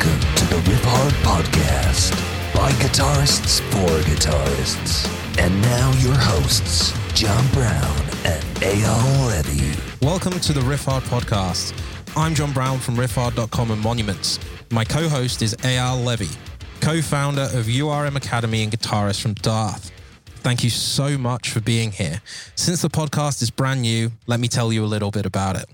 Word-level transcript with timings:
Welcome 0.00 0.34
to 0.34 0.44
the 0.46 0.56
Riffhard 0.70 1.10
Podcast 1.22 2.54
by 2.54 2.70
guitarists 2.72 3.60
for 3.70 4.08
guitarists. 4.08 5.06
And 5.38 5.60
now 5.60 5.92
your 5.98 6.14
hosts, 6.14 6.94
John 7.12 7.46
Browne 7.52 8.00
and 8.24 8.42
Eyal 8.62 9.44
Levi. 9.44 9.78
Welcome 10.00 10.40
to 10.40 10.54
the 10.54 10.60
Riffhard 10.60 11.02
Podcast. 11.02 11.74
I'm 12.16 12.34
John 12.34 12.54
Browne 12.54 12.78
from 12.78 12.96
riffhard.com 12.96 13.72
and 13.72 13.82
Monuments. 13.82 14.40
My 14.70 14.86
co 14.86 15.06
host 15.06 15.42
is 15.42 15.54
Eyal 15.56 16.02
Levi, 16.02 16.34
co 16.80 17.02
founder 17.02 17.50
of 17.52 17.66
URM 17.66 18.16
Academy 18.16 18.62
and 18.62 18.72
guitarist 18.72 19.20
from 19.20 19.34
Daath. 19.34 19.90
Thank 20.36 20.64
you 20.64 20.70
so 20.70 21.18
much 21.18 21.50
for 21.50 21.60
being 21.60 21.92
here. 21.92 22.22
Since 22.54 22.80
the 22.80 22.88
podcast 22.88 23.42
is 23.42 23.50
brand 23.50 23.82
new, 23.82 24.12
let 24.26 24.40
me 24.40 24.48
tell 24.48 24.72
you 24.72 24.82
a 24.82 24.86
little 24.86 25.10
bit 25.10 25.26
about 25.26 25.56
it. 25.56 25.66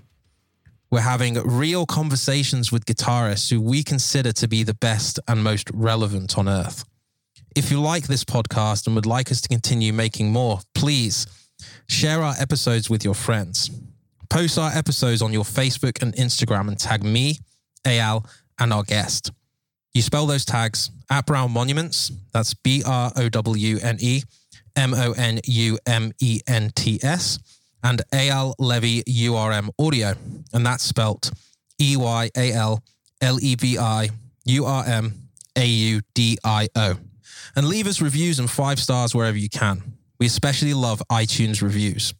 We're 0.89 1.01
having 1.01 1.35
real 1.43 1.85
conversations 1.85 2.71
with 2.71 2.85
guitarists 2.85 3.49
who 3.51 3.59
we 3.59 3.83
consider 3.83 4.31
to 4.33 4.47
be 4.47 4.63
the 4.63 4.73
best 4.73 5.19
and 5.27 5.43
most 5.43 5.69
relevant 5.73 6.37
on 6.37 6.47
earth. 6.47 6.85
If 7.55 7.71
you 7.71 7.81
like 7.81 8.07
this 8.07 8.23
podcast 8.23 8.87
and 8.87 8.95
would 8.95 9.05
like 9.05 9.31
us 9.31 9.41
to 9.41 9.49
continue 9.49 9.91
making 9.91 10.31
more, 10.31 10.59
please 10.73 11.27
share 11.89 12.21
our 12.21 12.35
episodes 12.39 12.89
with 12.89 13.03
your 13.03 13.15
friends. 13.15 13.69
Post 14.29 14.57
our 14.57 14.71
episodes 14.71 15.21
on 15.21 15.33
your 15.33 15.43
Facebook 15.43 16.01
and 16.01 16.13
Instagram 16.15 16.67
and 16.67 16.79
tag 16.79 17.03
me, 17.03 17.39
Eyal, 17.83 18.25
and 18.59 18.71
our 18.71 18.83
guest. 18.83 19.31
You 19.93 20.01
spell 20.01 20.25
those 20.25 20.45
tags 20.45 20.91
at 21.09 21.25
Browne 21.25 21.51
Monuments, 21.51 22.11
that's 22.31 22.53
B 22.53 22.83
R 22.85 23.11
O 23.15 23.29
W 23.29 23.79
N 23.81 23.97
E 23.99 24.21
M 24.75 24.93
O 24.93 25.13
N 25.13 25.39
U 25.45 25.79
M 25.85 26.11
E 26.21 26.39
N 26.47 26.71
T 26.75 26.99
S, 27.01 27.39
and 27.83 28.01
Eyal 28.11 28.53
Levi 28.59 29.03
URM 29.07 29.69
Audio, 29.79 30.13
and 30.53 30.65
that's 30.65 30.83
spelt 30.83 31.31
E 31.79 31.95
Y 31.97 32.29
A 32.35 32.51
L 32.53 32.83
L 33.21 33.39
E 33.41 33.55
V 33.55 33.77
I 33.77 34.09
U 34.45 34.65
R 34.65 34.85
M 34.85 35.13
A 35.55 35.65
U 35.65 36.01
D 36.13 36.37
I 36.43 36.67
O. 36.75 36.97
And 37.55 37.67
leave 37.67 37.87
us 37.87 38.01
reviews 38.01 38.39
and 38.39 38.49
five 38.49 38.79
stars 38.79 39.15
wherever 39.15 39.37
you 39.37 39.49
can. 39.49 39.81
We 40.19 40.25
especially 40.25 40.73
love 40.73 41.01
iTunes 41.11 41.61
reviews. 41.61 42.13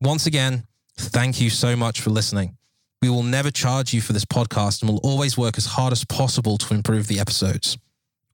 Once 0.00 0.26
again, 0.26 0.64
thank 0.96 1.40
you 1.40 1.50
so 1.50 1.76
much 1.76 2.00
for 2.00 2.10
listening. 2.10 2.56
We 3.00 3.08
will 3.08 3.22
never 3.22 3.50
charge 3.50 3.92
you 3.92 4.00
for 4.00 4.12
this 4.12 4.24
podcast 4.24 4.82
and 4.82 4.90
will 4.90 5.00
always 5.02 5.36
work 5.36 5.58
as 5.58 5.66
hard 5.66 5.92
as 5.92 6.04
possible 6.04 6.56
to 6.58 6.74
improve 6.74 7.08
the 7.08 7.18
episodes. 7.18 7.76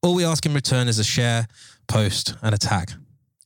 All 0.01 0.13
we 0.13 0.23
ask 0.23 0.45
in 0.45 0.53
return 0.53 0.87
is 0.87 0.99
a 0.99 1.03
share, 1.03 1.47
post, 1.87 2.35
and 2.41 2.53
a 2.53 2.57
tag. 2.57 2.91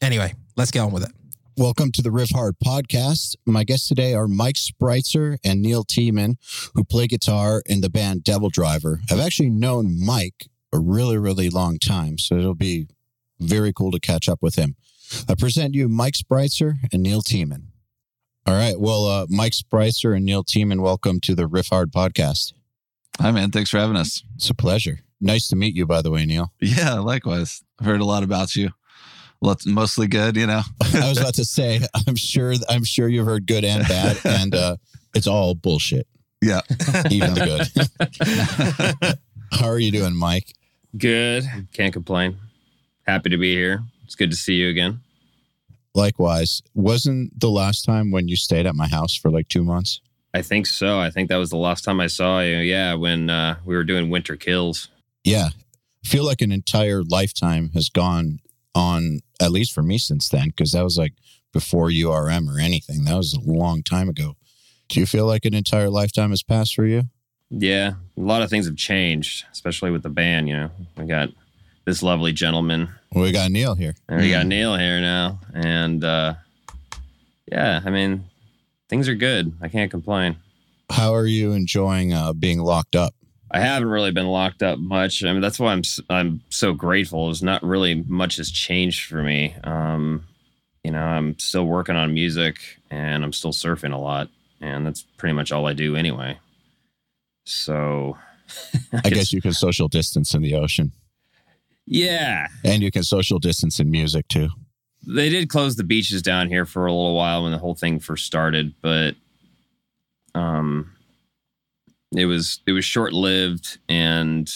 Anyway, 0.02 0.34
let's 0.58 0.72
get 0.72 0.82
on 0.82 0.92
with 0.92 1.04
it. 1.04 1.12
Welcome 1.56 1.92
to 1.92 2.02
the 2.02 2.10
Riffhard 2.10 2.54
podcast. 2.66 3.36
My 3.46 3.64
guests 3.64 3.88
today 3.88 4.16
are 4.16 4.28
Mike 4.28 4.56
Spreitzer 4.56 5.38
and 5.44 5.62
Neal 5.62 5.84
Tiemann, 5.84 6.38
who 6.74 6.84
play 6.84 7.06
guitar 7.06 7.62
in 7.68 7.82
the 7.82 7.92
band 7.92 8.22
DevilDriver. 8.24 9.02
I've 9.12 9.20
actually 9.20 9.52
known 9.52 10.04
Mike 10.04 10.48
a 10.74 10.80
really, 10.80 11.20
really 11.20 11.52
long 11.52 11.78
time, 11.78 12.18
so 12.18 12.36
it'll 12.36 12.56
be 12.56 12.88
very 13.40 13.72
cool 13.72 13.92
to 13.92 14.00
catch 14.00 14.28
up 14.28 14.40
with 14.42 14.56
him. 14.56 14.76
I 15.30 15.36
present 15.36 15.76
you 15.76 15.88
Mike 15.88 16.16
Spreitzer 16.16 16.78
and 16.92 17.04
Neal 17.04 17.22
Tiemann. 17.22 17.68
All 18.48 18.56
right. 18.56 18.80
Well, 18.80 19.06
uh, 19.06 19.28
Mike 19.30 19.54
Spreitzer 19.54 20.16
and 20.16 20.26
Neal 20.26 20.44
Tiemann, 20.44 20.82
welcome 20.82 21.20
to 21.20 21.36
the 21.36 21.48
Riffhard 21.48 21.92
podcast. 21.92 22.54
Hi, 23.20 23.30
man. 23.30 23.52
Thanks 23.52 23.70
for 23.70 23.78
having 23.78 23.96
us. 23.96 24.24
It's 24.36 24.50
a 24.50 24.56
pleasure. 24.56 25.02
Nice 25.22 25.48
to 25.50 25.56
meet 25.56 25.76
you, 25.76 25.86
by 25.86 26.02
the 26.02 26.10
way, 26.10 26.26
Neal. 26.26 26.52
Yeah, 26.60 26.96
likewise. 26.96 27.62
I've 27.80 27.86
heard 27.86 28.02
a 28.02 28.06
lot 28.06 28.24
about 28.24 28.56
you. 28.56 28.72
Lots, 29.44 29.66
mostly 29.66 30.08
good, 30.08 30.38
you 30.38 30.48
know. 30.48 30.62
I 30.96 31.10
was 31.10 31.18
about 31.18 31.34
to 31.34 31.44
say, 31.44 31.82
I'm 32.08 32.16
sure, 32.16 32.54
I'm 32.70 32.86
sure 32.86 33.10
you've 33.10 33.26
heard 33.26 33.46
good 33.46 33.66
and 33.66 33.86
bad, 33.86 34.18
and 34.24 34.56
uh, 34.56 34.78
it's 35.14 35.28
all 35.28 35.54
bullshit, 35.54 36.08
yeah. 36.42 36.62
even 37.12 37.34
the 37.34 38.96
good. 38.96 39.18
How 39.52 39.68
are 39.68 39.80
you 39.80 39.92
doing, 39.92 40.16
Mike? 40.16 40.54
Good. 40.98 41.44
Can't 41.74 41.92
complain. 41.92 42.38
Happy 43.06 43.30
to 43.32 43.38
be 43.38 43.54
here. 43.54 43.84
It's 44.06 44.16
good 44.16 44.32
to 44.32 44.38
see 44.38 44.54
you 44.54 44.70
again. 44.70 45.02
Likewise, 45.94 46.62
wasn't 46.74 47.38
the 47.38 47.50
last 47.50 47.84
time 47.84 48.12
when 48.12 48.30
you 48.30 48.38
stayed 48.38 48.66
at 48.66 48.76
my 48.76 48.88
house 48.88 49.14
for 49.14 49.30
like 49.30 49.50
two 49.50 49.66
months? 49.66 50.00
I 50.34 50.42
think 50.42 50.68
so. 50.68 51.02
I 51.02 51.10
think 51.10 51.28
that 51.28 51.36
was 51.36 51.50
the 51.50 51.58
last 51.58 51.84
time 51.84 52.00
I 52.00 52.08
saw 52.08 52.40
you. 52.40 52.60
Yeah, 52.60 52.94
when 52.94 53.30
uh, 53.30 53.58
we 53.66 53.76
were 53.76 53.84
doing 53.84 54.10
Winter 54.10 54.38
Kills. 54.38 54.88
Yeah. 55.26 55.50
I 56.04 56.08
feel 56.08 56.26
like 56.26 56.42
an 56.42 56.52
entire 56.54 57.04
lifetime 57.04 57.72
has 57.74 57.90
gone 57.90 58.40
on, 58.76 59.22
at 59.42 59.52
least 59.52 59.74
for 59.74 59.84
me 59.84 59.98
since 59.98 60.30
then, 60.30 60.48
because 60.48 60.72
that 60.72 60.84
was 60.84 60.98
like 60.98 61.14
before 61.52 61.90
URM 61.90 62.48
or 62.48 62.60
anything. 62.60 63.04
That 63.06 63.18
was 63.18 63.34
a 63.34 63.40
long 63.40 63.84
time 63.84 64.10
ago. 64.10 64.36
Do 64.90 65.00
you 65.00 65.06
feel 65.06 65.26
like 65.26 65.46
an 65.46 65.54
entire 65.54 65.90
lifetime 65.90 66.32
has 66.32 66.44
passed 66.44 66.76
for 66.76 66.86
you? 66.86 67.04
Yeah, 67.50 67.94
a 68.18 68.22
lot 68.22 68.42
of 68.42 68.50
things 68.50 68.66
have 68.66 68.76
changed, 68.76 69.46
especially 69.52 69.92
with 69.92 70.04
the 70.04 70.10
band. 70.10 70.50
You 70.50 70.56
know, 70.56 70.72
we 70.98 71.06
got 71.06 71.30
this 71.86 72.02
lovely 72.02 72.34
gentleman. 72.34 72.90
Well, 73.12 73.24
we 73.24 73.32
got 73.32 73.52
Neal 73.52 73.76
here. 73.76 73.96
And 74.10 74.22
we 74.22 74.32
got 74.32 74.48
Neal 74.48 74.76
here 74.76 75.00
now. 75.00 75.40
And 75.54 76.04
uh, 76.04 76.34
yeah, 77.52 77.82
I 77.86 77.90
mean, 77.90 78.26
things 78.90 79.08
are 79.08 79.16
good. 79.16 79.54
I 79.62 79.68
can't 79.68 79.92
complain. 79.92 80.38
How 80.90 81.14
are 81.14 81.26
you 81.26 81.54
enjoying 81.54 82.14
uh, 82.14 82.34
being 82.34 82.60
locked 82.60 82.96
up? 82.96 83.14
I 83.54 83.60
haven't 83.60 83.88
really 83.90 84.12
been 84.12 84.28
locked 84.28 84.64
up 84.64 84.80
much. 84.80 85.24
I 85.24 85.32
mean, 85.32 85.42
that's 85.42 85.60
why 85.60 85.74
I'm 85.74 85.84
I'm 86.10 86.42
so 86.50 86.74
grateful. 86.74 87.30
Is 87.30 87.44
not 87.44 87.62
really 87.64 87.94
much 87.94 88.38
has 88.38 88.50
changed 88.50 89.06
for 89.08 89.22
me. 89.22 89.56
Um, 89.64 90.26
you 90.84 90.92
know, 90.92 91.04
I'm 91.04 91.38
still 91.38 91.66
working 91.66 91.96
on 91.96 92.14
music 92.14 92.58
and 92.90 93.24
I'm 93.24 93.32
still 93.32 93.52
surfing 93.54 93.94
a 93.94 93.98
lot, 93.98 94.30
and 94.60 94.86
that's 94.86 95.04
pretty 95.18 95.34
much 95.34 95.52
all 95.52 95.68
I 95.68 95.74
do 95.74 95.96
anyway. 95.96 96.40
So, 97.46 98.18
I 99.06 99.10
guess 99.12 99.32
you 99.32 99.42
can 99.42 99.54
social 99.54 99.88
distance 99.88 100.34
in 100.34 100.42
the 100.42 100.56
ocean, 100.56 100.92
yeah, 101.86 102.48
and 102.64 102.82
you 102.82 102.90
can 102.90 103.04
social 103.04 103.38
distance 103.38 103.80
in 103.80 103.92
music 103.92 104.28
too. 104.30 104.50
they 105.06 105.30
did 105.30 105.50
close 105.50 105.76
the 105.76 105.84
beaches 105.84 106.24
down 106.24 106.48
here 106.50 106.66
for 106.66 106.88
a 106.88 106.92
little 106.92 107.16
while 107.16 107.44
when 107.44 107.52
the 107.52 107.60
whole 107.60 107.76
thing 107.76 108.00
first 108.00 108.26
started, 108.26 108.74
but 108.82 109.16
um, 110.34 110.92
it 112.16 112.26
was 112.26 112.62
it 112.66 112.72
was 112.72 112.86
short 112.86 113.14
lived, 113.14 113.80
and 113.90 114.52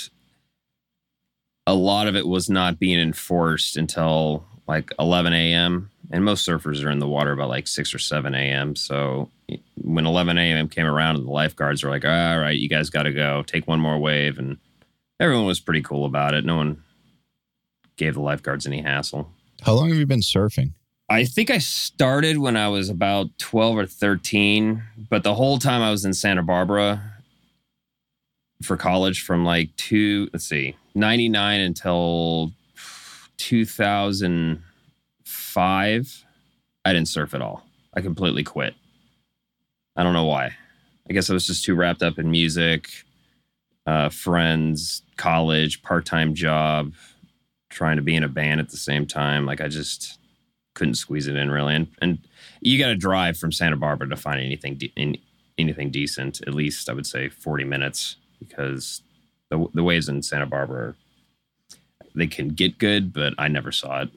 a 1.65 1.73
lot 1.73 2.07
of 2.07 2.15
it 2.15 2.27
was 2.27 2.49
not 2.49 2.79
being 2.79 2.99
enforced 2.99 3.77
until 3.77 4.45
like 4.67 4.91
11 4.99 5.33
a.m. 5.33 5.89
And 6.11 6.23
most 6.23 6.47
surfers 6.47 6.83
are 6.85 6.89
in 6.89 6.99
the 6.99 7.07
water 7.07 7.33
about 7.33 7.49
like 7.49 7.67
6 7.67 7.93
or 7.93 7.99
7 7.99 8.33
a.m. 8.33 8.75
So 8.77 9.29
when 9.81 10.05
11 10.05 10.37
a.m. 10.37 10.69
came 10.69 10.85
around, 10.85 11.17
the 11.17 11.31
lifeguards 11.31 11.83
were 11.83 11.89
like, 11.89 12.05
"All 12.05 12.39
right, 12.39 12.57
you 12.57 12.69
guys 12.69 12.89
got 12.89 13.03
to 13.03 13.13
go. 13.13 13.43
Take 13.43 13.67
one 13.67 13.79
more 13.79 13.99
wave," 13.99 14.39
and 14.39 14.57
everyone 15.19 15.45
was 15.45 15.59
pretty 15.59 15.81
cool 15.81 16.05
about 16.05 16.33
it. 16.33 16.45
No 16.45 16.55
one 16.55 16.83
gave 17.97 18.13
the 18.13 18.21
lifeguards 18.21 18.65
any 18.65 18.81
hassle. 18.81 19.29
How 19.63 19.73
long 19.73 19.89
have 19.89 19.97
you 19.97 20.05
been 20.05 20.21
surfing? 20.21 20.73
I 21.09 21.23
think 21.25 21.49
I 21.49 21.57
started 21.57 22.37
when 22.37 22.57
I 22.57 22.67
was 22.67 22.89
about 22.89 23.27
12 23.39 23.77
or 23.77 23.85
13, 23.85 24.83
but 25.09 25.23
the 25.23 25.33
whole 25.33 25.57
time 25.57 25.81
I 25.81 25.89
was 25.89 26.03
in 26.03 26.13
Santa 26.13 26.43
Barbara 26.43 27.16
for 28.61 28.77
college 28.77 29.23
from 29.23 29.45
like 29.45 29.75
two, 29.75 30.29
let's 30.33 30.45
see, 30.45 30.75
99 30.95 31.59
until 31.59 32.51
2005, 33.37 36.25
I 36.85 36.93
didn't 36.93 37.07
surf 37.07 37.33
at 37.33 37.41
all. 37.41 37.63
I 37.93 38.01
completely 38.01 38.43
quit. 38.43 38.75
I 39.95 40.03
don't 40.03 40.13
know 40.13 40.25
why. 40.25 40.55
I 41.09 41.13
guess 41.13 41.29
I 41.29 41.33
was 41.33 41.47
just 41.47 41.63
too 41.63 41.75
wrapped 41.75 42.03
up 42.03 42.19
in 42.19 42.29
music, 42.29 42.89
uh, 43.85 44.09
friends, 44.09 45.01
college, 45.15 45.81
part 45.81 46.05
time 46.05 46.35
job, 46.35 46.93
trying 47.69 47.95
to 47.95 48.01
be 48.01 48.15
in 48.15 48.23
a 48.23 48.29
band 48.29 48.59
at 48.59 48.69
the 48.69 48.77
same 48.77 49.05
time. 49.05 49.45
Like 49.45 49.61
I 49.61 49.67
just 49.67 50.19
couldn't 50.75 50.95
squeeze 50.95 51.27
it 51.27 51.35
in 51.35 51.49
really. 51.49 51.75
And 51.75 51.87
and 52.01 52.19
you 52.61 52.77
got 52.77 52.87
to 52.87 52.95
drive 52.95 53.37
from 53.37 53.51
Santa 53.51 53.77
Barbara 53.77 54.09
to 54.09 54.15
find 54.15 54.39
anything 54.39 54.75
de- 54.75 54.93
in, 54.95 55.17
anything 55.57 55.89
decent. 55.89 56.41
At 56.45 56.53
least 56.53 56.89
I 56.89 56.93
would 56.93 57.07
say 57.07 57.29
forty 57.29 57.63
minutes 57.63 58.17
because 58.39 59.01
the 59.49 59.67
the 59.73 59.83
waves 59.83 60.09
in 60.09 60.21
Santa 60.21 60.45
Barbara 60.45 60.95
they 62.17 62.27
can 62.27 62.49
get 62.49 62.79
good, 62.79 63.13
but 63.13 63.33
I 63.37 63.47
never 63.47 63.71
saw 63.71 64.01
it. 64.01 64.09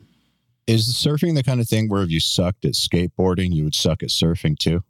Is 0.67 0.88
surfing 0.94 1.34
the 1.34 1.43
kind 1.43 1.61
of 1.61 1.69
thing 1.69 1.88
where 1.88 2.02
if 2.02 2.11
you 2.11 2.20
sucked 2.20 2.64
at 2.64 2.72
skateboarding, 2.72 3.52
you 3.52 3.64
would 3.64 3.75
suck 3.75 4.02
at 4.02 4.08
surfing 4.08 4.58
too? 4.58 4.82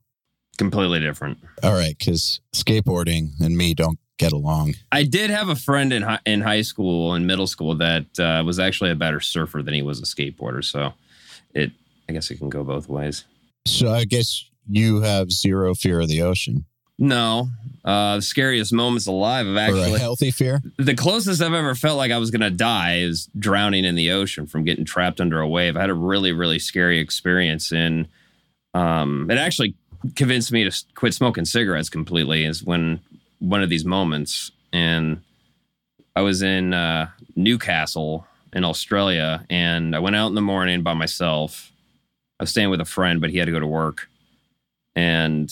Completely 0.58 1.00
different. 1.00 1.38
All 1.62 1.72
right, 1.72 1.96
because 1.98 2.40
skateboarding 2.54 3.30
and 3.40 3.56
me 3.56 3.74
don't 3.74 3.98
get 4.18 4.32
along. 4.32 4.74
I 4.92 5.04
did 5.04 5.30
have 5.30 5.48
a 5.48 5.56
friend 5.56 5.92
in 5.92 6.02
high, 6.02 6.18
in 6.26 6.42
high 6.42 6.60
school 6.60 7.14
and 7.14 7.26
middle 7.26 7.46
school 7.46 7.74
that 7.76 8.20
uh, 8.20 8.42
was 8.44 8.58
actually 8.58 8.90
a 8.90 8.94
better 8.94 9.20
surfer 9.20 9.62
than 9.62 9.74
he 9.74 9.82
was 9.82 10.00
a 10.00 10.04
skateboarder. 10.04 10.62
So 10.62 10.92
it 11.54 11.72
I 12.08 12.12
guess 12.12 12.30
it 12.30 12.38
can 12.38 12.50
go 12.50 12.62
both 12.62 12.88
ways. 12.88 13.24
So 13.66 13.90
I 13.90 14.04
guess 14.04 14.44
you 14.68 15.00
have 15.00 15.32
zero 15.32 15.74
fear 15.74 16.00
of 16.00 16.08
the 16.08 16.22
ocean. 16.22 16.66
No, 17.00 17.48
uh, 17.82 18.16
the 18.16 18.22
scariest 18.22 18.74
moments 18.74 19.06
alive 19.06 19.46
of 19.46 19.56
actually 19.56 19.98
healthy 19.98 20.30
fear. 20.30 20.60
the 20.76 20.94
closest 20.94 21.40
I've 21.40 21.54
ever 21.54 21.74
felt 21.74 21.96
like 21.96 22.12
I 22.12 22.18
was 22.18 22.30
gonna 22.30 22.50
die 22.50 22.98
is 22.98 23.28
drowning 23.38 23.86
in 23.86 23.94
the 23.94 24.10
ocean 24.10 24.46
from 24.46 24.64
getting 24.64 24.84
trapped 24.84 25.18
under 25.20 25.40
a 25.40 25.48
wave. 25.48 25.76
I 25.76 25.80
had 25.80 25.90
a 25.90 25.94
really 25.94 26.32
really 26.32 26.58
scary 26.58 26.98
experience, 26.98 27.72
and 27.72 28.06
um, 28.74 29.30
it 29.30 29.38
actually 29.38 29.74
convinced 30.14 30.52
me 30.52 30.68
to 30.68 30.84
quit 30.94 31.14
smoking 31.14 31.46
cigarettes 31.46 31.88
completely. 31.88 32.44
Is 32.44 32.62
when 32.62 33.00
one 33.38 33.62
of 33.62 33.70
these 33.70 33.86
moments, 33.86 34.52
and 34.70 35.22
I 36.14 36.20
was 36.20 36.42
in 36.42 36.74
uh, 36.74 37.08
Newcastle 37.34 38.26
in 38.52 38.62
Australia, 38.62 39.46
and 39.48 39.96
I 39.96 40.00
went 40.00 40.16
out 40.16 40.26
in 40.28 40.34
the 40.34 40.42
morning 40.42 40.82
by 40.82 40.92
myself. 40.92 41.72
I 42.38 42.42
was 42.42 42.50
staying 42.50 42.68
with 42.68 42.80
a 42.82 42.86
friend, 42.86 43.22
but 43.22 43.30
he 43.30 43.38
had 43.38 43.46
to 43.46 43.52
go 43.52 43.60
to 43.60 43.66
work, 43.66 44.06
and 44.94 45.50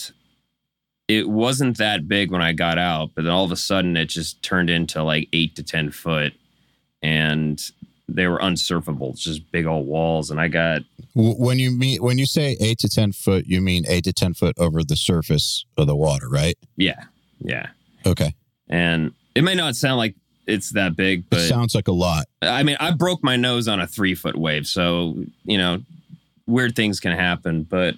it 1.08 1.28
wasn't 1.28 1.78
that 1.78 2.06
big 2.06 2.30
when 2.30 2.42
I 2.42 2.52
got 2.52 2.78
out. 2.78 3.10
But 3.14 3.24
then 3.24 3.32
all 3.32 3.44
of 3.44 3.50
a 3.52 3.56
sudden, 3.56 3.96
it 3.96 4.06
just 4.06 4.42
turned 4.42 4.68
into 4.70 5.02
like 5.02 5.28
eight 5.32 5.56
to 5.56 5.62
ten 5.62 5.90
foot, 5.90 6.34
and 7.02 7.60
they 8.08 8.26
were 8.26 8.38
unsurfable, 8.38 9.18
just 9.18 9.50
big 9.52 9.66
old 9.66 9.86
walls. 9.86 10.30
And 10.30 10.40
I 10.40 10.48
got 10.48 10.82
When 11.14 11.58
you 11.58 11.70
mean 11.70 12.02
when 12.02 12.18
you 12.18 12.26
say 12.26 12.56
eight 12.60 12.78
to 12.80 12.88
ten 12.88 13.12
foot, 13.12 13.46
you 13.46 13.60
mean 13.60 13.84
eight 13.88 14.04
to 14.04 14.12
ten 14.12 14.34
foot 14.34 14.54
over 14.58 14.84
the 14.84 14.96
surface 14.96 15.64
of 15.76 15.86
the 15.86 15.96
water, 15.96 16.28
right? 16.28 16.56
yeah, 16.76 17.04
yeah, 17.40 17.68
Okay, 18.06 18.34
and 18.68 19.12
it 19.34 19.42
may 19.42 19.54
not 19.54 19.76
sound 19.76 19.98
like 19.98 20.14
it's 20.46 20.70
that 20.72 20.96
big, 20.96 21.20
it 21.20 21.30
but 21.30 21.40
sounds 21.40 21.74
like 21.74 21.88
a 21.88 21.92
lot. 21.92 22.26
I 22.42 22.62
mean, 22.62 22.76
I 22.80 22.90
broke 22.92 23.22
my 23.22 23.36
nose 23.36 23.68
on 23.68 23.80
a 23.80 23.86
three 23.86 24.14
foot 24.14 24.36
wave, 24.36 24.66
so 24.66 25.16
you 25.44 25.58
know, 25.58 25.80
weird 26.46 26.74
things 26.74 27.00
can 27.00 27.12
happen. 27.12 27.62
But 27.64 27.96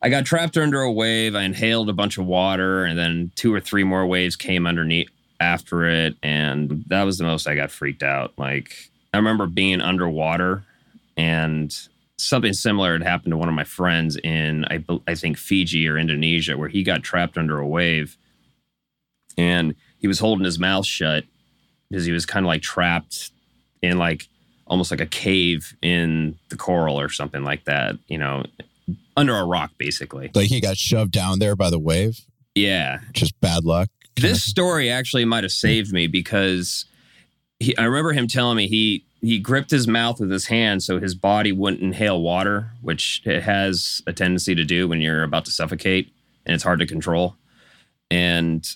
I 0.00 0.08
got 0.08 0.24
trapped 0.24 0.56
under 0.56 0.80
a 0.80 0.92
wave. 0.92 1.34
I 1.34 1.42
inhaled 1.42 1.88
a 1.88 1.92
bunch 1.92 2.18
of 2.18 2.26
water, 2.26 2.84
and 2.84 2.98
then 2.98 3.32
two 3.34 3.52
or 3.52 3.60
three 3.60 3.84
more 3.84 4.06
waves 4.06 4.36
came 4.36 4.66
underneath 4.66 5.08
after 5.40 5.84
it, 5.88 6.16
and 6.22 6.84
that 6.88 7.04
was 7.04 7.18
the 7.18 7.24
most 7.24 7.46
I 7.46 7.54
got 7.54 7.70
freaked 7.70 8.02
out. 8.02 8.32
Like 8.38 8.90
I 9.12 9.16
remember 9.16 9.46
being 9.46 9.80
underwater, 9.80 10.62
and 11.16 11.76
something 12.16 12.52
similar 12.52 12.92
had 12.92 13.02
happened 13.02 13.32
to 13.32 13.36
one 13.36 13.48
of 13.48 13.54
my 13.54 13.64
friends 13.64 14.16
in 14.16 14.64
I, 14.66 14.84
I 15.06 15.14
think 15.14 15.36
Fiji 15.36 15.88
or 15.88 15.98
Indonesia, 15.98 16.56
where 16.56 16.68
he 16.68 16.82
got 16.82 17.02
trapped 17.02 17.36
under 17.36 17.58
a 17.58 17.66
wave, 17.66 18.16
and 19.36 19.74
he 19.98 20.06
was 20.06 20.20
holding 20.20 20.44
his 20.44 20.58
mouth 20.60 20.86
shut 20.86 21.24
because 21.90 22.04
he 22.04 22.12
was 22.12 22.26
kind 22.26 22.46
of 22.46 22.48
like 22.48 22.62
trapped 22.62 23.30
in 23.82 23.98
like 23.98 24.28
almost 24.66 24.90
like 24.90 25.00
a 25.00 25.06
cave 25.06 25.74
in 25.82 26.38
the 26.50 26.56
coral 26.56 27.00
or 27.00 27.08
something 27.08 27.42
like 27.42 27.64
that, 27.64 27.96
you 28.06 28.18
know, 28.18 28.44
under 29.16 29.36
a 29.36 29.44
rock 29.44 29.72
basically. 29.78 30.30
Like 30.34 30.48
he 30.48 30.60
got 30.60 30.76
shoved 30.76 31.12
down 31.12 31.38
there 31.38 31.56
by 31.56 31.70
the 31.70 31.78
wave. 31.78 32.20
Yeah. 32.54 33.00
Just 33.12 33.38
bad 33.40 33.64
luck. 33.64 33.88
This 34.16 34.42
story 34.42 34.90
actually 34.90 35.24
might 35.24 35.44
have 35.44 35.52
saved 35.52 35.92
me 35.92 36.08
because 36.08 36.86
he, 37.60 37.76
I 37.76 37.84
remember 37.84 38.12
him 38.12 38.26
telling 38.26 38.56
me 38.56 38.66
he 38.66 39.04
he 39.20 39.38
gripped 39.38 39.70
his 39.70 39.88
mouth 39.88 40.20
with 40.20 40.30
his 40.30 40.46
hand 40.46 40.82
so 40.82 41.00
his 41.00 41.14
body 41.14 41.50
wouldn't 41.50 41.82
inhale 41.82 42.20
water, 42.20 42.70
which 42.82 43.20
it 43.24 43.42
has 43.42 44.00
a 44.06 44.12
tendency 44.12 44.54
to 44.54 44.64
do 44.64 44.86
when 44.86 45.00
you're 45.00 45.24
about 45.24 45.44
to 45.46 45.50
suffocate 45.50 46.12
and 46.46 46.54
it's 46.54 46.64
hard 46.64 46.78
to 46.78 46.86
control. 46.86 47.36
And 48.10 48.66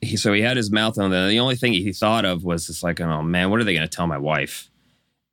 he 0.00 0.16
so 0.16 0.32
he 0.32 0.42
had 0.42 0.56
his 0.56 0.70
mouth 0.70 0.98
on 0.98 1.10
there. 1.10 1.28
The 1.28 1.40
only 1.40 1.56
thing 1.56 1.72
he 1.72 1.92
thought 1.92 2.24
of 2.24 2.44
was 2.44 2.66
just 2.66 2.82
like, 2.82 3.00
oh 3.00 3.22
man, 3.22 3.50
what 3.50 3.60
are 3.60 3.64
they 3.64 3.74
going 3.74 3.88
to 3.88 3.96
tell 3.96 4.06
my 4.06 4.18
wife? 4.18 4.70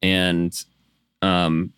And 0.02 0.54
um, 1.22 1.74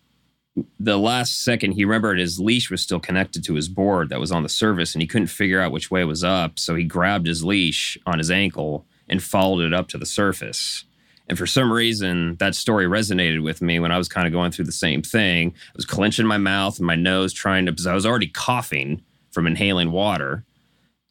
the 0.78 0.98
last 0.98 1.42
second 1.42 1.72
he 1.72 1.84
remembered 1.84 2.18
his 2.18 2.38
leash 2.38 2.70
was 2.70 2.80
still 2.80 3.00
connected 3.00 3.42
to 3.44 3.54
his 3.54 3.68
board 3.68 4.08
that 4.08 4.20
was 4.20 4.30
on 4.30 4.42
the 4.42 4.48
service, 4.48 4.94
and 4.94 5.02
he 5.02 5.08
couldn't 5.08 5.26
figure 5.28 5.60
out 5.60 5.72
which 5.72 5.90
way 5.90 6.04
was 6.04 6.22
up. 6.22 6.58
So 6.58 6.74
he 6.74 6.84
grabbed 6.84 7.26
his 7.26 7.44
leash 7.44 7.98
on 8.06 8.18
his 8.18 8.30
ankle 8.30 8.86
and 9.08 9.22
followed 9.22 9.64
it 9.64 9.74
up 9.74 9.88
to 9.88 9.98
the 9.98 10.06
surface. 10.06 10.84
And 11.28 11.38
for 11.38 11.46
some 11.46 11.72
reason, 11.72 12.36
that 12.36 12.54
story 12.54 12.84
resonated 12.84 13.42
with 13.42 13.62
me 13.62 13.80
when 13.80 13.90
I 13.90 13.98
was 13.98 14.08
kind 14.08 14.26
of 14.26 14.32
going 14.32 14.50
through 14.50 14.66
the 14.66 14.72
same 14.72 15.02
thing. 15.02 15.54
I 15.56 15.72
was 15.74 15.86
clenching 15.86 16.26
my 16.26 16.38
mouth 16.38 16.78
and 16.78 16.86
my 16.86 16.96
nose, 16.96 17.32
trying 17.32 17.66
to, 17.66 17.72
because 17.72 17.86
I 17.86 17.94
was 17.94 18.06
already 18.06 18.28
coughing 18.28 19.02
from 19.30 19.46
inhaling 19.46 19.90
water. 19.90 20.44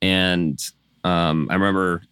And 0.02 0.60
um, 1.04 1.48
I 1.50 1.56
remember, 1.56 2.04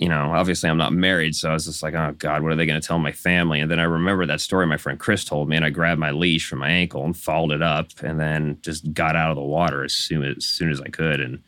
you 0.00 0.08
know, 0.08 0.32
obviously 0.32 0.68
I'm 0.68 0.78
not 0.78 0.92
married. 0.92 1.34
So 1.34 1.50
I 1.50 1.52
was 1.52 1.66
just 1.66 1.82
like, 1.82 1.94
oh 1.94 2.14
God, 2.18 2.42
what 2.42 2.52
are 2.52 2.56
they 2.56 2.66
going 2.66 2.80
to 2.80 2.86
tell 2.86 2.98
my 2.98 3.12
family? 3.12 3.60
And 3.60 3.70
then 3.70 3.80
I 3.80 3.84
remember 3.84 4.26
that 4.26 4.40
story 4.40 4.66
my 4.66 4.76
friend 4.76 4.98
Chris 4.98 5.24
told 5.24 5.48
me, 5.48 5.56
and 5.56 5.64
I 5.64 5.70
grabbed 5.70 6.00
my 6.00 6.10
leash 6.10 6.48
from 6.48 6.60
my 6.60 6.70
ankle 6.70 7.04
and 7.04 7.16
followed 7.16 7.52
it 7.52 7.62
up 7.62 7.88
and 8.02 8.18
then 8.18 8.58
just 8.62 8.92
got 8.92 9.16
out 9.16 9.30
of 9.30 9.36
the 9.36 9.42
water 9.42 9.84
as 9.84 9.94
soon 9.94 10.24
as, 10.24 10.36
as 10.38 10.44
soon 10.44 10.70
as 10.70 10.80
I 10.80 10.88
could. 10.88 11.20
And 11.20 11.42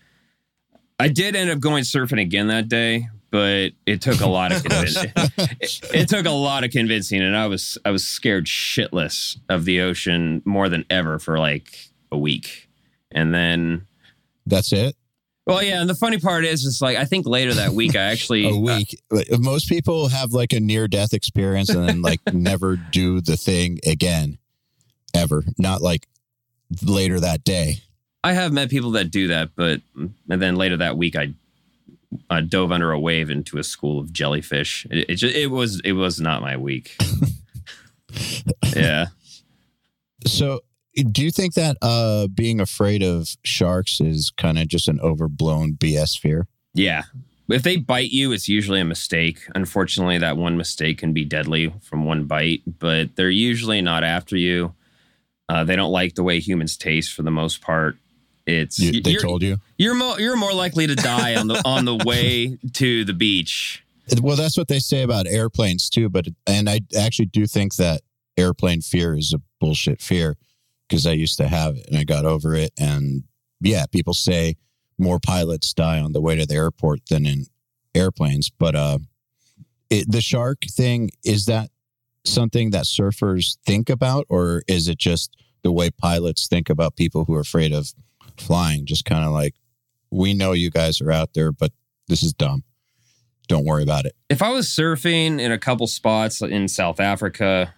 I 1.01 1.09
did 1.09 1.37
end 1.37 1.51
up 1.51 1.61
going 1.61 1.85
surfing 1.85 2.21
again 2.21 2.49
that 2.49 2.69
day, 2.69 3.09
but 3.31 3.73
it 3.87 4.01
took 4.01 4.21
a 4.21 4.29
lot 4.29 4.53
of 4.53 4.63
convincing. 4.65 5.13
it, 5.17 5.81
it 5.95 6.09
took 6.09 6.27
a 6.27 6.31
lot 6.31 6.65
of 6.65 6.71
convincing, 6.71 7.23
and 7.23 7.37
I 7.37 7.47
was 7.47 7.79
I 7.85 7.91
was 7.91 8.05
scared 8.05 8.47
shitless 8.47 9.39
of 9.49 9.65
the 9.65 9.81
ocean 9.81 10.43
more 10.45 10.69
than 10.69 10.85
ever 10.91 11.19
for 11.19 11.39
like 11.39 11.89
a 12.11 12.19
week, 12.19 12.69
and 13.13 13.33
then 13.33 13.87
That's 14.47 14.73
it. 14.73 14.97
Well, 15.49 15.63
yeah, 15.63 15.81
and 15.81 15.89
the 15.89 15.95
funny 15.95 16.19
part 16.19 16.45
is, 16.45 16.67
it's 16.67 16.83
like 16.83 16.99
I 16.99 17.07
think 17.07 17.27
later 17.27 17.55
that 17.55 17.73
week 17.73 17.97
I 17.97 18.03
actually 18.03 18.45
A 18.49 18.51
uh, 18.51 18.59
week. 18.59 19.01
Most 19.39 19.69
people 19.69 20.09
have 20.09 20.33
like 20.33 20.53
a 20.53 20.61
near 20.61 20.87
death 20.87 21.15
experience 21.15 21.71
and 21.71 21.89
then 21.89 22.03
like 22.03 22.21
never 22.33 22.77
do 22.77 23.23
the 23.23 23.37
thing 23.37 23.79
again, 23.87 24.39
ever. 25.15 25.45
Not 25.57 25.81
like 25.81 26.07
later 26.83 27.19
that 27.21 27.45
day. 27.45 27.79
I 28.23 28.35
have 28.35 28.53
met 28.53 28.69
people 28.69 28.91
that 28.93 29.11
do 29.11 29.29
that, 29.29 29.51
but 29.57 29.81
and 29.97 30.43
then 30.43 30.57
later 30.57 30.77
that 30.77 30.99
week 30.99 31.17
I, 31.17 31.33
I 32.29 32.43
dove 32.43 32.71
under 32.71 32.93
a 32.93 33.01
wave 33.01 33.31
into 33.31 33.57
a 33.57 33.65
school 33.65 34.01
of 34.01 34.13
jellyfish. 34.13 34.87
It, 34.91 35.11
it 35.11 35.15
just 35.15 35.35
it 35.35 35.47
was 35.47 35.81
it 35.81 35.93
was 35.93 36.21
not 36.21 36.43
my 36.43 36.59
week. 36.59 36.95
yeah. 38.77 39.07
So, 40.27 40.61
do 41.05 41.23
you 41.23 41.31
think 41.31 41.55
that 41.55 41.77
uh, 41.83 42.27
being 42.29 42.61
afraid 42.61 43.03
of 43.03 43.29
sharks 43.45 44.01
is 44.01 44.31
kind 44.37 44.59
of 44.59 44.69
just 44.69 44.89
an 44.89 45.01
overblown 45.01 45.75
BS 45.75 46.19
fear? 46.19 46.47
Yeah. 46.75 47.03
If 47.49 47.63
they 47.63 47.77
bite 47.77 48.11
you, 48.11 48.33
it's 48.33 48.49
usually 48.49 48.81
a 48.81 48.85
mistake. 48.85 49.41
Unfortunately, 49.55 50.19
that 50.19 50.37
one 50.37 50.57
mistake 50.57 50.99
can 50.99 51.13
be 51.13 51.25
deadly 51.25 51.73
from 51.83 52.05
one 52.05 52.25
bite, 52.25 52.63
but 52.79 53.17
they're 53.17 53.31
usually 53.31 53.81
not 53.81 54.05
after 54.05 54.37
you. 54.37 54.75
Uh, 55.49 55.65
they 55.65 55.77
don't 55.77 55.91
like 55.93 56.15
the 56.15 56.23
way 56.23 56.41
humans 56.41 56.77
taste 56.77 57.15
for 57.15 57.23
the 57.23 57.31
most 57.31 57.63
part. 57.63 57.97
It's 58.47 58.79
You, 58.79 59.01
they 59.01 59.15
told 59.17 59.43
you. 59.43 59.59
you're 59.77 59.95
more 59.95 60.19
you're 60.21 60.37
more 60.37 60.53
likely 60.55 60.87
to 60.87 60.95
die 60.95 61.37
on 61.37 61.49
the 61.49 61.61
on 61.67 61.85
the 61.85 61.97
way 61.97 62.59
to 62.75 63.05
the 63.05 63.13
beach. 63.13 63.83
Well, 64.23 64.37
that's 64.37 64.57
what 64.57 64.69
they 64.69 64.79
say 64.79 65.03
about 65.03 65.27
airplanes 65.27 65.89
too. 65.91 66.09
But 66.09 66.29
and 66.47 66.69
I 66.69 66.81
actually 66.99 67.27
do 67.27 67.47
think 67.47 67.77
that 67.77 68.03
airplane 68.39 68.81
fear 68.81 69.17
is 69.17 69.35
a 69.35 69.41
bullshit 69.61 70.01
fear 70.01 70.37
because 70.89 71.07
I 71.07 71.13
used 71.13 71.37
to 71.39 71.49
have 71.49 71.77
it 71.77 71.87
and 71.89 71.97
I 71.97 72.05
got 72.05 72.25
over 72.25 72.55
it. 72.55 72.73
And 72.79 73.25
yeah, 73.61 73.87
people 73.87 74.15
say 74.15 74.57
more 74.99 75.19
pilots 75.21 75.75
die 75.75 76.01
on 76.01 76.13
the 76.13 76.21
way 76.21 76.37
to 76.37 76.47
the 76.47 76.55
airport 76.55 77.01
than 77.09 77.27
in 77.27 77.47
airplanes. 77.95 78.51
But 78.51 78.75
uh, 78.75 78.99
it, 79.91 80.11
the 80.11 80.21
shark 80.21 80.63
thing 80.71 81.11
is 81.25 81.47
that 81.47 81.71
something 82.25 82.71
that 82.71 82.85
surfers 82.85 83.59
think 83.65 83.91
about, 83.91 84.27
or 84.29 84.63
is 84.67 84.89
it 84.89 84.99
just 84.99 85.37
the 85.63 85.73
way 85.73 85.91
pilots 85.91 86.47
think 86.47 86.71
about 86.71 86.97
people 86.97 87.25
who 87.25 87.35
are 87.35 87.41
afraid 87.41 87.73
of 87.73 87.93
flying? 88.37 88.87
Just 88.87 89.05
kind 89.05 89.25
of 89.25 89.33
like, 89.33 89.55
we 90.11 90.35
know 90.35 90.53
you 90.53 90.71
guys 90.71 91.01
are 91.01 91.13
out 91.13 91.35
there, 91.35 91.53
but 91.53 91.73
this 92.09 92.23
is 92.23 92.33
dumb. 92.33 92.65
Don't 93.47 93.65
worry 93.65 93.83
about 93.83 94.05
it. 94.05 94.15
If 94.29 94.43
I 94.43 94.51
was 94.51 94.69
surfing 94.69 95.41
in 95.41 95.53
a 95.53 95.59
couple 95.59 95.87
spots 95.87 96.43
in 96.43 96.69
South 96.69 97.01
Africa, 97.01 97.75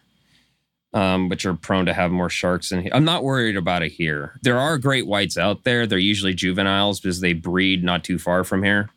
um, 0.93 1.29
which 1.29 1.47
are 1.47 1.55
prone 1.55 1.87
to 1.87 1.93
have 1.93 2.11
more 2.11 2.31
sharks 2.31 2.73
in 2.73 2.83
here, 2.83 2.93
I'm 2.95 3.05
not 3.05 3.25
worried 3.25 3.57
about 3.57 3.83
it 3.83 3.93
here. 3.93 4.39
There 4.43 4.59
are 4.59 4.79
great 4.79 5.07
whites 5.07 5.39
out 5.39 5.65
there. 5.65 5.87
They're 5.87 5.99
usually 5.99 6.35
juveniles 6.35 7.01
because 7.01 7.21
they 7.21 7.33
breed 7.33 7.85
not 7.85 8.05
too 8.05 8.19
far 8.19 8.45
from 8.45 8.63
here. 8.63 8.91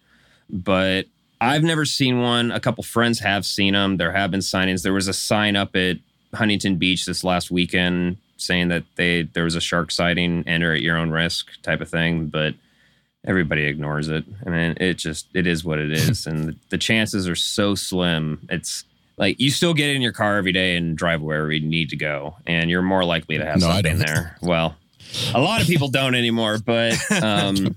But 0.49 1.05
I've 1.39 1.63
never 1.63 1.85
seen 1.85 2.19
one. 2.21 2.51
A 2.51 2.59
couple 2.59 2.83
friends 2.83 3.19
have 3.19 3.45
seen 3.45 3.73
them. 3.73 3.97
There 3.97 4.11
have 4.11 4.31
been 4.31 4.39
signings. 4.39 4.83
There 4.83 4.93
was 4.93 5.07
a 5.07 5.13
sign 5.13 5.55
up 5.55 5.75
at 5.75 5.97
Huntington 6.33 6.77
Beach 6.77 7.05
this 7.05 7.23
last 7.23 7.51
weekend 7.51 8.17
saying 8.37 8.69
that 8.69 8.83
they 8.95 9.23
there 9.23 9.43
was 9.43 9.55
a 9.55 9.61
shark 9.61 9.91
sighting, 9.91 10.43
enter 10.47 10.73
at 10.73 10.81
your 10.81 10.97
own 10.97 11.11
risk 11.11 11.61
type 11.61 11.81
of 11.81 11.89
thing. 11.89 12.27
But 12.27 12.55
everybody 13.25 13.65
ignores 13.65 14.09
it. 14.09 14.25
I 14.45 14.49
mean, 14.49 14.77
it 14.79 14.95
just 14.95 15.27
it 15.33 15.47
is 15.47 15.63
what 15.63 15.79
it 15.79 15.91
is, 15.91 16.27
and 16.27 16.49
the, 16.49 16.55
the 16.69 16.77
chances 16.77 17.27
are 17.27 17.35
so 17.35 17.75
slim. 17.75 18.47
It's 18.49 18.85
like 19.17 19.39
you 19.39 19.51
still 19.51 19.73
get 19.73 19.95
in 19.95 20.01
your 20.01 20.11
car 20.11 20.37
every 20.37 20.51
day 20.51 20.75
and 20.75 20.97
drive 20.97 21.21
wherever 21.21 21.51
you 21.51 21.65
need 21.65 21.89
to 21.89 21.95
go, 21.95 22.35
and 22.47 22.69
you're 22.69 22.81
more 22.81 23.05
likely 23.05 23.37
to 23.37 23.45
have 23.45 23.59
No, 23.59 23.67
something 23.67 23.97
there. 23.97 24.37
Well, 24.41 24.75
a 25.33 25.39
lot 25.39 25.61
of 25.61 25.67
people 25.67 25.89
don't 25.89 26.15
anymore, 26.15 26.57
but 26.57 26.95
um, 27.23 27.75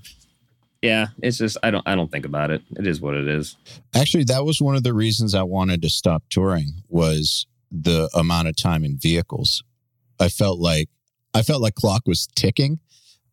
yeah, 0.82 1.08
it's 1.22 1.38
just 1.38 1.56
I 1.62 1.70
don't 1.70 1.86
I 1.86 1.94
don't 1.94 2.10
think 2.10 2.24
about 2.24 2.50
it. 2.50 2.62
It 2.76 2.86
is 2.86 3.00
what 3.00 3.14
it 3.14 3.28
is. 3.28 3.56
Actually, 3.94 4.24
that 4.24 4.44
was 4.44 4.60
one 4.60 4.76
of 4.76 4.82
the 4.82 4.94
reasons 4.94 5.34
I 5.34 5.42
wanted 5.42 5.82
to 5.82 5.90
stop 5.90 6.22
touring 6.30 6.82
was 6.88 7.46
the 7.70 8.08
amount 8.14 8.48
of 8.48 8.56
time 8.56 8.84
in 8.84 8.96
vehicles. 8.96 9.62
I 10.20 10.28
felt 10.28 10.58
like 10.58 10.88
I 11.34 11.42
felt 11.42 11.60
like 11.60 11.74
clock 11.74 12.02
was 12.06 12.26
ticking. 12.34 12.80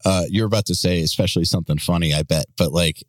Uh, 0.05 0.24
you're 0.29 0.48
about 0.48 0.65
to 0.65 0.75
say, 0.75 1.01
especially 1.01 1.45
something 1.45 1.77
funny, 1.77 2.13
I 2.13 2.24
bet, 2.24 2.45
but 2.57 2.74
like 2.74 3.03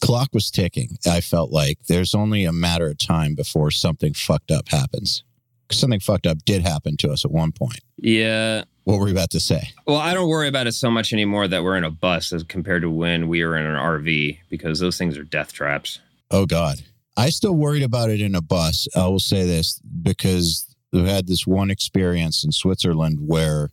clock 0.00 0.30
was 0.32 0.50
ticking. 0.50 0.96
I 1.06 1.20
felt 1.20 1.50
like 1.50 1.78
there's 1.88 2.14
only 2.14 2.44
a 2.44 2.52
matter 2.52 2.88
of 2.88 2.98
time 2.98 3.34
before 3.34 3.70
something 3.70 4.14
fucked 4.14 4.50
up 4.50 4.68
happens. 4.68 5.24
Something 5.70 6.00
fucked 6.00 6.26
up 6.26 6.38
did 6.44 6.62
happen 6.62 6.96
to 6.98 7.10
us 7.10 7.24
at 7.24 7.30
one 7.30 7.52
point. 7.52 7.80
Yeah. 7.96 8.64
What 8.84 8.98
were 8.98 9.06
you 9.06 9.14
about 9.14 9.30
to 9.30 9.40
say? 9.40 9.70
Well, 9.86 9.98
I 9.98 10.14
don't 10.14 10.28
worry 10.28 10.48
about 10.48 10.66
it 10.66 10.72
so 10.72 10.90
much 10.90 11.12
anymore 11.12 11.46
that 11.46 11.62
we're 11.62 11.76
in 11.76 11.84
a 11.84 11.90
bus 11.90 12.32
as 12.32 12.42
compared 12.42 12.82
to 12.82 12.90
when 12.90 13.28
we 13.28 13.44
were 13.44 13.56
in 13.56 13.66
an 13.66 13.76
RV 13.76 14.38
because 14.48 14.80
those 14.80 14.98
things 14.98 15.16
are 15.16 15.22
death 15.22 15.52
traps. 15.52 16.00
Oh 16.30 16.46
God. 16.46 16.82
I 17.16 17.30
still 17.30 17.54
worried 17.54 17.82
about 17.82 18.10
it 18.10 18.20
in 18.20 18.34
a 18.34 18.40
bus. 18.40 18.88
I 18.96 19.06
will 19.06 19.20
say 19.20 19.44
this 19.44 19.80
because 20.02 20.74
we 20.92 21.08
had 21.08 21.26
this 21.28 21.46
one 21.46 21.70
experience 21.70 22.42
in 22.44 22.52
Switzerland 22.52 23.18
where 23.20 23.70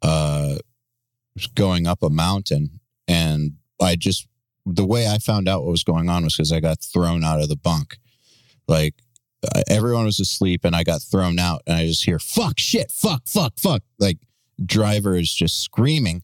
uh 0.00 0.56
was 1.34 1.46
going 1.48 1.86
up 1.86 2.02
a 2.02 2.10
mountain 2.10 2.80
and 3.08 3.52
I 3.80 3.96
just 3.96 4.26
the 4.64 4.84
way 4.84 5.08
I 5.08 5.18
found 5.18 5.48
out 5.48 5.62
what 5.62 5.70
was 5.70 5.84
going 5.84 6.08
on 6.08 6.24
was 6.24 6.36
because 6.36 6.52
I 6.52 6.60
got 6.60 6.80
thrown 6.80 7.24
out 7.24 7.40
of 7.40 7.48
the 7.48 7.56
bunk. 7.56 7.98
Like 8.68 8.94
everyone 9.68 10.04
was 10.04 10.20
asleep 10.20 10.64
and 10.64 10.76
I 10.76 10.84
got 10.84 11.02
thrown 11.02 11.38
out 11.38 11.62
and 11.66 11.76
I 11.76 11.86
just 11.86 12.04
hear 12.04 12.18
fuck 12.18 12.58
shit 12.58 12.90
fuck 12.90 13.26
fuck 13.26 13.58
fuck. 13.58 13.82
Like 13.98 14.18
driver 14.64 15.16
is 15.16 15.32
just 15.32 15.62
screaming 15.62 16.22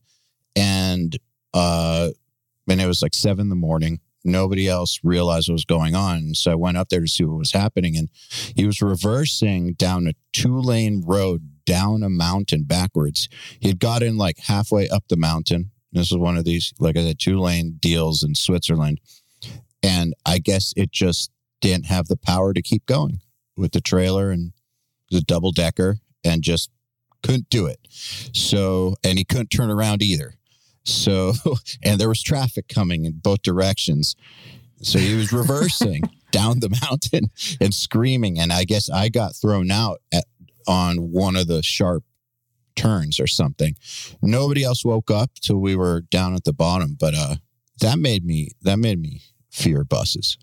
and 0.55 1.17
uh 1.53 2.11
and 2.69 2.81
it 2.81 2.87
was 2.87 3.03
like 3.03 3.15
seven 3.15 3.43
in 3.43 3.49
the 3.49 3.57
morning. 3.57 4.01
Nobody 4.25 4.69
else 4.69 5.01
realized 5.03 5.49
what 5.49 5.55
was 5.55 5.65
going 5.65 5.95
on. 5.95 6.35
So 6.35 6.53
I 6.53 6.55
went 6.55 6.77
up 6.77 6.91
there 6.91 7.01
to 7.01 7.09
see 7.09 7.25
what 7.25 7.39
was 7.39 7.53
happening 7.53 7.97
and 7.97 8.09
he 8.55 8.67
was 8.67 8.83
reversing 8.83 9.73
down 9.73 10.07
a 10.07 10.13
two 10.33 10.59
lane 10.61 11.03
road 11.05 11.51
down 11.65 12.03
a 12.03 12.09
mountain 12.09 12.65
backwards. 12.65 13.29
He 13.61 13.69
had 13.69 13.81
got 13.81 14.03
in 14.03 14.17
like 14.17 14.39
halfway 14.39 14.89
up 14.89 15.05
the 15.09 15.17
mountain 15.17 15.71
this 15.93 16.11
was 16.11 16.19
one 16.19 16.37
of 16.37 16.45
these 16.45 16.73
like 16.79 16.97
I 16.97 17.03
said 17.03 17.19
two 17.19 17.41
lane 17.41 17.79
deals 17.81 18.23
in 18.23 18.35
Switzerland 18.35 19.01
and 19.83 20.15
I 20.27 20.39
guess 20.39 20.73
it 20.77 20.91
just 20.91 21.31
didn't 21.61 21.87
have 21.87 22.07
the 22.07 22.17
power 22.17 22.53
to 22.53 22.63
keep 22.63 22.87
going 22.87 23.21
with 23.57 23.73
the 23.73 23.81
trailer 23.81 24.31
and 24.31 24.53
the 25.11 25.21
double 25.21 25.53
decker 25.53 25.99
and 26.25 26.43
just 26.43 26.71
couldn't 27.23 27.51
do 27.51 27.67
it. 27.67 27.79
So, 27.91 28.95
and 29.05 29.19
he 29.19 29.25
couldn't 29.25 29.49
turn 29.49 29.71
around 29.71 30.03
either. 30.03 30.35
So, 30.85 31.35
and 31.83 32.01
there 32.01 32.09
was 32.09 32.23
traffic 32.23 32.69
coming 32.69 33.05
in 33.05 33.21
both 33.23 33.43
directions. 33.43 34.17
So 34.83 34.99
he 34.99 35.17
was 35.17 35.33
reversing 35.33 36.03
down 36.31 36.61
the 36.61 36.77
mountain 36.83 37.31
and 37.61 37.75
screaming. 37.75 38.39
And 38.39 38.53
I 38.53 38.65
guess 38.65 38.89
I 38.91 39.09
got 39.09 39.35
thrown 39.35 39.71
out 39.71 40.01
at, 40.13 40.25
on 40.67 41.11
one 41.11 41.37
of 41.37 41.49
the 41.49 41.63
sharp 41.63 42.05
turns 42.79 43.19
or 43.19 43.27
something. 43.27 43.75
Nobody 44.23 44.63
else 44.65 44.85
woke 44.85 45.11
up 45.11 45.31
till 45.41 45.59
we 45.59 45.75
were 45.77 46.03
down 46.03 46.35
at 46.35 46.45
the 46.45 46.53
bottom. 46.53 46.97
But 46.99 47.15
uh, 47.15 47.37
that 47.81 47.99
made 47.99 48.25
me 48.25 48.51
that 48.63 48.79
made 48.79 49.01
me 49.01 49.23
fear 49.51 49.85
buses. 49.85 50.39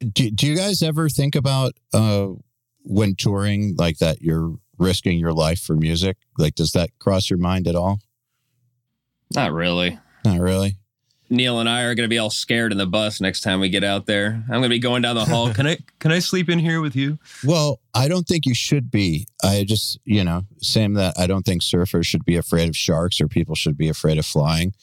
Do, 0.00 0.30
do 0.30 0.46
you 0.46 0.56
guys 0.56 0.82
ever 0.82 1.08
think 1.08 1.34
about 1.34 1.72
uh, 1.92 2.28
when 2.82 3.14
touring 3.14 3.74
like 3.76 3.98
that? 3.98 4.20
You're 4.20 4.54
risking 4.78 5.18
your 5.18 5.32
life 5.32 5.60
for 5.60 5.76
music. 5.76 6.16
Like, 6.36 6.54
does 6.54 6.72
that 6.72 6.90
cross 6.98 7.30
your 7.30 7.38
mind 7.38 7.68
at 7.68 7.74
all? 7.74 8.00
Not 9.34 9.52
really. 9.52 9.98
Not 10.24 10.40
really. 10.40 10.76
Neal 11.34 11.60
and 11.60 11.68
I 11.68 11.82
are 11.82 11.94
going 11.94 12.04
to 12.04 12.12
be 12.12 12.18
all 12.18 12.30
scared 12.30 12.72
in 12.72 12.78
the 12.78 12.86
bus 12.86 13.20
next 13.20 13.40
time 13.40 13.60
we 13.60 13.68
get 13.68 13.84
out 13.84 14.06
there. 14.06 14.42
I'm 14.44 14.48
going 14.48 14.62
to 14.64 14.68
be 14.68 14.78
going 14.78 15.02
down 15.02 15.16
the 15.16 15.24
hall. 15.24 15.44
Can 15.54 15.66
I 15.66 15.78
can 15.98 16.12
I 16.12 16.18
sleep 16.18 16.48
in 16.48 16.58
here 16.58 16.80
with 16.80 16.96
you? 16.96 17.18
Well, 17.44 17.80
I 17.94 18.08
don't 18.08 18.26
think 18.26 18.46
you 18.46 18.54
should 18.54 18.90
be. 18.90 19.26
I 19.42 19.64
just, 19.64 19.98
you 20.04 20.24
know, 20.24 20.42
same 20.58 20.94
that 20.94 21.14
I 21.18 21.26
don't 21.26 21.44
think 21.44 21.62
surfers 21.62 22.06
should 22.06 22.24
be 22.24 22.36
afraid 22.36 22.68
of 22.68 22.76
sharks 22.76 23.20
or 23.20 23.28
people 23.28 23.54
should 23.54 23.76
be 23.76 23.88
afraid 23.88 24.18
of 24.18 24.26
flying. 24.26 24.74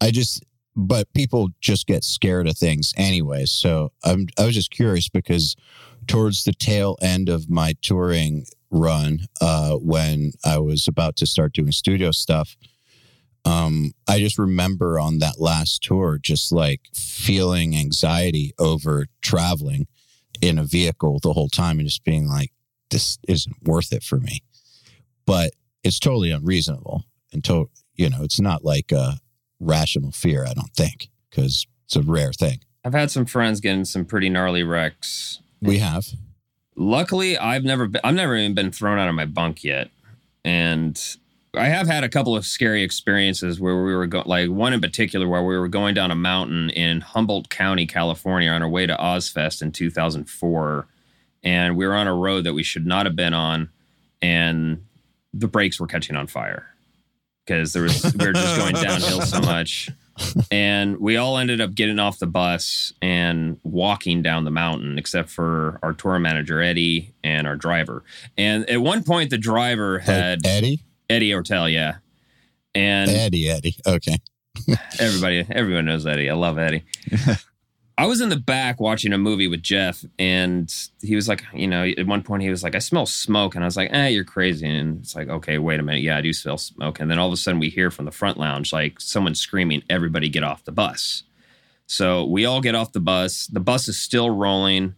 I 0.00 0.10
just, 0.10 0.44
but 0.76 1.12
people 1.12 1.50
just 1.60 1.86
get 1.86 2.04
scared 2.04 2.48
of 2.48 2.56
things 2.56 2.92
anyway. 2.96 3.44
So 3.44 3.92
I'm, 4.04 4.26
I 4.38 4.46
was 4.46 4.54
just 4.54 4.70
curious 4.70 5.08
because 5.08 5.56
towards 6.06 6.44
the 6.44 6.52
tail 6.52 6.96
end 7.02 7.28
of 7.28 7.50
my 7.50 7.74
touring 7.82 8.46
run, 8.70 9.20
uh, 9.40 9.76
when 9.76 10.32
I 10.44 10.58
was 10.58 10.88
about 10.88 11.16
to 11.16 11.26
start 11.26 11.52
doing 11.52 11.72
studio 11.72 12.10
stuff, 12.10 12.56
um, 13.44 13.92
I 14.08 14.18
just 14.18 14.38
remember 14.38 14.98
on 14.98 15.18
that 15.18 15.40
last 15.40 15.82
tour, 15.82 16.18
just 16.20 16.50
like 16.52 16.82
feeling 16.94 17.76
anxiety 17.76 18.52
over 18.58 19.06
traveling 19.20 19.86
in 20.40 20.58
a 20.58 20.64
vehicle 20.64 21.18
the 21.22 21.32
whole 21.32 21.48
time 21.48 21.78
and 21.78 21.88
just 21.88 22.04
being 22.04 22.26
like, 22.26 22.52
this 22.90 23.18
isn't 23.28 23.56
worth 23.62 23.92
it 23.92 24.02
for 24.02 24.18
me. 24.18 24.42
But 25.26 25.52
it's 25.82 25.98
totally 25.98 26.30
unreasonable. 26.30 27.04
And 27.32 27.44
to, 27.44 27.70
you 27.94 28.08
know, 28.08 28.22
it's 28.22 28.40
not 28.40 28.64
like 28.64 28.92
a 28.92 29.18
rational 29.60 30.12
fear, 30.12 30.46
I 30.46 30.54
don't 30.54 30.74
think, 30.74 31.08
because 31.30 31.66
it's 31.86 31.96
a 31.96 32.02
rare 32.02 32.32
thing. 32.32 32.60
I've 32.84 32.94
had 32.94 33.10
some 33.10 33.26
friends 33.26 33.60
getting 33.60 33.84
some 33.84 34.04
pretty 34.04 34.28
gnarly 34.28 34.62
wrecks. 34.62 35.40
We 35.60 35.78
have. 35.78 36.06
Luckily, 36.76 37.38
I've 37.38 37.64
never 37.64 37.86
been, 37.88 38.00
I've 38.04 38.14
never 38.14 38.36
even 38.36 38.54
been 38.54 38.72
thrown 38.72 38.98
out 38.98 39.08
of 39.08 39.14
my 39.14 39.24
bunk 39.26 39.64
yet. 39.64 39.90
And 40.44 41.00
I 41.56 41.66
have 41.66 41.86
had 41.86 42.04
a 42.04 42.08
couple 42.08 42.36
of 42.36 42.44
scary 42.44 42.82
experiences 42.82 43.60
where 43.60 43.82
we 43.82 43.94
were 43.94 44.06
going, 44.06 44.26
like 44.26 44.50
one 44.50 44.72
in 44.72 44.80
particular 44.80 45.28
where 45.28 45.42
we 45.42 45.58
were 45.58 45.68
going 45.68 45.94
down 45.94 46.10
a 46.10 46.14
mountain 46.14 46.70
in 46.70 47.00
Humboldt 47.00 47.48
County, 47.48 47.86
California, 47.86 48.50
on 48.50 48.62
our 48.62 48.68
way 48.68 48.86
to 48.86 48.96
Ozzfest 48.96 49.62
in 49.62 49.72
2004, 49.72 50.86
and 51.42 51.76
we 51.76 51.86
were 51.86 51.94
on 51.94 52.06
a 52.06 52.14
road 52.14 52.44
that 52.44 52.54
we 52.54 52.62
should 52.62 52.86
not 52.86 53.06
have 53.06 53.16
been 53.16 53.34
on, 53.34 53.68
and 54.22 54.84
the 55.32 55.48
brakes 55.48 55.80
were 55.80 55.86
catching 55.86 56.16
on 56.16 56.26
fire 56.26 56.66
because 57.44 57.72
there 57.72 57.82
was 57.82 58.02
we 58.18 58.26
were 58.26 58.32
just 58.32 58.58
going 58.58 58.74
downhill 58.74 59.20
so 59.20 59.40
much, 59.40 59.90
and 60.50 60.98
we 60.98 61.16
all 61.16 61.38
ended 61.38 61.60
up 61.60 61.74
getting 61.74 61.98
off 61.98 62.18
the 62.18 62.26
bus 62.26 62.92
and 63.02 63.58
walking 63.62 64.22
down 64.22 64.44
the 64.44 64.50
mountain, 64.50 64.98
except 64.98 65.28
for 65.28 65.78
our 65.82 65.92
tour 65.92 66.18
manager 66.18 66.60
Eddie 66.60 67.12
and 67.22 67.46
our 67.46 67.56
driver. 67.56 68.02
And 68.36 68.68
at 68.70 68.80
one 68.80 69.04
point, 69.04 69.30
the 69.30 69.38
driver 69.38 69.98
had 69.98 70.44
Like 70.44 70.52
Eddie? 70.52 70.80
Eddie 71.08 71.30
Ortel, 71.30 71.72
yeah. 71.72 71.96
And 72.74 73.10
Eddie, 73.10 73.48
Eddie. 73.48 73.76
Okay. 73.86 74.18
everybody, 74.98 75.46
everyone 75.50 75.84
knows 75.84 76.06
Eddie. 76.06 76.30
I 76.30 76.34
love 76.34 76.58
Eddie. 76.58 76.84
I 77.96 78.06
was 78.06 78.20
in 78.20 78.28
the 78.28 78.36
back 78.36 78.80
watching 78.80 79.12
a 79.12 79.18
movie 79.18 79.46
with 79.46 79.62
Jeff, 79.62 80.04
and 80.18 80.72
he 81.00 81.14
was 81.14 81.28
like, 81.28 81.44
you 81.52 81.68
know, 81.68 81.84
at 81.84 82.06
one 82.06 82.22
point 82.22 82.42
he 82.42 82.50
was 82.50 82.64
like, 82.64 82.74
I 82.74 82.80
smell 82.80 83.06
smoke. 83.06 83.54
And 83.54 83.62
I 83.62 83.66
was 83.68 83.76
like, 83.76 83.90
eh, 83.92 84.08
you're 84.08 84.24
crazy. 84.24 84.66
And 84.66 84.98
it's 84.98 85.14
like, 85.14 85.28
okay, 85.28 85.58
wait 85.58 85.78
a 85.78 85.82
minute. 85.82 86.02
Yeah, 86.02 86.16
I 86.16 86.20
do 86.20 86.32
smell 86.32 86.58
smoke. 86.58 86.98
And 86.98 87.08
then 87.08 87.20
all 87.20 87.28
of 87.28 87.32
a 87.32 87.36
sudden 87.36 87.60
we 87.60 87.68
hear 87.68 87.92
from 87.92 88.04
the 88.04 88.10
front 88.10 88.36
lounge, 88.36 88.72
like 88.72 89.00
someone 89.00 89.36
screaming, 89.36 89.84
everybody 89.88 90.28
get 90.28 90.42
off 90.42 90.64
the 90.64 90.72
bus. 90.72 91.22
So 91.86 92.24
we 92.24 92.46
all 92.46 92.60
get 92.60 92.74
off 92.74 92.92
the 92.92 93.00
bus. 93.00 93.46
The 93.46 93.60
bus 93.60 93.86
is 93.86 94.00
still 94.00 94.30
rolling 94.30 94.96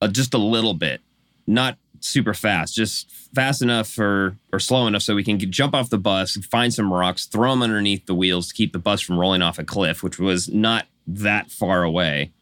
uh, 0.00 0.08
just 0.08 0.32
a 0.32 0.38
little 0.38 0.74
bit, 0.74 1.02
not 1.46 1.76
super 2.04 2.34
fast, 2.34 2.74
just 2.74 3.10
fast 3.34 3.62
enough 3.62 3.88
for 3.88 4.36
or 4.52 4.60
slow 4.60 4.86
enough 4.86 5.02
so 5.02 5.14
we 5.14 5.24
can 5.24 5.38
get, 5.38 5.50
jump 5.50 5.74
off 5.74 5.90
the 5.90 5.98
bus, 5.98 6.36
find 6.50 6.72
some 6.72 6.92
rocks, 6.92 7.26
throw 7.26 7.50
them 7.50 7.62
underneath 7.62 8.06
the 8.06 8.14
wheels 8.14 8.48
to 8.48 8.54
keep 8.54 8.72
the 8.72 8.78
bus 8.78 9.00
from 9.00 9.18
rolling 9.18 9.42
off 9.42 9.58
a 9.58 9.64
cliff, 9.64 10.02
which 10.02 10.18
was 10.18 10.48
not 10.48 10.86
that 11.06 11.50
far 11.50 11.82
away. 11.82 12.32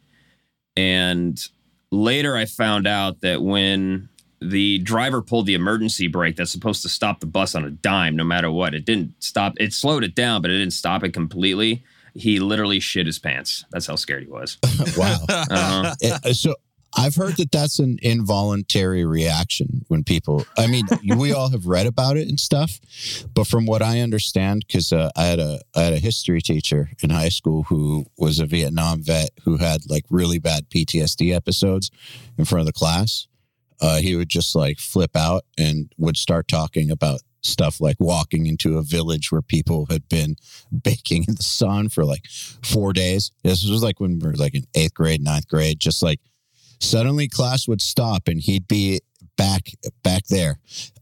And 0.75 1.39
later 1.91 2.35
I 2.35 2.45
found 2.45 2.87
out 2.87 3.21
that 3.21 3.41
when 3.41 4.09
the 4.41 4.79
driver 4.79 5.21
pulled 5.21 5.45
the 5.45 5.53
emergency 5.53 6.07
brake 6.07 6.35
that's 6.35 6.51
supposed 6.51 6.81
to 6.81 6.89
stop 6.89 7.19
the 7.19 7.25
bus 7.25 7.55
on 7.55 7.63
a 7.63 7.69
dime, 7.69 8.15
no 8.15 8.23
matter 8.23 8.51
what, 8.51 8.73
it 8.73 8.85
didn't 8.85 9.13
stop. 9.19 9.53
It 9.57 9.73
slowed 9.73 10.03
it 10.03 10.15
down, 10.15 10.41
but 10.41 10.51
it 10.51 10.57
didn't 10.57 10.73
stop 10.73 11.03
it 11.03 11.13
completely. 11.13 11.83
He 12.13 12.39
literally 12.39 12.79
shit 12.79 13.05
his 13.05 13.17
pants. 13.17 13.65
That's 13.71 13.87
how 13.87 13.95
scared 13.95 14.23
he 14.23 14.29
was. 14.29 14.57
wow. 14.97 15.17
Uh-huh. 15.29 15.95
Uh, 16.03 16.33
so 16.33 16.55
I've 16.95 17.15
heard 17.15 17.37
that 17.37 17.51
that's 17.51 17.79
an 17.79 17.97
involuntary 18.01 19.05
reaction 19.05 19.85
when 19.87 20.03
people. 20.03 20.45
I 20.57 20.67
mean, 20.67 20.85
we 21.17 21.33
all 21.33 21.49
have 21.49 21.65
read 21.65 21.87
about 21.87 22.17
it 22.17 22.27
and 22.27 22.39
stuff, 22.39 22.79
but 23.33 23.47
from 23.47 23.65
what 23.65 23.81
I 23.81 24.01
understand, 24.01 24.65
because 24.67 24.93
uh, 24.93 25.09
I 25.15 25.25
had 25.25 25.39
a 25.39 25.59
I 25.75 25.81
had 25.81 25.93
a 25.93 25.99
history 25.99 26.41
teacher 26.41 26.89
in 27.01 27.09
high 27.09 27.29
school 27.29 27.63
who 27.63 28.05
was 28.17 28.39
a 28.39 28.45
Vietnam 28.45 29.01
vet 29.01 29.31
who 29.43 29.57
had 29.57 29.81
like 29.89 30.05
really 30.09 30.39
bad 30.39 30.69
PTSD 30.69 31.33
episodes 31.33 31.89
in 32.37 32.45
front 32.45 32.61
of 32.61 32.67
the 32.67 32.73
class. 32.73 33.27
Uh, 33.81 33.97
he 33.97 34.15
would 34.15 34.29
just 34.29 34.55
like 34.55 34.79
flip 34.79 35.15
out 35.15 35.43
and 35.57 35.91
would 35.97 36.15
start 36.15 36.47
talking 36.47 36.91
about 36.91 37.21
stuff 37.41 37.81
like 37.81 37.97
walking 37.99 38.45
into 38.45 38.77
a 38.77 38.81
village 38.81 39.31
where 39.31 39.41
people 39.41 39.87
had 39.89 40.07
been 40.07 40.35
baking 40.83 41.25
in 41.27 41.35
the 41.35 41.43
sun 41.43 41.89
for 41.89 42.05
like 42.05 42.25
four 42.63 42.93
days. 42.93 43.31
This 43.43 43.67
was 43.67 43.83
like 43.83 43.99
when 43.99 44.19
we 44.19 44.27
were 44.27 44.35
like 44.35 44.55
in 44.55 44.63
eighth 44.75 44.93
grade, 44.93 45.21
ninth 45.21 45.47
grade, 45.47 45.79
just 45.79 46.01
like 46.01 46.19
suddenly 46.83 47.27
class 47.27 47.67
would 47.67 47.81
stop 47.81 48.27
and 48.27 48.41
he'd 48.41 48.67
be 48.67 48.99
back 49.37 49.69
back 50.03 50.25
there. 50.27 50.59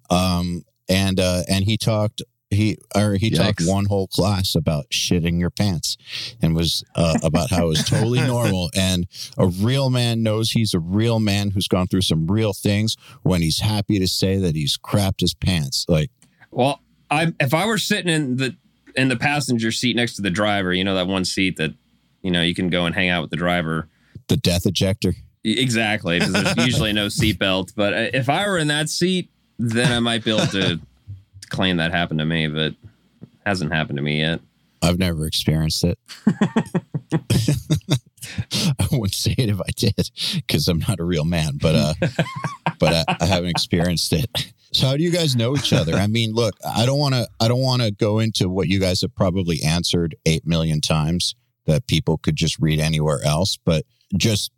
Um 0.09 0.63
and 0.87 1.19
uh 1.19 1.43
and 1.49 1.65
he 1.65 1.77
talked 1.77 2.21
he 2.51 2.77
or 2.95 3.15
he 3.15 3.29
talked 3.29 3.61
one 3.63 3.85
whole 3.85 4.07
class 4.07 4.55
about 4.55 4.89
shitting 4.89 5.39
your 5.39 5.49
pants 5.49 5.97
and 6.41 6.53
was 6.55 6.83
uh, 6.95 7.17
about 7.23 7.49
how 7.49 7.65
it 7.65 7.69
was 7.69 7.83
totally 7.85 8.19
normal. 8.27 8.69
And 8.75 9.07
a 9.37 9.47
real 9.47 9.89
man 9.89 10.21
knows 10.21 10.51
he's 10.51 10.73
a 10.73 10.79
real 10.79 11.19
man 11.19 11.51
who's 11.51 11.69
gone 11.69 11.87
through 11.87 12.01
some 12.01 12.27
real 12.27 12.51
things 12.53 12.97
when 13.23 13.41
he's 13.41 13.61
happy 13.61 13.99
to 13.99 14.07
say 14.07 14.37
that 14.37 14.55
he's 14.55 14.77
crapped 14.77 15.21
his 15.21 15.33
pants 15.33 15.85
like. 15.87 16.11
Well, 16.51 16.81
I 17.09 17.33
if 17.39 17.53
I 17.53 17.65
were 17.65 17.77
sitting 17.77 18.13
in 18.13 18.35
the 18.35 18.57
in 18.97 19.07
the 19.07 19.15
passenger 19.15 19.71
seat 19.71 19.95
next 19.95 20.15
to 20.17 20.21
the 20.21 20.29
driver, 20.29 20.73
you 20.73 20.83
know 20.83 20.95
that 20.95 21.07
one 21.07 21.23
seat 21.23 21.55
that 21.55 21.73
you 22.21 22.31
know 22.31 22.41
you 22.41 22.53
can 22.53 22.69
go 22.69 22.85
and 22.85 22.93
hang 22.93 23.07
out 23.07 23.21
with 23.21 23.31
the 23.31 23.37
driver. 23.37 23.87
the 24.27 24.35
death 24.35 24.65
ejector 24.65 25.13
Exactly, 25.43 26.19
because 26.19 26.33
there's 26.33 26.57
usually 26.57 26.93
no 26.93 27.05
seatbelt. 27.07 27.73
But 27.75 27.93
uh, 27.93 28.09
if 28.13 28.29
I 28.29 28.47
were 28.47 28.57
in 28.57 28.67
that 28.67 28.89
seat, 28.89 29.29
then 29.57 29.91
I 29.91 29.99
might 29.99 30.23
be 30.23 30.31
able 30.31 30.47
to 30.47 30.79
claim 31.49 31.77
that 31.77 31.91
happened 31.91 32.19
to 32.19 32.25
me, 32.25 32.47
but 32.47 32.73
hasn't 33.45 33.71
happened 33.71 33.97
to 33.97 34.03
me 34.03 34.19
yet. 34.19 34.39
I've 34.83 34.99
never 34.99 35.27
experienced 35.27 35.83
it. 35.83 35.99
I 38.79 38.87
wouldn't 38.91 39.13
say 39.13 39.35
it 39.37 39.49
if 39.49 39.59
I 39.59 39.69
did 39.75 40.09
because 40.35 40.67
I'm 40.67 40.79
not 40.87 40.99
a 40.99 41.03
real 41.03 41.25
man, 41.25 41.57
but 41.61 41.75
uh, 41.75 41.93
but 42.79 42.93
I, 43.07 43.17
I 43.21 43.25
haven't 43.25 43.49
experienced 43.49 44.13
it. 44.13 44.53
So 44.73 44.87
how 44.87 44.97
do 44.97 45.03
you 45.03 45.11
guys 45.11 45.35
know 45.35 45.55
each 45.55 45.73
other? 45.73 45.93
I 45.93 46.07
mean, 46.07 46.33
look, 46.33 46.55
I 46.65 46.85
don't 46.85 46.97
want 46.99 47.13
to 47.13 47.27
I 47.39 47.47
don't 47.47 47.61
want 47.61 47.81
to 47.81 47.91
go 47.91 48.19
into 48.19 48.49
what 48.49 48.69
you 48.69 48.79
guys 48.79 49.01
have 49.01 49.13
probably 49.15 49.61
answered 49.63 50.15
eight 50.25 50.47
million 50.47 50.81
times 50.81 51.35
that 51.65 51.87
people 51.87 52.17
could 52.17 52.35
just 52.35 52.57
read 52.59 52.79
anywhere 52.79 53.19
else, 53.23 53.57
but 53.63 53.85
just 54.17 54.51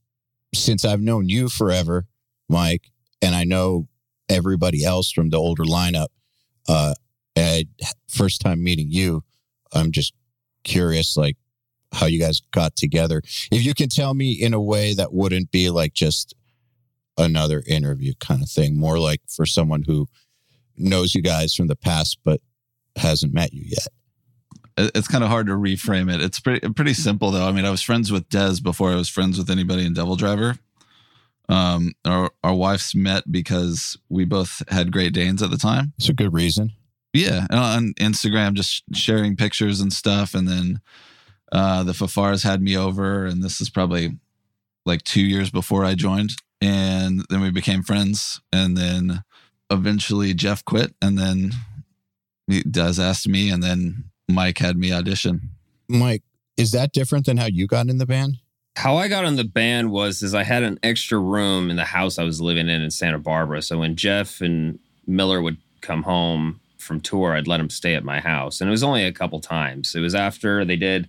since 0.53 0.85
I've 0.85 1.01
known 1.01 1.29
you 1.29 1.49
forever, 1.49 2.05
Mike, 2.49 2.91
and 3.21 3.35
I 3.35 3.43
know 3.43 3.87
everybody 4.29 4.83
else 4.83 5.11
from 5.11 5.29
the 5.29 5.37
older 5.37 5.63
lineup, 5.63 6.07
uh, 6.67 6.93
and 7.35 7.65
first 8.07 8.41
time 8.41 8.63
meeting 8.63 8.87
you, 8.89 9.23
I'm 9.73 9.91
just 9.91 10.13
curious, 10.63 11.17
like 11.17 11.37
how 11.93 12.05
you 12.05 12.19
guys 12.19 12.41
got 12.51 12.75
together. 12.75 13.21
If 13.51 13.63
you 13.65 13.73
can 13.73 13.89
tell 13.89 14.13
me 14.13 14.31
in 14.31 14.53
a 14.53 14.61
way 14.61 14.93
that 14.93 15.13
wouldn't 15.13 15.51
be 15.51 15.69
like 15.69 15.93
just 15.93 16.33
another 17.17 17.63
interview 17.67 18.13
kind 18.19 18.41
of 18.41 18.49
thing, 18.49 18.77
more 18.77 18.99
like 18.99 19.21
for 19.27 19.45
someone 19.45 19.83
who 19.85 20.07
knows 20.77 21.13
you 21.13 21.21
guys 21.21 21.53
from 21.53 21.67
the 21.67 21.75
past 21.75 22.17
but 22.23 22.41
hasn't 22.95 23.33
met 23.33 23.53
you 23.53 23.63
yet. 23.65 23.87
It- 24.77 24.91
It's 24.95 25.07
kind 25.07 25.23
of 25.23 25.29
hard 25.29 25.47
to 25.47 25.53
reframe 25.53 26.13
it. 26.13 26.21
It's 26.21 26.39
pretty 26.39 26.67
pretty 26.69 26.93
simple 26.93 27.31
though. 27.31 27.47
I 27.47 27.51
mean, 27.51 27.65
I 27.65 27.69
was 27.71 27.81
friends 27.81 28.11
with 28.11 28.29
Dez 28.29 28.61
before 28.61 28.91
I 28.91 28.95
was 28.95 29.09
friends 29.09 29.37
with 29.37 29.49
anybody 29.49 29.85
in 29.85 29.93
DevilDriver. 29.93 30.57
Um, 31.49 31.93
our 32.05 32.31
our 32.43 32.53
wives 32.55 32.95
met 32.95 33.29
because 33.31 33.97
we 34.09 34.23
both 34.25 34.63
had 34.69 34.91
Great 34.93 35.13
Danes 35.13 35.41
at 35.41 35.51
the 35.51 35.57
time. 35.57 35.93
It's 35.97 36.09
a 36.09 36.13
good 36.13 36.33
reason. 36.33 36.71
Yeah, 37.11 37.45
and 37.49 37.59
on 37.59 37.93
Instagram, 37.99 38.53
just 38.53 38.83
sharing 38.93 39.35
pictures 39.35 39.79
and 39.81 39.93
stuff, 39.93 40.33
and 40.33 40.47
then 40.47 40.81
uh, 41.51 41.83
the 41.83 41.91
Fafars 41.93 42.43
had 42.43 42.61
me 42.61 42.75
over, 42.75 43.25
and 43.25 43.43
this 43.43 43.61
is 43.61 43.69
probably 43.69 44.17
like 44.85 45.03
two 45.03 45.21
years 45.21 45.51
before 45.51 45.85
I 45.85 45.93
joined, 45.93 46.31
and 46.59 47.23
then 47.29 47.41
we 47.41 47.51
became 47.51 47.83
friends, 47.83 48.41
and 48.51 48.75
then 48.75 49.23
eventually 49.69 50.33
Jeff 50.33 50.65
quit, 50.65 50.95
and 51.03 51.15
then 51.17 51.51
he 52.47 52.63
Dez 52.63 52.99
asked 52.99 53.27
me, 53.27 53.51
and 53.51 53.61
then 53.61 54.05
Mike 54.29 54.57
had 54.57 54.77
me 54.77 54.91
audition. 54.91 55.49
Mike, 55.87 56.23
is 56.57 56.71
that 56.71 56.91
different 56.91 57.25
than 57.25 57.37
how 57.37 57.45
you 57.45 57.67
got 57.67 57.87
in 57.87 57.97
the 57.97 58.05
band? 58.05 58.37
How 58.75 58.97
I 58.97 59.07
got 59.07 59.25
in 59.25 59.35
the 59.35 59.43
band 59.43 59.91
was 59.91 60.23
is 60.23 60.33
I 60.33 60.43
had 60.43 60.63
an 60.63 60.79
extra 60.81 61.19
room 61.19 61.69
in 61.69 61.75
the 61.75 61.85
house 61.85 62.17
I 62.17 62.23
was 62.23 62.41
living 62.41 62.69
in 62.69 62.81
in 62.81 62.89
Santa 62.89 63.19
Barbara. 63.19 63.61
So 63.61 63.79
when 63.79 63.95
Jeff 63.95 64.41
and 64.41 64.79
Miller 65.05 65.41
would 65.41 65.57
come 65.81 66.03
home 66.03 66.59
from 66.79 66.99
tour, 66.99 67.33
I'd 67.33 67.47
let 67.47 67.57
them 67.57 67.69
stay 67.69 67.95
at 67.95 68.03
my 68.03 68.19
house, 68.19 68.59
and 68.59 68.67
it 68.67 68.71
was 68.71 68.83
only 68.83 69.05
a 69.05 69.11
couple 69.11 69.39
times. 69.39 69.95
It 69.95 69.99
was 69.99 70.15
after 70.15 70.65
they 70.65 70.75
did 70.75 71.07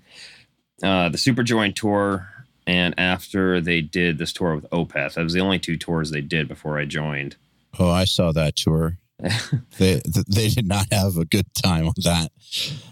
uh, 0.82 1.08
the 1.08 1.18
Super 1.18 1.42
Joint 1.42 1.74
tour, 1.76 2.28
and 2.66 2.94
after 2.98 3.60
they 3.60 3.80
did 3.80 4.18
this 4.18 4.32
tour 4.32 4.54
with 4.56 4.70
Opeth. 4.70 5.14
That 5.14 5.24
was 5.24 5.32
the 5.32 5.40
only 5.40 5.58
two 5.58 5.76
tours 5.76 6.10
they 6.10 6.20
did 6.20 6.48
before 6.48 6.78
I 6.78 6.84
joined. 6.84 7.36
Oh, 7.78 7.90
I 7.90 8.04
saw 8.04 8.32
that 8.32 8.56
tour. 8.56 8.98
they 9.78 10.02
they 10.28 10.48
did 10.48 10.66
not 10.66 10.86
have 10.92 11.16
a 11.16 11.24
good 11.24 11.46
time 11.54 11.86
on 11.86 11.94
that. 11.98 12.30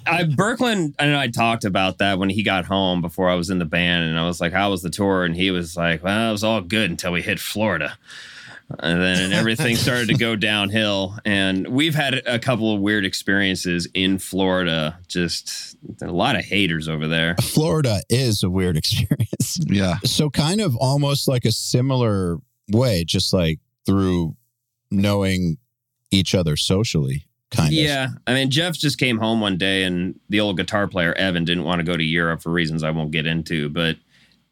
I 0.07 0.25
Berkland, 0.25 0.95
I 0.99 1.07
know 1.07 1.19
I 1.19 1.29
talked 1.29 1.65
about 1.65 1.99
that 1.99 2.19
when 2.19 2.31
he 2.31 2.43
got 2.43 2.65
home 2.65 3.01
before 3.01 3.29
I 3.29 3.35
was 3.35 3.51
in 3.51 3.59
the 3.59 3.65
band, 3.65 4.05
and 4.05 4.19
I 4.19 4.27
was 4.27 4.41
like, 4.41 4.53
"How 4.53 4.71
was 4.71 4.83
the 4.83 4.91
tour?" 4.91 5.25
And 5.25 5.35
he 5.35 5.51
was 5.51 5.77
like, 5.77 6.03
"Well, 6.03 6.29
it 6.29 6.33
was 6.33 6.45
all 6.45 6.61
good 6.61 6.91
until 6.91 7.13
we 7.13 7.23
hit 7.23 7.41
Florida." 7.41 7.99
And 8.79 9.03
then 9.03 9.33
everything 9.33 9.77
started 9.77 10.09
to 10.09 10.15
go 10.15 10.37
downhill. 10.37 11.19
And 11.25 11.69
we've 11.69 11.95
had 11.95 12.23
a 12.27 12.39
couple 12.39 12.75
of 12.75 12.81
weird 12.81 13.05
experiences 13.05 13.89
in 13.93 14.19
Florida. 14.19 14.99
Just 15.09 15.77
a 16.01 16.11
lot 16.11 16.37
of 16.37 16.45
haters 16.45 16.89
over 16.89 17.09
there. 17.09 17.37
Florida 17.41 18.01
is 18.09 18.43
a 18.43 18.51
weird 18.51 18.77
experience. 18.77 19.61
Yeah, 19.67 19.97
So 20.05 20.31
kind 20.31 20.61
of 20.61 20.77
almost 20.77 21.29
like 21.29 21.45
a 21.45 21.53
similar 21.53 22.39
way, 22.71 23.05
just 23.05 23.33
like 23.33 23.59
through 23.85 24.37
knowing 24.91 25.59
each 26.13 26.35
other 26.35 26.57
socially, 26.57 27.25
kind 27.51 27.69
of. 27.69 27.73
Yeah. 27.73 28.09
I 28.27 28.35
mean, 28.35 28.51
Jeff 28.51 28.75
just 28.75 28.99
came 28.99 29.19
home 29.19 29.41
one 29.41 29.57
day, 29.57 29.83
and 29.83 30.19
the 30.29 30.41
old 30.41 30.57
guitar 30.57 30.87
player, 30.87 31.15
Evan, 31.15 31.45
didn't 31.45 31.65
want 31.65 31.81
to 31.81 31.85
go 31.85 31.97
to 31.97 32.05
Europe 32.05 32.43
for 32.43 32.51
reasons 32.51 32.85
I 32.85 32.91
won't 32.91 33.11
get 33.11 33.27
into. 33.27 33.69
But 33.69 33.97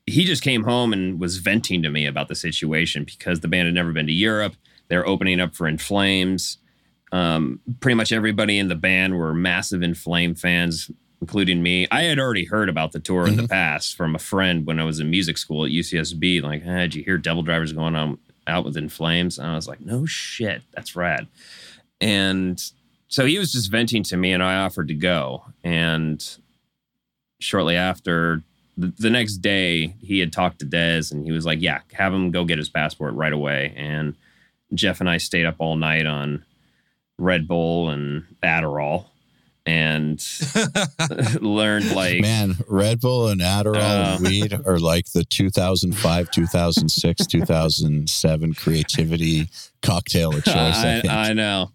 he 0.07 0.25
just 0.25 0.42
came 0.42 0.64
home 0.64 0.92
and 0.92 1.20
was 1.20 1.38
venting 1.38 1.83
to 1.83 1.90
me 1.90 2.07
about 2.07 2.29
the 2.29 2.35
situation 2.35 3.05
because 3.05 3.40
the 3.40 3.49
band 3.49 3.66
had 3.66 3.75
never 3.75 3.92
been 3.92 4.07
to 4.07 4.12
Europe. 4.12 4.57
They're 4.88 5.07
opening 5.07 5.40
up 5.40 5.55
for 5.55 5.68
In 5.68 5.79
Flames. 5.79 6.59
Um, 7.12 7.61
pretty 7.81 7.96
much 7.96 8.12
everybody 8.12 8.59
in 8.59 8.68
the 8.68 8.75
band 8.75 9.18
were 9.18 9.35
massive 9.35 9.83
In 9.83 9.94
Flame 9.94 10.35
fans, 10.35 10.90
including 11.20 11.62
me. 11.62 11.87
I 11.90 12.03
had 12.03 12.18
already 12.18 12.46
heard 12.46 12.68
about 12.68 12.92
the 12.92 13.01
tour 13.01 13.27
in 13.27 13.37
the 13.37 13.49
past 13.49 13.96
from 13.96 14.14
a 14.14 14.18
friend 14.18 14.66
when 14.66 14.81
I 14.81 14.85
was 14.85 15.01
in 15.01 15.11
music 15.11 15.38
school 15.38 15.64
at 15.64 15.70
UCSB. 15.70 16.42
Like, 16.42 16.62
hey, 16.62 16.83
did 16.83 16.94
you 16.94 17.05
hear 17.05 17.18
Devil 17.18 17.42
Drivers 17.42 17.73
going 17.73 17.94
on 17.94 18.18
out 18.46 18.64
with 18.64 18.76
In 18.76 18.88
Flames? 18.88 19.38
And 19.38 19.48
I 19.48 19.55
was 19.55 19.68
like, 19.68 19.81
no 19.81 20.07
shit, 20.07 20.62
that's 20.72 20.96
rad. 20.96 21.26
And 22.00 22.62
so 23.09 23.26
he 23.26 23.38
was 23.38 23.53
just 23.53 23.70
venting 23.70 24.03
to 24.05 24.16
me, 24.16 24.33
and 24.33 24.42
I 24.42 24.57
offered 24.61 24.88
to 24.88 24.94
go. 24.94 25.44
And 25.64 26.24
shortly 27.40 27.76
after, 27.76 28.42
the, 28.76 28.92
the 28.98 29.11
next 29.11 29.38
day, 29.38 29.94
he 30.00 30.20
had 30.20 30.33
talked 30.33 30.61
to 30.61 30.66
Dez, 30.66 31.12
and 31.12 31.24
he 31.24 31.33
was 31.33 31.44
like, 31.44 31.61
"Yeah, 31.61 31.81
have 31.92 32.14
him 32.14 32.31
go 32.31 32.44
get 32.44 32.59
his 32.59 32.68
passport 32.70 33.14
right 33.14 33.33
away." 33.33 33.74
And 33.76 34.14
Jeff 34.72 35.00
and 35.00 35.11
I 35.11 35.18
stayed 35.18 35.44
up 35.44 35.57
all 35.59 35.76
night 35.76 36.07
on 36.07 36.44
Red 37.18 37.46
Bull 37.46 37.90
and 37.90 38.24
Adderall, 38.42 39.07
and 39.66 40.20
learned 41.40 41.92
like 41.94 42.20
Man, 42.20 42.57
Red 42.66 43.01
Bull 43.01 43.29
and 43.29 43.40
Adderall 43.40 43.77
Uh. 43.77 44.16
and 44.16 44.25
weed 44.27 44.59
are 44.66 44.79
like 44.79 45.12
the 45.12 45.25
2005, 45.25 46.31
2006, 46.31 47.27
2007 47.29 48.55
creativity 48.55 49.49
cocktail 49.83 50.35
of 50.37 50.44
choice. 50.44 50.55
I, 50.57 51.03
I. 51.09 51.31
I 51.31 51.33
know. 51.33 51.70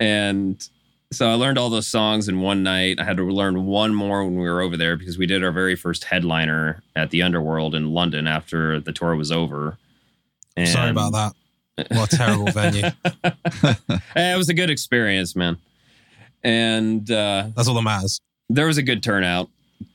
And 0.00 0.66
so 1.12 1.28
I 1.30 1.34
learned 1.34 1.58
all 1.58 1.70
those 1.70 1.86
songs 1.86 2.28
in 2.28 2.40
one 2.40 2.62
night. 2.62 2.98
I 2.98 3.04
had 3.04 3.16
to 3.18 3.24
learn 3.24 3.66
one 3.66 3.94
more 3.94 4.24
when 4.24 4.36
we 4.36 4.48
were 4.48 4.60
over 4.60 4.76
there 4.76 4.96
because 4.96 5.16
we 5.18 5.26
did 5.26 5.44
our 5.44 5.52
very 5.52 5.76
first 5.76 6.04
headliner 6.04 6.82
at 6.96 7.10
the 7.10 7.22
Underworld 7.22 7.74
in 7.74 7.92
London 7.92 8.26
after 8.26 8.80
the 8.80 8.92
tour 8.92 9.14
was 9.14 9.30
over. 9.30 9.76
And 10.56 10.68
Sorry 10.68 10.90
about 10.90 11.12
that. 11.12 11.34
What 11.90 12.12
a 12.12 12.16
terrible 12.16 12.50
venue. 12.52 12.90
Eh, 14.16 14.34
It 14.34 14.36
was 14.36 14.48
a 14.48 14.54
good 14.54 14.70
experience, 14.70 15.34
man. 15.36 15.56
And 16.44 17.10
uh, 17.10 17.48
That's 17.56 17.66
all 17.68 17.74
that 17.74 17.82
matters. 17.82 18.20
there 18.48 18.66
was 18.66 18.76
a 18.76 18.82
good 18.82 19.02
turnout. 19.02 19.48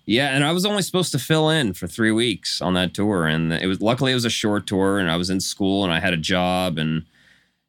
Yeah, 0.06 0.30
and 0.36 0.44
I 0.44 0.52
was 0.52 0.66
only 0.66 0.82
supposed 0.82 1.12
to 1.12 1.20
fill 1.20 1.50
in 1.50 1.74
for 1.74 1.88
three 1.88 2.12
weeks 2.12 2.62
on 2.62 2.74
that 2.74 2.94
tour, 2.96 3.28
and 3.28 3.54
it 3.54 3.68
was 3.68 3.80
luckily 3.80 4.12
it 4.12 4.16
was 4.16 4.26
a 4.26 4.30
short 4.30 4.66
tour, 4.66 4.98
and 4.98 5.10
I 5.10 5.16
was 5.16 5.30
in 5.30 5.40
school 5.40 5.84
and 5.84 5.94
I 5.94 6.00
had 6.00 6.14
a 6.14 6.18
job, 6.18 6.78
and 6.80 7.06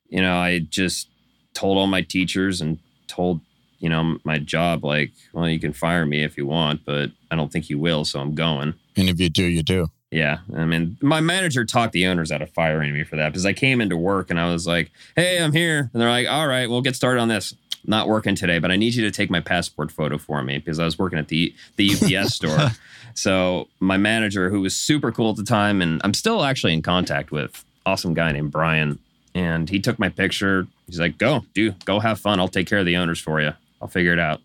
you 0.09 0.23
know 0.23 0.37
I 0.37 0.61
just 0.61 1.09
told 1.53 1.77
all 1.77 1.87
my 1.87 2.01
teachers 2.01 2.61
and 2.63 2.79
told 3.09 3.41
you 3.79 3.91
know 3.91 4.19
my 4.25 4.39
job 4.39 4.85
like, 4.85 5.13
well, 5.35 5.49
you 5.49 5.61
can 5.61 5.75
fire 5.75 6.07
me 6.07 6.25
if 6.25 6.39
you 6.39 6.47
want, 6.47 6.85
but 6.87 7.11
I 7.31 7.37
don't 7.37 7.53
think 7.53 7.69
you 7.69 7.79
will, 7.79 8.07
so 8.07 8.21
I'm 8.21 8.35
going. 8.35 8.73
and 8.97 9.09
if 9.11 9.21
you 9.21 9.29
do, 9.29 9.45
you 9.45 9.63
do. 9.63 9.89
Yeah, 10.11 10.39
I 10.57 10.65
mean, 10.65 10.97
my 11.03 11.21
manager 11.21 11.65
talked 11.67 11.93
the 11.93 12.07
owners 12.07 12.33
out 12.33 12.43
of 12.43 12.51
firing 12.51 12.93
me 12.95 13.05
for 13.05 13.17
that 13.17 13.29
because 13.29 13.47
I 13.47 13.53
came 13.53 13.81
into 13.83 13.97
work 13.99 14.31
and 14.31 14.41
I 14.41 14.51
was 14.51 14.67
like, 14.67 14.91
"Hey, 15.15 15.39
I'm 15.43 15.53
here," 15.53 15.91
and 15.93 16.01
they're 16.01 16.09
like, 16.09 16.27
"All 16.27 16.49
right, 16.49 16.69
we'll 16.71 16.81
get 16.83 16.97
started 16.97 17.21
on 17.21 17.29
this." 17.29 17.55
Not 17.85 18.09
working 18.09 18.35
today, 18.35 18.59
but 18.59 18.71
I 18.71 18.77
need 18.77 18.95
you 18.95 19.03
to 19.05 19.11
take 19.11 19.31
my 19.31 19.41
passport 19.41 19.91
photo 19.91 20.19
for 20.19 20.43
me 20.43 20.59
because 20.59 20.79
I 20.79 20.85
was 20.85 20.99
working 20.99 21.19
at 21.19 21.29
the 21.29 21.55
the 21.77 21.91
UPS 21.93 22.35
store. 22.35 22.71
So 23.15 23.69
my 23.81 23.97
manager, 23.97 24.51
who 24.51 24.61
was 24.61 24.75
super 24.75 25.11
cool 25.13 25.31
at 25.31 25.37
the 25.37 25.45
time, 25.45 25.83
and 25.83 26.01
I'm 26.05 26.15
still 26.15 26.45
actually 26.45 26.73
in 26.73 26.83
contact 26.83 27.33
with, 27.33 27.65
awesome 27.85 28.15
guy 28.15 28.31
named 28.33 28.53
Brian, 28.53 28.99
and 29.35 29.69
he 29.69 29.81
took 29.81 29.99
my 29.99 30.09
picture. 30.09 30.67
He's 30.87 31.01
like, 31.01 31.19
"Go, 31.19 31.45
do 31.55 31.73
go 31.85 32.01
have 32.01 32.21
fun. 32.21 32.41
I'll 32.41 32.49
take 32.49 32.67
care 32.67 32.79
of 32.79 32.87
the 32.87 32.97
owners 32.97 33.19
for 33.19 33.41
you. 33.41 33.53
I'll 33.81 33.89
figure 33.89 34.13
it 34.13 34.19
out." 34.19 34.41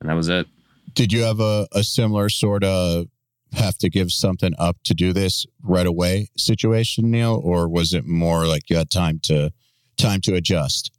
And 0.00 0.10
that 0.10 0.14
was 0.14 0.28
it. 0.28 0.46
Did 0.92 1.12
you 1.12 1.22
have 1.22 1.40
a, 1.40 1.68
a 1.72 1.84
similar 1.84 2.28
sort 2.28 2.64
of 2.64 3.06
have 3.52 3.78
to 3.78 3.88
give 3.88 4.10
something 4.10 4.52
up 4.58 4.76
to 4.84 4.94
do 4.94 5.12
this 5.12 5.46
right 5.62 5.86
away 5.86 6.28
situation, 6.36 7.10
Neal, 7.10 7.40
or 7.42 7.68
was 7.68 7.92
it 7.92 8.06
more 8.06 8.46
like 8.46 8.68
you 8.68 8.76
had 8.76 8.90
time 8.90 9.20
to 9.24 9.52
time 9.96 10.20
to 10.22 10.34
adjust? 10.34 10.90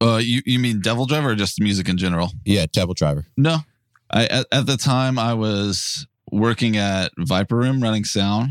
Uh, 0.00 0.16
you 0.16 0.40
you 0.46 0.58
mean 0.58 0.80
DevilDriver 0.80 1.24
or 1.24 1.34
just 1.34 1.60
music 1.60 1.88
in 1.88 1.98
general? 1.98 2.30
Yeah, 2.44 2.66
DevilDriver. 2.66 3.24
No, 3.36 3.58
I 4.10 4.26
at, 4.26 4.46
at 4.50 4.66
the 4.66 4.76
time 4.76 5.18
I 5.18 5.34
was 5.34 6.06
working 6.32 6.76
at 6.76 7.12
Viper 7.18 7.56
Room 7.56 7.82
running 7.82 8.04
sound 8.04 8.50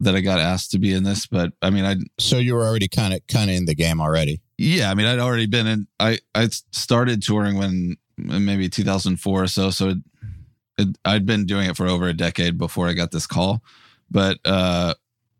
that 0.00 0.14
I 0.14 0.20
got 0.20 0.38
asked 0.40 0.70
to 0.72 0.78
be 0.78 0.92
in 0.92 1.02
this, 1.04 1.26
but 1.26 1.52
I 1.62 1.70
mean 1.70 1.84
I 1.84 1.96
So 2.18 2.38
you 2.38 2.54
were 2.54 2.64
already 2.66 2.88
kind 2.88 3.12
of 3.14 3.20
kind 3.26 3.50
of 3.50 3.56
in 3.56 3.64
the 3.66 3.74
game 3.74 4.00
already. 4.00 4.40
yeah 4.58 4.90
I 4.90 4.94
mean 4.94 5.06
I'd 5.06 5.18
already 5.18 5.46
been 5.46 5.66
in 5.66 5.86
I 6.00 6.18
I 6.34 6.48
started 6.72 7.22
touring 7.22 7.56
when 7.56 7.96
maybe 8.16 8.68
2004 8.68 9.42
or 9.42 9.46
so 9.46 9.68
so 9.70 9.88
it, 9.90 9.98
it, 10.78 10.98
I'd 11.04 11.26
been 11.26 11.44
doing 11.46 11.68
it 11.68 11.76
for 11.76 11.86
over 11.86 12.06
a 12.08 12.14
decade 12.14 12.56
before 12.58 12.88
I 12.88 12.92
got 12.94 13.10
this 13.10 13.26
call, 13.26 13.62
but 14.10 14.38
uh 14.44 14.94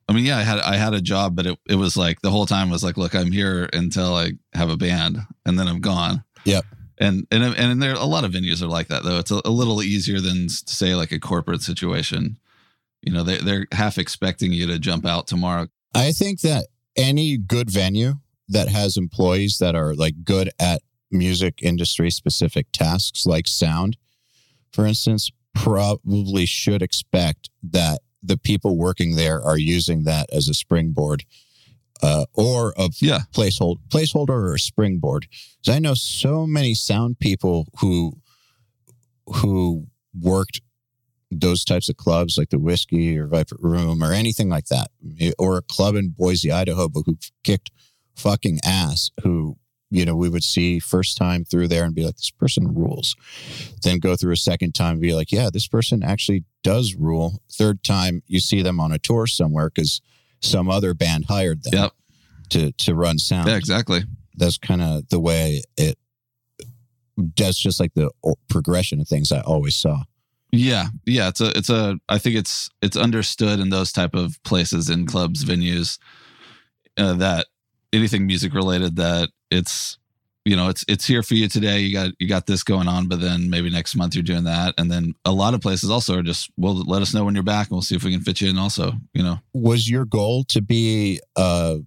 I 0.09 0.13
mean 0.13 0.25
yeah 0.25 0.39
I 0.39 0.43
had 0.43 0.59
I 0.61 0.77
had 0.77 0.95
a 0.95 1.01
job 1.01 1.37
but 1.37 1.47
it 1.47 1.59
it 1.69 1.77
was 1.77 1.97
like 1.97 2.21
the 2.23 2.31
whole 2.31 2.47
time 2.47 2.71
was 2.71 2.85
like 2.85 2.97
look 2.97 3.15
I'm 3.15 3.33
here 3.33 3.69
until 3.73 4.15
I 4.15 4.33
have 4.55 4.71
a 4.71 4.77
band 4.77 5.19
and 5.45 5.59
then 5.59 5.69
I'm 5.69 5.81
gone. 5.81 6.25
Yep. 6.45 6.65
And 6.99 7.27
and 7.31 7.45
and 7.45 7.83
there 7.83 7.95
a 7.95 8.05
lot 8.05 8.25
of 8.25 8.33
venues 8.33 8.63
are 8.63 8.69
like 8.69 8.89
that 8.89 9.03
though. 9.03 9.19
It's 9.19 9.31
a, 9.31 9.41
a 9.45 9.51
little 9.51 9.83
easier 9.83 10.21
than 10.21 10.49
say 10.49 10.95
like 10.95 11.13
a 11.13 11.19
corporate 11.19 11.63
situation. 11.63 12.39
You 13.03 13.13
know, 13.13 13.23
they 13.23 13.39
they're 13.39 13.67
half 13.73 13.99
expecting 13.99 14.53
you 14.53 14.67
to 14.69 14.79
jump 14.79 15.05
out 15.05 15.27
tomorrow. 15.27 15.69
I 15.95 16.13
think 16.13 16.41
that 16.41 16.67
any 16.97 17.37
good 17.37 17.71
venue 17.71 18.15
that 18.49 18.69
has 18.69 18.97
employees 18.97 19.59
that 19.59 19.75
are 19.75 19.95
like 19.95 20.25
good 20.25 20.51
at 20.59 20.83
music 21.11 21.61
industry 21.63 22.11
specific 22.11 22.67
tasks 22.73 23.27
like 23.27 23.47
sound, 23.47 23.97
for 24.73 24.87
instance, 24.87 25.31
probably 25.55 26.47
should 26.47 26.83
expect 26.83 27.51
that 27.63 28.01
the 28.27 28.37
people 28.37 28.77
working 28.77 29.17
there 29.17 29.43
are 29.43 29.59
using 29.59 30.05
that 30.05 30.29
as 30.33 30.49
a 30.49 30.55
springboard 30.55 31.25
uh, 32.03 32.27
or 32.35 32.75
a 32.77 32.91
Yeah. 33.01 33.21
placeholder, 33.33 33.79
placeholder 33.89 34.31
or 34.31 34.55
a 34.55 34.59
springboard. 34.59 35.27
Because 35.61 35.75
I 35.77 35.79
know 35.79 35.95
so 35.95 36.47
many 36.47 36.75
sound 36.75 37.19
people 37.19 37.69
who 37.81 38.19
who 39.37 39.87
worked 40.19 40.61
those 41.31 41.65
types 41.65 41.89
of 41.89 41.97
clubs 41.97 42.39
like 42.39 42.51
the 42.51 42.59
Whisky 42.59 43.19
or 43.19 43.27
Viper 43.27 43.57
Room 43.59 44.03
or 44.03 44.13
anything 44.13 44.49
like 44.49 44.67
that, 44.67 44.89
or 45.39 45.57
a 45.59 45.63
club 45.63 45.97
in 45.97 46.11
Boise, 46.11 46.53
Idaho, 46.53 46.89
but 46.89 47.03
who 47.07 47.19
kicked 47.43 47.71
fucking 48.15 48.61
ass. 48.65 49.11
Who 49.25 49.57
you 49.91 50.05
know 50.05 50.17
we 50.17 50.29
would 50.29 50.43
see 50.45 50.79
first 50.81 51.17
time 51.17 51.45
through 51.45 51.69
there 51.69 51.85
and 51.85 51.95
be 51.95 52.05
like, 52.05 52.17
this 52.17 52.31
person 52.31 52.75
rules. 52.75 53.15
Then 53.83 53.99
go 53.99 54.17
through 54.17 54.33
a 54.33 54.37
second 54.37 54.75
time 54.75 54.93
and 54.93 55.01
be 55.01 55.15
like, 55.15 55.31
yeah, 55.33 55.49
this 55.53 55.67
person 55.69 56.03
actually 56.03 56.45
does 56.63 56.95
rule. 56.95 57.41
Third 57.53 57.83
time 57.85 58.23
you 58.27 58.41
see 58.41 58.63
them 58.63 58.81
on 58.81 58.93
a 58.93 58.99
tour 58.99 59.27
somewhere 59.27 59.71
because 59.73 60.01
some 60.43 60.69
other 60.69 60.93
band 60.95 61.27
hired 61.27 61.63
them 61.63 61.73
Yep. 61.75 61.93
to 62.51 62.73
to 62.73 62.95
run 62.95 63.19
sound. 63.19 63.49
Yeah, 63.49 63.57
exactly. 63.57 64.01
That's 64.37 64.59
kind 64.59 64.83
of 64.83 65.09
the 65.09 65.21
way 65.21 65.63
it. 65.77 65.99
That's 67.37 67.59
just 67.59 67.81
like 67.81 67.95
the 67.95 68.11
progression 68.49 69.01
of 69.01 69.09
things 69.09 69.33
I 69.33 69.41
always 69.41 69.75
saw. 69.75 70.03
Yeah, 70.53 70.89
yeah. 71.07 71.29
It's 71.29 71.41
a, 71.41 71.57
it's 71.57 71.71
a. 71.71 71.99
I 72.09 72.19
think 72.19 72.37
it's 72.37 72.69
it's 72.83 72.97
understood 72.97 73.59
in 73.59 73.71
those 73.71 73.91
type 73.93 74.15
of 74.15 74.43
places, 74.45 74.91
in 74.91 75.07
clubs, 75.07 75.45
venues, 75.45 75.99
uh, 76.99 77.15
that 77.15 77.47
anything 77.93 78.27
music 78.27 78.53
related, 78.55 78.97
that 78.97 79.31
it's, 79.51 79.99
you 80.45 80.55
know, 80.55 80.69
it's 80.69 80.85
it's 80.87 81.05
here 81.05 81.23
for 81.25 81.35
you 81.35 81.49
today. 81.49 81.81
You 81.81 81.93
got 81.93 82.13
you 82.21 82.29
got 82.29 82.47
this 82.47 82.63
going 82.63 82.87
on, 82.87 83.09
but 83.09 83.21
then 83.21 83.51
maybe 83.51 83.69
next 83.69 83.97
month 83.97 84.15
you're 84.15 84.23
doing 84.23 84.45
that, 84.45 84.75
and 84.79 84.91
then 84.91 85.15
a 85.25 85.33
lot 85.33 85.55
of 85.55 85.61
places 85.61 85.91
also 85.91 86.19
are 86.19 86.23
just, 86.23 86.51
well, 86.57 86.75
let 86.87 87.03
us 87.03 87.13
know 87.13 87.25
when 87.25 87.35
you're 87.35 87.43
back, 87.43 87.67
and 87.67 87.73
we'll 87.73 87.83
see 87.83 87.97
if 87.97 88.05
we 88.05 88.13
can 88.13 88.21
fit 88.21 88.41
you 88.41 88.49
in. 88.49 88.57
Also, 88.57 88.93
you 89.13 89.25
know, 89.25 89.41
Was 89.53 89.91
your 89.91 90.05
goal 90.05 90.45
to 90.45 90.63
be 90.63 91.21
a 91.37 91.79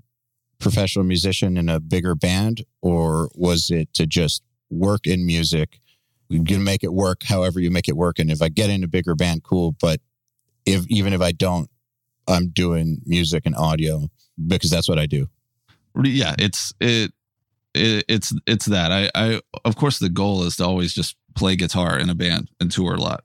professional 0.60 1.06
musician 1.06 1.56
in 1.56 1.70
a 1.70 1.80
bigger 1.80 2.16
band, 2.16 2.66
or 2.82 3.30
was 3.34 3.72
it 3.72 3.94
to 3.94 4.06
just 4.06 4.44
work 4.70 5.08
in 5.08 5.26
music? 5.26 5.80
You 6.28 6.44
can 6.44 6.64
make 6.64 6.84
it 6.84 6.94
work 6.94 7.24
however 7.24 7.62
you 7.62 7.72
make 7.72 7.88
it 7.88 7.96
work, 7.96 8.20
and 8.20 8.30
if 8.30 8.42
I 8.42 8.50
get 8.50 8.70
in 8.70 8.84
a 8.84 8.88
bigger 8.90 9.16
band, 9.16 9.44
cool. 9.44 9.74
But 9.80 10.02
if 10.66 10.86
even 10.88 11.14
if 11.14 11.22
I 11.22 11.32
don't, 11.32 11.70
I'm 12.28 12.50
doing 12.50 13.02
music 13.06 13.46
and 13.46 13.56
audio 13.56 14.10
because 14.48 14.70
that's 14.70 14.90
what 14.90 15.00
I 15.00 15.06
do. 15.06 15.28
yeah, 16.04 16.36
it's 16.38 16.74
it, 16.80 17.12
it 17.74 18.06
it's 18.08 18.34
it's 18.48 18.66
that. 18.66 18.92
I 18.92 19.10
I 19.16 19.42
of 19.66 19.76
course 19.76 20.00
the 20.00 20.10
goal 20.10 20.44
is 20.44 20.56
to 20.58 20.66
always 20.66 20.94
just 20.94 21.16
play 21.36 21.56
guitar 21.56 21.98
in 21.98 22.10
a 22.10 22.16
band 22.16 22.50
and 22.60 22.72
tour 22.72 22.96
a 22.96 23.00
lot. 23.00 23.24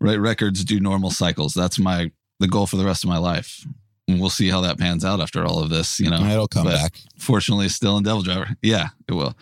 Right, 0.00 0.18
records 0.20 0.64
do 0.64 0.78
normal 0.80 1.10
cycles. 1.10 1.54
That's 1.54 1.78
my 1.78 2.12
the 2.40 2.48
goal 2.48 2.66
for 2.66 2.76
the 2.76 2.84
rest 2.84 3.02
of 3.04 3.10
my 3.10 3.18
life. 3.18 3.66
And 4.06 4.20
we'll 4.20 4.30
see 4.30 4.48
how 4.48 4.62
that 4.62 4.78
pans 4.78 5.04
out 5.04 5.20
after 5.20 5.44
all 5.44 5.62
of 5.62 5.68
this. 5.68 6.00
You 6.00 6.08
know, 6.08 6.22
It'll 6.24 6.48
come 6.48 6.64
but- 6.64 6.76
back. 6.76 7.00
fortunately 7.18 7.68
still 7.68 7.98
in 7.98 8.04
DevilDriver. 8.04 8.56
Yeah, 8.62 8.88
it 9.06 9.12
will. 9.12 9.34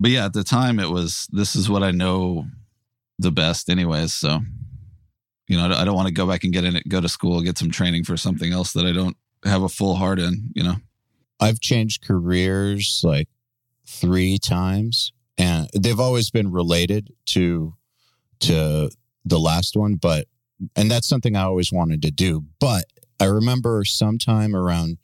But 0.00 0.10
yeah, 0.10 0.24
at 0.26 0.32
the 0.32 0.44
time 0.44 0.78
it 0.80 0.90
was 0.90 1.26
this 1.32 1.54
is 1.56 1.68
what 1.68 1.82
I 1.82 1.90
know 1.90 2.46
the 3.18 3.30
best 3.32 3.68
anyways, 3.68 4.12
so 4.14 4.40
you 5.48 5.56
know, 5.56 5.66
I 5.72 5.84
don't 5.84 5.94
want 5.94 6.08
to 6.08 6.14
go 6.14 6.26
back 6.26 6.42
and 6.44 6.52
get 6.52 6.64
in 6.64 6.74
it, 6.76 6.88
go 6.88 7.00
to 7.00 7.08
school, 7.08 7.40
get 7.40 7.56
some 7.56 7.70
training 7.70 8.02
for 8.04 8.16
something 8.16 8.52
else 8.52 8.72
that 8.72 8.84
I 8.84 8.92
don't 8.92 9.16
have 9.44 9.62
a 9.62 9.68
full 9.68 9.94
heart 9.94 10.18
in, 10.18 10.50
you 10.54 10.62
know. 10.64 10.76
I've 11.38 11.60
changed 11.60 12.04
careers 12.04 13.00
like 13.04 13.28
three 13.86 14.38
times, 14.38 15.12
and 15.38 15.68
they've 15.74 16.00
always 16.00 16.30
been 16.30 16.50
related 16.50 17.12
to 17.26 17.74
to 18.40 18.90
the 19.24 19.38
last 19.38 19.76
one. 19.76 19.94
But 19.94 20.26
and 20.74 20.90
that's 20.90 21.08
something 21.08 21.36
I 21.36 21.42
always 21.42 21.72
wanted 21.72 22.02
to 22.02 22.10
do. 22.10 22.44
But 22.60 22.84
I 23.20 23.26
remember 23.26 23.84
sometime 23.84 24.54
around 24.54 24.98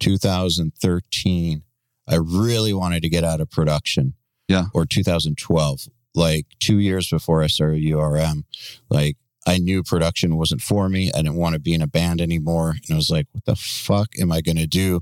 2013, 0.00 1.62
I 2.08 2.16
really 2.16 2.74
wanted 2.74 3.02
to 3.02 3.08
get 3.08 3.24
out 3.24 3.40
of 3.40 3.50
production. 3.50 4.14
Yeah. 4.48 4.64
Or 4.74 4.84
2012, 4.84 5.88
like 6.14 6.46
two 6.60 6.78
years 6.78 7.08
before 7.08 7.42
I 7.42 7.46
started 7.46 7.82
URM, 7.82 8.44
like. 8.90 9.16
I 9.46 9.58
knew 9.58 9.82
production 9.82 10.36
wasn't 10.36 10.62
for 10.62 10.88
me. 10.88 11.10
I 11.12 11.18
didn't 11.18 11.36
want 11.36 11.54
to 11.54 11.60
be 11.60 11.74
in 11.74 11.82
a 11.82 11.86
band 11.86 12.20
anymore. 12.20 12.70
And 12.70 12.92
I 12.92 12.96
was 12.96 13.10
like, 13.10 13.26
what 13.32 13.44
the 13.44 13.56
fuck 13.56 14.08
am 14.18 14.32
I 14.32 14.40
going 14.40 14.56
to 14.56 14.66
do? 14.66 15.00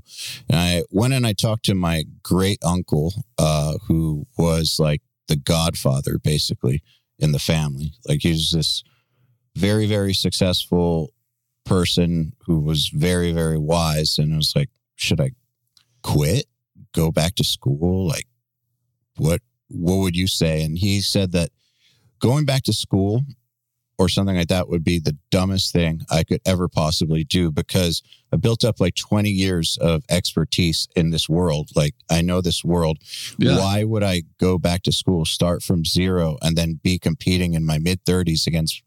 And 0.49 0.59
I 0.59 0.83
went 0.91 1.13
and 1.13 1.25
I 1.25 1.33
talked 1.33 1.65
to 1.65 1.75
my 1.75 2.03
great 2.23 2.59
uncle, 2.63 3.13
uh, 3.37 3.77
who 3.87 4.27
was 4.37 4.77
like 4.79 5.01
the 5.27 5.37
godfather 5.37 6.19
basically 6.19 6.83
in 7.19 7.31
the 7.31 7.39
family. 7.39 7.93
Like 8.07 8.19
he 8.21 8.31
was 8.31 8.51
this 8.51 8.83
very, 9.55 9.85
very 9.85 10.13
successful 10.13 11.13
person 11.65 12.33
who 12.45 12.59
was 12.59 12.89
very, 12.89 13.31
very 13.31 13.57
wise. 13.57 14.17
And 14.17 14.33
I 14.33 14.37
was 14.37 14.53
like, 14.55 14.69
should 14.95 15.21
I 15.21 15.31
quit? 16.01 16.47
Go 16.93 17.11
back 17.11 17.35
to 17.35 17.43
school? 17.43 18.07
Like 18.07 18.27
what 19.17 19.41
what 19.69 19.97
would 19.97 20.15
you 20.15 20.27
say? 20.27 20.63
And 20.63 20.77
he 20.77 21.01
said 21.01 21.31
that 21.31 21.49
going 22.19 22.45
back 22.45 22.63
to 22.63 22.73
school 22.73 23.23
or 23.97 24.09
something 24.09 24.35
like 24.35 24.47
that 24.47 24.67
would 24.69 24.83
be 24.83 24.99
the 24.99 25.17
dumbest 25.29 25.71
thing 25.71 26.01
I 26.09 26.23
could 26.23 26.41
ever 26.45 26.67
possibly 26.67 27.23
do 27.23 27.51
because 27.51 28.01
I 28.31 28.37
built 28.37 28.63
up 28.63 28.79
like 28.79 28.95
20 28.95 29.29
years 29.29 29.77
of 29.79 30.03
expertise 30.09 30.87
in 30.95 31.11
this 31.11 31.29
world. 31.29 31.69
Like 31.75 31.93
I 32.09 32.21
know 32.21 32.41
this 32.41 32.63
world. 32.63 32.97
Yeah. 33.37 33.57
Why 33.57 33.83
would 33.83 34.03
I 34.03 34.23
go 34.39 34.57
back 34.57 34.83
to 34.83 34.91
school, 34.91 35.25
start 35.25 35.61
from 35.61 35.85
zero, 35.85 36.37
and 36.41 36.57
then 36.57 36.79
be 36.83 36.97
competing 36.97 37.53
in 37.53 37.65
my 37.65 37.77
mid 37.77 38.03
30s 38.05 38.47
against 38.47 38.81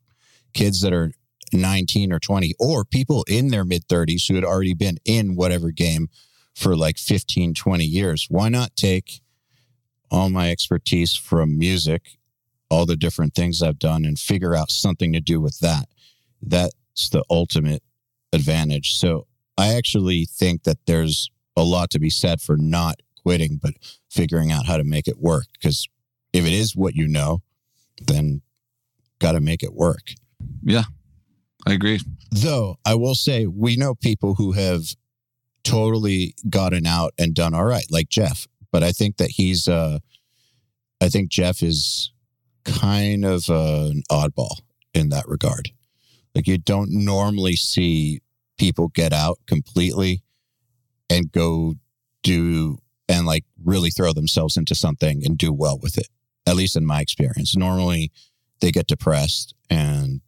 kids 0.55 0.81
that 0.81 0.93
are 0.93 1.13
19 1.53 2.13
or 2.13 2.19
20 2.19 2.55
or 2.59 2.85
people 2.85 3.25
in 3.29 3.49
their 3.49 3.65
mid 3.65 3.87
30s 3.87 4.29
who 4.29 4.35
had 4.35 4.45
already 4.45 4.75
been 4.75 4.99
in 5.05 5.37
whatever 5.37 5.71
game 5.71 6.09
for 6.55 6.75
like 6.75 6.99
15, 6.99 7.55
20 7.55 7.85
years? 7.85 8.27
Why 8.29 8.49
not 8.49 8.75
take 8.75 9.21
all 10.11 10.31
my 10.31 10.51
expertise 10.51 11.15
from 11.15 11.59
music 11.59 12.16
all 12.71 12.87
the 12.87 12.97
different 12.97 13.35
things 13.35 13.63
I've 13.63 13.79
done 13.79 14.05
and 14.05 14.19
figure 14.19 14.55
out 14.55 14.71
something 14.71 15.13
to 15.13 15.21
do 15.21 15.41
with 15.41 15.59
that. 15.61 15.89
That's 16.43 17.09
the 17.11 17.25
ultimate 17.31 17.83
advantage. 18.33 18.95
So 18.95 19.27
I 19.57 19.75
actually 19.75 20.25
think 20.25 20.65
that 20.65 20.79
there's 20.87 21.31
a 21.57 21.63
lot 21.63 21.91
to 21.91 21.99
be 21.99 22.11
said 22.11 22.41
for 22.41 22.57
not 22.57 23.01
quitting, 23.23 23.59
but 23.63 23.75
figuring 24.11 24.53
out 24.53 24.67
how 24.67 24.77
to 24.77 24.85
make 24.85 25.09
it 25.09 25.19
work. 25.19 25.47
Because 25.53 25.89
if 26.33 26.47
it 26.47 26.53
is 26.53 26.77
what 26.77 26.95
you 26.95 27.09
know, 27.09 27.43
then 28.07 28.43
got 29.19 29.33
to 29.33 29.41
make 29.41 29.63
it 29.63 29.73
work. 29.73 30.13
Yeah, 30.63 30.85
I 31.67 31.73
agree. 31.73 32.01
Though 32.31 32.77
I 32.85 32.95
will 32.95 33.15
say, 33.15 33.47
we 33.47 33.77
know 33.77 33.95
people 33.95 34.35
who 34.35 34.53
have 34.53 34.85
totally 35.65 36.35
gotten 36.49 36.87
out 36.87 37.15
and 37.19 37.35
done 37.35 37.55
all 37.55 37.65
right, 37.65 37.87
like 37.91 38.09
Jeff. 38.09 38.47
But 38.71 38.83
I 38.83 38.93
think 38.93 39.17
that 39.17 39.31
he's, 39.31 39.67
uh, 39.67 40.01
I 41.01 41.09
think 41.09 41.31
Jeff 41.31 41.63
is 41.63 42.13
kind 42.67 43.25
of 43.25 43.49
uh, 43.49 43.89
an 43.91 44.03
oddball 44.11 44.61
in 44.93 45.09
that 45.11 45.29
regard. 45.29 45.71
Like 46.35 46.47
you 46.47 46.59
don't 46.59 46.91
normally 46.91 47.57
see 47.57 48.21
people 48.59 48.89
get 48.89 49.13
out 49.13 49.39
completely 49.47 50.23
and 51.09 51.31
go 51.33 51.75
do 52.23 52.79
and 53.09 53.27
like 53.27 53.45
really 53.65 53.91
throw 53.91 54.13
themselves 54.13 54.57
into 54.57 54.75
something 54.75 55.23
and 55.25 55.39
do 55.39 55.53
well 55.53 55.79
with 55.81 55.97
it. 55.97 56.09
At 56.47 56.57
least 56.57 56.77
in 56.77 56.85
my 56.85 57.01
experience, 57.01 57.57
normally 57.57 58.11
they 58.61 58.71
get 58.71 58.87
depressed 58.87 59.55
and 59.71 60.21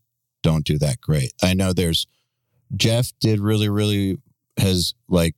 don't 0.42 0.64
do 0.64 0.79
that 0.79 1.01
great. 1.01 1.33
I 1.42 1.55
know 1.55 1.72
there's 1.72 2.07
Jeff 2.77 3.12
did 3.20 3.40
really, 3.40 3.68
really 3.68 4.16
has 4.59 4.94
like 5.09 5.35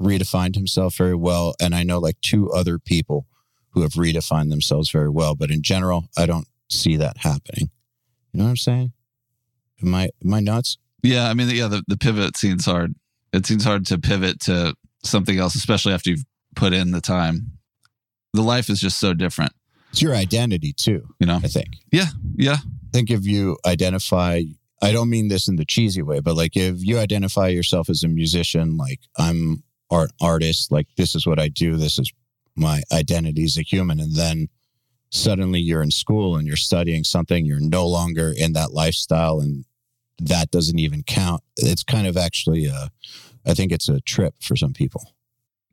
redefined 0.00 0.54
himself 0.54 0.96
very 0.96 1.14
well. 1.14 1.54
And 1.60 1.74
I 1.74 1.82
know 1.82 1.98
like 1.98 2.20
two 2.20 2.50
other 2.50 2.78
people 2.78 3.26
who 3.74 3.82
have 3.82 3.92
redefined 3.92 4.50
themselves 4.50 4.90
very 4.90 5.10
well. 5.10 5.34
But 5.34 5.50
in 5.50 5.62
general, 5.62 6.04
I 6.16 6.26
don't 6.26 6.46
see 6.70 6.96
that 6.96 7.18
happening. 7.18 7.70
You 8.32 8.38
know 8.38 8.44
what 8.44 8.50
I'm 8.50 8.56
saying? 8.56 8.92
Am 9.82 9.94
I 9.94 10.10
am 10.24 10.34
I 10.34 10.40
nuts? 10.40 10.78
Yeah, 11.02 11.28
I 11.28 11.34
mean, 11.34 11.50
yeah, 11.50 11.68
the, 11.68 11.84
the 11.86 11.98
pivot 11.98 12.36
seems 12.36 12.64
hard. 12.64 12.94
It 13.32 13.44
seems 13.46 13.64
hard 13.64 13.84
to 13.86 13.98
pivot 13.98 14.40
to 14.40 14.74
something 15.02 15.38
else, 15.38 15.54
especially 15.54 15.92
after 15.92 16.10
you've 16.10 16.24
put 16.56 16.72
in 16.72 16.92
the 16.92 17.00
time. 17.00 17.58
The 18.32 18.42
life 18.42 18.70
is 18.70 18.80
just 18.80 18.98
so 18.98 19.12
different, 19.12 19.52
It's 19.90 20.02
your 20.02 20.14
identity 20.14 20.72
too, 20.72 21.06
you 21.20 21.26
know? 21.26 21.36
I 21.36 21.48
think. 21.48 21.68
Yeah, 21.92 22.06
yeah, 22.36 22.56
I 22.62 22.88
think 22.92 23.10
if 23.10 23.26
you 23.26 23.58
identify 23.66 24.42
I 24.82 24.92
don't 24.92 25.08
mean 25.08 25.28
this 25.28 25.48
in 25.48 25.56
the 25.56 25.64
cheesy 25.64 26.02
way, 26.02 26.20
but 26.20 26.36
like 26.36 26.56
if 26.56 26.84
you 26.84 26.98
identify 26.98 27.48
yourself 27.48 27.88
as 27.88 28.02
a 28.02 28.08
musician, 28.08 28.76
like 28.76 29.00
I'm 29.18 29.62
art 29.90 30.10
artist, 30.20 30.70
like 30.70 30.88
this 30.96 31.14
is 31.14 31.26
what 31.26 31.40
I 31.40 31.48
do, 31.48 31.76
this 31.76 31.98
is 31.98 32.12
my 32.56 32.82
identity 32.92 33.44
as 33.44 33.56
a 33.56 33.62
human, 33.62 34.00
and 34.00 34.14
then 34.14 34.48
suddenly 35.10 35.60
you're 35.60 35.82
in 35.82 35.90
school 35.90 36.36
and 36.36 36.46
you're 36.46 36.56
studying 36.56 37.04
something, 37.04 37.46
you're 37.46 37.60
no 37.60 37.86
longer 37.86 38.32
in 38.36 38.52
that 38.52 38.72
lifestyle 38.72 39.40
and 39.40 39.64
that 40.18 40.50
doesn't 40.50 40.78
even 40.78 41.02
count. 41.02 41.42
It's 41.56 41.82
kind 41.82 42.06
of 42.06 42.16
actually, 42.16 42.68
uh, 42.68 42.88
I 43.46 43.54
think 43.54 43.72
it's 43.72 43.88
a 43.88 44.00
trip 44.00 44.34
for 44.40 44.56
some 44.56 44.72
people. 44.72 45.14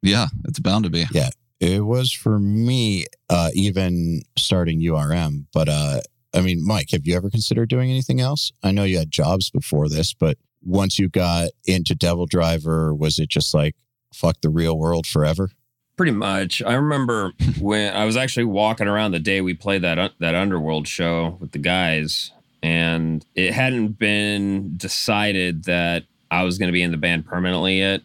Yeah, 0.01 0.27
it's 0.45 0.59
bound 0.59 0.83
to 0.85 0.89
be. 0.89 1.05
Yeah. 1.11 1.29
It 1.59 1.85
was 1.85 2.11
for 2.11 2.39
me, 2.39 3.05
uh, 3.29 3.51
even 3.53 4.23
starting 4.35 4.81
URM. 4.81 5.45
But 5.53 5.69
uh, 5.69 6.01
I 6.33 6.41
mean, 6.41 6.65
Mike, 6.65 6.89
have 6.91 7.05
you 7.05 7.15
ever 7.15 7.29
considered 7.29 7.69
doing 7.69 7.91
anything 7.91 8.19
else? 8.19 8.51
I 8.63 8.71
know 8.71 8.83
you 8.83 8.97
had 8.97 9.11
jobs 9.11 9.51
before 9.51 9.87
this, 9.87 10.13
but 10.13 10.37
once 10.63 10.97
you 10.97 11.07
got 11.07 11.49
into 11.65 11.95
DevilDriver, 11.95 12.97
was 12.97 13.19
it 13.19 13.29
just 13.29 13.53
like 13.53 13.75
fuck 14.13 14.41
the 14.41 14.49
real 14.49 14.77
world 14.77 15.05
forever? 15.05 15.49
Pretty 16.01 16.17
much. 16.17 16.63
I 16.63 16.73
remember 16.73 17.31
when 17.59 17.95
I 17.95 18.05
was 18.05 18.17
actually 18.17 18.45
walking 18.45 18.87
around 18.87 19.11
the 19.11 19.19
day 19.19 19.39
we 19.39 19.53
played 19.53 19.83
that 19.83 19.99
uh, 19.99 20.09
that 20.17 20.33
Underworld 20.33 20.87
show 20.87 21.37
with 21.39 21.51
the 21.51 21.59
guys, 21.59 22.31
and 22.63 23.23
it 23.35 23.53
hadn't 23.53 23.99
been 23.99 24.77
decided 24.77 25.65
that 25.65 26.05
I 26.31 26.41
was 26.41 26.57
going 26.57 26.69
to 26.69 26.73
be 26.73 26.81
in 26.81 26.89
the 26.89 26.97
band 26.97 27.27
permanently 27.27 27.77
yet. 27.77 28.01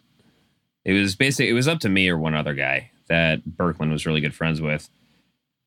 It 0.85 0.93
was 0.93 1.15
basically 1.15 1.49
it 1.49 1.53
was 1.53 1.67
up 1.67 1.79
to 1.79 1.89
me 1.89 2.07
or 2.07 2.19
one 2.19 2.35
other 2.35 2.53
guy 2.53 2.91
that 3.07 3.43
Berkman 3.43 3.91
was 3.91 4.05
really 4.05 4.21
good 4.21 4.35
friends 4.35 4.61
with, 4.61 4.87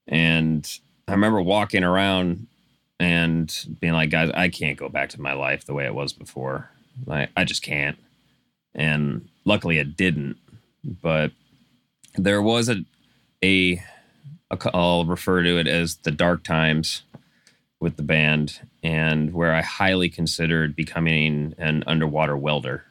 and 0.07 0.79
I 1.09 1.13
remember 1.15 1.43
walking 1.43 1.83
around 1.83 2.47
and 3.01 3.53
being 3.81 3.95
like, 3.95 4.11
guys, 4.11 4.31
I 4.35 4.51
can't 4.51 4.79
go 4.79 4.89
back 4.89 5.09
to 5.09 5.21
my 5.21 5.33
life 5.33 5.65
the 5.65 5.75
way 5.75 5.85
it 5.85 5.97
was 5.97 6.13
before. 6.13 6.71
Like 7.07 7.31
I 7.37 7.43
just 7.43 7.63
can't. 7.63 7.99
And 8.73 9.29
luckily 9.45 9.79
it 9.79 9.97
didn't. 9.97 10.37
But 10.85 11.33
there 12.17 12.43
was 12.43 12.69
a, 12.69 12.85
a, 13.43 13.83
a 14.51 14.59
I'll 14.75 15.05
refer 15.05 15.43
to 15.43 15.59
it 15.59 15.67
as 15.67 15.97
the 15.97 16.11
dark 16.11 16.43
times 16.43 17.03
with 17.81 17.97
the 17.97 18.03
band 18.03 18.61
and 18.83 19.33
where 19.33 19.55
I 19.55 19.63
highly 19.63 20.09
considered 20.09 20.77
becoming 20.77 21.55
an 21.59 21.83
underwater 21.87 22.37
welder. 22.37 22.85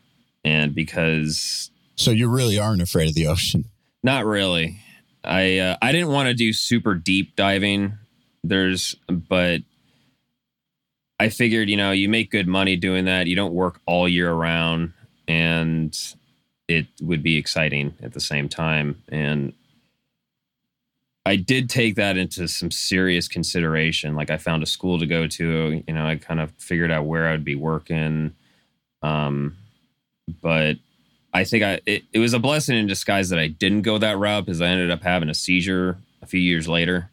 And 0.43 0.73
because 0.73 1.69
So 1.95 2.11
you 2.11 2.27
really 2.29 2.57
aren't 2.57 2.81
afraid 2.81 3.09
of 3.09 3.15
the 3.15 3.27
ocean. 3.27 3.65
not 4.03 4.25
really. 4.25 4.79
I 5.23 5.57
uh, 5.59 5.77
I 5.81 5.91
didn't 5.91 6.09
want 6.09 6.27
to 6.29 6.33
do 6.33 6.53
super 6.53 6.95
deep 6.95 7.35
diving. 7.35 7.93
There's 8.43 8.95
but 9.09 9.61
I 11.19 11.27
figured, 11.29 11.69
you 11.69 11.75
know, 11.75 11.91
you 11.91 12.07
make 12.07 12.31
good 12.31 12.47
money 12.47 12.77
doing 12.77 13.05
that. 13.05 13.27
You 13.27 13.35
don't 13.35 13.53
work 13.53 13.81
all 13.85 14.07
year 14.07 14.31
around 14.31 14.93
and 15.27 15.95
it 16.69 16.85
would 17.01 17.23
be 17.23 17.35
exciting 17.35 17.95
at 18.01 18.13
the 18.13 18.19
same 18.19 18.47
time 18.47 19.01
and 19.09 19.53
I 21.25 21.35
did 21.35 21.69
take 21.69 21.95
that 21.95 22.17
into 22.17 22.47
some 22.47 22.71
serious 22.71 23.27
consideration. 23.27 24.15
Like 24.15 24.31
I 24.31 24.37
found 24.37 24.63
a 24.63 24.65
school 24.65 24.97
to 24.97 25.05
go 25.05 25.27
to, 25.27 25.83
you 25.85 25.93
know, 25.93 26.07
I 26.07 26.15
kind 26.15 26.39
of 26.39 26.51
figured 26.57 26.91
out 26.91 27.05
where 27.05 27.27
I'd 27.27 27.43
be 27.43 27.55
working. 27.55 28.33
Um 29.01 29.57
but 30.41 30.77
I 31.33 31.43
think 31.43 31.63
I 31.63 31.81
it, 31.85 32.03
it 32.13 32.19
was 32.19 32.33
a 32.33 32.39
blessing 32.39 32.77
in 32.77 32.87
disguise 32.87 33.29
that 33.29 33.39
I 33.39 33.47
didn't 33.47 33.81
go 33.81 33.97
that 33.97 34.17
route 34.17 34.45
because 34.45 34.61
I 34.61 34.67
ended 34.67 34.91
up 34.91 35.03
having 35.03 35.29
a 35.29 35.33
seizure 35.33 35.97
a 36.21 36.25
few 36.25 36.39
years 36.39 36.67
later 36.67 37.09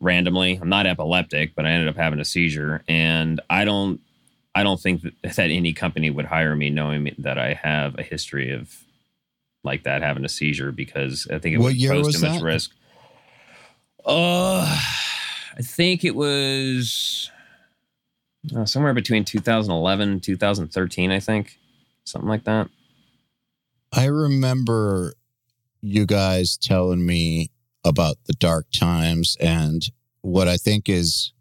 randomly. 0.00 0.56
I'm 0.60 0.68
not 0.68 0.86
epileptic, 0.86 1.54
but 1.54 1.66
I 1.66 1.70
ended 1.70 1.88
up 1.88 1.96
having 1.96 2.20
a 2.20 2.24
seizure 2.24 2.82
and 2.86 3.40
I 3.48 3.64
don't 3.64 4.00
I 4.54 4.62
don't 4.62 4.80
think 4.80 5.02
that, 5.02 5.34
that 5.36 5.50
any 5.50 5.72
company 5.72 6.10
would 6.10 6.26
hire 6.26 6.54
me 6.54 6.70
knowing 6.70 7.14
that 7.18 7.38
I 7.38 7.54
have 7.54 7.98
a 7.98 8.02
history 8.02 8.52
of 8.52 8.82
like 9.64 9.84
that 9.84 10.02
having 10.02 10.24
a 10.24 10.28
seizure 10.28 10.70
because 10.72 11.26
I 11.30 11.38
think 11.38 11.54
it 11.54 11.58
What 11.58 11.74
would 11.74 11.88
pose 11.88 12.14
too 12.14 12.26
much 12.26 12.38
that? 12.38 12.42
risk. 12.44 12.70
Uh 14.04 14.80
I 15.56 15.62
think 15.62 16.04
it 16.04 16.14
was 16.14 17.30
uh, 18.54 18.64
somewhere 18.64 18.92
between 18.94 19.24
2011 19.24 20.08
and 20.08 20.22
2013 20.22 21.10
I 21.10 21.20
think. 21.20 21.58
Something 22.04 22.28
like 22.28 22.44
that. 22.44 22.68
I 23.92 24.06
remember 24.06 25.14
you 25.80 26.04
guys 26.06 26.56
telling 26.56 27.06
me 27.06 27.50
about 27.84 28.16
the 28.26 28.32
dark 28.34 28.66
times 28.74 29.36
and 29.40 29.82
what 30.22 30.48
I 30.48 30.56
think 30.56 30.88
is 30.88 31.32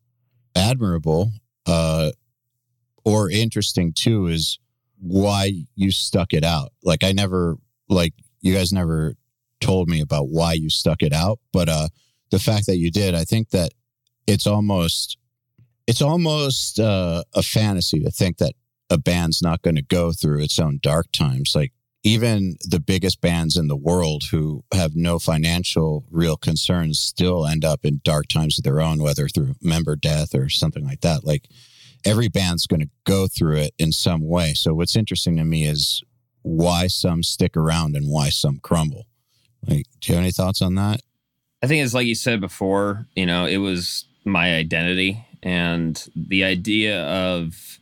admirable 0.55 1.31
uh, 1.65 2.11
or 3.05 3.29
interesting 3.29 3.93
too 3.93 4.27
is 4.27 4.59
why 4.99 5.51
you 5.75 5.91
stuck 5.91 6.33
it 6.33 6.43
out. 6.43 6.71
Like 6.83 7.03
I 7.03 7.11
never 7.11 7.57
like 7.89 8.13
you 8.41 8.53
guys 8.53 8.71
never 8.71 9.15
told 9.59 9.89
me 9.89 10.01
about 10.01 10.29
why 10.29 10.53
you 10.53 10.69
stuck 10.69 11.01
it 11.01 11.13
out, 11.13 11.39
but 11.51 11.69
uh 11.69 11.87
the 12.31 12.39
fact 12.39 12.65
that 12.65 12.77
you 12.77 12.89
did, 12.89 13.13
I 13.13 13.25
think 13.25 13.51
that 13.51 13.73
it's 14.25 14.47
almost 14.47 15.17
it's 15.85 16.01
almost 16.01 16.79
uh, 16.79 17.23
a 17.33 17.43
fantasy 17.43 17.99
to 17.99 18.09
think 18.09 18.37
that 18.37 18.53
a 18.89 18.97
band's 18.97 19.41
not 19.41 19.61
going 19.61 19.75
to 19.75 19.83
go 19.83 20.11
through 20.11 20.41
its 20.41 20.57
own 20.57 20.79
dark 20.81 21.07
times. 21.11 21.53
Like 21.55 21.73
even 22.03 22.57
the 22.67 22.79
biggest 22.79 23.21
bands 23.21 23.55
in 23.55 23.67
the 23.67 23.75
world 23.75 24.23
who 24.31 24.63
have 24.73 24.95
no 24.95 25.19
financial 25.19 26.05
real 26.09 26.37
concerns 26.37 26.99
still 26.99 27.45
end 27.45 27.63
up 27.63 27.85
in 27.85 28.01
dark 28.03 28.27
times 28.27 28.57
of 28.57 28.63
their 28.63 28.81
own, 28.81 29.01
whether 29.01 29.27
through 29.27 29.55
member 29.61 29.95
death 29.95 30.33
or 30.33 30.49
something 30.49 30.83
like 30.83 31.01
that. 31.01 31.23
Like 31.23 31.47
every 32.05 32.27
band's 32.27 32.67
going 32.67 32.81
to 32.81 32.89
go 33.05 33.27
through 33.27 33.57
it 33.57 33.73
in 33.77 33.91
some 33.91 34.27
way. 34.27 34.53
So 34.53 34.73
what's 34.73 34.95
interesting 34.95 35.37
to 35.37 35.43
me 35.43 35.65
is 35.65 36.03
why 36.41 36.87
some 36.87 37.23
stick 37.23 37.55
around 37.55 37.95
and 37.95 38.07
why 38.07 38.29
some 38.29 38.59
crumble. 38.59 39.05
Like, 39.67 39.85
do 40.01 40.11
you 40.11 40.15
have 40.15 40.23
any 40.23 40.31
thoughts 40.31 40.61
on 40.61 40.75
that? 40.75 41.01
I 41.61 41.67
think 41.67 41.83
it's 41.83 41.93
like 41.93 42.05
you 42.05 42.15
said 42.15 42.41
before, 42.41 43.07
you 43.15 43.25
know, 43.25 43.45
it 43.45 43.57
was 43.57 44.05
my 44.25 44.55
identity 44.55 45.25
and 45.41 46.05
the 46.15 46.43
idea 46.43 47.03
of 47.03 47.79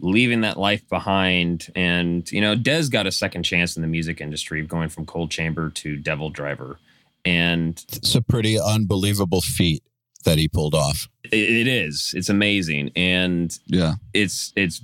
leaving 0.00 0.40
that 0.40 0.58
life 0.58 0.88
behind. 0.88 1.70
And, 1.76 2.30
you 2.32 2.40
know, 2.40 2.56
Dez 2.56 2.90
got 2.90 3.06
a 3.06 3.12
second 3.12 3.44
chance 3.44 3.76
in 3.76 3.82
the 3.82 3.88
music 3.88 4.20
industry 4.20 4.62
going 4.66 4.88
from 4.88 5.06
Coal 5.06 5.28
Chamber 5.28 5.70
to 5.70 5.96
DevilDriver. 5.96 6.76
And 7.24 7.82
It's 7.92 8.14
a 8.14 8.20
pretty 8.20 8.58
unbelievable 8.60 9.40
feat 9.40 9.82
that 10.24 10.38
he 10.38 10.48
pulled 10.48 10.74
off. 10.74 11.08
it, 11.24 11.66
is, 11.66 12.12
it's 12.16 12.28
amazing. 12.28 12.90
And 12.96 13.56
Yeah. 13.66 13.94
it's, 14.12 14.52
it's 14.56 14.80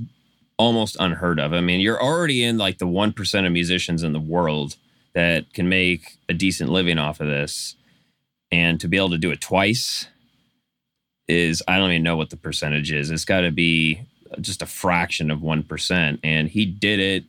almost 0.58 0.96
unheard 1.00 1.38
of. 1.40 1.52
I 1.52 1.60
mean, 1.60 1.80
you're 1.80 2.02
already 2.02 2.42
in 2.44 2.58
like 2.58 2.78
the 2.78 2.86
1% 2.86 3.46
of 3.46 3.52
musicians 3.52 4.02
in 4.02 4.12
the 4.12 4.20
world 4.20 4.76
that 5.14 5.52
can 5.54 5.68
make 5.68 6.18
a 6.28 6.34
decent 6.34 6.70
living 6.70 6.98
off 6.98 7.20
of 7.20 7.26
this. 7.26 7.76
And 8.52 8.80
to 8.80 8.88
be 8.88 8.96
able 8.96 9.10
to 9.10 9.18
do 9.18 9.30
it 9.30 9.40
twice 9.40 10.06
is, 11.28 11.62
I 11.68 11.78
don't 11.78 11.90
even 11.90 12.02
know 12.02 12.16
what 12.16 12.30
the 12.30 12.36
percentage 12.36 12.90
is. 12.92 13.10
It's 13.10 13.24
got 13.24 13.42
to 13.42 13.50
be 13.50 14.02
just 14.40 14.62
a 14.62 14.66
fraction 14.66 15.30
of 15.30 15.40
1%. 15.40 16.18
And 16.22 16.48
he 16.48 16.64
did 16.66 17.00
it 17.00 17.24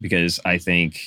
because 0.00 0.38
I 0.44 0.58
think, 0.58 1.00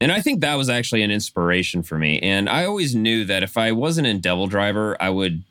and 0.00 0.10
I 0.10 0.20
think 0.22 0.40
that 0.40 0.54
was 0.54 0.70
actually 0.70 1.02
an 1.02 1.10
inspiration 1.10 1.82
for 1.82 1.98
me. 1.98 2.18
And 2.20 2.48
I 2.48 2.64
always 2.64 2.94
knew 2.94 3.24
that 3.26 3.42
if 3.42 3.56
I 3.58 3.72
wasn't 3.72 4.06
in 4.06 4.20
DevilDriver, 4.20 4.96
I 4.98 5.10
would, 5.10 5.42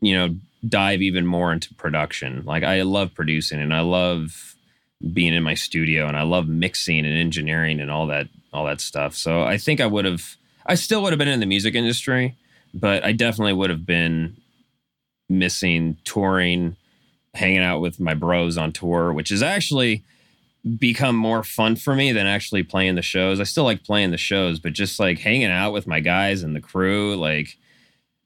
you 0.00 0.14
know, 0.14 0.36
dive 0.66 1.02
even 1.02 1.26
more 1.26 1.52
into 1.52 1.74
production. 1.74 2.42
Like 2.44 2.62
I 2.62 2.82
love 2.82 3.14
producing 3.14 3.60
and 3.60 3.74
I 3.74 3.80
love 3.80 4.54
being 5.12 5.34
in 5.34 5.42
my 5.42 5.54
studio 5.54 6.06
and 6.06 6.16
I 6.16 6.22
love 6.22 6.48
mixing 6.48 7.04
and 7.04 7.16
engineering 7.18 7.80
and 7.80 7.90
all 7.90 8.06
that 8.08 8.28
all 8.52 8.66
that 8.66 8.80
stuff. 8.80 9.14
So 9.14 9.42
I 9.42 9.58
think 9.58 9.80
I 9.80 9.86
would 9.86 10.04
have 10.04 10.36
I 10.64 10.74
still 10.74 11.02
would 11.02 11.12
have 11.12 11.18
been 11.18 11.28
in 11.28 11.40
the 11.40 11.46
music 11.46 11.74
industry, 11.74 12.36
but 12.74 13.04
I 13.04 13.12
definitely 13.12 13.52
would 13.52 13.70
have 13.70 13.86
been 13.86 14.36
missing 15.28 15.96
touring, 16.04 16.76
hanging 17.34 17.62
out 17.62 17.80
with 17.80 18.00
my 18.00 18.14
bros 18.14 18.56
on 18.56 18.72
tour, 18.72 19.12
which 19.12 19.28
has 19.28 19.42
actually 19.42 20.04
become 20.78 21.14
more 21.14 21.44
fun 21.44 21.76
for 21.76 21.94
me 21.94 22.10
than 22.10 22.26
actually 22.26 22.62
playing 22.64 22.96
the 22.96 23.02
shows. 23.02 23.38
I 23.38 23.44
still 23.44 23.64
like 23.64 23.84
playing 23.84 24.10
the 24.10 24.16
shows, 24.16 24.58
but 24.58 24.72
just 24.72 24.98
like 24.98 25.18
hanging 25.18 25.50
out 25.50 25.72
with 25.72 25.86
my 25.86 26.00
guys 26.00 26.42
and 26.42 26.56
the 26.56 26.60
crew, 26.60 27.14
like 27.16 27.56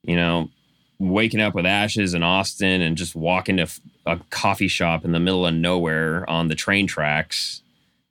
you 0.03 0.17
know, 0.17 0.49
waking 1.01 1.41
up 1.41 1.55
with 1.55 1.67
ashes 1.67 2.15
in 2.15 2.23
Austin 2.23 2.83
and 2.83 2.97
just 2.97 3.17
walking 3.17 3.57
to 3.57 3.67
a 4.07 4.21
coffee 4.29 4.69
shop 4.69 5.05
in 5.05 5.13
the 5.13 5.19
middle 5.19 5.47
of 5.47 5.55
nowhere 5.55 6.29
on 6.29 6.49
the 6.49 6.55
train 6.55 6.87
tracks. 6.87 7.63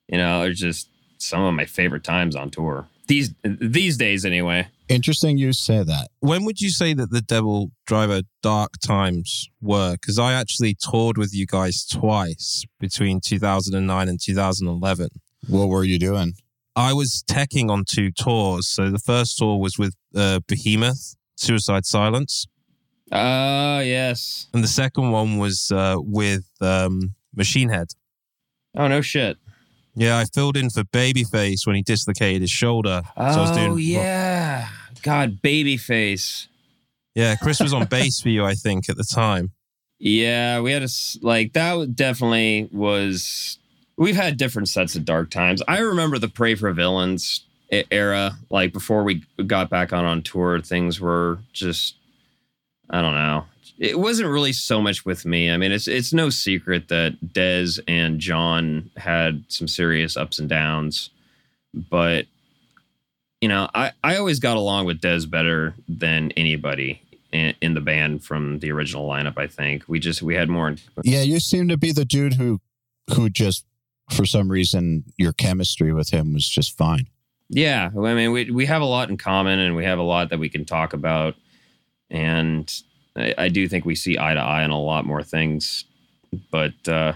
You 0.08 0.18
know, 0.18 0.44
it's 0.44 0.60
just 0.60 0.90
some 1.20 1.42
of 1.44 1.54
my 1.54 1.66
favorite 1.66 2.04
times 2.04 2.36
on 2.36 2.50
tour. 2.50 2.88
These 3.08 3.34
these 3.44 3.96
days 3.96 4.26
anyway. 4.26 4.68
Interesting 4.88 5.38
you 5.38 5.54
say 5.54 5.84
that. 5.84 6.10
When 6.20 6.46
would 6.46 6.62
you 6.62 6.70
say 6.70 6.96
that 6.96 7.12
the 7.12 7.22
Devil 7.22 7.72
Driver 7.86 8.24
dark 8.42 8.80
times 8.80 9.48
were? 9.62 9.94
Because 9.94 10.18
I 10.18 10.34
actually 10.34 10.76
toured 10.76 11.18
with 11.18 11.34
you 11.34 11.46
guys 11.46 11.86
twice 11.86 12.66
between 12.80 13.22
2009 13.22 14.10
and 14.10 14.20
2011. 14.20 15.10
What 15.48 15.70
were 15.70 15.84
you 15.84 16.00
doing? 16.00 16.34
I 16.76 16.94
was 16.94 17.24
teching 17.30 17.70
on 17.70 17.86
two 17.86 18.12
tours. 18.12 18.68
So 18.68 18.90
the 18.90 19.00
first 19.00 19.38
tour 19.38 19.60
was 19.60 19.78
with 19.78 19.96
uh, 20.16 20.40
Behemoth, 20.48 21.16
Suicide 21.36 21.86
Silence, 21.86 22.48
Oh, 23.12 23.80
yes. 23.80 24.48
and 24.54 24.64
the 24.64 24.68
second 24.68 25.12
one 25.12 25.38
was 25.38 25.72
uh, 25.72 25.96
with 25.98 26.46
um, 26.62 27.14
Machine 27.36 27.70
Head. 27.70 27.88
Oh, 28.76 28.88
no 28.88 29.02
shit. 29.02 29.38
Yeah, 29.96 30.18
I 30.20 30.26
filled 30.26 30.56
in 30.56 30.70
for 30.70 30.84
Babyface 30.84 31.66
when 31.66 31.76
he 31.76 31.82
dislocated 31.82 32.42
his 32.42 32.52
shoulder. 32.52 33.02
so 33.06 33.12
I 33.22 33.38
was 33.42 33.52
Oh, 33.52 33.56
doing, 33.56 33.80
yeah. 33.80 34.70
God, 35.02 35.42
babyface. 35.42 36.48
Yeah, 37.16 37.36
Chris 37.36 37.60
was 37.60 37.74
on 37.74 37.86
bass 37.90 38.22
for 38.22 38.30
you, 38.30 38.46
I 38.46 38.54
think, 38.54 38.88
at 38.90 38.96
the 38.98 39.04
time. 39.04 39.52
Yeah, 39.98 40.62
we 40.62 40.72
had 40.72 40.84
a 40.84 40.86
s- 40.86 41.18
like 41.22 41.54
that 41.54 41.96
definitely 41.96 42.70
was. 42.72 43.58
We've 43.98 44.16
had 44.16 44.38
different 44.38 44.70
sets 44.70 44.96
of 44.96 45.04
dark 45.04 45.30
times. 45.30 45.62
I 45.68 45.80
remember 45.80 46.18
the 46.20 46.30
Pray 46.30 46.56
for 46.56 46.72
Villains 46.72 47.44
era, 47.92 48.38
like 48.50 48.72
before 48.72 49.04
we 49.04 49.26
got 49.46 49.70
back 49.70 49.92
on 49.92 50.06
on 50.06 50.22
tour. 50.22 50.62
Things 50.62 51.02
were 51.02 51.40
just, 51.52 51.96
I 52.90 53.02
don't 53.02 53.14
know. 53.14 53.46
It 53.78 53.98
wasn't 53.98 54.30
really 54.30 54.52
so 54.52 54.82
much 54.82 55.06
with 55.06 55.26
me. 55.26 55.50
I 55.50 55.58
mean, 55.58 55.72
it's 55.72 55.88
it's 55.88 56.12
no 56.12 56.30
secret 56.30 56.90
that 56.90 57.18
Dez 57.34 57.80
and 57.88 58.20
John 58.20 58.90
had 58.98 59.44
some 59.48 59.68
serious 59.68 60.18
ups 60.18 60.40
and 60.40 60.50
downs, 60.50 61.10
but 61.74 62.26
you 63.42 63.48
know, 63.48 63.70
I 63.74 63.92
I 64.04 64.18
always 64.18 64.40
got 64.40 64.58
along 64.58 64.86
with 64.86 65.02
Dez 65.02 65.30
better 65.30 65.76
than 65.88 66.32
anybody 66.32 67.02
in, 67.32 67.54
in 67.62 67.74
the 67.74 67.82
band 67.82 68.24
from 68.24 68.60
the 68.60 68.72
original 68.72 69.08
lineup. 69.08 69.38
I 69.38 69.48
think 69.48 69.84
we 69.88 70.00
just 70.00 70.22
we 70.22 70.36
had 70.36 70.50
more. 70.50 70.76
Yeah, 71.04 71.22
you 71.22 71.40
seem 71.40 71.68
to 71.70 71.78
be 71.78 71.92
the 71.92 72.06
dude 72.06 72.34
who 72.34 72.60
who 73.14 73.30
just 73.30 73.66
for 74.10 74.26
some 74.26 74.50
reason 74.50 75.06
your 75.18 75.34
chemistry 75.34 75.94
with 75.94 76.10
him 76.10 76.34
was 76.34 76.48
just 76.48 76.78
fine. 76.78 77.08
Yeah, 77.50 77.90
I 77.96 78.14
mean, 78.14 78.32
we 78.32 78.52
we 78.52 78.66
have 78.66 78.82
a 78.82 78.86
lot 78.86 79.10
in 79.10 79.18
common, 79.18 79.60
and 79.60 79.76
we 79.76 79.86
have 79.86 80.00
a 80.00 80.04
lot 80.04 80.30
that 80.30 80.40
we 80.40 80.50
can 80.50 80.66
talk 80.66 80.94
about, 80.94 81.36
and 82.10 82.72
I, 83.16 83.34
I 83.38 83.50
do 83.50 83.68
think 83.68 83.86
we 83.86 83.96
see 83.96 84.18
eye 84.18 84.34
to 84.34 84.40
eye 84.40 84.64
on 84.64 84.72
a 84.72 84.80
lot 84.80 85.06
more 85.06 85.24
things. 85.24 85.86
But 86.52 86.88
uh, 86.88 87.14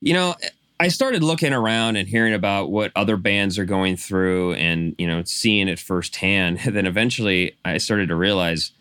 you 0.00 0.14
know, 0.14 0.34
I 0.78 0.88
started 0.88 1.22
looking 1.22 1.52
around 1.52 1.96
and 1.96 2.08
hearing 2.08 2.34
about 2.34 2.70
what 2.70 2.92
other 2.96 3.16
bands 3.16 3.58
are 3.58 3.64
going 3.64 3.96
through, 3.96 4.54
and 4.54 4.94
you 4.98 5.06
know, 5.06 5.22
seeing 5.24 5.68
it 5.68 5.78
firsthand. 5.78 6.58
then 6.66 6.86
eventually, 6.86 7.56
I 7.64 7.78
started 7.78 8.08
to 8.08 8.16
realize 8.16 8.72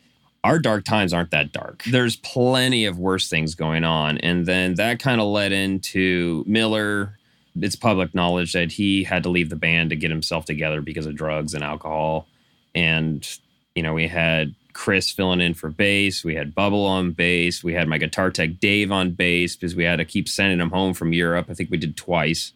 our 0.43 0.57
dark 0.57 0.85
times 0.85 1.13
aren't 1.13 1.31
that 1.31 1.51
dark. 1.51 1.83
There's 1.83 2.15
plenty 2.15 2.85
of 2.85 2.97
worse 2.97 3.29
things 3.29 3.55
going 3.55 3.83
on, 3.83 4.17
and 4.19 4.45
then 4.45 4.75
that 4.75 4.99
kind 4.99 5.19
of 5.19 5.27
led 5.27 5.51
into 5.51 6.43
Miller 6.47 7.19
it's 7.55 7.75
public 7.75 8.13
knowledge 8.13 8.53
that 8.53 8.71
he 8.73 9.03
had 9.03 9.23
to 9.23 9.29
leave 9.29 9.49
the 9.49 9.55
band 9.55 9.89
to 9.89 9.95
get 9.95 10.11
himself 10.11 10.45
together 10.45 10.81
because 10.81 11.05
of 11.05 11.15
drugs 11.15 11.53
and 11.53 11.63
alcohol. 11.63 12.27
And, 12.75 13.27
you 13.75 13.83
know, 13.83 13.93
we 13.93 14.07
had 14.07 14.53
Chris 14.79 15.11
filling 15.11 15.41
in 15.41 15.53
for 15.53 15.69
bass. 15.69 16.23
We 16.23 16.35
had 16.35 16.55
Bubble 16.55 16.85
on 16.85 17.11
bass. 17.11 17.61
We 17.61 17.73
had 17.73 17.89
my 17.89 17.97
guitar 17.97 18.31
tech 18.31 18.61
Dave 18.61 18.93
on 18.93 19.11
bass 19.11 19.57
because 19.57 19.75
we 19.75 19.83
had 19.83 19.97
to 19.97 20.05
keep 20.05 20.29
sending 20.29 20.61
him 20.61 20.69
home 20.69 20.93
from 20.93 21.11
Europe. 21.11 21.47
I 21.49 21.53
think 21.53 21.69
we 21.69 21.75
did 21.75 21.97
twice. 21.97 22.53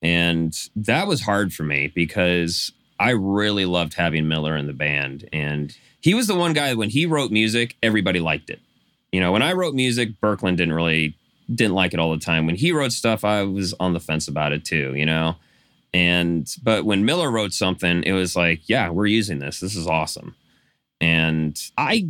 And 0.00 0.56
that 0.76 1.08
was 1.08 1.22
hard 1.22 1.52
for 1.52 1.64
me 1.64 1.90
because 1.92 2.70
I 3.00 3.10
really 3.10 3.64
loved 3.64 3.94
having 3.94 4.28
Miller 4.28 4.56
in 4.56 4.68
the 4.68 4.72
band. 4.72 5.28
And 5.32 5.76
he 6.00 6.14
was 6.14 6.28
the 6.28 6.36
one 6.36 6.52
guy 6.52 6.74
when 6.74 6.90
he 6.90 7.06
wrote 7.06 7.32
music, 7.32 7.74
everybody 7.82 8.20
liked 8.20 8.48
it. 8.48 8.60
You 9.10 9.18
know, 9.18 9.32
when 9.32 9.42
I 9.42 9.52
wrote 9.52 9.74
music, 9.74 10.20
Birkland 10.20 10.58
didn't 10.58 10.74
really 10.74 11.16
didn't 11.52 11.74
like 11.74 11.92
it 11.92 11.98
all 11.98 12.12
the 12.12 12.24
time. 12.24 12.46
When 12.46 12.54
he 12.54 12.70
wrote 12.70 12.92
stuff, 12.92 13.24
I 13.24 13.42
was 13.42 13.74
on 13.80 13.94
the 13.94 14.00
fence 14.00 14.28
about 14.28 14.52
it 14.52 14.64
too, 14.64 14.94
you 14.94 15.06
know? 15.06 15.34
And, 15.92 16.48
but 16.62 16.84
when 16.84 17.04
Miller 17.04 17.32
wrote 17.32 17.52
something, 17.52 18.04
it 18.04 18.12
was 18.12 18.36
like, 18.36 18.68
yeah, 18.68 18.90
we're 18.90 19.06
using 19.06 19.40
this. 19.40 19.58
This 19.58 19.74
is 19.74 19.88
awesome. 19.88 20.36
And 21.02 21.60
I 21.76 22.08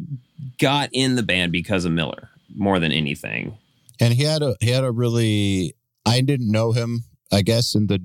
got 0.59 0.91
in 0.93 1.17
the 1.17 1.23
band 1.23 1.51
because 1.51 1.85
of 1.85 1.93
Miller 1.93 2.29
more 2.55 2.79
than 2.79 2.93
anything. 2.93 3.57
And 3.99 4.13
he 4.13 4.25
had 4.25 4.43
a 4.43 4.55
he 4.61 4.71
had 4.71 4.85
a 4.85 4.93
really 4.93 5.75
I 6.05 6.21
didn't 6.21 6.51
know 6.51 6.73
him, 6.73 7.05
I 7.33 7.43
guess, 7.43 7.75
in 7.75 7.87
the 7.87 8.03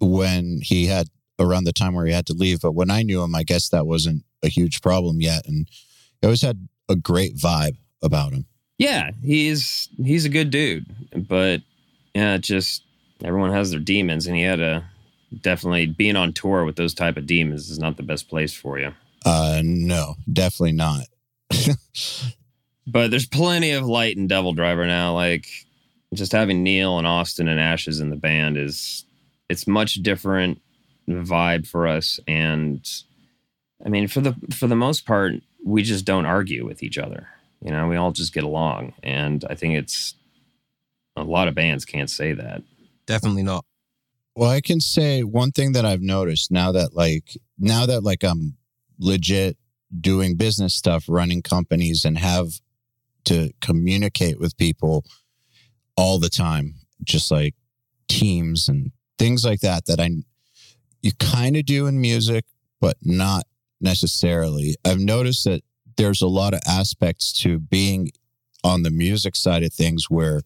when 0.00 0.60
he 0.62 0.86
had 0.86 1.08
around 1.38 1.64
the 1.64 1.72
time 1.72 1.94
where 1.94 2.06
he 2.06 2.12
had 2.12 2.26
to 2.26 2.32
leave, 2.32 2.60
but 2.60 2.72
when 2.72 2.90
I 2.90 3.02
knew 3.02 3.22
him, 3.22 3.34
I 3.34 3.42
guess 3.42 3.68
that 3.70 3.86
wasn't 3.86 4.24
a 4.42 4.48
huge 4.48 4.80
problem 4.80 5.20
yet. 5.20 5.46
And 5.46 5.68
he 6.20 6.26
always 6.26 6.42
had 6.42 6.68
a 6.88 6.96
great 6.96 7.36
vibe 7.36 7.76
about 8.02 8.32
him. 8.32 8.46
Yeah, 8.78 9.10
he's 9.22 9.88
he's 10.02 10.24
a 10.24 10.30
good 10.30 10.50
dude, 10.50 10.86
but 11.28 11.60
yeah, 12.14 12.38
just 12.38 12.82
everyone 13.22 13.52
has 13.52 13.70
their 13.70 13.80
demons, 13.80 14.26
and 14.26 14.36
he 14.36 14.42
had 14.42 14.60
a 14.60 14.84
definitely 15.40 15.86
being 15.86 16.16
on 16.16 16.32
tour 16.32 16.64
with 16.64 16.76
those 16.76 16.94
type 16.94 17.16
of 17.16 17.26
demons 17.26 17.70
is 17.70 17.78
not 17.78 17.96
the 17.96 18.02
best 18.02 18.28
place 18.28 18.52
for 18.52 18.78
you. 18.78 18.92
Uh 19.24 19.62
no, 19.64 20.16
definitely 20.32 20.72
not. 20.72 21.06
But 22.86 23.10
there's 23.10 23.26
plenty 23.26 23.70
of 23.72 23.86
light 23.86 24.16
in 24.16 24.28
DevilDriver 24.28 24.86
now. 24.86 25.14
Like 25.14 25.46
just 26.14 26.32
having 26.32 26.62
Neal 26.62 26.98
and 26.98 27.06
Austin 27.06 27.48
and 27.48 27.60
Ashes 27.60 28.00
in 28.00 28.10
the 28.10 28.16
band 28.16 28.56
is 28.58 29.04
it's 29.48 29.66
much 29.66 29.94
different 29.96 30.60
vibe 31.08 31.66
for 31.66 31.86
us. 31.86 32.18
And 32.26 32.88
I 33.84 33.88
mean, 33.88 34.08
for 34.08 34.20
the 34.20 34.34
for 34.54 34.66
the 34.66 34.76
most 34.76 35.06
part, 35.06 35.34
we 35.64 35.82
just 35.82 36.04
don't 36.04 36.26
argue 36.26 36.66
with 36.66 36.82
each 36.82 36.98
other. 36.98 37.28
You 37.60 37.70
know, 37.70 37.86
we 37.86 37.96
all 37.96 38.12
just 38.12 38.34
get 38.34 38.44
along. 38.44 38.94
And 39.02 39.44
I 39.48 39.54
think 39.54 39.74
it's 39.74 40.14
a 41.16 41.22
lot 41.22 41.48
of 41.48 41.54
bands 41.54 41.84
can't 41.84 42.10
say 42.10 42.32
that. 42.32 42.62
Definitely 43.06 43.44
not. 43.44 43.64
Well, 44.34 44.50
I 44.50 44.60
can 44.60 44.80
say 44.80 45.22
one 45.22 45.52
thing 45.52 45.72
that 45.72 45.84
I've 45.84 46.00
noticed 46.00 46.50
now 46.50 46.72
that 46.72 46.94
like 46.94 47.36
now 47.58 47.86
that 47.86 48.02
like 48.02 48.24
I'm 48.24 48.56
legit 49.02 49.56
doing 50.00 50.36
business 50.36 50.74
stuff, 50.74 51.04
running 51.08 51.42
companies 51.42 52.04
and 52.04 52.18
have 52.18 52.48
to 53.24 53.50
communicate 53.60 54.38
with 54.38 54.56
people 54.56 55.04
all 55.96 56.18
the 56.18 56.28
time, 56.28 56.76
just 57.04 57.30
like 57.30 57.54
teams 58.08 58.68
and 58.68 58.92
things 59.18 59.44
like 59.44 59.60
that 59.60 59.86
that 59.86 60.00
I 60.00 60.10
you 61.02 61.12
kind 61.18 61.56
of 61.56 61.66
do 61.66 61.86
in 61.86 62.00
music, 62.00 62.44
but 62.80 62.96
not 63.02 63.44
necessarily. 63.80 64.76
I've 64.84 65.00
noticed 65.00 65.44
that 65.44 65.62
there's 65.96 66.22
a 66.22 66.28
lot 66.28 66.54
of 66.54 66.60
aspects 66.66 67.32
to 67.42 67.58
being 67.58 68.12
on 68.64 68.82
the 68.82 68.90
music 68.90 69.34
side 69.34 69.64
of 69.64 69.72
things 69.72 70.06
where 70.08 70.42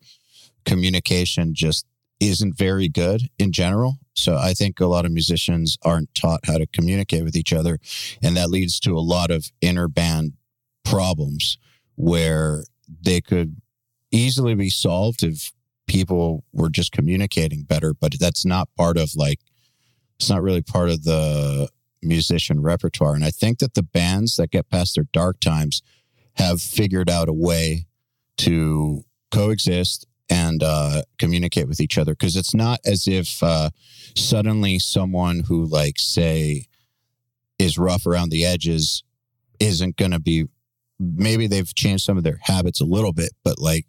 communication 0.64 1.55
just 1.55 1.87
isn't 2.21 2.57
very 2.57 2.89
good 2.89 3.23
in 3.39 3.53
general. 3.53 3.99
So 4.15 4.37
I 4.37 4.55
think 4.55 4.81
a 4.81 4.87
lot 4.87 5.05
of 5.05 5.13
musicians 5.13 5.77
aren't 5.83 6.15
taught 6.15 6.47
how 6.47 6.59
to 6.59 6.67
communicate 6.67 7.25
with 7.25 7.37
each 7.37 7.53
other. 7.53 7.79
And 8.23 8.37
that 8.37 8.51
leads 8.51 8.81
to 8.81 8.97
a 8.97 9.01
lot 9.01 9.31
of 9.31 9.51
inner 9.61 9.89
band 9.89 10.33
problems 10.85 11.59
where 11.97 12.65
they 12.89 13.21
could 13.21 13.61
easily 14.11 14.55
be 14.55 14.71
solved 14.71 15.23
if 15.23 15.53
people 15.87 16.45
were 16.53 16.71
just 16.71 16.93
communicating 16.93 17.65
better. 17.65 17.93
But 17.93 18.19
that's 18.19 18.47
not 18.47 18.75
part 18.77 18.97
of 18.97 19.11
like, 19.15 19.41
it's 20.19 20.31
not 20.31 20.43
really 20.43 20.63
part 20.63 20.89
of 20.89 21.05
the 21.05 21.69
musician 22.03 22.63
repertoire. 22.63 23.15
And 23.15 23.25
I 23.25 23.31
think 23.31 23.59
that 23.59 23.75
the 23.75 23.83
bands 23.83 24.37
that 24.37 24.51
get 24.51 24.71
past 24.71 24.95
their 24.95 25.09
dark 25.13 25.41
times 25.41 25.83
have 26.37 26.63
figured 26.63 27.11
out 27.11 27.29
a 27.29 27.35
way 27.35 27.87
to 28.39 29.05
coexist 29.31 30.07
and 30.29 30.62
uh, 30.62 31.03
communicate 31.19 31.69
with 31.69 31.81
each 31.81 31.99
other 31.99 32.12
because 32.12 32.37
it's 32.37 32.55
not 32.55 32.81
as 32.85 33.07
if 33.07 33.43
uh, 33.43 33.71
suddenly 34.17 34.79
someone 34.79 35.45
who 35.49 35.65
like 35.65 35.99
say 35.99 36.67
is 37.59 37.79
rough 37.79 38.07
around 38.07 38.31
the 38.31 38.45
edges 38.45 39.05
isn't 39.61 39.97
going 39.97 40.11
to 40.11 40.21
be 40.21 40.47
maybe 40.99 41.47
they've 41.47 41.75
changed 41.75 42.05
some 42.05 42.17
of 42.17 42.25
their 42.25 42.39
habits 42.43 42.81
a 42.81 42.85
little 42.85 43.12
bit 43.12 43.33
but 43.45 43.59
like 43.59 43.87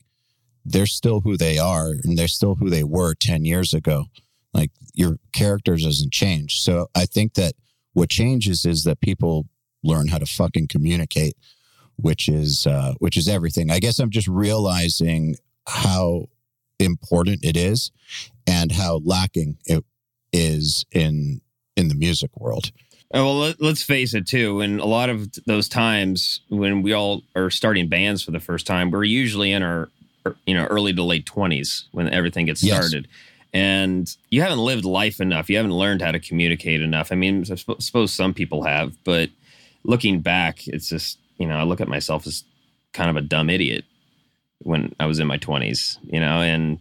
they're 0.65 0.85
still 0.85 1.21
who 1.21 1.37
they 1.37 1.57
are 1.57 1.91
and 2.03 2.17
they're 2.17 2.27
still 2.27 2.55
who 2.55 2.69
they 2.69 2.83
were 2.83 3.15
10 3.15 3.45
years 3.45 3.73
ago. 3.73 4.05
Like 4.53 4.71
your 4.93 5.17
characters 5.33 5.83
doesn't 5.83 6.11
change 6.11 6.61
so 6.61 6.87
i 6.95 7.05
think 7.05 7.35
that 7.35 7.53
what 7.93 8.09
changes 8.09 8.65
is 8.65 8.83
that 8.83 8.99
people 8.99 9.45
learn 9.83 10.07
how 10.07 10.17
to 10.17 10.25
fucking 10.25 10.67
communicate 10.67 11.35
which 11.97 12.29
is 12.29 12.67
uh, 12.67 12.93
which 12.99 13.17
is 13.17 13.27
everything. 13.27 13.71
I 13.71 13.79
guess 13.79 13.99
i'm 13.99 14.09
just 14.09 14.27
realizing 14.27 15.35
how 15.67 16.29
important 16.79 17.43
it 17.43 17.57
is 17.57 17.91
and 18.45 18.71
how 18.71 19.01
lacking 19.03 19.57
it 19.65 19.83
is 20.31 20.85
in 20.91 21.41
in 21.75 21.89
the 21.89 21.95
music 21.95 22.31
world. 22.37 22.71
Well, 23.13 23.37
let, 23.39 23.61
let's 23.61 23.83
face 23.83 24.13
it 24.13 24.27
too. 24.27 24.59
In 24.61 24.79
a 24.79 24.85
lot 24.85 25.09
of 25.09 25.29
those 25.45 25.69
times 25.69 26.41
when 26.49 26.81
we 26.81 26.93
all 26.93 27.21
are 27.35 27.49
starting 27.49 27.87
bands 27.87 28.23
for 28.23 28.31
the 28.31 28.39
first 28.39 28.67
time, 28.67 28.91
we're 28.91 29.03
usually 29.03 29.51
in 29.51 29.63
our 29.63 29.89
er, 30.25 30.35
you 30.45 30.53
know 30.53 30.65
early 30.65 30.93
to 30.93 31.03
late 31.03 31.25
twenties 31.25 31.85
when 31.91 32.09
everything 32.09 32.45
gets 32.45 32.63
Yes. 32.63 32.75
started. 32.75 33.07
And 33.53 34.13
you 34.29 34.41
haven't 34.41 34.59
lived 34.59 34.83
life 34.85 35.21
enough. 35.21 35.49
You 35.49 35.55
haven't 35.57 35.71
learned 35.73 36.01
how 36.01 36.11
to 36.11 36.19
communicate 36.19 36.81
enough. 36.81 37.11
I 37.11 37.15
mean, 37.15 37.45
I 37.49 37.55
suppose 37.55 38.13
some 38.13 38.33
people 38.33 38.63
have, 38.63 38.93
but 39.03 39.29
looking 39.83 40.19
back, 40.19 40.67
it's 40.67 40.89
just 40.89 41.19
you 41.37 41.47
know 41.47 41.55
I 41.55 41.63
look 41.63 41.81
at 41.81 41.87
myself 41.87 42.27
as 42.27 42.43
kind 42.93 43.09
of 43.09 43.15
a 43.15 43.21
dumb 43.21 43.49
idiot 43.49 43.85
when 44.59 44.93
I 44.99 45.05
was 45.05 45.19
in 45.19 45.27
my 45.27 45.37
twenties. 45.37 45.99
You 46.05 46.19
know, 46.19 46.41
and 46.41 46.79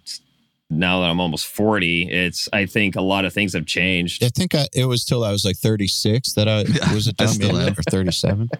now 0.70 1.00
that 1.00 1.10
I'm 1.10 1.20
almost 1.20 1.46
forty, 1.46 2.08
it's 2.10 2.48
I 2.52 2.66
think 2.66 2.96
a 2.96 3.00
lot 3.02 3.24
of 3.24 3.32
things 3.32 3.52
have 3.54 3.66
changed. 3.66 4.22
I 4.24 4.28
think 4.28 4.54
I, 4.54 4.66
it 4.74 4.86
was 4.86 5.04
till 5.04 5.22
I 5.24 5.30
was 5.32 5.44
like 5.44 5.56
36 5.56 6.32
that 6.34 6.48
I 6.48 6.62
Yeah, 6.62 6.92
was 6.94 7.06
a 7.06 7.12
dumb 7.12 7.28
still 7.28 7.56
or 7.56 7.74
37. 7.74 8.50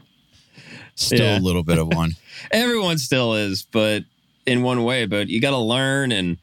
Still 0.94 1.18
Yeah. 1.26 1.38
a 1.38 1.40
little 1.40 1.62
bit 1.62 1.78
of 1.78 1.88
one. 1.88 2.12
everyone 2.50 2.98
still 2.98 3.34
is 3.34 3.62
but 3.72 4.04
in 4.46 4.62
one 4.62 4.84
way 4.84 5.04
but 5.06 5.28
you 5.28 5.40
got 5.40 5.50
to 5.50 5.58
learn 5.58 6.12
and 6.12 6.36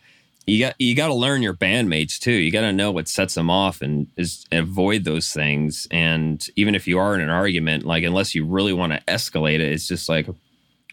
you 0.45 0.59
got 0.59 0.75
you 0.79 0.93
got 0.95 1.07
to 1.07 1.13
learn 1.13 1.41
your 1.41 1.53
bandmates 1.53 2.19
too 2.19 2.33
you 2.33 2.51
got 2.51 2.61
to 2.61 2.73
know 2.73 2.91
what 2.91 3.07
sets 3.07 3.33
them 3.35 3.49
off 3.49 3.81
and 3.81 4.07
is 4.17 4.45
avoid 4.51 5.05
those 5.05 5.31
things 5.31 5.87
and 5.89 6.47
even 6.57 6.75
if 6.75 6.85
you 6.87 6.99
are 6.99 7.15
in 7.15 7.21
an 7.21 7.29
argument 7.29 7.85
like 7.85 8.03
unless 8.03 8.35
you 8.35 8.45
really 8.45 8.73
want 8.73 8.91
to 8.91 8.99
escalate 9.07 9.55
it 9.55 9.61
it's 9.71 9.87
just 9.87 10.09
like 10.09 10.27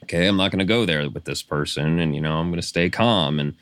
okay, 0.05 0.26
I'm 0.26 0.36
not 0.36 0.51
going 0.51 0.61
to 0.61 0.64
go 0.64 0.84
there 0.84 1.09
with 1.11 1.24
this 1.24 1.42
person, 1.42 1.98
and 1.98 2.14
you 2.14 2.20
know, 2.20 2.34
I'm 2.36 2.51
going 2.51 2.61
to 2.61 2.66
stay 2.66 2.90
calm, 2.90 3.38
and 3.40 3.55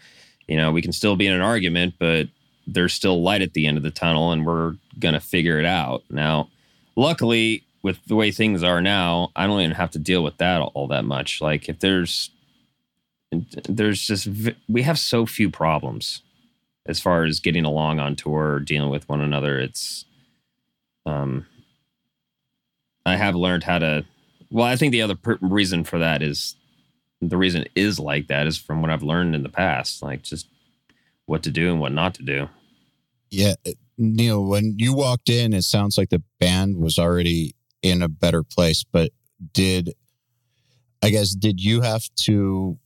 you 0.47 0.57
know, 0.57 0.73
we 0.73 0.83
can 0.83 0.93
still 0.93 1.17
be 1.17 1.27
in 1.27 1.35
an 1.35 1.41
argument, 1.41 1.95
but 1.99 2.29
there's 2.67 2.95
still 2.95 3.23
light 3.23 3.43
at 3.43 3.55
the 3.55 3.67
end 3.67 3.77
of 3.77 3.83
the 3.83 3.91
tunnel, 3.91 4.33
and 4.33 4.47
we're 4.47 4.77
going 4.99 5.15
to 5.15 5.21
figure 5.21 5.59
it 5.59 5.67
out. 5.67 6.03
Now, 6.11 6.49
luckily, 6.97 7.65
with 7.83 8.05
the 8.07 8.17
way 8.17 8.31
things 8.31 8.63
are 8.63 8.81
now, 8.81 9.31
I 9.37 9.47
don't 9.47 9.61
even 9.61 9.77
have 9.77 9.91
to 9.93 9.99
deal 9.99 10.23
with 10.23 10.37
that 10.39 10.61
all 10.61 10.87
that 10.89 11.05
much. 11.05 11.41
Like 11.41 11.69
if 11.69 11.79
there's 11.81 12.31
there's 13.69 14.07
just 14.07 14.29
we 14.69 14.83
have 14.83 14.99
so 14.99 15.27
few 15.27 15.51
problems 15.51 16.23
as 16.87 17.01
far 17.01 17.25
as 17.25 17.41
getting 17.41 17.65
along 17.65 18.01
on 18.01 18.17
tour, 18.17 18.61
dealing 18.61 18.91
with 18.91 19.09
one 19.09 19.21
another. 19.21 19.59
It's 19.59 20.05
um 21.07 21.47
I 23.07 23.17
have 23.17 23.35
learned 23.35 23.65
how 23.65 23.79
to 23.79 24.05
well, 24.51 24.67
I 24.67 24.77
think 24.77 24.93
the 24.93 25.03
other 25.03 25.15
per- 25.17 25.39
reason 25.41 25.85
for 25.85 25.99
that 25.99 26.23
is 26.23 26.57
the 27.21 27.37
reason 27.37 27.63
it 27.63 27.71
is 27.75 27.99
like 27.99 28.29
that 28.29 28.47
is 28.47 28.57
from 28.59 28.81
what 28.81 28.91
I've 28.91 29.03
learned 29.03 29.35
in 29.35 29.43
the 29.43 29.49
past, 29.49 30.03
like 30.03 30.23
just 30.23 30.47
what 31.27 31.43
to 31.43 31.51
do 31.51 31.71
and 31.71 31.81
what 31.81 31.93
not 31.93 32.15
to 32.15 32.23
do. 32.23 32.49
Yeah, 33.31 33.55
Neal, 33.99 34.45
when 34.45 34.77
you 34.79 34.95
walked 34.95 35.29
in, 35.29 35.53
it 35.53 35.63
sounds 35.65 35.99
like 35.99 36.09
the 36.11 36.23
band 36.41 36.79
was 36.79 36.99
already 36.99 37.55
in 37.83 38.01
a 38.03 38.09
better 38.09 38.43
place. 38.43 38.85
But 38.91 39.11
did 39.53 39.95
I 41.03 41.11
guess 41.11 41.31
did 41.35 41.61
you 41.63 41.81
have 41.83 42.05
to 42.23 42.79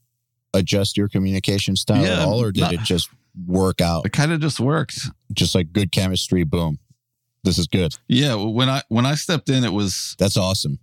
adjust 0.53 0.97
your 0.97 1.07
communication 1.07 1.75
style 1.75 2.03
Yeah, 2.03 2.13
at 2.23 2.27
all, 2.27 2.41
or 2.41 2.51
did 2.51 2.61
not- 2.61 2.73
it 2.73 2.81
just 2.81 3.09
work 3.47 3.79
out? 3.81 4.05
It 4.05 4.11
kind 4.13 4.31
of 4.31 4.41
just 4.41 4.59
worked. 4.59 4.99
Just 5.31 5.55
like 5.55 5.71
good 5.71 5.91
chemistry, 5.91 6.43
boom. 6.43 6.79
This 7.43 7.57
is 7.57 7.67
good. 7.67 7.95
Yeah, 8.07 8.35
when 8.35 8.69
I 8.69 8.81
when 8.89 9.05
I 9.05 9.15
stepped 9.15 9.49
in, 9.49 9.63
it 9.63 9.73
was 9.73 10.15
That's 10.19 10.37
awesome. 10.37 10.79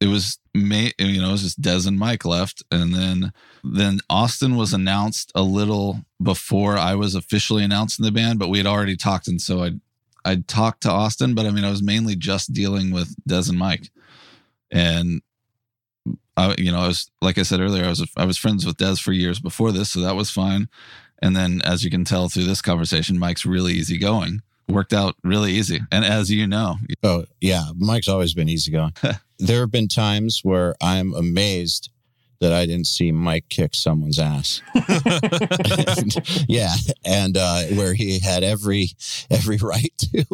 It 0.00 0.06
was 0.08 0.38
May, 0.54 0.92
you 0.98 1.20
know, 1.20 1.30
it 1.30 1.32
was 1.32 1.42
just 1.42 1.62
Dez 1.62 1.86
and 1.86 1.98
Mike 1.98 2.24
left, 2.24 2.62
and 2.70 2.94
then 2.94 3.32
then 3.62 4.00
Austin 4.10 4.56
was 4.56 4.72
announced 4.72 5.32
a 5.34 5.42
little 5.42 6.00
before 6.22 6.76
I 6.76 6.94
was 6.94 7.14
officially 7.14 7.64
announced 7.64 7.98
in 7.98 8.04
the 8.04 8.12
band, 8.12 8.38
but 8.38 8.48
we 8.48 8.58
had 8.58 8.66
already 8.66 8.96
talked, 8.96 9.28
and 9.28 9.40
so 9.40 9.62
I 9.62 9.72
I 10.24 10.36
talked 10.36 10.82
to 10.82 10.90
Austin, 10.90 11.34
but 11.34 11.46
I 11.46 11.50
mean, 11.50 11.64
I 11.64 11.70
was 11.70 11.82
mainly 11.82 12.16
just 12.16 12.52
dealing 12.52 12.90
with 12.90 13.14
Dez 13.28 13.48
and 13.48 13.58
Mike, 13.58 13.90
and 14.70 15.22
I, 16.36 16.54
you 16.58 16.72
know, 16.72 16.80
I 16.80 16.88
was 16.88 17.10
like 17.22 17.38
I 17.38 17.42
said 17.42 17.60
earlier, 17.60 17.84
I 17.84 17.90
was 17.90 18.06
I 18.16 18.24
was 18.24 18.38
friends 18.38 18.66
with 18.66 18.76
Dez 18.76 19.00
for 19.00 19.12
years 19.12 19.40
before 19.40 19.72
this, 19.72 19.90
so 19.90 20.00
that 20.00 20.16
was 20.16 20.30
fine. 20.30 20.68
And 21.22 21.34
then, 21.34 21.62
as 21.64 21.84
you 21.84 21.90
can 21.90 22.04
tell 22.04 22.28
through 22.28 22.44
this 22.44 22.60
conversation, 22.60 23.18
Mike's 23.18 23.46
really 23.46 23.72
easygoing. 23.74 24.42
Worked 24.68 24.92
out 24.92 25.14
really 25.22 25.52
easy, 25.52 25.80
and 25.92 26.04
as 26.04 26.30
you 26.30 26.46
know, 26.46 26.76
Oh, 27.02 27.24
yeah. 27.40 27.64
Mike's 27.76 28.08
always 28.08 28.34
been 28.34 28.48
easygoing. 28.48 28.94
there 29.44 29.60
have 29.60 29.70
been 29.70 29.88
times 29.88 30.40
where 30.42 30.74
I'm 30.80 31.14
amazed 31.14 31.90
that 32.40 32.52
I 32.52 32.66
didn't 32.66 32.86
see 32.86 33.12
Mike 33.12 33.46
kick 33.48 33.74
someone's 33.74 34.18
ass. 34.18 34.60
yeah. 36.48 36.74
And 37.04 37.36
uh, 37.36 37.62
where 37.74 37.94
he 37.94 38.18
had 38.18 38.42
every 38.42 38.88
every 39.30 39.56
right 39.58 39.92
to. 39.98 40.24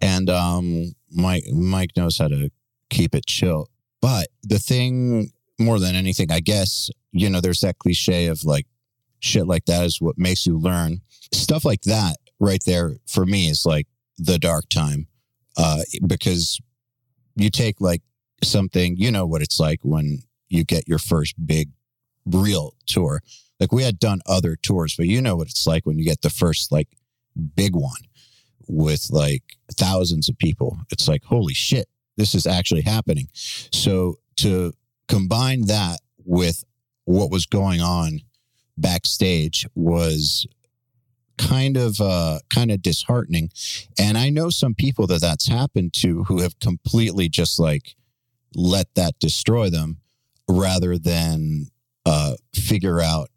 And 0.00 0.30
um 0.30 0.94
Mike 1.10 1.44
Mike 1.52 1.90
knows 1.96 2.18
how 2.18 2.28
to 2.28 2.50
keep 2.88 3.14
it 3.14 3.26
chill. 3.26 3.68
But 4.00 4.28
the 4.42 4.58
thing 4.58 5.32
more 5.58 5.78
than 5.78 5.94
anything, 5.94 6.32
I 6.32 6.40
guess, 6.40 6.90
you 7.12 7.28
know, 7.28 7.40
there's 7.40 7.60
that 7.60 7.78
cliche 7.78 8.26
of 8.26 8.44
like 8.44 8.66
shit 9.20 9.46
like 9.46 9.66
that 9.66 9.84
is 9.84 10.00
what 10.00 10.18
makes 10.18 10.46
you 10.46 10.58
learn. 10.58 11.02
Stuff 11.32 11.64
like 11.64 11.82
that 11.82 12.16
right 12.38 12.62
there 12.64 12.96
for 13.06 13.26
me 13.26 13.48
is 13.48 13.66
like 13.66 13.86
the 14.18 14.38
dark 14.38 14.68
time. 14.70 15.06
Uh, 15.56 15.82
because 16.06 16.58
you 17.36 17.50
take 17.50 17.80
like 17.80 18.02
something, 18.42 18.96
you 18.96 19.10
know 19.10 19.26
what 19.26 19.42
it's 19.42 19.60
like 19.60 19.80
when 19.82 20.22
you 20.48 20.64
get 20.64 20.88
your 20.88 20.98
first 20.98 21.34
big 21.46 21.70
real 22.26 22.74
tour. 22.86 23.22
Like 23.58 23.72
we 23.72 23.82
had 23.82 23.98
done 23.98 24.20
other 24.26 24.56
tours, 24.56 24.94
but 24.96 25.06
you 25.06 25.20
know 25.20 25.36
what 25.36 25.48
it's 25.48 25.66
like 25.66 25.84
when 25.84 25.98
you 25.98 26.04
get 26.04 26.22
the 26.22 26.30
first 26.30 26.72
like 26.72 26.88
big 27.54 27.74
one 27.74 28.00
with 28.66 29.08
like 29.10 29.42
thousands 29.72 30.28
of 30.28 30.38
people. 30.38 30.78
It's 30.90 31.08
like, 31.08 31.24
holy 31.24 31.54
shit, 31.54 31.88
this 32.16 32.34
is 32.34 32.46
actually 32.46 32.82
happening. 32.82 33.28
So 33.34 34.16
to 34.36 34.72
combine 35.08 35.66
that 35.66 36.00
with 36.24 36.64
what 37.04 37.30
was 37.30 37.46
going 37.46 37.80
on 37.80 38.20
backstage 38.78 39.66
was 39.74 40.46
kind 41.36 41.76
of 41.76 42.00
uh 42.00 42.38
kind 42.50 42.70
of 42.70 42.82
disheartening 42.82 43.50
and 43.98 44.18
i 44.18 44.28
know 44.28 44.50
some 44.50 44.74
people 44.74 45.06
that 45.06 45.22
that's 45.22 45.48
happened 45.48 45.92
to 45.92 46.24
who 46.24 46.40
have 46.40 46.58
completely 46.60 47.28
just 47.28 47.58
like 47.58 47.94
let 48.54 48.94
that 48.94 49.18
destroy 49.18 49.70
them 49.70 49.98
rather 50.48 50.98
than 50.98 51.66
uh 52.06 52.34
figure 52.54 53.00
out 53.00 53.30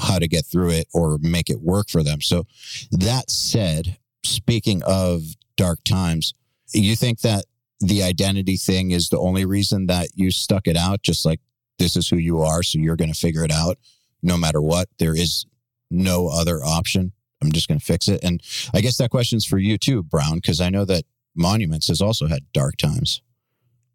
how 0.00 0.18
to 0.18 0.26
get 0.26 0.44
through 0.44 0.70
it 0.70 0.88
or 0.92 1.18
make 1.20 1.48
it 1.48 1.60
work 1.60 1.88
for 1.88 2.02
them. 2.02 2.20
So 2.20 2.46
that 2.90 3.30
said 3.30 3.98
speaking 4.24 4.82
of 4.84 5.22
dark 5.56 5.84
times 5.84 6.34
you 6.72 6.96
think 6.96 7.20
that 7.20 7.44
the 7.80 8.02
identity 8.02 8.56
thing 8.56 8.90
is 8.90 9.08
the 9.08 9.18
only 9.18 9.44
reason 9.44 9.86
that 9.86 10.08
you 10.14 10.30
stuck 10.30 10.66
it 10.66 10.76
out? 10.76 11.02
Just 11.02 11.24
like 11.24 11.40
this 11.78 11.96
is 11.96 12.08
who 12.08 12.16
you 12.16 12.40
are 12.40 12.62
so 12.62 12.78
you're 12.78 12.96
going 12.96 13.12
to 13.12 13.18
figure 13.18 13.44
it 13.44 13.52
out 13.52 13.78
no 14.22 14.36
matter 14.36 14.60
what. 14.60 14.88
There 14.98 15.16
is 15.16 15.46
no 15.90 16.28
other 16.28 16.64
option. 16.64 17.12
I'm 17.42 17.52
just 17.52 17.68
going 17.68 17.78
to 17.78 17.84
fix 17.84 18.08
it. 18.08 18.24
And 18.24 18.40
i 18.72 18.80
guess 18.80 18.96
that 18.96 19.10
question's 19.10 19.44
for 19.44 19.58
you 19.58 19.76
too 19.76 20.02
Browne 20.02 20.36
because 20.36 20.60
i 20.60 20.70
know 20.70 20.84
that 20.86 21.04
monuments 21.34 21.88
has 21.88 22.00
also 22.00 22.26
had 22.26 22.44
dark 22.52 22.76
times. 22.76 23.20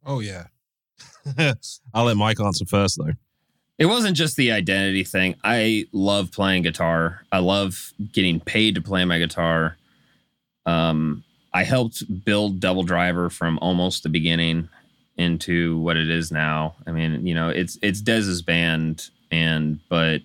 Oh 0.05 0.19
yeah. 0.19 0.47
I'll 1.93 2.05
let 2.05 2.17
Mike 2.17 2.39
answer 2.39 2.65
first, 2.65 2.97
though. 2.97 3.13
It 3.77 3.85
wasn't 3.85 4.17
just 4.17 4.35
the 4.35 4.51
identity 4.51 5.05
thing. 5.05 5.35
I 5.43 5.85
love 5.93 6.31
playing 6.31 6.63
guitar. 6.63 7.23
I 7.31 7.39
love 7.39 7.93
getting 8.11 8.41
paid 8.41 8.75
to 8.75 8.81
play 8.81 9.05
my 9.05 9.19
guitar. 9.19 9.77
Um, 10.65 11.23
I 11.53 11.63
helped 11.63 12.03
build 12.25 12.59
DevilDriver 12.59 13.31
from 13.31 13.57
almost 13.59 14.03
the 14.03 14.09
beginning 14.09 14.69
into 15.17 15.79
what 15.79 15.97
it 15.97 16.09
is 16.09 16.31
now. 16.31 16.75
I 16.85 16.91
mean, 16.91 17.25
you 17.25 17.33
know, 17.33 17.49
it's 17.49 17.77
it's 17.81 18.01
Dez's 18.01 18.41
band, 18.41 19.09
and 19.31 19.79
but 19.89 20.21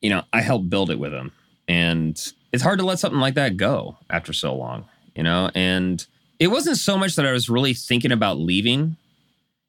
you 0.00 0.10
know, 0.10 0.22
I 0.32 0.40
helped 0.40 0.68
build 0.70 0.90
it 0.90 0.98
with 0.98 1.12
him, 1.12 1.32
and 1.66 2.20
it's 2.52 2.62
hard 2.62 2.78
to 2.78 2.84
let 2.84 2.98
something 2.98 3.20
like 3.20 3.34
that 3.34 3.56
go 3.56 3.96
after 4.10 4.32
so 4.32 4.54
long, 4.54 4.86
you 5.14 5.22
know. 5.22 5.50
And 5.54 6.04
it 6.38 6.48
wasn't 6.48 6.78
so 6.78 6.96
much 6.96 7.16
that 7.16 7.26
I 7.26 7.32
was 7.32 7.48
really 7.48 7.74
thinking 7.74 8.12
about 8.12 8.38
leaving. 8.38 8.96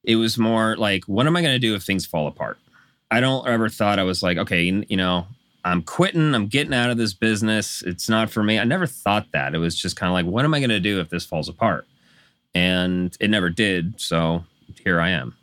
It 0.04 0.16
was 0.16 0.38
more 0.38 0.76
like, 0.78 1.06
what 1.06 1.28
am 1.28 1.36
I 1.36 1.42
going 1.42 1.54
to 1.54 1.60
do 1.60 1.76
if 1.76 1.84
things 1.84 2.06
fall 2.06 2.28
apart? 2.28 2.58
I 3.12 3.20
don't 3.20 3.48
ever 3.48 3.70
thought 3.70 4.00
I 4.00 4.04
was 4.04 4.22
like, 4.24 4.38
okay, 4.38 4.64
you 4.64 4.98
know, 4.98 5.28
I'm 5.66 5.82
quitting, 5.82 6.34
I'm 6.36 6.48
getting 6.48 6.74
out 6.74 6.90
of 6.90 6.98
this 6.98 7.14
business. 7.14 7.82
It's 7.82 8.08
not 8.08 8.30
for 8.30 8.44
me. 8.44 8.60
I 8.60 8.64
never 8.64 8.88
thought 8.88 9.28
that. 9.34 9.56
It 9.56 9.58
was 9.58 9.76
just 9.76 9.96
kind 9.96 10.10
of 10.10 10.14
like, 10.14 10.32
what 10.32 10.46
am 10.46 10.54
I 10.54 10.60
going 10.60 10.70
to 10.70 10.80
do 10.80 11.00
if 11.00 11.10
this 11.10 11.26
falls 11.26 11.50
apart? 11.50 11.86
And 12.56 13.16
it 13.20 13.30
never 13.30 13.50
did. 13.50 14.00
So 14.00 14.46
here 14.84 15.00
I 15.00 15.10
am. 15.10 15.36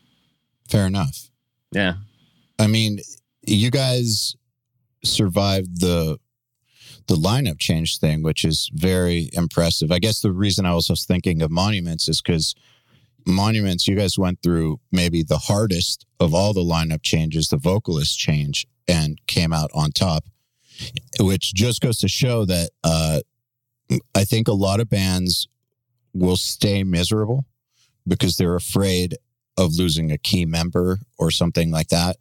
fair 0.68 0.86
enough 0.86 1.28
Yeah. 1.72 1.94
I 2.58 2.66
mean, 2.66 3.00
you 3.46 3.70
guys 3.70 4.36
survived 5.04 5.80
the 5.80 6.18
the 7.06 7.14
lineup 7.14 7.58
change 7.60 7.98
thing, 7.98 8.22
which 8.22 8.44
is 8.44 8.68
very 8.74 9.30
impressive. 9.32 9.92
I 9.92 10.00
guess 10.00 10.20
the 10.20 10.32
reason 10.32 10.66
I 10.66 10.74
was 10.74 10.88
just 10.88 11.06
thinking 11.06 11.40
of 11.40 11.52
monuments 11.52 12.08
is 12.08 12.20
because 12.20 12.54
monuments, 13.26 13.88
you 13.88 13.96
guys 13.96 14.18
went 14.18 14.42
through 14.42 14.80
maybe 14.92 15.22
the 15.22 15.38
hardest 15.38 16.06
of 16.20 16.34
all 16.34 16.52
the 16.52 16.60
lineup 16.60 17.02
changes, 17.02 17.48
the 17.48 17.56
vocalist 17.56 18.18
change, 18.18 18.66
and 18.88 19.20
came 19.26 19.52
out 19.52 19.70
on 19.74 19.90
top, 19.90 20.24
which 21.20 21.52
just 21.54 21.80
goes 21.80 21.98
to 21.98 22.08
show 22.08 22.44
that 22.44 22.70
uh, 22.84 23.20
I 24.14 24.24
think 24.24 24.48
a 24.48 24.52
lot 24.52 24.80
of 24.80 24.88
bands 24.88 25.48
will 26.12 26.36
stay 26.36 26.82
miserable 26.84 27.44
because 28.06 28.36
they're 28.36 28.54
afraid 28.56 29.16
of 29.58 29.74
losing 29.76 30.12
a 30.12 30.18
key 30.18 30.44
member 30.44 31.00
or 31.18 31.30
something 31.30 31.70
like 31.70 31.88
that. 31.88 32.16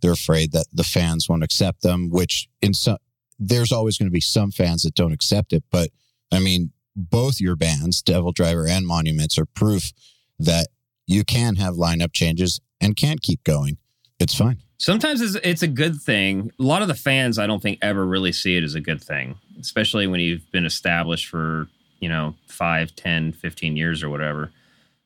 They're 0.00 0.12
afraid 0.12 0.52
that 0.52 0.66
the 0.72 0.84
fans 0.84 1.28
won't 1.28 1.42
accept 1.42 1.82
them 1.82 2.08
which 2.10 2.48
in 2.62 2.74
some 2.74 2.98
there's 3.38 3.72
always 3.72 3.98
going 3.98 4.08
to 4.08 4.12
be 4.12 4.20
some 4.20 4.50
fans 4.50 4.82
that 4.82 4.94
don't 4.94 5.12
accept 5.12 5.52
it 5.52 5.62
but 5.70 5.90
i 6.32 6.38
mean 6.38 6.72
both 6.96 7.40
your 7.40 7.56
bands 7.56 8.02
DevilDriver 8.02 8.68
and 8.68 8.86
monuments 8.86 9.38
are 9.38 9.46
proof 9.46 9.92
that 10.38 10.68
you 11.06 11.24
can 11.24 11.56
have 11.56 11.74
lineup 11.74 12.12
changes 12.12 12.60
and 12.80 12.96
can't 12.96 13.22
keep 13.22 13.42
going 13.44 13.78
it's 14.18 14.34
fine 14.34 14.58
Sometimes 14.78 15.20
it's, 15.20 15.34
it's 15.42 15.62
a 15.62 15.68
good 15.68 16.00
thing. 16.00 16.52
A 16.58 16.62
lot 16.62 16.82
of 16.82 16.88
the 16.88 16.94
fans, 16.94 17.38
I 17.38 17.48
don't 17.48 17.60
think, 17.60 17.80
ever 17.82 18.06
really 18.06 18.30
see 18.30 18.56
it 18.56 18.62
as 18.62 18.76
a 18.76 18.80
good 18.80 19.02
thing, 19.02 19.36
especially 19.60 20.06
when 20.06 20.20
you've 20.20 20.48
been 20.52 20.64
established 20.64 21.26
for, 21.26 21.66
you 21.98 22.08
know, 22.08 22.36
5, 22.46 22.94
10, 22.94 23.32
15 23.32 23.76
years 23.76 24.04
or 24.04 24.08
whatever. 24.08 24.52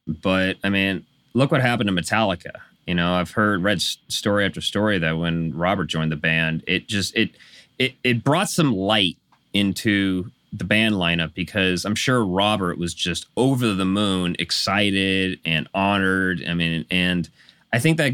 But 0.07 0.59
I 0.63 0.69
mean, 0.69 1.07
look 1.33 1.51
what 1.51 1.63
happened 1.63 1.89
to 1.89 1.95
Metallica. 1.95 2.53
You 2.87 2.95
know, 2.95 3.15
I've 3.15 3.31
heard 3.31 3.63
read 3.63 3.81
story 3.81 4.45
after 4.45 4.61
story 4.61 4.99
that 4.99 5.17
when 5.17 5.57
Robert 5.57 5.87
joined 5.87 6.13
the 6.13 6.17
band, 6.17 6.65
it 6.67 6.87
just 6.87 7.17
it 7.17 7.31
it 7.79 7.95
it 8.05 8.25
brought 8.25 8.51
some 8.51 8.75
light 8.75 9.17
into 9.55 10.31
the 10.53 10.65
band 10.65 10.95
lineup 10.95 11.35
because 11.35 11.85
I'm 11.85 11.95
sure 11.95 12.25
Robert 12.25 12.79
was 12.79 12.93
just 12.93 13.27
over 13.37 13.73
the 13.73 13.85
moon, 13.85 14.37
excited 14.39 15.41
and 15.45 15.69
honored. 15.75 16.45
I 16.47 16.55
mean, 16.55 16.85
and 16.91 17.29
I 17.73 17.79
think 17.79 17.97
that 17.97 18.13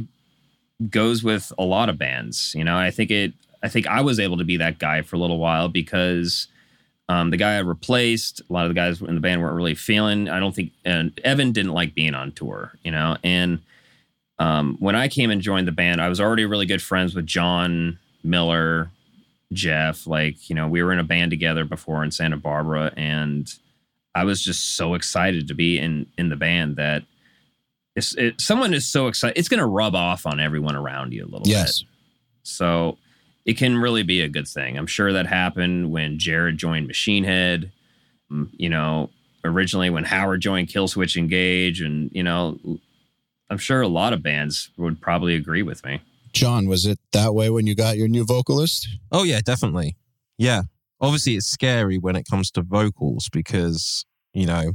goes 0.91 1.25
with 1.25 1.53
a 1.59 1.65
lot 1.65 1.89
of 1.89 1.99
bands. 1.99 2.55
You 2.55 2.65
know, 2.65 2.77
I 2.77 2.91
think 2.91 3.11
it. 3.11 3.33
I 3.61 3.69
think 3.69 3.89
I 3.89 4.03
was 4.03 4.21
able 4.21 4.37
to 4.39 4.45
be 4.45 4.57
that 4.59 4.79
guy 4.79 5.03
for 5.03 5.17
a 5.17 5.19
little 5.19 5.39
while 5.39 5.69
because 5.69 6.47
um, 7.09 7.31
the 7.31 7.37
guy 7.37 7.57
I 7.57 7.59
replaced, 7.59 8.41
a 8.49 8.53
lot 8.53 8.67
of 8.67 8.71
the 8.71 8.75
guys 8.75 9.01
in 9.01 9.17
the 9.17 9.21
band 9.21 9.43
weren't 9.43 9.57
really 9.57 9.75
feeling. 9.75 10.29
I 10.29 10.39
don't 10.39 10.55
think, 10.55 10.71
and 10.85 11.19
Evan 11.25 11.51
didn't 11.51 11.73
like 11.73 11.93
being 11.93 12.15
on 12.15 12.31
tour. 12.31 12.75
You 12.85 12.93
know, 12.93 13.17
and 13.25 13.59
um, 14.39 14.77
when 14.79 14.95
I 14.95 15.09
came 15.09 15.33
and 15.33 15.43
joined 15.43 15.67
the 15.67 15.73
band, 15.73 16.01
I 16.01 16.09
was 16.09 16.21
already 16.21 16.45
really 16.45 16.67
good 16.67 16.83
friends 16.83 17.17
with 17.17 17.27
John 17.27 17.99
Miller, 18.23 18.91
Jeff. 19.53 20.07
Like, 20.07 20.49
you 20.51 20.55
know, 20.57 20.69
we 20.69 20.83
were 20.83 20.93
in 20.93 20.99
a 20.99 21.05
band 21.05 21.31
together 21.31 21.65
before 21.65 22.05
in 22.05 22.11
Santa 22.11 22.37
Barbara, 22.37 22.93
and 22.97 23.53
I 24.15 24.25
was 24.25 24.43
just 24.43 24.77
so 24.77 24.95
excited 24.95 25.49
to 25.49 25.55
be 25.55 25.79
in 25.79 26.07
in 26.19 26.29
the 26.29 26.37
band 26.37 26.77
that 26.77 27.05
it's, 27.97 28.15
it, 28.17 28.41
someone 28.41 28.75
is 28.75 28.87
so 28.87 29.09
excited, 29.09 29.37
it's 29.39 29.49
going 29.49 29.59
to 29.61 29.67
rub 29.67 29.95
off 29.95 30.25
on 30.27 30.39
everyone 30.39 30.77
around 30.77 31.13
you 31.13 31.25
a 31.25 31.27
little 31.27 31.47
Yes. 31.49 31.81
bit. 31.83 31.89
So 32.45 32.97
it 33.45 33.55
can 33.57 33.77
really 33.79 34.03
be 34.05 34.21
a 34.21 34.29
good 34.29 34.47
thing. 34.47 34.79
I'm 34.79 34.87
sure 34.87 35.13
that 35.13 35.27
happened 35.27 35.91
when 35.91 36.19
Jared 36.19 36.59
joined 36.59 36.87
Machine 36.87 37.25
Head. 37.25 37.73
Mm, 38.31 38.51
You 38.53 38.69
know, 38.69 39.11
originally 39.45 39.91
when 39.91 40.05
Howard 40.05 40.41
joined 40.43 40.69
Killswitch 40.69 41.17
Engage, 41.17 41.81
and 41.81 42.11
you 42.13 42.23
know, 42.23 42.59
I'm 43.51 43.59
sure 43.59 43.81
a 43.81 43.89
lot 43.89 44.13
of 44.13 44.23
bands 44.23 44.71
would 44.77 45.01
probably 45.01 45.35
agree 45.35 45.63
with 45.63 45.85
me. 45.85 46.01
John, 46.33 46.67
was 46.69 46.87
it 46.87 46.99
that 47.13 47.35
way 47.35 47.51
when 47.51 47.67
you 47.67 47.75
got 47.75 47.97
your 47.97 48.09
new 48.09 48.25
vocalist? 48.25 48.89
Oh 49.13 49.23
yeah, 49.25 49.41
definitely. 49.45 49.97
Yeah. 50.37 50.63
Obviously 51.01 51.37
it's 51.37 51.47
scary 51.47 51.99
when 51.99 52.17
it 52.17 52.25
comes 52.29 52.51
to 52.53 52.63
vocals 52.63 53.29
because, 53.33 54.05
you 54.33 54.47
know, 54.47 54.73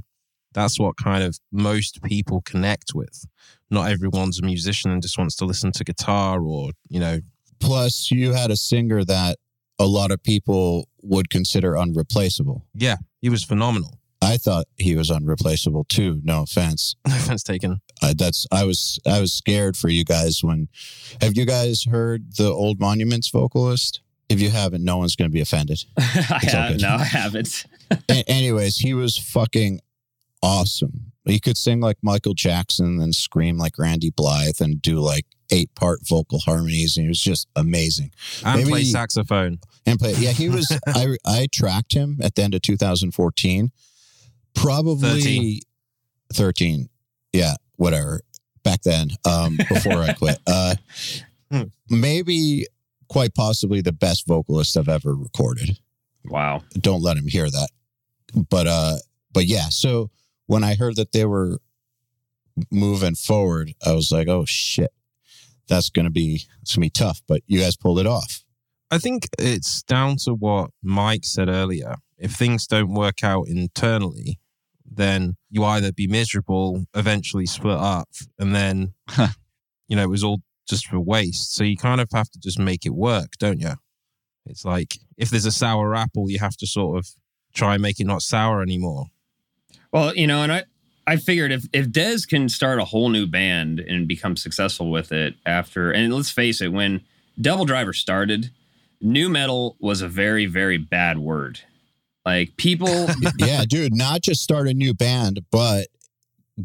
that's 0.54 0.80
what 0.80 0.96
kind 0.98 1.24
of 1.24 1.38
most 1.52 2.02
people 2.04 2.42
connect 2.42 2.92
with. 2.94 3.26
Not 3.70 3.92
everyone's 3.92 4.40
a 4.40 4.44
musician 4.44 4.92
and 4.92 5.02
just 5.02 5.18
wants 5.18 5.36
to 5.38 5.46
listen 5.46 5.72
to 5.74 5.84
guitar 5.84 6.42
or, 6.42 6.72
you 6.90 7.00
know, 7.00 7.20
Plus, 7.60 8.12
you 8.12 8.34
had 8.34 8.52
a 8.52 8.58
singer 8.58 9.06
that 9.06 9.38
a 9.80 9.86
lot 9.86 10.12
of 10.12 10.22
people 10.22 10.90
would 11.02 11.30
consider 11.30 11.76
unreplaceable. 11.76 12.66
yeah, 12.74 12.98
he 13.22 13.30
was 13.30 13.44
phenomenal. 13.44 14.00
I 14.24 14.38
thought 14.38 14.66
he 14.78 14.96
was 14.96 15.10
unreplaceable 15.12 15.84
too. 15.84 16.22
No 16.24 16.44
offense. 16.44 16.96
No 17.08 17.16
offense 17.16 17.44
taken. 17.44 17.82
I, 18.02 18.14
that's 18.14 18.48
I 18.52 18.64
was 18.66 19.00
I 19.06 19.20
was 19.20 19.34
scared 19.34 19.76
for 19.78 19.90
you 19.90 20.04
guys 20.06 20.44
when. 20.44 20.68
Have 21.22 21.38
you 21.38 21.46
guys 21.46 21.84
heard 21.84 22.36
the 22.38 22.50
old 22.50 22.80
Monuments 22.80 23.30
vocalist? 23.30 24.02
If 24.30 24.40
you 24.42 24.50
haven't, 24.50 24.84
no 24.84 24.98
one's 24.98 25.16
going 25.16 25.30
to 25.30 25.34
be 25.34 25.42
offended. 25.42 25.84
I 25.98 26.40
have, 26.44 26.80
no, 26.80 26.96
I 26.96 27.04
haven't. 27.04 27.66
A- 28.10 28.24
anyways, 28.30 28.78
he 28.78 28.94
was 28.94 29.18
fucking 29.18 29.80
awesome. 30.42 31.12
He 31.26 31.40
could 31.40 31.58
sing 31.58 31.80
like 31.82 31.98
Michael 32.02 32.34
Jackson 32.34 33.00
and 33.02 33.14
scream 33.16 33.58
like 33.58 33.78
Randy 33.78 34.10
Blythe 34.10 34.60
and 34.60 34.82
do 34.82 35.00
like 35.00 35.26
eight 35.52 35.74
part 35.76 36.00
vocal 36.08 36.40
harmonies. 36.40 36.98
And 36.98 37.04
he 37.06 37.08
was 37.10 37.22
just 37.22 37.48
amazing. 37.56 38.12
And 38.46 38.60
Maybe- 38.60 38.70
play 38.72 38.84
saxophone. 38.84 39.60
And 39.86 40.00
play, 40.00 40.14
yeah, 40.18 40.32
he 40.32 40.50
was. 40.50 40.72
I 40.88 41.16
I 41.26 41.48
tracked 41.52 41.94
him 41.94 42.20
at 42.24 42.36
the 42.36 42.44
end 42.44 42.56
of 42.56 42.62
2014. 42.62 43.72
Probably 44.56 45.10
13. 45.22 45.60
13. 46.34 46.90
Yeah, 47.34 47.56
whatever. 47.78 48.22
Back 48.64 48.82
then, 48.84 49.10
um, 49.26 49.58
before 49.70 49.98
I 50.02 50.14
quit. 50.14 50.38
Uh, 50.48 50.76
Hmm. 51.52 51.64
maybe 51.88 52.66
quite 53.10 53.36
possibly 53.36 53.82
the 53.82 53.92
best 53.92 54.26
vocalist 54.26 54.76
I've 54.76 54.90
ever 54.90 55.14
recorded 55.14 55.78
Wow. 56.26 56.64
don't 56.80 57.04
let 57.04 57.16
him 57.16 57.28
hear 57.28 57.48
that. 57.48 57.70
But 58.50 58.66
uh 58.66 58.96
but 59.34 59.46
yeah, 59.46 59.70
so 59.70 60.10
when 60.48 60.64
I 60.64 60.74
heard 60.74 60.96
that 60.96 61.12
they 61.12 61.26
were 61.26 61.60
moving 62.72 63.14
forward, 63.14 63.76
I 63.86 63.94
was 63.94 64.12
like, 64.12 64.28
oh 64.28 64.46
shit. 64.46 64.92
That's 65.68 65.90
gonna 65.92 66.10
be 66.10 66.42
it's 66.64 66.76
gonna 66.76 66.86
be 66.86 66.90
tough. 66.90 67.22
But 67.28 67.42
you 67.46 67.60
guys 67.60 67.76
pulled 67.78 68.00
it 68.00 68.08
off. 68.08 68.44
I 68.90 68.98
think 68.98 69.28
it's 69.38 69.84
down 69.84 70.16
to 70.24 70.34
what 70.34 70.72
Mike 70.82 71.26
said 71.26 71.50
earlier. 71.50 71.98
If 72.18 72.32
things 72.32 72.66
don't 72.66 72.94
work 72.96 73.24
out 73.24 73.48
internally, 73.48 74.40
then 74.96 75.36
you 75.50 75.64
either 75.64 75.92
be 75.92 76.08
miserable, 76.08 76.86
eventually 76.96 77.46
split 77.46 77.78
up, 77.78 78.10
and 78.40 78.56
then, 78.56 78.94
you 79.88 79.96
know, 79.96 80.04
it 80.04 80.10
was 80.10 80.24
all 80.24 80.42
just 80.68 80.88
for 80.88 81.00
waste. 81.00 81.54
So 81.56 81.64
you 81.64 81.78
kind 81.78 82.02
of 82.02 82.10
have 82.14 82.30
to 82.32 82.40
just 82.40 82.60
make 82.60 82.86
it 82.86 82.94
work, 82.94 83.34
don't 83.38 83.60
you? 83.60 83.74
It's 84.46 84.66
like 84.66 84.98
if 85.18 85.30
there's 85.30 85.46
a 85.46 85.52
sour 85.52 85.96
apple, 85.96 86.30
you 86.30 86.40
have 86.40 86.58
to 86.58 86.68
sort 86.68 86.98
of 86.98 87.08
try 87.54 87.74
and 87.74 87.82
make 87.82 88.00
it 88.00 88.08
not 88.08 88.22
sour 88.22 88.62
anymore. 88.62 89.06
Well, 89.92 90.16
you 90.16 90.28
know, 90.28 90.42
and 90.42 90.52
I, 90.52 90.64
I 91.06 91.18
figured 91.18 91.52
if 91.52 91.66
if 91.74 91.88
Dez 91.88 92.28
can 92.28 92.50
start 92.50 92.80
a 92.80 92.86
whole 92.86 93.10
new 93.10 93.28
band 93.28 93.80
and 93.80 94.08
become 94.08 94.36
successful 94.36 94.90
with 94.90 95.12
it 95.12 95.36
after, 95.46 95.92
and 95.92 96.14
let's 96.14 96.30
face 96.32 96.62
it, 96.62 96.74
when 96.74 97.02
DevilDriver 97.40 97.96
started, 97.96 98.52
nu 99.02 99.30
metal 99.30 99.76
was 99.80 100.02
a 100.02 100.08
very 100.08 100.46
very 100.46 100.78
bad 100.78 101.20
word. 101.20 101.62
Like 102.26 102.56
people, 102.58 103.08
yeah, 103.38 103.66
dude, 103.68 103.94
not 103.94 104.22
just 104.22 104.42
start 104.42 104.68
a 104.68 104.74
new 104.74 104.94
band, 104.94 105.42
but 105.52 105.88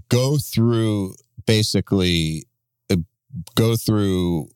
go 0.09 0.37
through 0.39 1.15
basically 1.47 2.45
uh, 2.91 2.97
go 3.55 3.75
through 3.77 4.49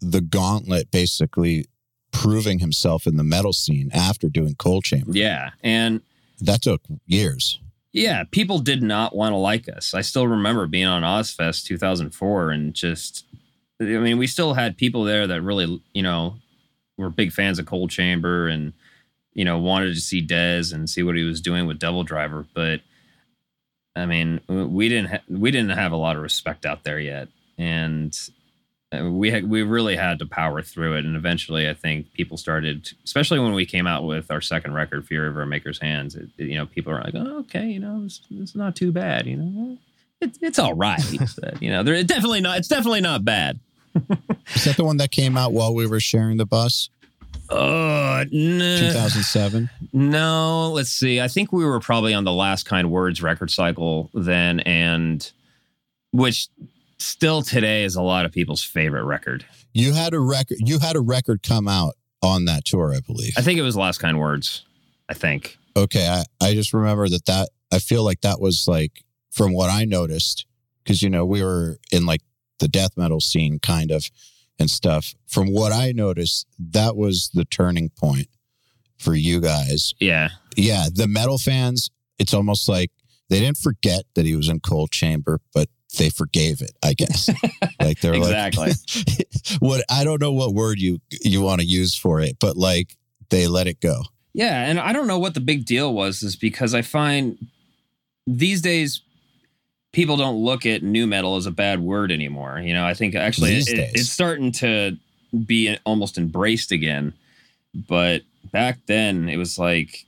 the 0.00 0.20
gauntlet 0.20 0.90
basically 0.90 1.66
proving 2.12 2.58
himself 2.58 3.06
in 3.06 3.16
the 3.16 3.22
metal 3.22 3.52
scene 3.52 3.90
after 3.92 4.28
doing 4.28 4.54
Coal 4.56 4.80
Chamber. 4.82 5.12
yeah, 5.12 5.50
and 5.62 6.00
That 6.40 6.62
took 6.62 6.80
years. 7.06 7.60
yeah, 7.92 8.24
people 8.30 8.58
did 8.58 8.82
not 8.82 9.14
want 9.14 9.32
to 9.32 9.36
like 9.36 9.68
us. 9.68 9.94
I 9.94 10.00
still 10.00 10.26
remember 10.26 10.66
being 10.66 10.86
on 10.86 11.02
Ozzfest 11.02 11.64
2004 11.66 12.50
and 12.50 12.74
just, 12.74 13.24
I 13.80 13.84
mean, 13.84 14.18
we 14.18 14.26
still 14.26 14.54
had 14.54 14.76
people 14.76 15.04
there 15.04 15.26
that 15.28 15.42
really, 15.42 15.80
you 15.92 16.02
know, 16.02 16.36
were 16.98 17.10
big 17.10 17.30
fans 17.32 17.58
of 17.58 17.66
Cold 17.66 17.90
Chamber 17.90 18.48
and, 18.48 18.72
you 19.34 19.44
know, 19.44 19.58
wanted 19.58 19.94
to 19.94 20.00
see 20.00 20.24
Dez 20.26 20.72
and 20.72 20.88
see 20.88 21.02
what 21.02 21.16
he 21.16 21.22
was 21.22 21.40
doing 21.40 21.66
with 21.66 21.78
DevilDriver. 21.78 22.46
But 22.54 22.80
I 23.96 24.06
mean, 24.06 24.40
we 24.48 24.88
didn't 24.88 25.10
ha- 25.10 25.22
we 25.28 25.50
didn't 25.50 25.76
have 25.76 25.92
a 25.92 25.96
lot 25.96 26.16
of 26.16 26.22
respect 26.22 26.64
out 26.66 26.84
there 26.84 27.00
yet, 27.00 27.28
and 27.58 28.16
uh, 28.92 29.08
we 29.08 29.30
had, 29.30 29.48
we 29.48 29.62
really 29.62 29.96
had 29.96 30.18
to 30.18 30.26
power 30.26 30.62
through 30.62 30.96
it. 30.96 31.04
And 31.04 31.16
eventually, 31.16 31.68
I 31.68 31.74
think 31.74 32.12
people 32.12 32.36
started, 32.36 32.90
especially 33.04 33.38
when 33.38 33.52
we 33.52 33.64
came 33.66 33.86
out 33.86 34.04
with 34.04 34.30
our 34.30 34.40
second 34.40 34.74
record, 34.74 35.06
"Fury 35.06 35.28
of 35.28 35.36
Our 35.36 35.46
Maker's 35.46 35.80
Hands." 35.80 36.14
It, 36.14 36.28
you 36.36 36.56
know, 36.56 36.66
people 36.66 36.92
are 36.92 37.00
like, 37.00 37.14
"Oh, 37.14 37.38
okay, 37.40 37.66
you 37.66 37.80
know, 37.80 38.02
it's, 38.04 38.20
it's 38.30 38.54
not 38.54 38.74
too 38.76 38.92
bad." 38.92 39.26
You 39.26 39.36
know, 39.36 39.78
it, 40.20 40.38
it's 40.40 40.58
all 40.58 40.74
right. 40.74 41.02
but, 41.40 41.62
you 41.62 41.70
know, 41.70 41.82
they're 41.82 42.02
definitely 42.02 42.40
not. 42.40 42.58
It's 42.58 42.68
definitely 42.68 43.00
not 43.00 43.24
bad. 43.24 43.60
Is 44.54 44.64
that 44.64 44.76
the 44.76 44.84
one 44.84 44.98
that 44.98 45.10
came 45.10 45.36
out 45.36 45.52
while 45.52 45.74
we 45.74 45.86
were 45.86 46.00
sharing 46.00 46.36
the 46.36 46.46
bus? 46.46 46.90
Uh, 47.50 48.24
no. 48.30 48.78
2007. 48.78 49.68
No, 49.92 50.70
let's 50.72 50.90
see. 50.90 51.20
I 51.20 51.28
think 51.28 51.52
we 51.52 51.64
were 51.64 51.80
probably 51.80 52.14
on 52.14 52.24
the 52.24 52.32
Last 52.32 52.64
Kind 52.64 52.90
Words 52.90 53.22
record 53.22 53.50
cycle 53.50 54.10
then, 54.14 54.60
and 54.60 55.30
which 56.12 56.48
still 56.98 57.42
today 57.42 57.84
is 57.84 57.96
a 57.96 58.02
lot 58.02 58.24
of 58.24 58.32
people's 58.32 58.62
favorite 58.62 59.04
record. 59.04 59.44
You 59.72 59.92
had 59.92 60.14
a 60.14 60.20
record. 60.20 60.58
You 60.60 60.78
had 60.78 60.96
a 60.96 61.00
record 61.00 61.42
come 61.42 61.66
out 61.68 61.94
on 62.22 62.44
that 62.44 62.64
tour, 62.64 62.94
I 62.94 63.00
believe. 63.00 63.32
I 63.36 63.40
think 63.42 63.58
it 63.58 63.62
was 63.62 63.76
Last 63.76 63.98
Kind 63.98 64.18
Words. 64.18 64.64
I 65.08 65.14
think. 65.14 65.58
okay, 65.76 66.06
I, 66.08 66.24
I 66.44 66.54
just 66.54 66.72
remember 66.72 67.08
that 67.08 67.24
that 67.26 67.48
I 67.72 67.80
feel 67.80 68.04
like 68.04 68.20
that 68.20 68.40
was 68.40 68.66
like 68.68 69.02
from 69.32 69.52
what 69.52 69.70
I 69.70 69.84
noticed 69.84 70.46
because 70.84 71.02
you 71.02 71.10
know 71.10 71.24
we 71.24 71.42
were 71.42 71.78
in 71.90 72.06
like 72.06 72.20
the 72.60 72.68
death 72.68 72.96
metal 72.96 73.20
scene 73.20 73.58
kind 73.58 73.90
of 73.90 74.08
and 74.60 74.70
stuff. 74.70 75.14
From 75.26 75.52
what 75.52 75.72
I 75.72 75.90
noticed, 75.92 76.46
that 76.58 76.94
was 76.94 77.30
the 77.34 77.44
turning 77.46 77.88
point 77.90 78.28
for 78.98 79.14
you 79.14 79.40
guys. 79.40 79.94
Yeah. 79.98 80.28
Yeah, 80.56 80.86
the 80.92 81.08
metal 81.08 81.38
fans. 81.38 81.90
It's 82.18 82.34
almost 82.34 82.68
like 82.68 82.90
they 83.30 83.40
didn't 83.40 83.56
forget 83.56 84.04
that 84.14 84.26
he 84.26 84.36
was 84.36 84.48
in 84.48 84.60
Coal 84.60 84.86
Chamber, 84.86 85.40
but 85.54 85.68
they 85.98 86.10
forgave 86.10 86.60
it. 86.60 86.72
I 86.84 86.92
guess. 86.92 87.30
like 87.80 88.00
they're 88.00 88.14
Exactly. 88.14 88.68
like, 88.68 89.26
what 89.60 89.84
I 89.88 90.04
don't 90.04 90.20
know 90.20 90.32
what 90.32 90.54
word 90.54 90.78
you 90.78 90.98
you 91.22 91.40
want 91.40 91.60
to 91.62 91.66
use 91.66 91.94
for 91.96 92.20
it, 92.20 92.36
but 92.40 92.56
like 92.56 92.96
they 93.30 93.46
let 93.46 93.66
it 93.66 93.80
go. 93.80 94.02
Yeah, 94.34 94.64
and 94.64 94.78
I 94.78 94.92
don't 94.92 95.06
know 95.08 95.18
what 95.18 95.34
the 95.34 95.40
big 95.40 95.64
deal 95.64 95.92
was, 95.92 96.22
is 96.22 96.36
because 96.36 96.74
I 96.74 96.82
find 96.82 97.38
these 98.26 98.60
days 98.60 99.00
people 99.92 100.16
don't 100.16 100.36
look 100.36 100.66
at 100.66 100.82
nu 100.82 101.06
metal 101.06 101.36
as 101.36 101.46
a 101.46 101.50
bad 101.50 101.80
word 101.80 102.12
anymore. 102.12 102.60
You 102.60 102.74
know, 102.74 102.84
I 102.84 102.94
think 102.94 103.14
actually 103.14 103.54
These 103.54 103.72
it, 103.72 103.90
it's 103.94 104.08
starting 104.08 104.52
to 104.52 104.96
be 105.46 105.76
almost 105.84 106.18
embraced 106.18 106.72
again. 106.72 107.12
But 107.74 108.22
back 108.52 108.78
then, 108.86 109.28
it 109.28 109.36
was 109.36 109.58
like 109.58 110.06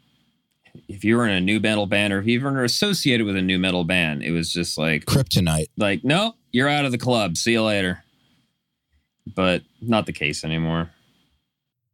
if 0.88 1.04
you 1.04 1.16
were 1.16 1.26
in 1.26 1.34
a 1.34 1.40
nu 1.40 1.60
metal 1.60 1.86
band 1.86 2.12
or 2.12 2.18
if 2.18 2.26
you 2.26 2.40
were 2.40 2.64
associated 2.64 3.26
with 3.26 3.36
a 3.36 3.42
nu 3.42 3.58
metal 3.58 3.84
band, 3.84 4.22
it 4.22 4.30
was 4.30 4.52
just 4.52 4.78
like 4.78 5.04
Kryptonite. 5.06 5.68
like 5.76 6.04
nope, 6.04 6.34
you're 6.50 6.68
out 6.68 6.84
of 6.84 6.92
the 6.92 6.98
club. 6.98 7.36
See 7.36 7.52
you 7.52 7.62
later. 7.62 8.02
But 9.34 9.62
not 9.80 10.06
the 10.06 10.12
case 10.12 10.44
anymore. 10.44 10.90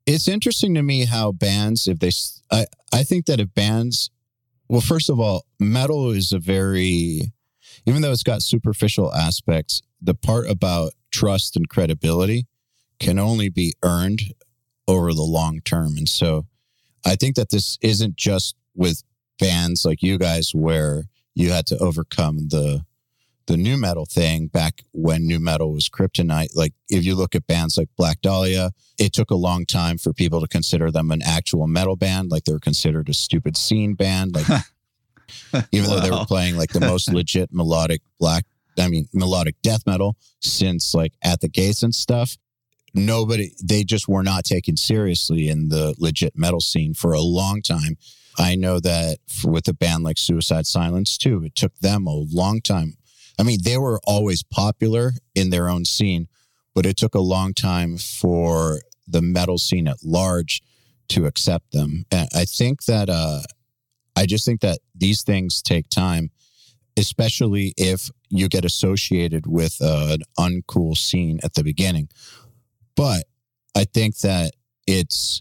it's 0.06 0.28
interesting 0.28 0.74
to 0.74 0.82
me 0.82 1.04
how 1.04 1.30
bands 1.32 1.86
if 1.86 1.98
they 1.98 2.10
I, 2.50 2.66
I 2.92 3.02
think 3.04 3.26
that 3.26 3.40
if 3.40 3.52
bands 3.52 4.10
well 4.68 4.80
first 4.80 5.10
of 5.10 5.20
all 5.20 5.44
metal 5.60 6.10
is 6.10 6.32
a 6.32 6.38
very 6.38 7.32
even 7.88 8.02
though 8.02 8.12
it's 8.12 8.22
got 8.22 8.42
superficial 8.42 9.14
aspects 9.14 9.82
the 10.00 10.14
part 10.14 10.48
about 10.48 10.92
trust 11.10 11.56
and 11.56 11.68
credibility 11.68 12.46
can 13.00 13.18
only 13.18 13.48
be 13.48 13.74
earned 13.82 14.20
over 14.86 15.12
the 15.12 15.22
long 15.22 15.60
term. 15.60 15.96
And 15.96 16.08
so 16.08 16.46
I 17.04 17.16
think 17.16 17.36
that 17.36 17.50
this 17.50 17.78
isn't 17.80 18.16
just 18.16 18.56
with 18.74 19.02
bands 19.38 19.84
like 19.84 20.02
you 20.02 20.18
guys 20.18 20.52
where 20.54 21.04
you 21.34 21.50
had 21.50 21.66
to 21.66 21.78
overcome 21.78 22.48
the 22.48 22.84
the 23.46 23.56
nu 23.56 23.78
metal 23.78 24.04
thing 24.04 24.46
back 24.48 24.82
when 24.92 25.26
nu 25.26 25.38
metal 25.38 25.72
was 25.72 25.88
kryptonite. 25.88 26.54
Like 26.54 26.74
if 26.90 27.04
you 27.04 27.14
look 27.14 27.34
at 27.34 27.46
bands 27.46 27.78
like 27.78 27.88
Black 27.96 28.20
Dahlia, 28.20 28.72
it 28.98 29.14
took 29.14 29.30
a 29.30 29.36
long 29.36 29.64
time 29.64 29.96
for 29.96 30.12
people 30.12 30.42
to 30.42 30.46
consider 30.46 30.90
them 30.90 31.10
an 31.10 31.22
actual 31.22 31.66
metal 31.66 31.96
band. 31.96 32.30
Like 32.30 32.44
they're 32.44 32.58
considered 32.58 33.08
a 33.08 33.14
stupid 33.14 33.56
scene 33.56 33.94
band. 33.94 34.34
Like 34.34 34.46
even 35.72 35.90
though 35.90 36.00
they 36.00 36.10
were 36.10 36.24
playing 36.24 36.56
like 36.56 36.72
the 36.72 36.80
most 36.80 37.12
legit 37.12 37.52
melodic 37.52 38.02
black, 38.18 38.44
I 38.78 38.88
mean 38.88 39.08
melodic 39.12 39.56
death 39.62 39.86
metal 39.86 40.16
since 40.40 40.94
like 40.94 41.14
at 41.22 41.40
the 41.40 41.48
gates 41.48 41.82
and 41.82 41.94
stuff. 41.94 42.36
Nobody, 42.94 43.52
they 43.62 43.84
just 43.84 44.08
were 44.08 44.22
not 44.22 44.44
taken 44.44 44.76
seriously 44.76 45.48
in 45.48 45.68
the 45.68 45.94
legit 45.98 46.36
metal 46.36 46.60
scene 46.60 46.94
for 46.94 47.12
a 47.12 47.20
long 47.20 47.60
time. 47.60 47.98
I 48.38 48.54
know 48.54 48.80
that 48.80 49.18
for, 49.28 49.50
with 49.50 49.68
a 49.68 49.74
band 49.74 50.04
like 50.04 50.16
Suicide 50.16 50.66
Silence 50.66 51.18
too, 51.18 51.42
it 51.44 51.54
took 51.54 51.76
them 51.80 52.06
a 52.06 52.14
long 52.14 52.60
time. 52.60 52.96
I 53.38 53.42
mean, 53.42 53.58
they 53.62 53.76
were 53.76 54.00
always 54.04 54.42
popular 54.42 55.12
in 55.34 55.50
their 55.50 55.68
own 55.68 55.84
scene, 55.84 56.28
but 56.74 56.86
it 56.86 56.96
took 56.96 57.14
a 57.14 57.20
long 57.20 57.54
time 57.54 57.98
for 57.98 58.80
the 59.06 59.22
metal 59.22 59.58
scene 59.58 59.86
at 59.86 59.98
large 60.02 60.62
to 61.08 61.26
accept 61.26 61.72
them. 61.72 62.04
And 62.10 62.28
I 62.34 62.44
think 62.44 62.84
that, 62.84 63.08
uh, 63.08 63.42
I 64.18 64.26
just 64.26 64.44
think 64.44 64.60
that 64.62 64.80
these 64.94 65.22
things 65.22 65.62
take 65.62 65.88
time, 65.88 66.30
especially 66.96 67.72
if 67.76 68.10
you 68.28 68.48
get 68.48 68.64
associated 68.64 69.46
with 69.46 69.76
uh, 69.80 70.16
an 70.16 70.22
uncool 70.38 70.96
scene 70.96 71.38
at 71.44 71.54
the 71.54 71.62
beginning. 71.62 72.08
But 72.96 73.24
I 73.76 73.84
think 73.84 74.18
that 74.18 74.52
it's 74.86 75.40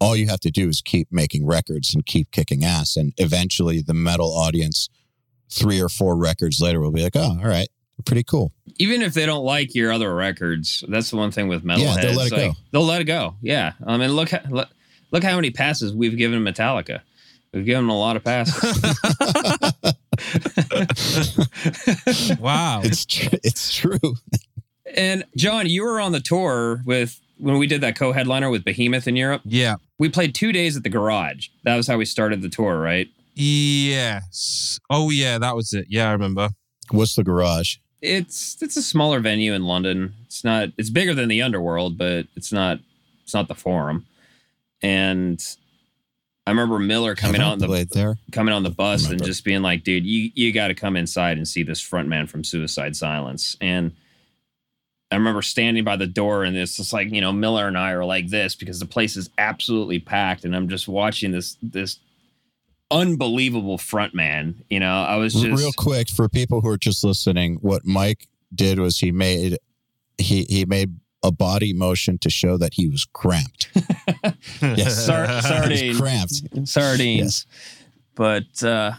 all 0.00 0.16
you 0.16 0.26
have 0.26 0.40
to 0.40 0.50
do 0.50 0.68
is 0.68 0.80
keep 0.80 1.08
making 1.12 1.46
records 1.46 1.94
and 1.94 2.04
keep 2.04 2.32
kicking 2.32 2.64
ass. 2.64 2.96
And 2.96 3.12
eventually 3.18 3.82
the 3.82 3.94
metal 3.94 4.32
audience, 4.32 4.88
three 5.48 5.80
or 5.80 5.88
four 5.88 6.16
records 6.16 6.60
later, 6.60 6.80
will 6.80 6.90
be 6.90 7.04
like, 7.04 7.16
oh, 7.16 7.38
all 7.40 7.48
right, 7.48 7.68
pretty 8.04 8.24
cool. 8.24 8.52
even 8.78 9.02
if 9.02 9.14
they 9.14 9.26
don't 9.26 9.44
like 9.44 9.74
your 9.74 9.92
other 9.92 10.14
records, 10.14 10.84
that's 10.88 11.10
the 11.10 11.16
one 11.16 11.30
thing 11.30 11.48
with 11.48 11.64
metalheads. 11.64 11.96
Yeah, 11.96 12.02
they'll 12.02 12.16
let 12.16 12.26
it 12.26 12.32
like, 12.32 12.40
go. 12.40 12.52
They'll 12.72 12.86
let 12.86 13.00
it 13.00 13.04
go. 13.04 13.36
Yeah, 13.42 13.72
I 13.86 13.96
mean, 13.96 14.12
look, 14.12 14.30
look, 14.50 14.68
look 15.10 15.22
how 15.24 15.36
many 15.36 15.50
passes 15.50 15.94
we've 15.94 16.16
given 16.16 16.42
Metallica. 16.42 17.02
We've 17.52 17.64
given 17.64 17.84
them 17.84 17.90
a 17.90 17.98
lot 17.98 18.16
of 18.16 18.24
passes. 18.24 18.62
Wow. 22.40 22.80
It's, 22.84 23.04
tr- 23.06 23.36
it's 23.42 23.74
true. 23.74 23.98
and 24.94 25.24
John, 25.36 25.68
you 25.68 25.82
were 25.84 26.00
on 26.00 26.12
the 26.12 26.20
tour 26.20 26.82
with 26.84 27.20
when 27.38 27.58
we 27.58 27.66
did 27.66 27.80
that 27.82 27.96
co-headliner 27.96 28.50
with 28.50 28.64
Behemoth 28.64 29.06
in 29.06 29.16
Europe. 29.16 29.42
yeah. 29.44 29.76
We 30.00 30.08
played 30.08 30.32
two 30.34 30.52
days 30.52 30.76
at 30.76 30.84
the 30.84 30.88
garage. 30.88 31.48
That 31.64 31.74
was 31.76 31.88
how 31.88 31.96
we 31.96 32.04
started 32.04 32.40
the 32.40 32.48
tour, 32.48 32.78
right? 32.80 33.08
Yes. 33.34 34.78
Oh 34.90 35.10
yeah, 35.10 35.38
that 35.38 35.56
was 35.56 35.72
it. 35.72 35.86
Yeah, 35.88 36.08
I 36.08 36.12
remember. 36.12 36.50
What's 36.92 37.16
the 37.16 37.24
garage? 37.24 37.76
It's 38.00 38.56
it's 38.62 38.76
a 38.76 38.82
smaller 38.82 39.18
venue 39.18 39.54
in 39.54 39.64
London. 39.64 40.14
It's 40.26 40.44
not 40.44 40.68
it's 40.78 40.88
bigger 40.90 41.14
than 41.14 41.28
the 41.28 41.42
Underworld, 41.42 41.98
but 41.98 42.26
it's 42.36 42.52
not 42.52 42.78
it's 43.24 43.34
not 43.34 43.48
the 43.48 43.56
Forum. 43.56 44.06
And 44.82 45.44
I 46.48 46.50
remember 46.50 46.78
Miller 46.78 47.14
coming 47.14 47.42
Have 47.42 47.46
I 47.46 47.50
out 47.50 47.62
in 47.62 47.70
the 47.70 47.88
there. 47.92 48.16
coming 48.32 48.54
on 48.54 48.62
the 48.62 48.70
bus 48.70 49.10
and 49.10 49.22
just 49.22 49.44
being 49.44 49.60
like, 49.60 49.84
dude, 49.84 50.06
you 50.06 50.30
you 50.34 50.50
got 50.50 50.68
to 50.68 50.74
come 50.74 50.96
inside 50.96 51.36
and 51.36 51.46
see 51.46 51.62
this 51.62 51.78
front 51.78 52.08
man 52.08 52.26
from 52.26 52.42
Suicide 52.42 52.96
Silence. 52.96 53.58
And 53.60 53.92
I 55.10 55.16
remember 55.16 55.42
standing 55.42 55.84
by 55.84 55.96
the 55.96 56.06
door 56.06 56.44
and 56.44 56.56
it's 56.56 56.78
just 56.78 56.90
like, 56.94 57.10
you 57.10 57.20
know, 57.20 57.34
Miller 57.34 57.68
and 57.68 57.76
I 57.76 57.92
are 57.92 58.04
like 58.06 58.28
this 58.28 58.54
because 58.54 58.80
the 58.80 58.86
place 58.86 59.14
is 59.14 59.28
absolutely 59.36 59.98
packed 59.98 60.46
and 60.46 60.56
I'm 60.56 60.70
just 60.70 60.88
watching 60.88 61.32
this 61.32 61.58
this 61.62 61.98
unbelievable 62.90 63.76
front 63.76 64.14
man. 64.14 64.64
You 64.70 64.80
know, 64.80 65.02
I 65.02 65.16
was 65.16 65.34
just 65.34 65.60
Real 65.60 65.72
quick 65.76 66.08
for 66.08 66.30
people 66.30 66.62
who 66.62 66.68
are 66.68 66.78
just 66.78 67.04
listening, 67.04 67.56
what 67.56 67.84
Mike 67.84 68.26
did 68.54 68.78
was 68.78 68.96
he 68.98 69.12
made 69.12 69.58
he 70.16 70.44
he 70.44 70.64
made 70.64 70.96
a 71.22 71.30
body 71.32 71.72
motion 71.72 72.18
to 72.18 72.30
show 72.30 72.56
that 72.56 72.74
he 72.74 72.88
was 72.88 73.04
cramped. 73.12 73.68
Yes. 74.62 75.04
Sar- 75.06 75.40
sardine. 75.42 75.96
cramped. 75.96 76.68
sardines. 76.68 77.46
But 78.14 78.62
uh, 78.64 78.92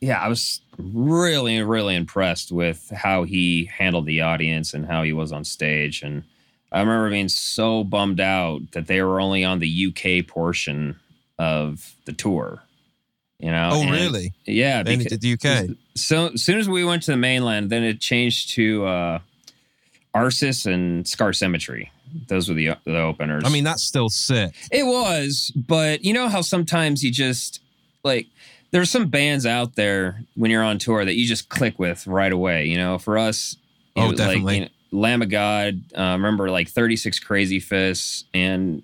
yeah, 0.00 0.20
I 0.20 0.28
was 0.28 0.60
really, 0.78 1.62
really 1.62 1.94
impressed 1.94 2.50
with 2.52 2.90
how 2.94 3.22
he 3.24 3.66
handled 3.66 4.06
the 4.06 4.20
audience 4.22 4.74
and 4.74 4.86
how 4.86 5.02
he 5.02 5.12
was 5.12 5.32
on 5.32 5.44
stage. 5.44 6.02
And 6.02 6.24
I 6.72 6.80
remember 6.80 7.10
being 7.10 7.28
so 7.28 7.84
bummed 7.84 8.20
out 8.20 8.72
that 8.72 8.86
they 8.88 9.02
were 9.02 9.20
only 9.20 9.44
on 9.44 9.60
the 9.60 9.86
UK 9.94 10.26
portion 10.26 10.96
of 11.38 11.94
the 12.04 12.12
tour. 12.12 12.62
You 13.38 13.50
know? 13.50 13.70
Oh 13.72 13.82
And- 13.82 13.90
really? 13.92 14.32
Yeah. 14.46 14.82
Because- 14.82 15.18
did 15.18 15.44
UK. 15.44 15.76
so 15.94 16.28
as 16.28 16.42
soon 16.42 16.58
as 16.58 16.68
we 16.68 16.84
went 16.84 17.02
to 17.04 17.12
the 17.12 17.16
mainland, 17.16 17.70
then 17.70 17.82
it 17.84 18.00
changed 18.00 18.50
to 18.54 18.86
uh, 18.86 19.18
Arsis 20.14 20.66
and 20.72 21.06
Scar 21.06 21.32
Symmetry. 21.32 21.90
Those 22.28 22.48
were 22.48 22.54
the 22.54 22.70
the 22.84 22.98
openers. 22.98 23.42
I 23.44 23.48
mean, 23.48 23.64
that's 23.64 23.82
still 23.82 24.08
sick. 24.08 24.54
It 24.70 24.84
was, 24.84 25.52
but 25.56 26.04
you 26.04 26.12
know 26.12 26.28
how 26.28 26.40
sometimes 26.42 27.02
you 27.02 27.10
just 27.10 27.60
like 28.04 28.26
there's 28.70 28.90
some 28.90 29.08
bands 29.08 29.46
out 29.46 29.74
there 29.76 30.20
when 30.36 30.50
you're 30.50 30.62
on 30.62 30.78
tour 30.78 31.04
that 31.04 31.14
you 31.14 31.26
just 31.26 31.48
click 31.48 31.78
with 31.78 32.06
right 32.06 32.32
away. 32.32 32.66
You 32.66 32.76
know, 32.76 32.98
for 32.98 33.18
us, 33.18 33.56
it 33.96 34.00
Oh, 34.00 34.06
like, 34.08 34.16
definitely. 34.16 34.54
you 34.54 34.60
know, 34.62 34.68
Lamb 34.92 35.22
of 35.22 35.28
God. 35.30 35.80
Uh, 35.96 36.12
remember 36.12 36.50
like 36.50 36.68
36 36.68 37.18
Crazyfists, 37.18 38.24
and 38.32 38.82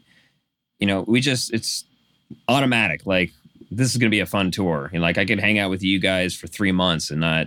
you 0.80 0.86
know 0.88 1.02
we 1.06 1.20
just 1.20 1.52
it's 1.54 1.84
automatic. 2.48 3.06
Like 3.06 3.30
this 3.70 3.90
is 3.92 3.96
gonna 3.96 4.10
be 4.10 4.20
a 4.20 4.26
fun 4.26 4.50
tour. 4.50 4.90
And 4.92 5.02
like 5.02 5.18
I 5.18 5.24
could 5.24 5.38
hang 5.38 5.58
out 5.60 5.70
with 5.70 5.82
you 5.84 6.00
guys 6.00 6.34
for 6.34 6.48
three 6.48 6.72
months 6.72 7.12
and 7.12 7.20
not, 7.20 7.46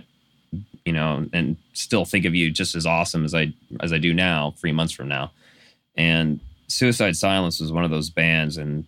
you 0.84 0.92
know, 0.92 1.26
and 1.32 1.56
still 1.72 2.04
think 2.04 2.24
of 2.24 2.34
you 2.34 2.50
just 2.50 2.74
as 2.74 2.86
awesome 2.86 3.24
as 3.24 3.34
I 3.34 3.52
as 3.80 3.92
I 3.92 3.98
do 3.98 4.12
now, 4.12 4.54
three 4.58 4.72
months 4.72 4.92
from 4.92 5.08
now. 5.08 5.32
And 5.96 6.40
Suicide 6.68 7.16
Silence 7.16 7.60
was 7.60 7.72
one 7.72 7.84
of 7.84 7.90
those 7.90 8.10
bands, 8.10 8.56
and 8.56 8.84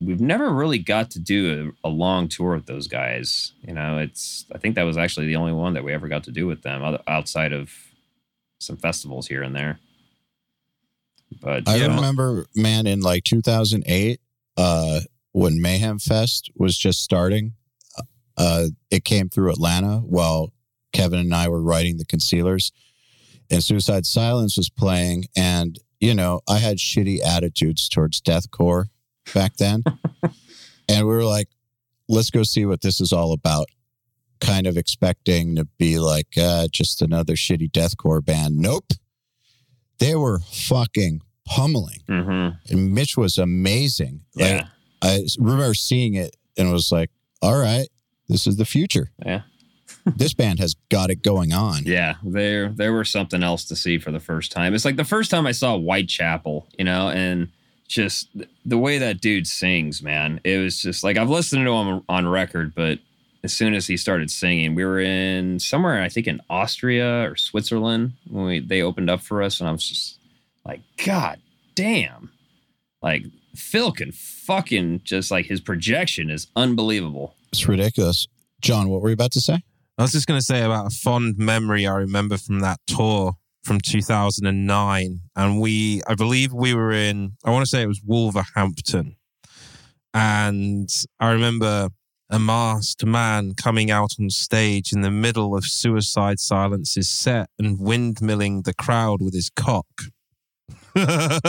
we've 0.00 0.20
never 0.20 0.50
really 0.50 0.78
got 0.78 1.10
to 1.12 1.18
do 1.18 1.72
a, 1.84 1.88
a 1.88 1.90
long 1.90 2.28
tour 2.28 2.54
with 2.54 2.66
those 2.66 2.86
guys. 2.86 3.52
You 3.66 3.74
know, 3.74 3.98
it's 3.98 4.44
I 4.54 4.58
think 4.58 4.74
that 4.76 4.82
was 4.84 4.96
actually 4.96 5.26
the 5.26 5.36
only 5.36 5.52
one 5.52 5.74
that 5.74 5.84
we 5.84 5.92
ever 5.92 6.08
got 6.08 6.24
to 6.24 6.30
do 6.30 6.46
with 6.46 6.62
them 6.62 6.98
outside 7.06 7.52
of 7.52 7.70
some 8.60 8.76
festivals 8.76 9.26
here 9.26 9.42
and 9.42 9.54
there. 9.54 9.78
But 11.40 11.68
I 11.68 11.76
Yeah. 11.76 11.94
remember, 11.94 12.46
man, 12.54 12.86
in 12.86 13.00
like 13.00 13.24
2008, 13.24 14.20
uh, 14.56 15.00
when 15.32 15.60
Mayhem 15.60 15.98
Fest 15.98 16.50
was 16.56 16.78
just 16.78 17.02
starting, 17.02 17.54
uh, 18.36 18.66
it 18.90 19.04
came 19.04 19.28
through 19.28 19.50
Atlanta 19.50 19.98
while 19.98 20.52
Kevin 20.94 21.18
and 21.18 21.34
I 21.34 21.48
were 21.48 21.60
writing 21.60 21.98
the 21.98 22.06
concealers, 22.06 22.72
and 23.50 23.62
Suicide 23.62 24.06
Silence 24.06 24.56
was 24.56 24.70
playing. 24.70 25.26
And, 25.36 25.78
you 26.00 26.14
know, 26.14 26.40
I 26.48 26.58
had 26.58 26.78
shitty 26.78 27.20
attitudes 27.22 27.88
towards 27.90 28.22
deathcore 28.22 28.86
back 29.34 29.56
then. 29.56 29.82
and 30.88 31.06
we 31.06 31.14
were 31.14 31.24
like, 31.24 31.48
let's 32.08 32.30
go 32.30 32.42
see 32.42 32.64
what 32.64 32.80
this 32.80 33.00
is 33.00 33.12
all 33.12 33.32
about. 33.32 33.66
Kind 34.40 34.66
of 34.66 34.76
expecting 34.76 35.56
to 35.56 35.66
be 35.78 35.98
like, 35.98 36.28
uh, 36.38 36.68
just 36.70 37.02
another 37.02 37.34
shitty 37.34 37.70
deathcore 37.70 38.24
band. 38.24 38.56
Nope. 38.56 38.92
They 39.98 40.14
were 40.14 40.40
fucking 40.40 41.20
pummeling. 41.46 42.00
Mhm. 42.08 42.58
And 42.70 42.92
Mitch 42.94 43.16
was 43.16 43.36
amazing. 43.38 44.22
Like, 44.34 44.50
yeah, 44.62 44.66
I 45.02 45.24
remember 45.38 45.74
seeing 45.74 46.14
it 46.14 46.36
and 46.56 46.72
was 46.72 46.90
like, 46.90 47.10
all 47.42 47.56
right, 47.58 47.88
this 48.28 48.46
is 48.46 48.56
the 48.56 48.64
future. 48.64 49.12
yeah, 49.24 49.42
This 50.04 50.34
band 50.34 50.58
has 50.58 50.74
got 50.90 51.10
it 51.10 51.22
going 51.22 51.52
on. 51.52 51.84
yeah. 51.84 52.16
There, 52.22 52.68
there 52.68 52.92
were 52.92 53.04
something 53.04 53.42
else 53.42 53.64
to 53.66 53.76
see 53.76 53.98
for 53.98 54.10
the 54.10 54.20
first 54.20 54.52
time. 54.52 54.74
It's 54.74 54.84
like 54.84 54.96
the 54.96 55.04
first 55.04 55.30
time 55.30 55.46
I 55.46 55.52
saw 55.52 55.78
Whitechapel, 55.78 56.66
you 56.78 56.84
know, 56.84 57.08
and 57.08 57.48
just 57.88 58.32
th- 58.32 58.48
the 58.64 58.78
way 58.78 58.98
that 58.98 59.20
dude 59.20 59.46
sings, 59.46 60.02
man. 60.02 60.40
It 60.44 60.58
was 60.58 60.80
just 60.80 61.04
like 61.04 61.16
I've 61.16 61.30
listened 61.30 61.64
to 61.64 61.72
him 61.72 62.02
on 62.08 62.28
record, 62.28 62.74
but 62.74 62.98
as 63.42 63.52
soon 63.52 63.74
as 63.74 63.86
he 63.86 63.96
started 63.96 64.30
singing, 64.30 64.74
we 64.74 64.84
were 64.84 65.00
in 65.00 65.58
somewhere 65.60 66.02
I 66.02 66.08
think 66.08 66.26
in 66.26 66.40
Austria 66.50 67.30
or 67.30 67.36
Switzerland 67.36 68.12
when 68.28 68.44
we 68.44 68.60
they 68.60 68.82
opened 68.82 69.10
up 69.10 69.20
for 69.20 69.42
us, 69.42 69.60
and 69.60 69.68
I 69.68 69.72
was 69.72 69.88
just 69.88 70.18
like, 70.66 70.80
God 71.04 71.40
damn, 71.74 72.30
like 73.02 73.24
Phil 73.54 73.92
can 73.92 74.12
fucking 74.12 75.02
just 75.04 75.30
like 75.30 75.46
his 75.46 75.60
projection 75.60 76.30
is 76.30 76.46
unbelievable. 76.56 77.34
It's 77.52 77.68
ridiculous. 77.68 78.26
John, 78.60 78.88
what 78.88 79.00
were 79.02 79.10
you 79.10 79.14
about 79.14 79.32
to 79.32 79.40
say? 79.40 79.62
I 79.96 80.02
was 80.02 80.12
just 80.12 80.26
going 80.26 80.40
to 80.40 80.44
say 80.44 80.62
about 80.62 80.86
a 80.86 80.90
fond 80.90 81.36
memory 81.38 81.86
I 81.86 81.94
remember 81.94 82.36
from 82.36 82.60
that 82.60 82.80
tour 82.86 83.34
from 83.62 83.80
2009. 83.80 85.20
And 85.36 85.60
we, 85.60 86.02
I 86.06 86.14
believe 86.14 86.52
we 86.52 86.74
were 86.74 86.92
in, 86.92 87.32
I 87.44 87.50
want 87.50 87.64
to 87.64 87.68
say 87.68 87.82
it 87.82 87.86
was 87.86 88.02
Wolverhampton. 88.04 89.16
And 90.12 90.88
I 91.20 91.30
remember 91.30 91.88
a 92.30 92.38
masked 92.38 93.04
man 93.04 93.54
coming 93.54 93.90
out 93.90 94.12
on 94.20 94.30
stage 94.30 94.92
in 94.92 95.02
the 95.02 95.10
middle 95.10 95.56
of 95.56 95.64
Suicide 95.64 96.40
Silence's 96.40 97.08
set 97.08 97.48
and 97.58 97.78
windmilling 97.78 98.64
the 98.64 98.74
crowd 98.74 99.20
with 99.22 99.34
his 99.34 99.50
cock. 99.54 99.86
I 100.96 101.40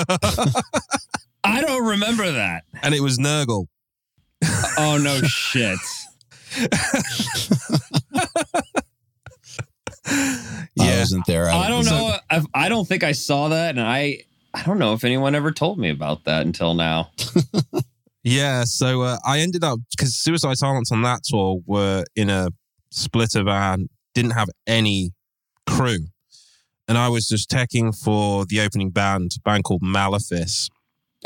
don't 1.61 1.85
remember 1.85 2.31
that. 2.31 2.63
and 2.81 2.93
it 2.93 3.01
was 3.01 3.17
Nurgle. 3.17 3.65
Oh 4.77 4.99
no 5.01 5.21
shit. 5.21 5.79
I 10.07 10.67
wasn't 10.77 11.25
there. 11.25 11.49
I 11.49 11.67
don't 11.67 11.79
was- 11.79 11.89
know. 11.91 12.17
I, 12.29 12.43
I 12.53 12.69
don't 12.69 12.87
think 12.87 13.03
I 13.03 13.11
saw 13.13 13.49
that, 13.49 13.71
and 13.77 13.81
I 13.81 14.19
I 14.53 14.63
don't 14.63 14.79
know 14.79 14.93
if 14.93 15.03
anyone 15.03 15.35
ever 15.35 15.51
told 15.51 15.77
me 15.79 15.89
about 15.89 16.25
that 16.25 16.45
until 16.45 16.73
now. 16.73 17.11
Yeah, 18.27 18.63
so 18.63 19.03
uh, 19.03 19.17
I 19.23 19.41
ended 19.41 19.63
up 19.63 19.77
because 19.91 20.15
Suicide 20.15 20.57
Silence 20.57 20.91
on 20.91 21.03
that 21.03 21.19
tour 21.23 21.59
were 21.67 22.03
in 22.15 22.31
a 22.31 22.47
splitter 22.89 23.43
van, 23.43 23.87
didn't 24.15 24.31
have 24.31 24.49
any 24.65 25.11
crew, 25.67 26.07
and 26.87 26.97
I 26.97 27.07
was 27.09 27.27
just 27.27 27.51
teching 27.51 27.95
for 27.95 28.47
the 28.47 28.61
opening 28.61 28.89
band, 28.89 29.33
a 29.37 29.41
band 29.41 29.63
called 29.63 29.83
Malefice. 29.83 30.69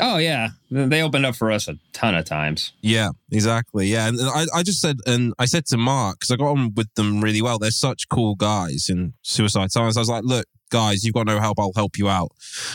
Oh 0.00 0.16
yeah, 0.18 0.50
they 0.70 1.02
opened 1.02 1.26
up 1.26 1.36
for 1.36 1.50
us 1.50 1.68
a 1.68 1.76
ton 1.92 2.14
of 2.14 2.24
times. 2.24 2.72
Yeah, 2.80 3.10
exactly. 3.30 3.86
Yeah, 3.88 4.08
and 4.08 4.18
I, 4.20 4.46
I 4.54 4.62
just 4.62 4.80
said, 4.80 4.98
and 5.06 5.34
I 5.38 5.44
said 5.44 5.66
to 5.66 5.76
Mark 5.76 6.20
because 6.20 6.30
I 6.30 6.36
got 6.36 6.50
on 6.50 6.72
with 6.74 6.92
them 6.94 7.20
really 7.20 7.42
well. 7.42 7.58
They're 7.58 7.70
such 7.70 8.08
cool 8.08 8.34
guys 8.34 8.88
in 8.88 9.12
Suicide 9.22 9.70
Silence. 9.72 9.96
I 9.96 10.00
was 10.00 10.08
like, 10.08 10.24
look, 10.24 10.46
guys, 10.70 11.04
you've 11.04 11.14
got 11.14 11.26
no 11.26 11.38
help. 11.40 11.58
I'll 11.60 11.72
help 11.76 11.98
you 11.98 12.08
out. 12.08 12.32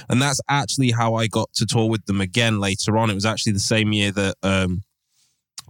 And 0.10 0.22
that's 0.22 0.40
actually 0.50 0.92
how 0.92 1.16
I 1.16 1.28
got 1.28 1.52
to 1.56 1.66
tour 1.66 1.90
with 1.90 2.06
them 2.06 2.22
again 2.22 2.60
later 2.60 2.98
on. 2.98 3.10
It 3.10 3.16
was 3.16 3.26
actually 3.26 3.54
the 3.54 3.60
same 3.60 3.92
year 3.94 4.12
that, 4.12 4.36
um, 4.44 4.84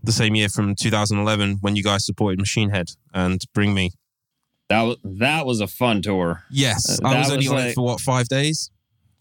the 0.04 0.12
same 0.12 0.36
year 0.36 0.50
from 0.50 0.76
2011 0.76 1.58
when 1.62 1.76
you 1.76 1.84
guys 1.84 2.06
supported 2.06 2.40
Machine 2.40 2.70
Head 2.70 2.88
and 3.14 3.42
Bring 3.54 3.74
Me. 3.74 3.92
That 4.70 4.82
was 4.82 4.98
that 5.04 5.46
was 5.46 5.62
a 5.62 5.68
fun 5.68 6.02
tour. 6.02 6.44
Yes, 6.52 7.00
Uh, 7.04 7.08
I 7.08 7.20
was 7.20 7.32
only 7.32 7.48
was 7.48 7.62
on 7.62 7.68
it 7.70 7.74
for 7.76 7.86
what 7.86 8.00
five 8.00 8.28
days. 8.28 8.72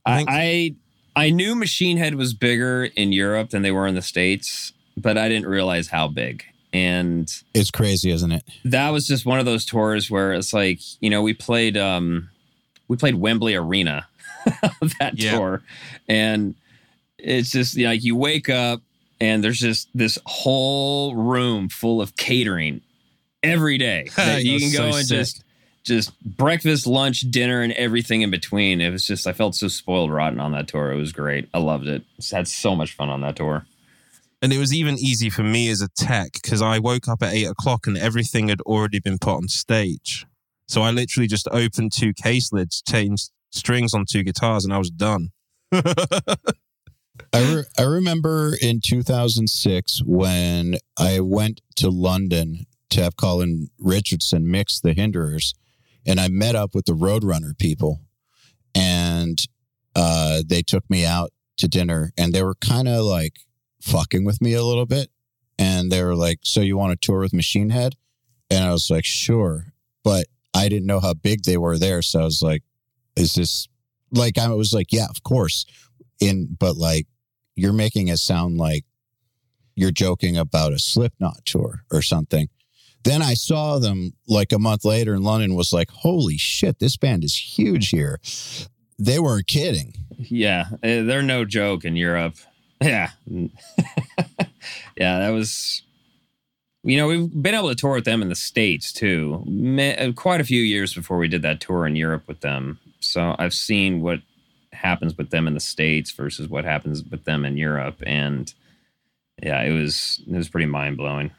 I 0.07 0.25
I, 0.27 0.75
I 1.17 1.27
I 1.27 1.31
knew 1.31 1.55
Machine 1.55 1.97
Head 1.97 2.15
was 2.17 2.35
bigger 2.35 2.85
in 2.97 3.13
Europe 3.13 3.51
than 3.51 3.63
they 3.63 3.71
were 3.71 3.87
in 3.87 3.95
the 3.95 4.03
states, 4.03 4.73
but 4.97 5.17
I 5.17 5.29
didn't 5.29 5.47
realize 5.47 5.89
how 5.89 6.09
big. 6.09 6.45
And 6.73 7.31
It's 7.55 7.71
crazy, 7.71 8.11
isn't 8.11 8.33
it? 8.33 8.43
that 8.65 8.91
was 8.91 9.07
just 9.07 9.25
one 9.25 9.39
of 9.39 9.45
those 9.47 9.65
tours 9.65 10.11
where 10.11 10.33
it's 10.33 10.53
like 10.53 10.81
you 11.01 11.09
know 11.11 11.23
we 11.23 11.33
played 11.33 11.77
um 11.77 12.31
we 12.89 12.97
played 12.97 13.15
Wembley 13.15 13.55
Arena 13.55 14.07
that 15.01 15.13
Yeah. 15.17 15.37
tour, 15.37 15.63
and 16.09 16.55
it's 17.19 17.51
just 17.53 17.77
you 17.77 17.85
know, 17.85 17.91
like 17.91 18.03
you 18.05 18.17
wake 18.17 18.49
up 18.51 18.83
and 19.21 19.43
there's 19.45 19.59
just 19.61 19.89
this 19.95 20.19
whole 20.27 21.15
room 21.15 21.69
full 21.69 22.03
of 22.03 22.17
catering 22.17 22.81
every 23.43 23.79
day 23.79 24.09
that 24.17 24.45
you 24.45 24.59
can 24.59 24.73
go 24.73 24.91
so 24.91 24.97
and 24.99 25.07
sick. 25.07 25.19
just 25.19 25.45
just 25.85 26.19
breakfast, 26.25 26.87
lunch, 26.87 27.21
dinner, 27.31 27.63
and 27.63 27.73
everything 27.75 28.23
in 28.23 28.31
between. 28.31 28.81
It 28.81 28.91
was 28.91 29.07
just 29.07 29.27
I 29.27 29.33
felt 29.33 29.55
so 29.55 29.69
spoiled 29.69 30.11
rotten 30.11 30.41
on 30.41 30.53
that 30.53 30.69
tour. 30.69 30.91
It 30.91 30.97
was 30.97 31.13
great. 31.13 31.49
I 31.55 31.59
loved 31.59 31.87
it. 31.87 32.03
Just 32.17 32.33
had 32.33 32.49
so 32.49 32.75
much 32.75 32.95
fun 32.95 33.11
on 33.11 33.21
that 33.21 33.37
tour. 33.37 33.67
And 34.43 34.53
it 34.53 34.59
was 34.59 34.75
even 34.75 34.99
easy 34.99 35.31
for 35.31 35.43
me 35.43 35.71
as 35.71 35.81
a 35.81 35.89
tech 35.89 36.33
because 36.35 36.61
I 36.61 36.79
woke 36.79 37.09
up 37.09 37.23
at 37.23 37.33
eight 37.33 37.47
o'clock 37.47 37.87
and 37.87 37.97
everything 37.97 38.49
had 38.49 38.61
already 38.63 38.99
been 38.99 39.19
put 39.19 39.37
on 39.37 39.49
stage. 39.49 40.27
So 40.69 40.83
I 40.83 40.91
literally 40.91 41.27
just 41.27 41.49
opened 41.51 41.93
two 41.93 42.13
case 42.13 42.53
lids, 42.53 42.83
changed 42.83 43.31
strings 43.53 43.95
on 43.95 44.05
two 44.11 44.23
guitars, 44.23 44.65
and 44.65 44.75
I 44.75 44.79
was 44.79 44.91
done. 44.91 45.31
I, 45.73 46.37
re- 47.35 47.65
I 47.79 47.83
remember 47.83 48.55
in 48.61 48.81
2006 48.85 50.03
when 50.05 50.77
I 50.99 51.21
went 51.21 51.61
to 51.77 51.89
London 51.91 52.67
to 52.91 53.03
have 53.03 53.17
Colin 53.17 53.71
Richardson 53.79 54.51
mix 54.51 54.81
the 54.81 54.95
Hinderers, 54.95 55.55
and 56.07 56.21
I 56.21 56.29
met 56.29 56.55
up 56.55 56.75
with 56.75 56.87
the 56.87 56.93
Roadrunner 56.93 57.57
people, 57.59 58.01
and 58.75 59.39
uh, 59.95 60.43
they 60.47 60.63
took 60.63 60.89
me 60.91 61.05
out 61.05 61.33
to 61.59 61.69
dinner, 61.69 62.13
and 62.17 62.33
they 62.33 62.43
were 62.43 62.57
kind 62.57 62.89
of 62.89 63.05
like 63.05 63.35
fucking 63.81 64.25
with 64.25 64.41
me 64.41 64.55
a 64.55 64.65
little 64.65 64.87
bit, 64.87 65.11
and 65.59 65.91
they 65.91 66.03
were 66.03 66.17
like, 66.17 66.41
"So 66.43 66.61
you 66.61 66.77
want 66.77 66.99
to 66.99 67.07
tour 67.07 67.21
with 67.21 67.33
Machine 67.33 67.71
Head?" 67.71 67.95
And 68.51 68.65
I 68.65 68.73
was 68.73 68.91
like, 68.91 69.05
"Sure," 69.05 69.73
but 70.03 70.27
I 70.53 70.69
didn't 70.69 70.87
know 70.87 71.01
how 71.01 71.15
big 71.15 71.45
they 71.45 71.57
were 71.57 71.79
there, 71.79 72.03
so 72.03 72.21
I 72.21 72.25
was 72.25 72.43
like, 72.43 72.63
"Is 73.17 73.35
this?" 73.35 73.69
Like 74.11 74.39
I 74.39 74.49
was 74.49 74.73
like, 74.73 74.93
"Yeah, 74.93 75.07
of 75.09 75.23
course." 75.23 75.67
In 76.21 76.57
but 76.59 76.77
like 76.77 77.07
you're 77.57 77.73
making 77.73 78.09
it 78.09 78.19
sound 78.19 78.57
like 78.57 78.85
you're 79.77 79.91
joking 79.91 80.37
about 80.37 80.73
a 80.73 80.79
Slipknot 80.79 81.45
tour 81.45 81.85
or 81.91 82.03
something. 82.03 82.49
Then 83.05 83.23
I 83.23 83.35
saw 83.35 83.79
them 83.79 84.15
like 84.27 84.53
a 84.53 84.59
month 84.59 84.85
later 84.85 85.15
in 85.15 85.23
London. 85.23 85.55
Was 85.55 85.73
like, 85.73 85.91
holy 85.91 86.37
shit, 86.37 86.79
this 86.79 86.97
band 86.97 87.25
is 87.25 87.37
huge 87.37 87.91
here. 87.91 88.21
They 88.99 89.19
weren't 89.19 89.47
kidding. 89.47 89.95
Yeah, 90.19 90.67
eh, 90.83 91.03
they're 91.03 91.23
no 91.23 91.45
joke 91.45 91.85
in 91.85 91.97
Europe. 91.97 92.37
Yeah. 92.81 93.11
yeah, 93.27 93.49
that 94.97 95.31
was 95.31 95.83
you 96.85 96.99
know, 96.99 97.09
we've 97.09 97.43
been 97.43 97.55
able 97.55 97.71
to 97.71 97.75
tour 97.75 97.95
with 97.95 98.05
them 98.05 98.21
in 98.21 98.29
the 98.29 98.35
states 98.35 98.93
too. 98.93 99.43
Uh, 99.79 100.13
Quite 100.13 100.43
a 100.43 100.45
few 100.45 100.61
years 100.61 100.93
before 100.93 101.17
we 101.17 101.29
did 101.29 101.43
that 101.43 101.61
tour 101.61 101.87
in 101.87 101.97
Europe 101.97 102.29
with 102.29 102.41
them. 102.41 102.79
So 103.01 103.35
I've 103.39 103.55
seen 103.55 104.03
what 104.03 104.21
happens 104.73 105.17
with 105.17 105.31
them 105.31 105.47
in 105.47 105.55
the 105.55 105.61
states 105.61 106.11
versus 106.11 106.49
what 106.49 106.65
happens 106.65 107.03
with 107.03 107.25
them 107.25 107.45
in 107.45 107.57
Europe 107.57 108.03
and 108.05 108.53
yeah, 109.43 109.63
it 109.63 109.73
was 109.73 110.23
it 110.27 110.37
was 110.37 110.49
pretty 110.49 110.67
mind-blowing. 110.67 111.31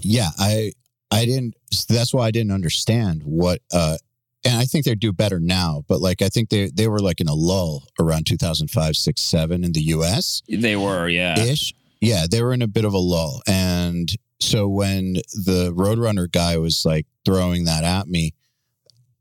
Yeah, 0.00 0.28
I 0.38 0.72
I 1.10 1.24
didn't. 1.24 1.54
That's 1.88 2.12
why 2.12 2.26
I 2.26 2.30
didn't 2.30 2.52
understand 2.52 3.22
what. 3.24 3.60
uh 3.72 3.96
And 4.44 4.56
I 4.56 4.64
think 4.64 4.84
they 4.84 4.94
do 4.94 5.12
better 5.12 5.40
now. 5.40 5.84
But 5.88 6.00
like, 6.00 6.22
I 6.22 6.28
think 6.28 6.50
they 6.50 6.70
they 6.72 6.88
were 6.88 7.00
like 7.00 7.20
in 7.20 7.28
a 7.28 7.34
lull 7.34 7.84
around 7.98 8.26
2005, 8.26 8.96
six, 8.96 9.20
seven 9.22 9.64
in 9.64 9.72
the 9.72 9.82
U.S. 9.96 10.42
They 10.48 10.76
were, 10.76 11.08
yeah. 11.08 11.38
ish. 11.38 11.74
Yeah, 12.00 12.26
they 12.30 12.42
were 12.42 12.52
in 12.52 12.62
a 12.62 12.68
bit 12.68 12.84
of 12.84 12.92
a 12.92 12.98
lull. 12.98 13.42
And 13.48 14.08
so 14.40 14.68
when 14.68 15.14
the 15.14 15.72
Roadrunner 15.74 16.30
guy 16.30 16.56
was 16.58 16.84
like 16.84 17.06
throwing 17.24 17.64
that 17.64 17.82
at 17.82 18.06
me, 18.06 18.34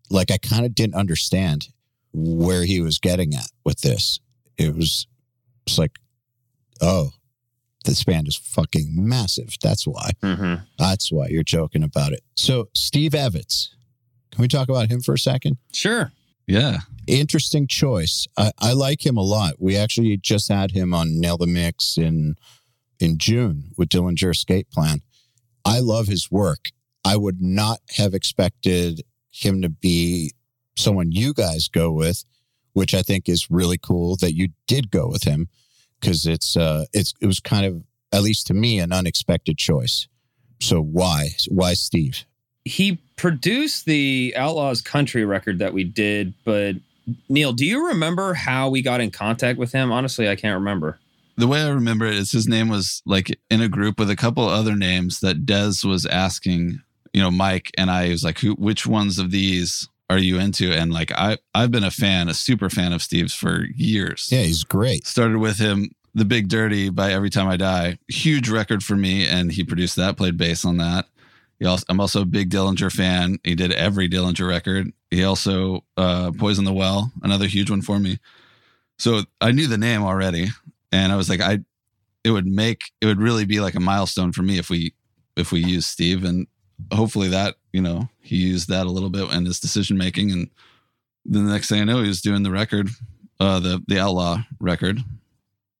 like 0.10 0.32
I 0.32 0.38
kind 0.38 0.66
of 0.66 0.76
didn't 0.76 0.96
understand 0.96 1.70
where 2.14 2.64
he 2.64 2.82
was 2.82 3.00
getting 3.00 3.34
at 3.34 3.50
with 3.66 3.82
this. 3.82 4.20
It 4.58 4.76
was 4.76 5.08
it's 5.66 5.78
like, 5.78 5.98
oh, 6.82 7.12
this 7.88 8.00
span 8.00 8.28
is 8.28 8.36
fucking 8.36 8.90
massive. 8.92 9.56
That's 9.64 9.88
why. 9.88 10.12
Mhm. 10.22 10.66
That's 10.78 11.12
why 11.12 11.28
you're 11.30 11.44
joking 11.44 11.84
about 11.84 12.14
it. 12.14 12.22
So 12.36 12.70
Steve 12.76 13.14
Evetts, 13.14 13.70
can 14.32 14.42
we 14.42 14.48
talk 14.48 14.70
about 14.70 14.90
him 14.92 15.02
for 15.02 15.14
a 15.16 15.20
second? 15.20 15.58
Sure. 15.74 16.12
Yeah. 16.46 16.80
interesting 17.08 17.68
choice. 17.68 18.28
I, 18.38 18.52
I 18.60 18.74
like 18.74 19.06
him 19.06 19.16
a 19.16 19.22
lot. 19.22 19.54
We 19.60 19.78
actually 19.78 20.18
just 20.18 20.50
had 20.50 20.72
him 20.72 20.94
on 20.94 21.20
Nail 21.22 21.38
the 21.38 21.48
Mix 21.48 21.98
in 21.98 22.36
in 23.00 23.18
June 23.18 23.72
with 23.78 23.88
Dillinger 23.90 24.32
Escape 24.32 24.70
Plan. 24.72 25.02
I 25.64 25.80
love 25.80 26.08
his 26.08 26.30
work. 26.30 26.66
I 27.06 27.16
would 27.16 27.42
not 27.42 27.80
have 27.96 28.14
expected 28.14 29.04
him 29.32 29.62
to 29.62 29.70
be 29.70 30.34
someone 30.76 31.12
you 31.14 31.34
guys 31.34 31.70
go 31.70 31.92
with, 31.94 32.24
which 32.74 32.94
I 32.94 33.02
think 33.04 33.30
is 33.30 33.50
really 33.50 33.78
cool 33.78 34.18
that 34.18 34.34
you 34.36 34.50
did 34.68 34.92
go 34.92 35.08
with 35.08 35.24
him 35.24 35.48
because 36.00 36.26
it's 36.26 36.56
uh 36.56 36.86
it's 36.94 37.14
it 37.22 37.26
was 37.26 37.40
kind 37.40 37.66
of 37.66 37.84
at 38.12 38.22
least 38.22 38.48
to 38.48 38.54
me 38.54 38.80
an 38.80 38.92
unexpected 38.92 39.58
choice. 39.58 40.08
So 40.60 40.82
why 40.82 41.30
why 41.50 41.74
Steve? 41.74 42.26
he 42.68 43.00
produced 43.16 43.86
the 43.86 44.34
Outlaws 44.36 44.82
Country 44.82 45.26
record 45.26 45.60
that 45.60 45.74
we 45.74 45.84
did, 45.84 46.34
but 46.44 46.76
Neal, 47.30 47.54
do 47.54 47.66
you 47.66 47.88
remember 47.88 48.34
how 48.34 48.70
we 48.70 48.82
got 48.82 49.02
in 49.02 49.12
contact 49.12 49.58
with 49.58 49.72
him? 49.72 49.92
Honestly, 49.92 50.30
I 50.30 50.36
can't 50.36 50.60
remember. 50.60 51.00
The 51.38 51.48
way 51.48 51.62
I 51.62 51.70
remember 51.70 52.06
it 52.06 52.16
is 52.16 52.32
his 52.32 52.48
name 52.48 52.68
was 52.68 53.02
like 53.06 53.40
in 53.50 53.62
a 53.62 53.70
group 53.70 54.00
with 54.00 54.10
a 54.10 54.16
couple 54.16 54.48
other 54.48 54.76
names 54.76 55.22
that 55.22 55.46
Dez 55.46 55.86
was 55.86 56.06
asking, 56.06 56.82
you 57.14 57.22
know, 57.22 57.32
Mike 57.32 57.72
and 57.78 57.90
I 57.90 58.10
was 58.10 58.24
like, 58.24 58.40
who, 58.40 58.54
which 58.54 58.86
ones 58.86 59.20
of 59.20 59.32
these 59.32 59.88
are 60.10 60.18
you 60.18 60.40
into? 60.40 60.72
And 60.72 60.94
like, 60.94 61.12
I, 61.12 61.38
I've 61.54 61.72
been 61.72 61.84
a 61.84 61.92
fan, 61.92 62.30
a 62.30 62.34
super 62.34 62.70
fan 62.70 62.94
of 62.94 63.02
Steve's 63.02 63.34
for 63.34 63.66
years. 63.76 64.30
Yeah, 64.32 64.42
he's 64.42 64.64
great. 64.64 65.06
Started 65.06 65.38
with 65.38 65.58
him, 65.58 65.92
The 66.16 66.26
Big 66.26 66.48
Dirty 66.48 66.90
by 66.90 67.12
Every 67.12 67.30
Time 67.30 67.48
I 67.48 67.58
Die. 67.58 67.98
Huge 68.08 68.50
record 68.50 68.84
for 68.84 68.96
me. 68.96 69.28
And 69.28 69.52
he 69.52 69.64
produced 69.64 69.96
that, 69.98 70.18
played 70.18 70.38
bass 70.38 70.64
on 70.66 70.78
that. 70.78 71.08
He 71.60 71.66
also, 71.66 71.86
I'm 71.90 72.00
also 72.00 72.22
a 72.22 72.26
big 72.26 72.50
Dillinger 72.50 72.92
fan. 72.92 73.40
He 73.44 73.56
did 73.56 73.72
every 73.74 74.08
Dillinger 74.08 74.48
record. 74.48 74.94
He 75.10 75.24
also 75.24 75.84
uh, 75.98 76.32
Poison 76.38 76.66
the 76.66 76.74
Well, 76.74 77.12
another 77.24 77.48
huge 77.48 77.70
one 77.70 77.82
for 77.82 78.00
me. 78.00 78.20
So 79.00 79.24
I 79.42 79.52
knew 79.52 79.68
the 79.68 79.78
name 79.78 80.04
already, 80.04 80.50
and 80.92 81.12
I 81.12 81.16
was 81.16 81.30
like, 81.30 81.42
I, 81.42 81.60
it 82.24 82.32
would 82.32 82.48
make 82.48 82.92
it 83.02 83.06
would 83.06 83.22
really 83.22 83.46
be 83.46 83.60
like 83.60 83.76
a 83.76 83.80
milestone 83.80 84.32
for 84.32 84.42
me 84.42 84.58
if 84.58 84.70
we 84.70 84.94
if 85.36 85.52
we 85.52 85.64
use 85.64 85.86
Steve, 85.86 86.24
and 86.24 86.48
hopefully 86.94 87.30
that 87.30 87.56
you 87.74 87.82
know 87.82 88.10
he 88.20 88.38
used 88.38 88.70
that 88.70 88.86
a 88.86 88.92
little 88.92 89.10
bit 89.10 89.32
in 89.32 89.46
his 89.46 89.60
decision 89.60 89.98
making, 89.98 90.32
and 90.32 90.50
then 91.26 91.46
the 91.46 91.52
next 91.52 91.70
thing 91.70 91.82
I 91.82 91.86
know, 91.86 92.02
he 92.02 92.08
was 92.08 92.22
doing 92.22 92.44
the 92.44 92.52
record, 92.52 92.90
uh, 93.40 93.60
the 93.60 93.84
the 93.88 94.00
Outlaw 94.00 94.44
record, 94.60 95.00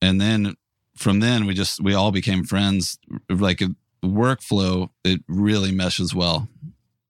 and 0.02 0.20
then 0.20 0.56
from 0.96 1.20
then 1.20 1.46
we 1.46 1.54
just 1.54 1.82
we 1.82 1.94
all 1.94 2.12
became 2.12 2.44
friends 2.44 2.98
like 3.30 3.62
workflow, 4.04 4.90
it 5.04 5.22
really 5.28 5.72
meshes 5.72 6.14
well. 6.14 6.48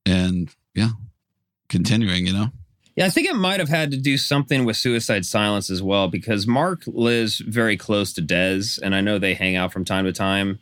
And 0.05 0.49
yeah, 0.73 0.91
continuing, 1.69 2.27
you 2.27 2.33
know? 2.33 2.47
Yeah, 2.95 3.05
I 3.05 3.09
think 3.09 3.27
it 3.27 3.35
might 3.35 3.59
have 3.59 3.69
had 3.69 3.91
to 3.91 3.97
do 3.97 4.17
something 4.17 4.65
with 4.65 4.75
Suicide 4.75 5.25
Silence 5.25 5.69
as 5.69 5.83
well 5.83 6.07
because 6.07 6.47
Mark 6.47 6.81
lives 6.87 7.37
very 7.39 7.77
close 7.77 8.11
to 8.13 8.21
Dez, 8.21 8.79
and 8.81 8.95
I 8.95 9.01
know 9.01 9.19
they 9.19 9.35
hang 9.35 9.55
out 9.55 9.71
from 9.71 9.85
time 9.85 10.05
to 10.05 10.13
time, 10.13 10.59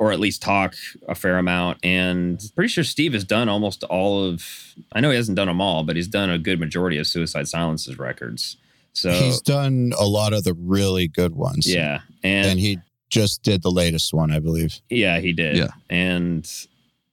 or 0.00 0.12
at 0.12 0.18
least 0.18 0.40
talk 0.40 0.74
a 1.08 1.14
fair 1.14 1.36
amount. 1.36 1.78
And 1.84 2.42
pretty 2.56 2.68
sure 2.68 2.82
Steve 2.82 3.12
has 3.12 3.22
done 3.22 3.50
almost 3.50 3.84
all 3.84 4.24
of. 4.24 4.74
I 4.92 5.00
know 5.00 5.10
he 5.10 5.16
hasn't 5.16 5.36
done 5.36 5.46
them 5.46 5.60
all, 5.60 5.84
but 5.84 5.94
he's 5.94 6.08
done 6.08 6.30
a 6.30 6.38
good 6.38 6.58
majority 6.58 6.96
of 6.96 7.06
Suicide 7.06 7.46
Silence's 7.46 7.98
records. 7.98 8.56
So 8.94 9.12
He's 9.12 9.42
done 9.42 9.92
a 10.00 10.06
lot 10.06 10.32
of 10.32 10.42
the 10.42 10.54
really 10.54 11.06
good 11.06 11.36
ones. 11.36 11.72
yeah, 11.72 12.00
and, 12.24 12.48
And 12.48 12.58
he 12.58 12.78
just 13.10 13.42
did 13.42 13.62
the 13.62 13.70
latest 13.70 14.14
one, 14.14 14.32
I 14.32 14.40
believe. 14.40 14.80
Yeah, 14.88 15.20
he 15.20 15.34
did. 15.34 15.58
Yeah. 15.58 15.68
And 15.90 16.50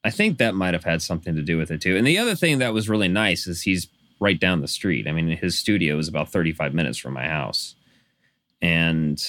I 0.02 0.10
think 0.10 0.38
that 0.38 0.54
might 0.54 0.72
have 0.72 0.84
had 0.84 1.02
something 1.02 1.36
to 1.36 1.42
do 1.42 1.58
with 1.58 1.70
it 1.70 1.82
too. 1.82 1.94
And 1.94 2.06
the 2.06 2.18
other 2.18 2.34
thing 2.34 2.58
that 2.58 2.72
was 2.72 2.88
really 2.88 3.08
nice 3.08 3.46
is 3.46 3.62
he's 3.62 3.86
right 4.18 4.40
down 4.40 4.62
the 4.62 4.68
street. 4.68 5.06
I 5.06 5.12
mean, 5.12 5.28
his 5.36 5.58
studio 5.58 5.98
is 5.98 6.08
about 6.08 6.32
35 6.32 6.72
minutes 6.72 6.96
from 6.96 7.12
my 7.12 7.28
house. 7.28 7.74
And 8.62 9.22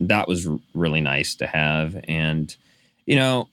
that 0.00 0.28
was 0.28 0.48
really 0.74 1.00
nice 1.00 1.34
to 1.36 1.46
have. 1.46 2.02
And, 2.06 2.54
you 3.06 3.16
know, 3.16 3.48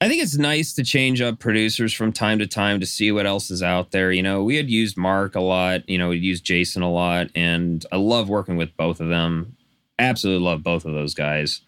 I 0.00 0.08
think 0.08 0.22
it's 0.22 0.36
nice 0.36 0.74
to 0.74 0.84
change 0.84 1.22
up 1.22 1.38
producers 1.38 1.94
from 1.94 2.12
time 2.12 2.38
to 2.40 2.46
time 2.46 2.80
to 2.80 2.86
see 2.86 3.10
what 3.12 3.26
else 3.26 3.50
is 3.50 3.62
out 3.62 3.92
there. 3.92 4.12
You 4.12 4.22
know, 4.22 4.42
we 4.42 4.56
had 4.56 4.68
used 4.68 4.96
Mark 4.96 5.34
a 5.34 5.40
lot, 5.40 5.88
you 5.88 5.96
know, 5.96 6.10
we 6.10 6.18
used 6.18 6.44
Jason 6.44 6.82
a 6.82 6.90
lot, 6.90 7.28
and 7.34 7.84
I 7.90 7.96
love 7.96 8.28
working 8.28 8.56
with 8.56 8.76
both 8.76 9.00
of 9.00 9.08
them. 9.08 9.56
Absolutely 9.98 10.44
love 10.44 10.62
both 10.62 10.84
of 10.84 10.92
those 10.92 11.14
guys. 11.14 11.62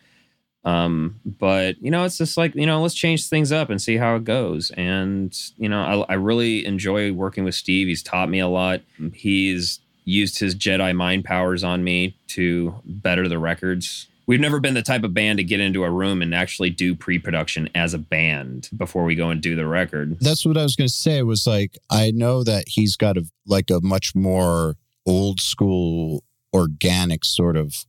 Um, 0.65 1.21
but 1.25 1.81
you 1.81 1.91
know, 1.91 2.05
it's 2.05 2.19
just 2.19 2.37
like, 2.37 2.55
you 2.55 2.67
know, 2.67 2.83
let's 2.83 2.95
change 2.95 3.27
things 3.27 3.53
up 3.53 3.71
and 3.71 3.81
see 3.81 3.97
how 3.97 4.17
it 4.17 4.25
goes. 4.25 4.71
And, 4.73 5.35
you 5.57 5.69
know, 5.69 6.05
I, 6.09 6.13
I 6.13 6.15
really 6.17 6.67
enjoy 6.67 7.13
working 7.13 7.45
with 7.45 7.55
Steve. 7.55 7.87
He's 7.87 8.03
taught 8.03 8.29
me 8.29 8.41
a 8.41 8.49
lot. 8.49 8.83
He's 9.15 9.81
used 10.09 10.39
his 10.39 10.55
Jedi 10.55 10.95
mind 10.97 11.25
powers 11.25 11.63
on 11.63 11.85
me 11.85 12.17
to 12.29 12.75
better 12.85 13.29
the 13.29 13.39
records. 13.39 14.07
We've 14.27 14.41
never 14.41 14.61
been 14.61 14.75
the 14.75 14.83
type 14.83 15.05
of 15.05 15.15
band 15.15 15.39
to 15.39 15.45
get 15.45 15.61
into 15.61 15.85
a 15.85 15.91
room 15.91 16.21
and 16.21 16.35
actually 16.35 16.71
do 16.71 16.95
pre-production 16.95 17.71
as 17.75 17.95
a 17.95 17.99
band 17.99 18.69
before 18.77 19.05
we 19.05 19.15
go 19.15 19.31
and 19.31 19.41
do 19.41 19.57
the 19.57 19.67
record. 19.67 20.19
That's 20.21 20.45
what 20.45 20.57
I 20.59 20.63
was 20.63 20.77
going 20.77 20.89
to 20.89 20.93
say 20.93 21.23
was 21.23 21.47
like, 21.47 21.79
I 21.91 22.11
know 22.11 22.45
that 22.45 22.65
he's 22.67 22.97
got 22.97 23.17
a, 23.17 23.25
like 23.47 23.71
a 23.71 23.81
much 23.83 24.15
more 24.15 24.77
old 25.07 25.41
school, 25.41 26.25
organic 26.55 27.25
sort 27.25 27.57
of 27.57 27.87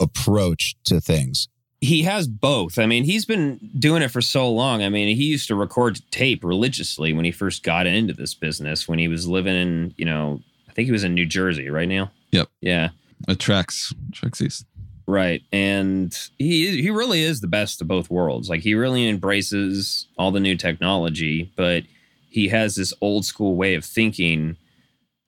approach 0.00 0.74
to 0.84 1.00
things. 1.00 1.48
he 1.80 2.02
has 2.02 2.26
both. 2.26 2.78
I 2.78 2.86
mean, 2.86 3.04
he's 3.04 3.24
been 3.24 3.60
doing 3.78 4.02
it 4.02 4.10
for 4.10 4.20
so 4.20 4.50
long. 4.50 4.82
I 4.82 4.88
mean, 4.88 5.14
he 5.14 5.24
used 5.24 5.48
to 5.48 5.54
record 5.54 6.00
tape 6.10 6.42
religiously 6.42 7.12
when 7.12 7.24
he 7.24 7.30
first 7.30 7.62
got 7.62 7.86
into 7.86 8.12
this 8.12 8.34
business. 8.34 8.88
When 8.88 8.98
he 8.98 9.08
was 9.08 9.28
living 9.28 9.54
in, 9.54 9.94
you 9.96 10.04
know, 10.04 10.40
think 10.76 10.86
he 10.86 10.92
was 10.92 11.04
in 11.04 11.14
New 11.14 11.26
Jersey, 11.26 11.70
right 11.70 11.88
now. 11.88 12.12
Yep. 12.32 12.48
Yeah. 12.60 12.90
Uh, 13.26 13.32
it 13.32 13.38
tracks, 13.40 13.94
tracks 14.12 14.42
east. 14.42 14.66
Right. 15.08 15.42
And 15.52 16.16
he 16.38 16.82
he 16.82 16.90
really 16.90 17.22
is 17.22 17.40
the 17.40 17.46
best 17.46 17.80
of 17.80 17.88
both 17.88 18.10
worlds. 18.10 18.50
Like 18.50 18.60
he 18.60 18.74
really 18.74 19.08
embraces 19.08 20.06
all 20.18 20.32
the 20.32 20.40
new 20.40 20.56
technology, 20.56 21.52
but 21.56 21.84
he 22.28 22.48
has 22.48 22.74
this 22.74 22.92
old 23.00 23.24
school 23.24 23.56
way 23.56 23.74
of 23.74 23.84
thinking 23.84 24.56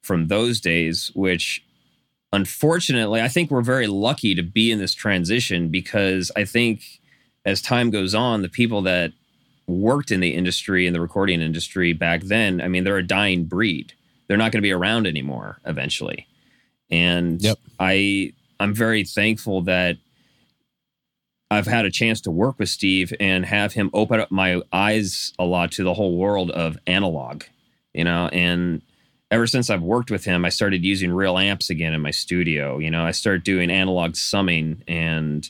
from 0.02 0.26
those 0.26 0.60
days, 0.60 1.10
which 1.14 1.64
unfortunately, 2.32 3.22
I 3.22 3.28
think 3.28 3.50
we're 3.50 3.62
very 3.62 3.86
lucky 3.86 4.34
to 4.34 4.42
be 4.42 4.70
in 4.70 4.78
this 4.78 4.94
transition 4.94 5.68
because 5.68 6.30
I 6.36 6.44
think 6.44 6.82
as 7.46 7.62
time 7.62 7.90
goes 7.90 8.14
on, 8.14 8.42
the 8.42 8.48
people 8.48 8.82
that 8.82 9.12
worked 9.66 10.10
in 10.10 10.20
the 10.20 10.34
industry 10.34 10.86
in 10.86 10.92
the 10.92 11.00
recording 11.00 11.40
industry 11.40 11.92
back 11.92 12.22
then, 12.22 12.60
I 12.60 12.68
mean, 12.68 12.84
they're 12.84 12.98
a 12.98 13.06
dying 13.06 13.44
breed. 13.44 13.92
They're 14.28 14.36
not 14.36 14.52
going 14.52 14.58
to 14.60 14.66
be 14.66 14.72
around 14.72 15.06
anymore 15.06 15.58
eventually. 15.64 16.26
And 16.90 17.40
Yep. 17.42 17.58
I 17.78 18.32
I'm 18.60 18.74
very 18.74 19.04
thankful 19.04 19.62
that 19.62 19.96
I've 21.50 21.66
had 21.66 21.86
a 21.86 21.90
chance 21.90 22.20
to 22.22 22.30
work 22.30 22.58
with 22.58 22.68
Steve 22.68 23.12
and 23.20 23.46
have 23.46 23.72
him 23.72 23.90
open 23.94 24.20
up 24.20 24.30
my 24.30 24.60
eyes 24.72 25.32
a 25.38 25.44
lot 25.44 25.72
to 25.72 25.84
the 25.84 25.94
whole 25.94 26.16
world 26.16 26.50
of 26.50 26.76
analog, 26.86 27.44
you 27.94 28.04
know, 28.04 28.28
and 28.32 28.82
ever 29.30 29.46
since 29.46 29.70
I've 29.70 29.82
worked 29.82 30.10
with 30.10 30.24
him, 30.24 30.44
I 30.44 30.50
started 30.50 30.84
using 30.84 31.10
real 31.12 31.38
amps 31.38 31.70
again 31.70 31.94
in 31.94 32.00
my 32.02 32.10
studio. 32.10 32.78
You 32.78 32.90
know, 32.90 33.04
I 33.04 33.12
started 33.12 33.44
doing 33.44 33.70
analog 33.70 34.16
summing 34.16 34.82
and, 34.88 35.48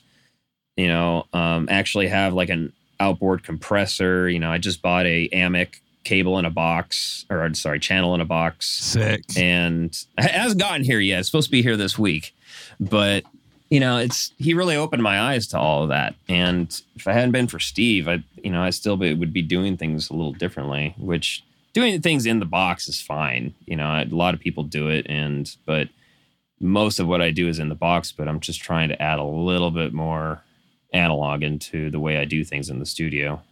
you 0.76 0.88
know, 0.88 1.24
um, 1.32 1.66
actually 1.70 2.08
have 2.08 2.32
like 2.32 2.48
an 2.48 2.72
outboard 3.00 3.42
compressor. 3.42 4.28
You 4.28 4.38
know, 4.38 4.52
I 4.52 4.58
just 4.58 4.82
bought 4.82 5.06
a 5.06 5.28
Amek 5.30 5.80
cable 6.08 6.38
in 6.38 6.46
a 6.46 6.50
box, 6.50 7.26
or 7.28 7.42
I'm 7.42 7.54
sorry, 7.54 7.78
channel 7.78 8.14
in 8.14 8.22
a 8.22 8.24
box 8.24 8.66
Sick. 8.66 9.24
and 9.36 9.90
it 10.16 10.30
hasn't 10.30 10.60
gotten 10.60 10.82
here 10.82 11.00
yet. 11.00 11.20
It's 11.20 11.28
supposed 11.28 11.48
to 11.48 11.52
be 11.52 11.62
here 11.62 11.76
this 11.76 11.98
week, 11.98 12.34
but 12.80 13.24
you 13.68 13.78
know, 13.78 13.98
it's 13.98 14.32
he 14.38 14.54
really 14.54 14.76
opened 14.76 15.02
my 15.02 15.20
eyes 15.20 15.46
to 15.48 15.58
all 15.58 15.82
of 15.82 15.90
that. 15.90 16.14
And 16.26 16.80
if 16.96 17.06
I 17.06 17.12
hadn't 17.12 17.32
been 17.32 17.46
for 17.46 17.58
Steve, 17.58 18.08
I 18.08 18.24
you 18.42 18.50
know 18.50 18.62
I 18.62 18.70
still 18.70 18.96
be, 18.96 19.12
would 19.12 19.34
be 19.34 19.42
doing 19.42 19.76
things 19.76 20.08
a 20.08 20.14
little 20.14 20.32
differently. 20.32 20.94
Which 20.96 21.44
doing 21.74 22.00
things 22.00 22.24
in 22.24 22.38
the 22.38 22.46
box 22.46 22.88
is 22.88 23.00
fine. 23.02 23.54
You 23.66 23.76
know, 23.76 23.86
a 23.86 24.06
lot 24.06 24.32
of 24.32 24.40
people 24.40 24.62
do 24.62 24.88
it, 24.88 25.06
and 25.10 25.54
but 25.66 25.88
most 26.58 26.98
of 26.98 27.06
what 27.06 27.20
I 27.20 27.30
do 27.30 27.46
is 27.48 27.58
in 27.58 27.68
the 27.68 27.74
box. 27.74 28.10
But 28.10 28.28
I'm 28.28 28.40
just 28.40 28.62
trying 28.62 28.88
to 28.88 29.02
add 29.02 29.18
a 29.18 29.24
little 29.24 29.70
bit 29.70 29.92
more 29.92 30.42
analog 30.94 31.42
into 31.42 31.90
the 31.90 32.00
way 32.00 32.16
I 32.16 32.24
do 32.24 32.44
things 32.44 32.70
in 32.70 32.78
the 32.78 32.86
studio. 32.86 33.42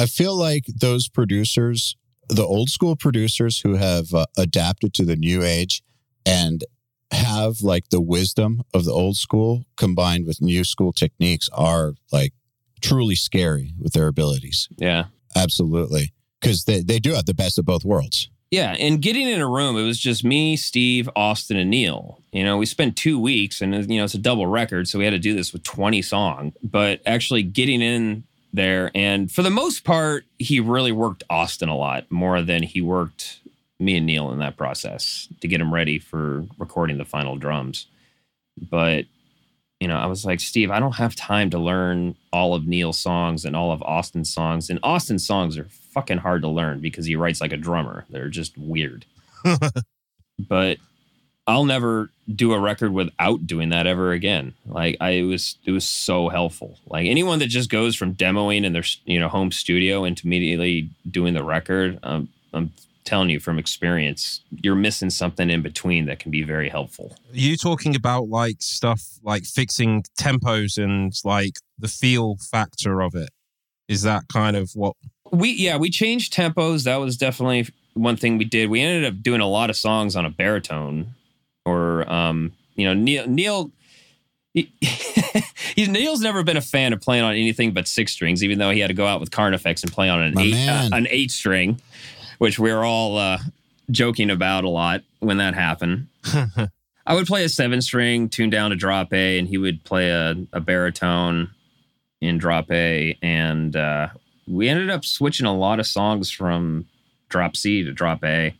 I 0.00 0.06
feel 0.06 0.34
like 0.34 0.64
those 0.64 1.08
producers, 1.08 1.94
the 2.30 2.42
old 2.42 2.70
school 2.70 2.96
producers 2.96 3.60
who 3.60 3.74
have 3.74 4.14
uh, 4.14 4.24
adapted 4.38 4.94
to 4.94 5.04
the 5.04 5.14
new 5.14 5.42
age 5.42 5.82
and 6.24 6.64
have 7.10 7.60
like 7.60 7.90
the 7.90 8.00
wisdom 8.00 8.62
of 8.72 8.86
the 8.86 8.92
old 8.92 9.18
school 9.18 9.66
combined 9.76 10.26
with 10.26 10.40
new 10.40 10.64
school 10.64 10.94
techniques 10.94 11.50
are 11.52 11.92
like 12.10 12.32
truly 12.80 13.14
scary 13.14 13.74
with 13.78 13.92
their 13.92 14.06
abilities. 14.06 14.70
Yeah. 14.78 15.06
Absolutely. 15.36 16.14
Because 16.40 16.64
they, 16.64 16.80
they 16.80 16.98
do 16.98 17.12
have 17.12 17.26
the 17.26 17.34
best 17.34 17.58
of 17.58 17.66
both 17.66 17.84
worlds. 17.84 18.30
Yeah, 18.50 18.74
and 18.80 19.00
getting 19.00 19.28
in 19.28 19.40
a 19.40 19.48
room, 19.48 19.76
it 19.76 19.84
was 19.84 19.98
just 19.98 20.24
me, 20.24 20.56
Steve, 20.56 21.08
Austin, 21.14 21.56
and 21.56 21.70
Neal. 21.70 22.20
You 22.32 22.42
know, 22.42 22.56
we 22.56 22.66
spent 22.66 22.96
two 22.96 23.16
weeks, 23.20 23.60
and 23.60 23.88
you 23.88 23.98
know, 23.98 24.04
it's 24.04 24.14
a 24.14 24.18
double 24.18 24.48
record, 24.48 24.88
so 24.88 24.98
we 24.98 25.04
had 25.04 25.12
to 25.12 25.20
do 25.20 25.34
this 25.34 25.52
with 25.52 25.62
twenty 25.62 26.02
songs. 26.02 26.54
But 26.60 27.00
actually, 27.06 27.44
getting 27.44 27.80
in 27.80 28.24
there, 28.52 28.90
and 28.94 29.30
for 29.30 29.42
the 29.42 29.50
most 29.50 29.84
part, 29.84 30.24
he 30.38 30.60
really 30.60 30.92
worked 30.92 31.24
Austin 31.30 31.68
a 31.68 31.76
lot 31.76 32.10
more 32.10 32.42
than 32.42 32.62
he 32.62 32.80
worked 32.80 33.40
me 33.78 33.96
and 33.96 34.06
Neal 34.06 34.30
in 34.32 34.38
that 34.40 34.56
process 34.56 35.28
to 35.40 35.48
get 35.48 35.60
him 35.60 35.72
ready 35.72 35.98
for 35.98 36.44
recording 36.58 36.98
the 36.98 37.04
final 37.04 37.36
drums. 37.36 37.86
But 38.58 39.06
you 39.80 39.88
know, 39.88 39.96
I 39.96 40.06
was 40.06 40.26
like, 40.26 40.40
Steve, 40.40 40.70
I 40.70 40.78
don't 40.78 40.96
have 40.96 41.16
time 41.16 41.48
to 41.50 41.58
learn 41.58 42.14
all 42.32 42.54
of 42.54 42.66
Neal's 42.66 42.98
songs 42.98 43.46
and 43.46 43.56
all 43.56 43.72
of 43.72 43.82
Austin's 43.82 44.32
songs. 44.32 44.68
And 44.68 44.78
Austin's 44.82 45.26
songs 45.26 45.56
are 45.56 45.64
fucking 45.64 46.18
hard 46.18 46.42
to 46.42 46.48
learn 46.48 46.80
because 46.80 47.06
he 47.06 47.16
writes 47.16 47.40
like 47.40 47.52
a 47.52 47.56
drummer. 47.56 48.04
They're 48.10 48.28
just 48.28 48.58
weird. 48.58 49.06
but 50.38 50.76
I'll 51.50 51.64
never 51.64 52.10
do 52.32 52.52
a 52.52 52.60
record 52.60 52.92
without 52.92 53.44
doing 53.44 53.70
that 53.70 53.88
ever 53.88 54.12
again. 54.12 54.54
Like 54.66 54.96
I 55.00 55.10
it 55.10 55.22
was 55.22 55.58
it 55.64 55.72
was 55.72 55.84
so 55.84 56.28
helpful. 56.28 56.78
Like 56.86 57.08
anyone 57.08 57.40
that 57.40 57.48
just 57.48 57.68
goes 57.68 57.96
from 57.96 58.14
demoing 58.14 58.64
in 58.64 58.72
their 58.72 58.84
you 59.04 59.18
know 59.18 59.28
home 59.28 59.50
studio 59.50 60.04
into 60.04 60.28
immediately 60.28 60.90
doing 61.10 61.34
the 61.34 61.42
record, 61.42 61.98
um, 62.04 62.28
I'm 62.54 62.70
telling 63.04 63.30
you 63.30 63.40
from 63.40 63.58
experience, 63.58 64.42
you're 64.62 64.76
missing 64.76 65.10
something 65.10 65.50
in 65.50 65.60
between 65.60 66.06
that 66.06 66.20
can 66.20 66.30
be 66.30 66.44
very 66.44 66.68
helpful. 66.68 67.16
Are 67.32 67.36
you 67.36 67.56
talking 67.56 67.96
about 67.96 68.28
like 68.28 68.62
stuff 68.62 69.02
like 69.24 69.44
fixing 69.44 70.04
tempos 70.20 70.78
and 70.78 71.12
like 71.24 71.54
the 71.80 71.88
feel 71.88 72.36
factor 72.36 73.02
of 73.02 73.16
it? 73.16 73.30
Is 73.88 74.02
that 74.02 74.28
kind 74.32 74.56
of 74.56 74.70
what? 74.74 74.94
We 75.32 75.50
yeah, 75.50 75.78
we 75.78 75.90
changed 75.90 76.32
tempos. 76.32 76.84
That 76.84 76.98
was 76.98 77.16
definitely 77.16 77.66
one 77.94 78.16
thing 78.16 78.38
we 78.38 78.44
did. 78.44 78.70
We 78.70 78.80
ended 78.80 79.12
up 79.12 79.20
doing 79.20 79.40
a 79.40 79.48
lot 79.48 79.68
of 79.68 79.76
songs 79.76 80.14
on 80.14 80.24
a 80.24 80.30
baritone, 80.30 81.16
or 81.70 82.10
um, 82.10 82.52
you 82.74 82.84
know, 82.84 82.94
Neal 82.94 83.26
Neal. 83.26 83.70
He, 84.52 84.72
he's 85.76 85.88
Neal's 85.88 86.20
never 86.20 86.42
been 86.42 86.56
a 86.56 86.62
fan 86.62 86.92
of 86.92 87.00
playing 87.00 87.22
on 87.22 87.32
anything 87.34 87.72
but 87.72 87.86
six 87.86 88.12
strings, 88.12 88.42
even 88.42 88.58
though 88.58 88.70
he 88.70 88.80
had 88.80 88.88
to 88.88 88.94
go 88.94 89.06
out 89.06 89.20
with 89.20 89.30
Carnifex 89.30 89.82
and 89.84 89.92
play 89.92 90.08
on 90.08 90.20
an 90.20 90.34
My 90.34 90.42
eight 90.42 90.68
uh, 90.68 90.88
an 90.92 91.06
eight 91.10 91.30
string, 91.30 91.80
which 92.38 92.58
we 92.58 92.72
were 92.72 92.84
all 92.84 93.16
uh, 93.16 93.38
joking 93.90 94.30
about 94.30 94.64
a 94.64 94.68
lot 94.68 95.02
when 95.20 95.36
that 95.36 95.54
happened. 95.54 96.08
I 97.06 97.14
would 97.14 97.26
play 97.26 97.44
a 97.44 97.48
seven 97.48 97.80
string 97.80 98.28
tuned 98.28 98.52
down 98.52 98.70
to 98.70 98.76
drop 98.76 99.12
A, 99.12 99.38
and 99.38 99.48
he 99.48 99.58
would 99.58 99.84
play 99.84 100.10
a, 100.10 100.34
a 100.52 100.60
baritone 100.60 101.50
in 102.20 102.38
drop 102.38 102.70
A. 102.70 103.16
And 103.22 103.74
uh, 103.76 104.08
we 104.46 104.68
ended 104.68 104.90
up 104.90 105.04
switching 105.04 105.46
a 105.46 105.56
lot 105.56 105.80
of 105.80 105.86
songs 105.86 106.30
from 106.30 106.86
drop 107.28 107.56
C 107.56 107.84
to 107.84 107.92
drop 107.92 108.24
A 108.24 108.54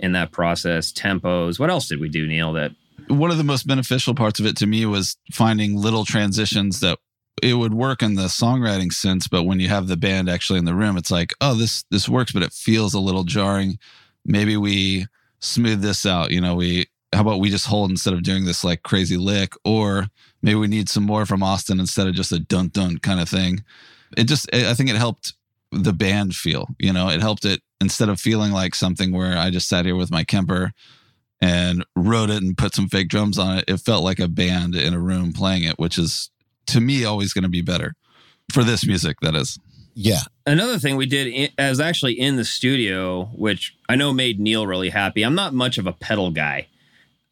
in 0.00 0.12
that 0.12 0.32
process, 0.32 0.92
tempos. 0.92 1.58
What 1.58 1.70
else 1.70 1.88
did 1.88 2.00
we 2.00 2.08
do, 2.08 2.26
Neal? 2.26 2.52
That 2.52 2.72
one 3.08 3.30
of 3.30 3.38
the 3.38 3.44
most 3.44 3.66
beneficial 3.66 4.14
parts 4.14 4.40
of 4.40 4.46
it 4.46 4.56
to 4.58 4.66
me 4.66 4.84
was 4.86 5.16
finding 5.32 5.76
little 5.76 6.04
transitions 6.04 6.80
that 6.80 6.98
it 7.42 7.54
would 7.54 7.74
work 7.74 8.02
in 8.02 8.14
the 8.14 8.24
songwriting 8.24 8.92
sense, 8.92 9.28
but 9.28 9.44
when 9.44 9.60
you 9.60 9.68
have 9.68 9.86
the 9.86 9.96
band 9.96 10.28
actually 10.28 10.58
in 10.58 10.64
the 10.64 10.74
room, 10.74 10.96
it's 10.96 11.10
like, 11.10 11.32
oh, 11.40 11.54
this 11.54 11.84
this 11.90 12.08
works, 12.08 12.32
but 12.32 12.42
it 12.42 12.52
feels 12.52 12.94
a 12.94 13.00
little 13.00 13.24
jarring. 13.24 13.78
Maybe 14.24 14.56
we 14.56 15.06
smooth 15.40 15.80
this 15.80 16.04
out. 16.04 16.30
You 16.30 16.40
know, 16.40 16.54
we 16.54 16.86
how 17.12 17.22
about 17.22 17.40
we 17.40 17.50
just 17.50 17.66
hold 17.66 17.90
instead 17.90 18.14
of 18.14 18.22
doing 18.22 18.44
this 18.44 18.64
like 18.64 18.82
crazy 18.82 19.16
lick, 19.16 19.54
or 19.64 20.06
maybe 20.42 20.56
we 20.56 20.68
need 20.68 20.88
some 20.88 21.04
more 21.04 21.26
from 21.26 21.42
Austin 21.42 21.80
instead 21.80 22.06
of 22.06 22.14
just 22.14 22.32
a 22.32 22.38
dun 22.38 22.68
dun 22.68 22.98
kind 22.98 23.20
of 23.20 23.28
thing. 23.28 23.64
It 24.16 24.24
just, 24.24 24.52
I 24.52 24.74
think 24.74 24.90
it 24.90 24.96
helped 24.96 25.34
the 25.72 25.92
band 25.92 26.34
feel. 26.34 26.68
You 26.78 26.92
know, 26.92 27.08
it 27.08 27.20
helped 27.20 27.44
it 27.44 27.62
instead 27.80 28.08
of 28.08 28.20
feeling 28.20 28.52
like 28.52 28.74
something 28.74 29.12
where 29.12 29.36
I 29.38 29.50
just 29.50 29.68
sat 29.68 29.84
here 29.86 29.96
with 29.96 30.10
my 30.10 30.24
Kemper 30.24 30.72
and 31.40 31.84
wrote 31.96 32.28
it 32.30 32.42
and 32.42 32.56
put 32.58 32.74
some 32.74 32.88
fake 32.88 33.08
drums 33.08 33.38
on 33.38 33.58
it. 33.58 33.64
It 33.68 33.78
felt 33.78 34.04
like 34.04 34.18
a 34.20 34.28
band 34.28 34.74
in 34.74 34.92
a 34.92 34.98
room 35.00 35.32
playing 35.32 35.64
it, 35.64 35.78
which 35.78 35.96
is 35.98 36.30
to 36.66 36.80
me 36.80 37.04
always 37.04 37.32
going 37.32 37.44
to 37.44 37.48
be 37.48 37.62
better 37.62 37.94
for 38.52 38.62
this 38.62 38.86
music. 38.86 39.16
That 39.22 39.34
is. 39.34 39.58
Yeah. 39.94 40.20
Another 40.46 40.78
thing 40.78 40.96
we 40.96 41.06
did 41.06 41.50
i- 41.58 41.62
I 41.66 41.68
was 41.70 41.80
actually 41.80 42.18
in 42.20 42.36
the 42.36 42.44
studio, 42.44 43.24
which 43.34 43.74
I 43.88 43.96
know 43.96 44.12
made 44.12 44.38
Neal 44.38 44.66
really 44.66 44.90
happy. 44.90 45.22
I'm 45.22 45.34
not 45.34 45.54
much 45.54 45.78
of 45.78 45.86
a 45.86 45.92
pedal 45.92 46.30
guy. 46.30 46.66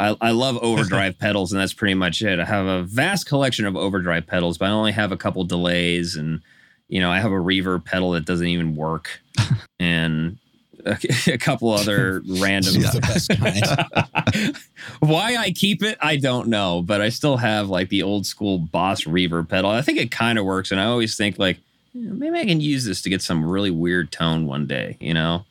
I, 0.01 0.16
I 0.20 0.30
love 0.30 0.57
overdrive 0.62 1.18
pedals, 1.18 1.53
and 1.53 1.61
that's 1.61 1.72
pretty 1.74 1.94
much 1.94 2.22
it. 2.22 2.38
I 2.40 2.44
have 2.46 2.66
a 2.66 2.82
vast 2.84 3.26
collection 3.26 3.66
of 3.66 3.76
overdrive 3.76 4.26
pedals, 4.26 4.57
but 4.59 4.66
I 4.66 4.70
only 4.70 4.92
have 4.92 5.12
a 5.12 5.16
couple 5.16 5.44
delays, 5.44 6.16
and 6.16 6.40
you 6.89 7.01
know, 7.01 7.11
I 7.11 7.20
have 7.20 7.32
a 7.32 7.36
reverb 7.36 7.84
pedal 7.84 8.12
that 8.12 8.24
doesn't 8.24 8.47
even 8.47 8.76
work, 8.76 9.20
and 9.80 10.39
a, 10.84 10.99
a 11.32 11.39
couple 11.39 11.70
other 11.70 12.22
random. 12.26 12.74
It's 12.76 12.93
the 12.93 13.01
best 13.01 13.30
kind. 13.39 14.57
Why 15.01 15.36
I 15.36 15.51
keep 15.53 15.82
it, 15.82 15.99
I 16.01 16.16
don't 16.16 16.49
know, 16.49 16.82
but 16.82 17.01
I 17.01 17.09
still 17.09 17.36
have 17.36 17.68
like 17.68 17.89
the 17.89 18.03
old 18.03 18.26
school 18.26 18.59
Boss 18.59 19.05
reverb 19.05 19.49
pedal. 19.49 19.70
I 19.70 19.82
think 19.82 19.99
it 19.99 20.11
kind 20.11 20.39
of 20.39 20.45
works, 20.45 20.70
and 20.70 20.80
I 20.80 20.84
always 20.84 21.16
think 21.16 21.39
like 21.39 21.59
maybe 21.95 22.39
I 22.39 22.45
can 22.45 22.61
use 22.61 22.84
this 22.84 23.03
to 23.03 23.11
get 23.11 23.22
some 23.22 23.45
really 23.45 23.70
weird 23.70 24.11
tone 24.11 24.47
one 24.47 24.66
day, 24.66 24.97
you 25.01 25.14
know. 25.14 25.45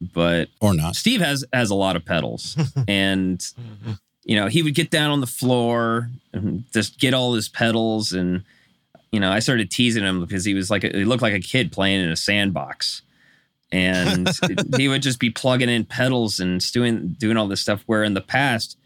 But 0.00 0.48
or 0.60 0.74
not. 0.74 0.96
Steve 0.96 1.20
has 1.20 1.44
has 1.52 1.70
a 1.70 1.74
lot 1.74 1.96
of 1.96 2.04
pedals, 2.04 2.56
and 2.86 3.44
you 4.24 4.36
know 4.36 4.48
he 4.48 4.62
would 4.62 4.74
get 4.74 4.90
down 4.90 5.10
on 5.10 5.20
the 5.20 5.26
floor 5.26 6.10
and 6.32 6.64
just 6.72 6.98
get 6.98 7.14
all 7.14 7.34
his 7.34 7.48
pedals, 7.48 8.12
and 8.12 8.42
you 9.14 9.20
know 9.20 9.30
I 9.30 9.38
started 9.38 9.70
teasing 9.70 10.02
him 10.02 10.20
because 10.20 10.44
he 10.44 10.54
was 10.54 10.70
like 10.70 10.82
he 10.82 11.04
looked 11.04 11.22
like 11.22 11.34
a 11.34 11.40
kid 11.40 11.70
playing 11.70 12.02
in 12.02 12.10
a 12.10 12.16
sandbox, 12.16 13.02
and 13.70 14.28
he 14.76 14.88
would 14.88 15.02
just 15.02 15.20
be 15.20 15.30
plugging 15.30 15.68
in 15.68 15.84
pedals 15.84 16.40
and 16.40 16.60
doing 16.72 17.14
doing 17.16 17.36
all 17.36 17.46
this 17.46 17.60
stuff. 17.60 17.84
Where 17.86 18.02
in 18.02 18.14
the 18.14 18.20
past 18.20 18.76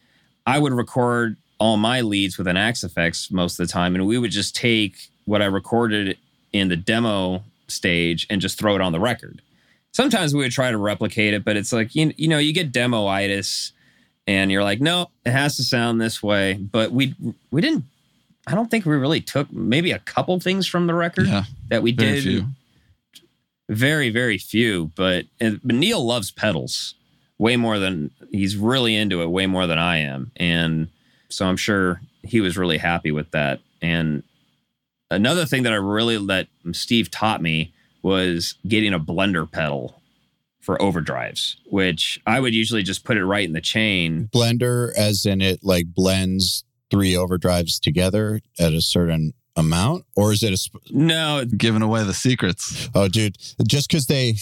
I 0.47 0.59
would 0.59 0.75
record 0.75 1.37
all 1.59 1.79
my 1.79 2.03
leads 2.03 2.37
with 2.37 2.47
an 2.47 2.59
Axe-Fx 2.59 3.33
most 3.33 3.59
of 3.59 3.67
the 3.67 3.73
time, 3.73 3.95
and 3.95 4.07
we 4.07 4.19
would 4.19 4.31
just 4.31 4.55
take 4.55 5.09
what 5.25 5.41
I 5.41 5.47
recorded 5.47 6.19
in 6.53 6.69
the 6.69 6.77
demo 6.77 7.43
stage 7.67 8.27
and 8.29 8.41
just 8.41 8.59
throw 8.59 8.75
it 8.75 8.83
on 8.83 8.93
the 8.93 9.01
record. 9.01 9.41
Sometimes 9.93 10.35
we 10.35 10.41
would 10.41 10.53
try 10.53 10.71
to 10.71 10.77
replicate 10.77 11.33
it, 11.33 11.43
but 11.43 11.57
it's 11.57 11.73
like 11.73 11.95
you, 11.95 12.13
you 12.19 12.29
know 12.29 12.39
you 12.39 12.53
get 12.53 12.71
demoitis, 12.71 13.73
and 14.27 14.53
you're 14.53 14.63
like, 14.63 14.83
no, 14.83 15.09
it 15.25 15.31
has 15.31 15.57
to 15.57 15.65
sound 15.65 16.03
this 16.03 16.23
way. 16.23 16.53
But 16.55 16.93
we 16.93 17.15
we 17.51 17.63
didn't. 17.63 17.85
I 18.49 18.55
don't 18.55 18.71
think 18.71 18.85
we 18.87 18.97
really 18.97 19.21
took 19.21 19.53
maybe 19.53 19.93
a 19.93 19.99
couple 20.01 20.39
things 20.41 20.67
from 20.67 20.87
the 20.87 20.95
record 20.95 21.27
Yeah. 21.27 21.45
that 21.69 21.83
we 21.83 21.93
Very 21.93 22.15
did. 22.15 22.23
few. 22.25 22.47
Very 23.71 24.09
very 24.09 24.39
few, 24.39 24.91
but, 24.97 25.27
but 25.39 25.63
Neal 25.77 26.03
loves 26.05 26.31
pedals 26.31 26.95
way 27.37 27.57
more 27.57 27.79
than 27.79 28.11
he's 28.33 28.57
really 28.57 28.97
into 28.97 29.21
it 29.23 29.27
way 29.29 29.47
more 29.47 29.67
than 29.67 29.79
I 29.79 29.99
am, 29.99 30.31
and 30.37 30.89
so 31.29 31.45
I'm 31.47 31.59
sure 31.59 32.01
he 32.23 32.41
was 32.41 32.57
really 32.57 32.79
happy 32.79 33.11
with 33.13 33.31
that. 33.33 33.61
And 33.83 34.23
another 35.11 35.45
thing 35.45 35.65
that 35.65 35.75
I 35.75 35.77
really 35.77 36.17
that 36.29 36.49
Steve 36.73 37.11
taught 37.11 37.43
me 37.43 37.75
was 38.03 38.55
getting 38.67 38.95
a 38.95 38.99
blender 38.99 39.51
pedal 39.51 40.01
for 40.61 40.79
overdrives, 40.79 41.57
which 41.67 42.21
I 42.27 42.41
would 42.41 42.55
usually 42.55 42.83
just 42.83 43.05
put 43.05 43.19
it 43.19 43.25
right 43.27 43.47
in 43.47 43.53
the 43.53 43.61
chain. 43.61 44.31
Blender, 44.35 44.93
as 44.97 45.27
in 45.27 45.43
it 45.43 45.61
like 45.63 45.93
blends 45.95 46.65
three 46.91 47.13
overdrives 47.13 47.81
together 47.81 48.41
at 48.59 48.73
a 48.73 48.81
certain 48.81 49.33
amount, 49.57 50.05
or 50.17 50.33
is 50.33 50.43
it 50.43 50.53
a? 50.53 50.57
Sp- 50.57 50.79
No, 50.91 51.45
Giving 51.45 51.83
away 51.83 52.05
the 52.05 52.15
secrets. 52.15 52.89
oh, 52.95 53.09
dude, 53.09 53.37
just 53.67 53.89
because 53.89 54.07
they 54.07 54.33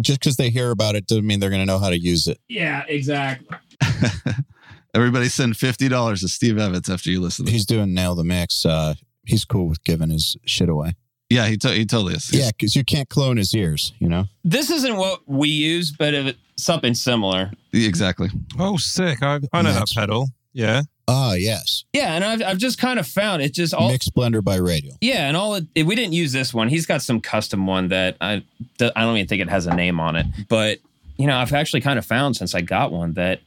just 0.00 0.20
because 0.20 0.36
they 0.36 0.50
hear 0.50 0.70
about 0.70 0.94
it 0.96 1.06
doesn't 1.06 1.26
mean 1.26 1.40
they're 1.40 1.50
going 1.50 1.62
to 1.62 1.66
know 1.66 1.78
how 1.78 1.90
to 1.90 1.98
use 1.98 2.26
it. 2.26 2.38
yeah, 2.48 2.84
exactly. 2.88 3.56
Everybody 4.94 5.28
send 5.28 5.56
fifty 5.56 5.88
dollars 5.88 6.20
to 6.22 6.28
Steve 6.28 6.54
Evetts 6.54 6.88
after 6.92 7.10
you 7.10 7.20
listen. 7.20 7.44
To 7.46 7.52
He's 7.52 7.66
doing 7.66 7.92
nail 7.92 8.14
the 8.14 8.24
mix. 8.24 8.64
Uh, 8.64 8.94
he's 9.26 9.44
cool 9.44 9.68
with 9.68 9.82
giving 9.84 10.08
his 10.10 10.36
shit 10.46 10.68
away. 10.70 10.94
yeah, 11.28 11.46
he, 11.48 11.56
to- 11.58 11.72
he 11.72 11.84
totally 11.84 12.14
is. 12.14 12.32
Yeah, 12.32 12.48
because 12.48 12.74
you 12.74 12.82
can't 12.84 13.08
clone 13.08 13.36
his 13.36 13.54
ears. 13.54 13.92
You 13.98 14.08
know. 14.08 14.24
This 14.44 14.70
isn't 14.70 14.96
what 14.96 15.20
we 15.26 15.48
use, 15.48 15.92
but 15.92 16.14
if 16.14 16.26
it, 16.26 16.36
something 16.56 16.94
similar. 16.94 17.50
exactly. 17.74 18.30
Oh, 18.58 18.78
sick. 18.78 19.22
I, 19.22 19.40
I 19.52 19.62
know 19.62 19.72
Nice. 19.72 19.92
that 19.94 20.00
pedal. 20.00 20.28
Yeah. 20.54 20.82
Ah, 21.08 21.34
yes. 21.34 21.84
Yeah, 21.92 22.14
and 22.14 22.24
I've, 22.24 22.42
I've 22.42 22.58
just 22.58 22.78
kind 22.78 22.98
of 22.98 23.06
found 23.06 23.40
it 23.40 23.54
just 23.54 23.72
all 23.72 23.90
Mix-Blender 23.90 24.42
by 24.42 24.56
Radial. 24.56 24.96
Yeah, 25.00 25.28
and 25.28 25.36
all 25.36 25.54
it, 25.54 25.84
we 25.84 25.94
didn't 25.94 26.14
use 26.14 26.32
this 26.32 26.52
one. 26.52 26.68
He's 26.68 26.86
got 26.86 27.00
some 27.02 27.20
custom 27.20 27.66
one 27.66 27.88
that 27.88 28.16
I 28.20 28.42
I 28.80 28.90
don't 29.02 29.16
even 29.16 29.28
think 29.28 29.40
it 29.40 29.48
has 29.48 29.66
a 29.66 29.74
name 29.74 30.00
on 30.00 30.16
it. 30.16 30.26
But 30.48 30.78
you 31.16 31.26
know, 31.26 31.36
I've 31.36 31.52
actually 31.52 31.80
kind 31.80 31.98
of 31.98 32.04
found 32.04 32.36
since 32.36 32.54
I 32.54 32.60
got 32.60 32.90
one 32.90 33.12
that 33.12 33.40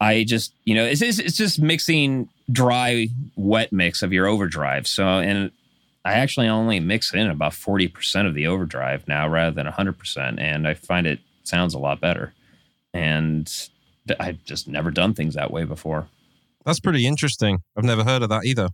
I 0.00 0.24
just 0.24 0.52
you 0.64 0.74
know 0.74 0.84
it's 0.84 1.02
it's, 1.02 1.18
it's 1.18 1.36
just 1.36 1.60
mixing 1.60 2.28
dry 2.50 3.08
wet 3.36 3.70
mix 3.70 4.02
of 4.02 4.12
your 4.12 4.26
overdrive. 4.26 4.86
So 4.86 5.04
and 5.06 5.50
I 6.06 6.14
actually 6.14 6.48
only 6.48 6.80
mix 6.80 7.12
in 7.12 7.28
about 7.28 7.52
forty 7.52 7.88
percent 7.88 8.26
of 8.26 8.34
the 8.34 8.46
overdrive 8.46 9.06
now 9.06 9.28
rather 9.28 9.54
than 9.54 9.66
hundred 9.66 9.98
percent, 9.98 10.38
and 10.38 10.66
I 10.66 10.72
find 10.72 11.06
it 11.06 11.20
sounds 11.44 11.74
a 11.74 11.78
lot 11.78 12.00
better. 12.00 12.32
And 12.94 13.52
I've 14.18 14.42
just 14.44 14.66
never 14.66 14.90
done 14.90 15.12
things 15.12 15.34
that 15.34 15.50
way 15.50 15.64
before. 15.64 16.08
That's 16.68 16.80
pretty 16.80 17.06
interesting. 17.06 17.62
I've 17.78 17.84
never 17.84 18.04
heard 18.04 18.22
of 18.22 18.28
that 18.28 18.44
either. 18.44 18.68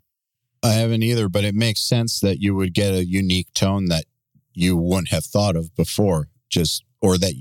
I 0.64 0.72
haven't 0.72 1.04
either, 1.04 1.28
but 1.28 1.44
it 1.44 1.54
makes 1.54 1.80
sense 1.80 2.18
that 2.18 2.40
you 2.40 2.52
would 2.56 2.74
get 2.74 2.92
a 2.92 3.04
unique 3.04 3.54
tone 3.54 3.84
that 3.84 4.06
you 4.52 4.76
wouldn't 4.76 5.10
have 5.10 5.24
thought 5.24 5.54
of 5.54 5.72
before. 5.76 6.26
Just 6.50 6.82
or 7.00 7.16
that 7.18 7.34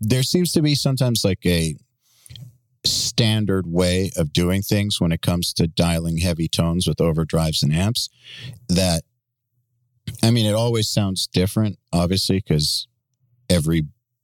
there 0.00 0.22
seems 0.22 0.52
to 0.52 0.62
be 0.62 0.74
sometimes 0.74 1.22
like 1.22 1.44
a 1.44 1.76
standard 2.82 3.66
way 3.66 4.10
of 4.16 4.32
doing 4.32 4.62
things 4.62 5.02
when 5.02 5.12
it 5.12 5.20
comes 5.20 5.52
to 5.52 5.66
dialing 5.66 6.16
heavy 6.16 6.48
tones 6.48 6.86
with 6.86 6.96
overdrives 6.96 7.62
and 7.62 7.74
amps 7.74 8.08
that 8.70 9.02
I 10.22 10.30
mean 10.30 10.46
it 10.46 10.54
always 10.54 10.88
sounds 10.88 11.26
different 11.26 11.78
obviously 11.92 12.38
because 12.38 12.88
every 13.50 13.82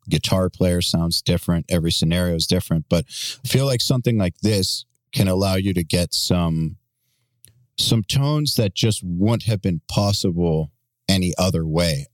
guitar 0.09 0.49
player 0.49 0.81
sounds 0.81 1.21
different 1.21 1.67
every 1.69 1.93
scenario 1.93 2.35
is 2.35 2.47
different 2.47 2.87
but 2.89 3.05
I 3.45 3.49
feel 3.49 3.67
like 3.67 3.83
something 3.83 4.17
like 4.17 4.39
this 4.39 4.86
can 5.13 5.29
allow 5.29 5.55
you 5.55 5.73
to 5.75 5.85
get 5.85 6.13
some 6.15 6.77
some 7.79 8.03
tones 8.03 8.55
that 8.55 8.75
just 8.75 9.03
wouldn't 9.05 9.45
have 9.45 9.61
been 9.61 9.81
possible 9.89 10.71
any 11.09 11.33
other 11.39 11.67
way 11.67 12.07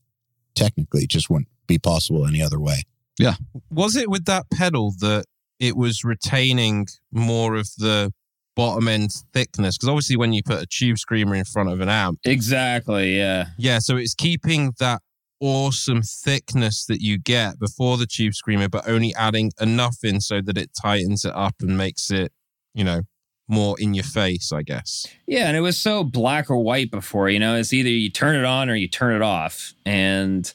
technically 0.55 1.07
just 1.07 1.29
wouldn't 1.29 1.47
be 1.67 1.79
possible 1.79 2.25
any 2.27 2.41
other 2.41 2.59
way 2.59 2.83
Yeah. 3.17 3.35
Was 3.71 3.95
it 3.95 4.09
with 4.09 4.25
that 4.25 4.49
pedal 4.51 4.93
that 4.99 5.25
it 5.59 5.77
was 5.77 6.03
retaining 6.03 6.87
more 7.11 7.55
of 7.55 7.69
the 7.77 8.11
bottom 8.55 8.87
end 8.87 9.11
thickness? 9.33 9.77
Because 9.77 9.87
obviously, 9.89 10.17
when 10.17 10.33
you 10.33 10.43
put 10.43 10.61
a 10.61 10.65
tube 10.65 10.97
screamer 10.97 11.35
in 11.35 11.45
front 11.45 11.69
of 11.69 11.79
an 11.79 11.89
amp, 11.89 12.19
Exactly. 12.25 13.17
Yeah. 13.17 13.45
yeah, 13.57 13.79
so 13.79 13.95
it's 13.97 14.13
keeping 14.13 14.73
that 14.79 15.01
awesome 15.39 16.01
thickness 16.01 16.85
that 16.85 17.01
you 17.01 17.17
get 17.17 17.59
before 17.59 17.97
the 17.97 18.05
tube 18.05 18.33
screamer, 18.33 18.67
but 18.69 18.87
only 18.87 19.13
adding 19.15 19.51
enough 19.61 19.97
in 20.03 20.19
so 20.21 20.41
that 20.41 20.57
it 20.57 20.71
tightens 20.79 21.23
it 21.25 21.33
up 21.35 21.55
and 21.61 21.77
makes 21.77 22.11
it, 22.11 22.31
you 22.73 22.83
know, 22.83 23.01
more 23.47 23.75
in 23.79 23.93
your 23.93 24.03
face, 24.03 24.51
I 24.51 24.63
guess. 24.63 25.05
Yeah, 25.27 25.47
and 25.47 25.57
it 25.57 25.61
was 25.61 25.77
so 25.77 26.03
black 26.03 26.49
or 26.49 26.57
white 26.57 26.91
before. 26.91 27.29
You 27.29 27.39
know, 27.39 27.55
it's 27.55 27.73
either 27.73 27.89
you 27.89 28.09
turn 28.09 28.35
it 28.35 28.45
on 28.45 28.69
or 28.69 28.75
you 28.75 28.87
turn 28.87 29.15
it 29.15 29.21
off, 29.21 29.73
and 29.85 30.51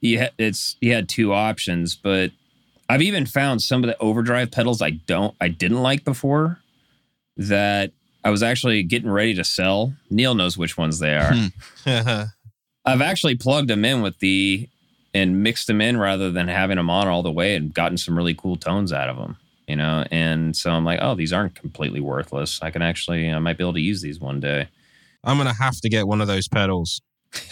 you 0.00 0.20
ha- 0.20 0.34
it's 0.38 0.76
you 0.80 0.92
had 0.92 1.08
two 1.08 1.32
options. 1.32 1.96
But 1.96 2.32
I've 2.88 3.02
even 3.02 3.26
found 3.26 3.62
some 3.62 3.82
of 3.82 3.88
the 3.88 3.98
overdrive 3.98 4.50
pedals 4.50 4.82
I 4.82 4.90
don't 4.90 5.34
I 5.40 5.48
didn't 5.48 5.82
like 5.82 6.04
before 6.04 6.58
that 7.36 7.92
I 8.24 8.30
was 8.30 8.42
actually 8.42 8.82
getting 8.82 9.10
ready 9.10 9.34
to 9.34 9.44
sell. 9.44 9.94
Neal 10.10 10.34
knows 10.34 10.56
which 10.56 10.78
ones 10.78 10.98
they 10.98 11.14
are. 11.14 11.34
Hmm. 11.34 12.22
I've 12.86 13.00
actually 13.00 13.36
plugged 13.36 13.68
them 13.68 13.84
in 13.84 14.02
with 14.02 14.18
the 14.18 14.68
and 15.14 15.42
mixed 15.42 15.68
them 15.68 15.80
in 15.80 15.96
rather 15.96 16.30
than 16.30 16.48
having 16.48 16.76
them 16.76 16.90
on 16.90 17.06
all 17.08 17.22
the 17.22 17.30
way 17.30 17.54
and 17.54 17.72
gotten 17.72 17.96
some 17.96 18.16
really 18.16 18.34
cool 18.34 18.56
tones 18.56 18.92
out 18.92 19.08
of 19.08 19.16
them. 19.16 19.36
You 19.66 19.76
know, 19.76 20.04
and 20.10 20.54
so 20.54 20.70
I'm 20.70 20.84
like, 20.84 20.98
oh, 21.02 21.14
these 21.14 21.32
aren't 21.32 21.54
completely 21.54 22.00
worthless. 22.00 22.60
I 22.62 22.70
can 22.70 22.82
actually, 22.82 23.30
I 23.30 23.38
might 23.38 23.56
be 23.56 23.64
able 23.64 23.72
to 23.74 23.80
use 23.80 24.02
these 24.02 24.20
one 24.20 24.38
day. 24.40 24.68
I'm 25.24 25.38
going 25.38 25.48
to 25.48 25.54
have 25.62 25.80
to 25.80 25.88
get 25.88 26.06
one 26.06 26.20
of 26.20 26.26
those 26.26 26.48
pedals. 26.48 27.00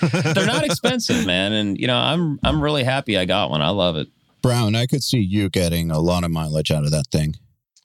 They're 0.00 0.46
not 0.46 0.64
expensive, 0.64 1.26
man, 1.26 1.52
and 1.52 1.78
you 1.78 1.86
know, 1.86 1.96
I'm 1.98 2.38
I'm 2.42 2.62
really 2.62 2.84
happy 2.84 3.18
I 3.18 3.24
got 3.24 3.50
one. 3.50 3.60
I 3.60 3.68
love 3.70 3.96
it. 3.96 4.08
Browne 4.42 4.74
i 4.74 4.86
could 4.86 5.04
see 5.04 5.20
you 5.20 5.48
getting 5.48 5.92
a 5.92 6.00
lot 6.00 6.24
of 6.24 6.32
mileage 6.32 6.72
out 6.72 6.82
of 6.84 6.90
that 6.90 7.06
thing 7.12 7.36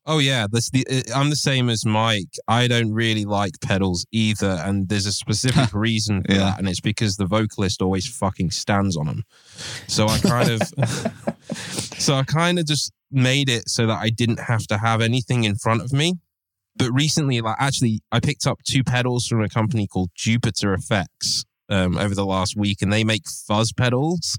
Oh 0.10 0.20
yeah, 0.20 0.48
that's 0.50 0.70
the. 0.70 0.86
I'm 1.14 1.30
the 1.30 1.36
same 1.36 1.68
as 1.70 1.86
Mike. 1.86 2.30
I 2.48 2.70
don't 2.70 2.94
really 2.94 3.26
like 3.26 3.60
pedals 3.62 4.06
either, 4.14 4.58
and 4.64 4.88
there's 4.88 5.06
a 5.06 5.12
specific 5.12 5.74
reason 5.74 6.24
for 6.24 6.32
Yeah. 6.32 6.38
that, 6.38 6.60
and 6.60 6.70
it's 6.70 6.80
because 6.80 7.18
the 7.18 7.26
vocalist 7.26 7.82
always 7.82 8.08
fucking 8.08 8.52
stands 8.52 8.96
on 8.96 9.08
them. 9.08 9.24
So 9.88 10.08
I 10.08 10.18
kind 10.20 10.50
of, 10.50 10.62
so 12.00 12.16
I 12.16 12.24
kind 12.24 12.58
of 12.58 12.66
just 12.66 12.94
made 13.12 13.50
it 13.50 13.70
so 13.70 13.88
that 13.88 14.00
I 14.02 14.10
didn't 14.10 14.40
have 14.40 14.68
to 14.68 14.78
have 14.78 15.02
anything 15.02 15.44
in 15.44 15.56
front 15.56 15.82
of 15.82 15.94
me. 15.94 16.16
But 16.76 16.92
recently, 16.92 17.42
like 17.42 17.58
actually, 17.60 18.02
I 18.12 18.20
picked 18.20 18.46
up 18.46 18.60
two 18.64 18.84
pedals 18.84 19.28
from 19.28 19.42
a 19.42 19.50
company 19.50 19.88
called 19.88 20.12
Jupiter 20.16 20.74
Effects 20.74 21.46
um, 21.70 21.98
over 21.98 22.14
the 22.14 22.26
last 22.26 22.56
week, 22.56 22.82
and 22.82 22.94
they 22.94 23.04
make 23.04 23.28
fuzz 23.28 23.74
pedals. 23.74 24.38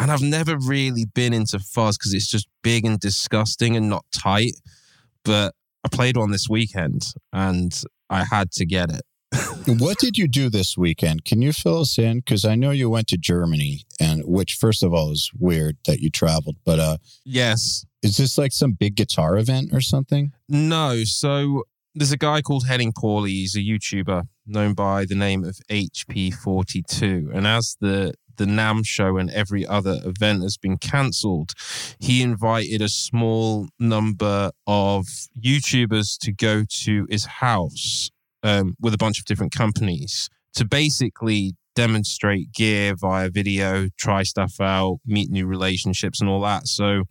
And 0.00 0.10
I've 0.10 0.22
never 0.22 0.56
really 0.56 1.06
been 1.06 1.32
into 1.32 1.58
fuzz 1.58 1.98
because 1.98 2.14
it's 2.14 2.28
just 2.28 2.48
big 2.62 2.84
and 2.84 3.00
disgusting 3.00 3.76
and 3.76 3.88
not 3.88 4.04
tight 4.12 4.54
but 5.28 5.54
I 5.84 5.88
played 5.88 6.16
one 6.16 6.30
this 6.30 6.48
weekend 6.48 7.12
and 7.34 7.70
I 8.08 8.24
had 8.24 8.50
to 8.52 8.64
get 8.64 8.90
it. 8.90 9.02
what 9.66 9.98
did 9.98 10.16
you 10.16 10.26
do 10.28 10.48
this 10.48 10.76
weekend? 10.76 11.24
Can 11.24 11.42
you 11.42 11.52
fill 11.52 11.80
us 11.80 11.98
in? 11.98 12.18
Because 12.18 12.44
I 12.44 12.54
know 12.54 12.70
you 12.70 12.88
went 12.88 13.08
to 13.08 13.16
Germany, 13.18 13.82
and 14.00 14.22
which, 14.24 14.54
first 14.54 14.82
of 14.82 14.94
all, 14.94 15.10
is 15.12 15.30
weird 15.38 15.76
that 15.86 16.00
you 16.00 16.10
traveled. 16.10 16.56
But 16.64 16.78
uh, 16.80 16.96
Yes. 17.24 17.84
is 18.02 18.16
this 18.16 18.38
like 18.38 18.52
some 18.52 18.72
big 18.72 18.94
guitar 18.96 19.36
event 19.36 19.70
or 19.72 19.80
something? 19.80 20.32
No. 20.48 21.04
So 21.04 21.64
there's 21.94 22.12
a 22.12 22.16
guy 22.16 22.40
called 22.40 22.66
Henning 22.66 22.92
Pauly. 22.92 23.28
He's 23.30 23.54
a 23.54 23.60
YouTuber 23.60 24.28
known 24.46 24.74
by 24.74 25.04
the 25.04 25.14
name 25.14 25.44
of 25.44 25.58
HP42. 25.70 27.34
And 27.34 27.46
as 27.46 27.76
the 27.80 28.14
the 28.36 28.44
NAMM 28.44 28.86
show 28.86 29.16
and 29.16 29.30
every 29.30 29.66
other 29.66 29.98
event 30.04 30.42
has 30.42 30.56
been 30.56 30.78
cancelled, 30.78 31.54
he 31.98 32.22
invited 32.22 32.80
a 32.80 32.88
small 32.88 33.66
number 33.80 34.52
of 34.64 35.06
YouTubers 35.36 36.16
to 36.20 36.30
go 36.32 36.64
to 36.84 37.06
his 37.10 37.24
house 37.24 38.10
um, 38.42 38.76
with 38.80 38.94
a 38.94 38.98
bunch 38.98 39.18
of 39.18 39.24
different 39.24 39.52
companies 39.52 40.28
to 40.54 40.64
basically 40.64 41.54
demonstrate 41.74 42.52
gear 42.52 42.94
via 42.96 43.30
video, 43.30 43.88
try 43.96 44.22
stuff 44.24 44.60
out, 44.60 44.98
meet 45.06 45.30
new 45.30 45.46
relationships, 45.46 46.20
and 46.20 46.28
all 46.28 46.40
that. 46.40 46.66
So 46.66 47.04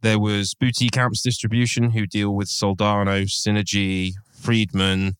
there 0.00 0.18
was 0.18 0.54
Boutique 0.54 0.96
Amps 0.96 1.22
Distribution, 1.22 1.90
who 1.90 2.06
deal 2.06 2.34
with 2.34 2.48
Soldano, 2.48 3.24
Synergy, 3.24 4.12
Friedman. 4.32 5.16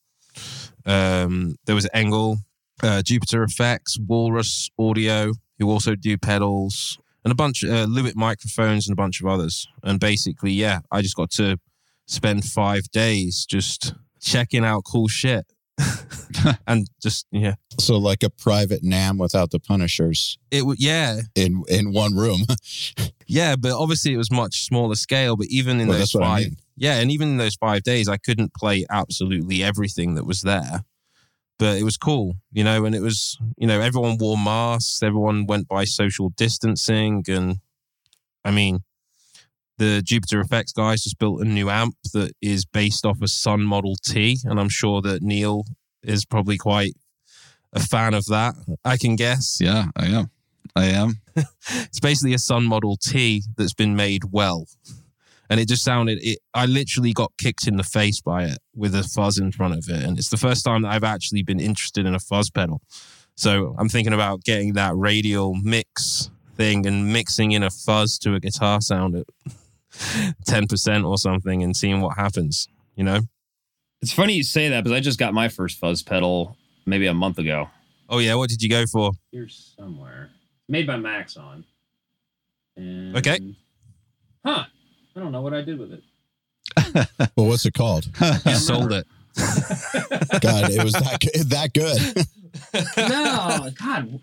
Um, 0.87 1.57
there 1.67 1.75
was 1.75 1.87
ENGL, 1.95 2.39
uh, 2.83 3.03
Jupiter 3.03 3.43
Effects, 3.43 3.99
Walrus 3.99 4.71
Audio, 4.79 5.33
who 5.59 5.71
also 5.71 5.95
do 5.95 6.17
pedals, 6.17 6.99
and 7.25 7.33
a 7.33 7.35
bunch, 7.35 7.65
uh, 7.65 7.87
Lewitt 7.87 8.17
microphones, 8.17 8.89
and 8.89 8.95
a 8.95 9.03
bunch 9.03 9.21
of 9.21 9.27
others. 9.27 9.67
And 9.83 10.01
basically, 10.01 10.53
yeah, 10.53 10.81
I 10.91 11.03
just 11.03 11.17
got 11.17 11.31
to 11.33 11.59
spend 12.07 12.45
five 12.45 12.91
days 12.91 13.45
just 13.45 13.93
checking 14.29 14.65
out 14.65 14.85
cool 14.85 15.09
shit. 15.09 15.47
and 16.67 16.89
just 17.01 17.27
yeah, 17.31 17.55
So, 17.79 17.99
like 17.99 18.25
a 18.25 18.31
private 18.31 18.83
NAMM 18.83 19.19
without 19.19 19.53
the 19.53 19.61
Punishers 19.61 20.37
it 20.51 20.67
would 20.67 20.81
yeah 20.81 21.21
in 21.37 21.63
in 21.69 21.93
one 21.93 22.15
room. 22.17 22.43
Yeah, 23.31 23.57
but 23.57 23.73
obviously 23.73 24.15
it 24.15 24.17
was 24.17 24.31
much 24.31 24.65
smaller 24.65 24.95
scale. 24.95 25.37
But 25.37 25.49
even 25.49 25.81
in 25.81 25.89
Well, 25.89 25.99
those 25.99 26.13
that's 26.13 26.15
what 26.15 26.25
I 26.25 26.27
five, 26.27 26.45
mean. 26.47 26.57
yeah, 26.79 26.99
and 26.99 27.11
even 27.11 27.29
in 27.29 27.37
those 27.37 27.57
five 27.57 27.83
days, 27.83 28.09
I 28.09 28.17
couldn't 28.17 28.55
play 28.55 28.87
absolutely 28.89 29.63
everything 29.63 30.15
that 30.15 30.25
was 30.25 30.41
there. 30.41 30.83
But 31.59 31.77
it 31.77 31.83
was 31.83 31.99
cool, 31.99 32.37
you 32.53 32.65
know, 32.65 32.87
and 32.87 32.95
it 32.95 33.03
was, 33.03 33.37
you 33.59 33.67
know, 33.67 33.83
everyone 33.83 34.17
wore 34.17 34.39
masks, 34.39 35.03
everyone 35.03 35.45
went 35.47 35.69
by 35.69 35.85
social 35.85 36.31
distancing, 36.31 37.23
and 37.29 37.59
I 38.47 38.51
mean, 38.51 38.81
the 39.79 40.03
Jupiter 40.03 40.41
Effects 40.41 40.73
guys 40.73 41.03
just 41.03 41.19
built 41.19 41.41
a 41.41 41.45
new 41.45 41.71
amp 41.71 41.97
that 42.13 42.33
is 42.43 42.65
based 42.65 43.07
off 43.07 43.23
a 43.23 43.29
Sunn 43.29 43.63
Model 43.63 43.97
T, 44.05 44.39
and 44.45 44.61
I'm 44.61 44.69
sure 44.69 45.01
that 45.03 45.23
Neal 45.23 45.65
is 46.03 46.25
probably 46.25 46.59
quite 46.59 46.95
a 47.73 47.81
fan 47.81 48.15
of 48.15 48.27
that. 48.27 48.55
I 48.85 48.97
can 48.97 49.17
guess. 49.17 49.59
Yeah, 49.61 49.87
I 49.97 50.07
am. 50.07 50.31
I 50.77 50.87
am. 50.87 51.21
It's 51.71 52.01
basically 52.01 52.35
a 52.35 52.39
Sunn 52.39 52.65
Model 52.65 52.97
T 52.97 53.43
that's 53.57 53.75
been 53.75 53.95
made 53.95 54.25
well. 54.33 54.67
And 55.51 55.61
it 55.61 55.69
just 55.69 55.85
sounded, 55.85 56.19
it, 56.21 56.41
I 56.53 56.67
literally 56.67 57.13
got 57.13 57.33
kicked 57.39 57.67
in 57.67 57.77
the 57.77 57.85
face 57.85 58.21
by 58.21 58.45
it 58.45 58.59
with 58.75 58.95
a 58.95 59.03
fuzz 59.03 59.39
in 59.39 59.53
front 59.53 59.75
of 59.75 59.89
it. 59.89 60.03
And 60.03 60.19
it's 60.19 60.29
the 60.29 60.37
first 60.37 60.65
time 60.65 60.83
that 60.83 60.93
I've 60.93 61.05
actually 61.05 61.43
been 61.43 61.61
interested 61.61 62.07
in 62.07 62.15
a 62.15 62.19
fuzz 62.19 62.51
pedal. 62.51 62.83
So 63.35 63.75
I'm 63.79 63.89
thinking 63.89 64.13
about 64.13 64.43
getting 64.43 64.75
that 64.75 64.97
radial 64.97 65.55
mix 65.55 66.31
thing 66.57 66.87
and 66.87 67.13
mixing 67.13 67.53
in 67.53 67.63
a 67.63 67.71
fuzz 67.71 68.19
to 68.19 68.35
a 68.35 68.41
guitar 68.41 68.81
sound 68.81 69.15
at 69.15 69.27
10% 69.99 71.09
or 71.09 71.19
something 71.19 71.63
and 71.63 71.77
seeing 71.77 72.01
what 72.01 72.17
happens, 72.17 72.69
you 72.97 73.05
know? 73.05 73.21
It's 74.01 74.13
funny 74.13 74.35
you 74.35 74.43
say 74.45 74.69
that 74.69 74.85
because 74.85 74.97
I 74.97 75.01
just 75.01 75.19
got 75.19 75.35
my 75.35 75.49
first 75.49 75.79
fuzz 75.79 76.03
pedal 76.03 76.57
maybe 76.87 77.07
a 77.07 77.15
month 77.15 77.39
ago. 77.39 77.69
Oh, 78.09 78.19
yeah. 78.19 78.35
What 78.37 78.49
did 78.49 78.63
you 78.63 78.69
go 78.69 78.87
for? 78.87 79.11
Here's 79.33 79.75
somewhere. 79.77 80.31
Made 80.69 80.87
by 80.87 80.97
Maxon. 80.97 81.65
And, 82.77 83.17
Okay. 83.17 83.39
Huh. 84.45 84.65
I 85.17 85.21
don't 85.21 85.33
know 85.33 85.41
what 85.43 85.53
I 85.53 85.63
did 85.63 85.79
with 85.79 85.93
it. 85.93 86.03
well, 87.37 87.47
what's 87.49 87.67
it 87.67 87.75
called? 87.75 88.07
You 88.47 88.55
sold 88.55 88.93
it. 88.93 89.07
God, 90.41 90.71
it 90.71 90.83
was 90.85 90.93
that 90.95 91.19
good- 91.21 91.51
that 91.51 91.73
good. 91.75 92.27
no, 92.97 93.71
God. 93.79 94.21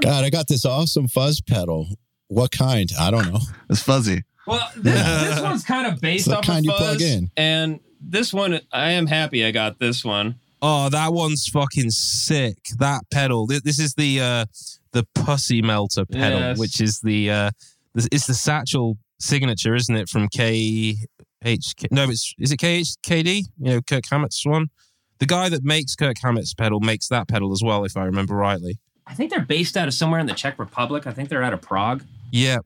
God, 0.00 0.24
I 0.24 0.30
got 0.30 0.48
this 0.48 0.64
awesome 0.64 1.08
fuzz 1.08 1.40
pedal. 1.40 1.86
What 2.28 2.50
kind? 2.50 2.90
I 2.98 3.10
don't 3.10 3.30
know. 3.32 3.40
It's 3.70 3.82
fuzzy. 3.82 4.22
Well, 4.48 4.68
this, 4.76 4.94
this 5.34 5.40
one's 5.40 5.64
kind 5.64 5.86
of 5.86 6.00
based 6.00 6.26
It's 6.26 6.34
the 6.34 6.38
off 6.38 6.44
kind 6.46 6.58
of 6.60 6.64
you 6.64 6.70
fuzz, 6.72 6.96
plug 6.96 7.00
in. 7.02 7.30
and 7.36 7.80
this 8.00 8.32
one 8.32 8.60
I 8.72 8.90
am 8.92 9.06
happy 9.06 9.44
I 9.44 9.50
got 9.50 9.78
this 9.78 10.04
one. 10.04 10.36
Oh, 10.60 10.88
that 10.88 11.12
one's 11.12 11.46
fucking 11.46 11.90
sick. 11.90 12.58
That 12.78 13.02
pedal. 13.10 13.46
Th- 13.46 13.62
This 13.62 13.78
is 13.78 13.94
the 13.94 14.20
uh 14.20 14.44
the 14.92 15.06
pussy 15.14 15.62
melter 15.62 16.04
pedal, 16.06 16.38
Yes. 16.40 16.58
which 16.58 16.80
is 16.80 17.00
the 17.00 17.30
uh 17.30 17.50
this- 17.94 18.08
it's 18.10 18.26
the 18.26 18.34
Satchel 18.34 18.96
signature, 19.20 19.74
isn't 19.74 19.94
it? 19.96 20.08
From 20.08 20.28
K 20.28 20.96
H 21.44 21.74
No, 21.92 22.04
it's 22.08 22.34
is 22.38 22.50
it 22.52 22.56
K 22.58 22.76
H 22.78 22.94
K 23.02 23.22
D? 23.22 23.44
You 23.60 23.70
know, 23.74 23.80
Kirk 23.82 24.04
Hammett's 24.10 24.44
one. 24.46 24.68
The 25.18 25.26
guy 25.26 25.48
that 25.48 25.64
makes 25.64 25.94
Kirk 25.96 26.16
Hammett's 26.22 26.54
pedal 26.54 26.80
makes 26.80 27.08
that 27.08 27.26
pedal 27.28 27.52
as 27.52 27.60
well, 27.62 27.84
if 27.84 27.96
I 27.96 28.04
remember 28.04 28.34
rightly. 28.34 28.78
I 29.06 29.14
think 29.14 29.30
they're 29.30 29.40
based 29.40 29.76
out 29.76 29.88
of 29.88 29.94
somewhere 29.94 30.20
in 30.20 30.26
the 30.26 30.34
Czech 30.34 30.58
Republic. 30.58 31.06
I 31.06 31.12
think 31.12 31.28
they're 31.28 31.42
out 31.42 31.52
of 31.54 31.60
Prague. 31.62 32.02
Yeah. 32.30 32.58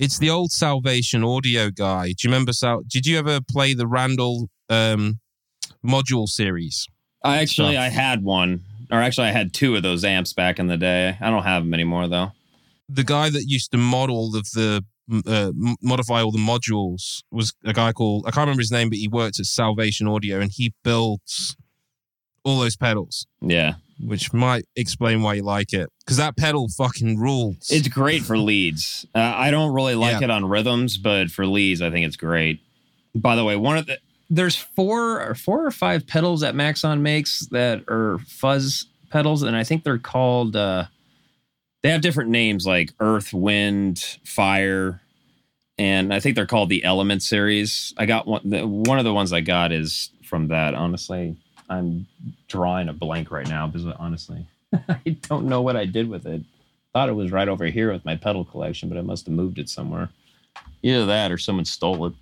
It's 0.00 0.18
the 0.18 0.30
old 0.30 0.50
Salvation 0.50 1.22
Audio 1.22 1.68
guy. 1.70 2.06
Do 2.06 2.14
you 2.22 2.30
remember 2.30 2.54
Sal? 2.54 2.80
Did 2.88 3.04
you 3.06 3.18
ever 3.18 3.40
play 3.42 3.74
the 3.74 3.86
Randall 3.86 4.48
um, 4.70 5.20
module 5.84 6.26
series? 6.26 6.86
I 7.22 7.42
actually 7.42 7.74
Stuff. 7.74 7.84
I 7.84 7.88
had 7.90 8.24
one, 8.24 8.62
or 8.90 8.98
actually 9.02 9.26
I 9.28 9.32
had 9.32 9.52
two 9.52 9.76
of 9.76 9.82
those 9.82 10.02
amps 10.02 10.32
back 10.32 10.58
in 10.58 10.68
the 10.68 10.78
day. 10.78 11.18
I 11.20 11.28
don't 11.28 11.42
have 11.42 11.64
them 11.64 11.74
anymore 11.74 12.08
though. 12.08 12.32
the 12.88 13.04
guy 13.04 13.28
that 13.28 13.44
used 13.46 13.72
to 13.72 13.76
model 13.76 14.16
all 14.16 14.34
of 14.34 14.46
the 14.54 14.82
uh, 15.26 15.52
modify 15.82 16.22
all 16.22 16.32
the 16.32 16.38
modules 16.38 17.22
was 17.30 17.52
a 17.64 17.74
guy 17.74 17.92
called 17.92 18.24
I 18.26 18.30
can't 18.30 18.44
remember 18.46 18.62
his 18.62 18.72
name, 18.72 18.88
but 18.88 18.96
he 18.98 19.06
worked 19.08 19.38
at 19.38 19.44
Salvation 19.44 20.08
Audio 20.08 20.40
and 20.40 20.50
he 20.50 20.72
built 20.82 21.56
all 22.42 22.60
those 22.60 22.76
pedals, 22.76 23.26
Yeah, 23.42 23.74
which 24.02 24.32
might 24.32 24.64
explain 24.76 25.22
why 25.22 25.34
you 25.34 25.42
like 25.42 25.72
it 25.72 25.88
because 26.00 26.16
that 26.16 26.36
pedal 26.36 26.68
fucking 26.68 27.18
rules. 27.18 27.68
it's 27.70 27.88
great 27.88 28.22
for 28.22 28.36
leads. 28.38 29.06
Uh, 29.14 29.18
I 29.20 29.50
don't 29.50 29.72
really 29.72 29.94
like 29.94 30.20
Yeah. 30.20 30.24
it 30.24 30.30
on 30.30 30.44
rhythms, 30.44 30.96
but 30.98 31.30
for 31.30 31.46
leads, 31.46 31.82
I 31.82 31.90
think 31.90 32.06
it's 32.06 32.16
great. 32.16 32.60
By 33.14 33.36
the 33.36 33.44
way, 33.44 33.56
one 33.56 33.76
of 33.76 33.86
the 33.86 33.98
there's 34.32 34.54
four 34.56 35.20
or 35.20 35.34
four 35.34 35.66
or 35.66 35.70
five 35.72 36.06
pedals 36.06 36.40
that 36.42 36.54
Maxon 36.54 37.02
makes 37.02 37.46
that 37.50 37.82
are 37.88 38.18
fuzz 38.26 38.86
pedals, 39.10 39.42
and 39.42 39.56
I 39.56 39.64
think 39.64 39.82
they're 39.84 39.98
called. 39.98 40.54
Uh, 40.54 40.84
they 41.82 41.90
have 41.90 42.00
different 42.00 42.30
names 42.30 42.64
like 42.66 42.92
Earth, 43.00 43.32
Wind, 43.32 44.18
Fire, 44.24 45.00
and 45.78 46.12
I 46.14 46.20
think 46.20 46.36
they're 46.36 46.46
called 46.46 46.68
the 46.68 46.84
Element 46.84 47.22
series. 47.22 47.92
I 47.96 48.06
got 48.06 48.26
one. 48.28 48.42
The, 48.48 48.66
one 48.66 48.98
of 48.98 49.04
the 49.04 49.12
ones 49.14 49.32
I 49.32 49.40
got 49.40 49.72
is 49.72 50.10
from 50.24 50.48
that. 50.48 50.74
Honestly, 50.74 51.36
I'm 51.70 52.06
drawing 52.48 52.88
a 52.88 52.92
blank 52.92 53.30
right 53.30 53.48
now 53.48 53.68
because 53.68 53.86
honestly, 53.98 54.44
I 54.88 55.16
don't 55.22 55.46
know 55.46 55.62
what 55.62 55.76
I 55.76 55.86
did 55.86 56.10
with 56.10 56.26
it. 56.26 56.42
Thought 56.92 57.08
it 57.08 57.14
was 57.14 57.30
right 57.30 57.48
over 57.48 57.66
here 57.66 57.92
with 57.92 58.04
my 58.04 58.16
pedal 58.16 58.44
collection, 58.44 58.88
but 58.88 58.98
I 58.98 59.02
must 59.02 59.26
have 59.26 59.34
moved 59.34 59.58
it 59.58 59.68
somewhere. 59.68 60.10
Either 60.82 61.06
that 61.06 61.30
or 61.30 61.38
someone 61.38 61.64
stole 61.64 62.06
it. 62.06 62.12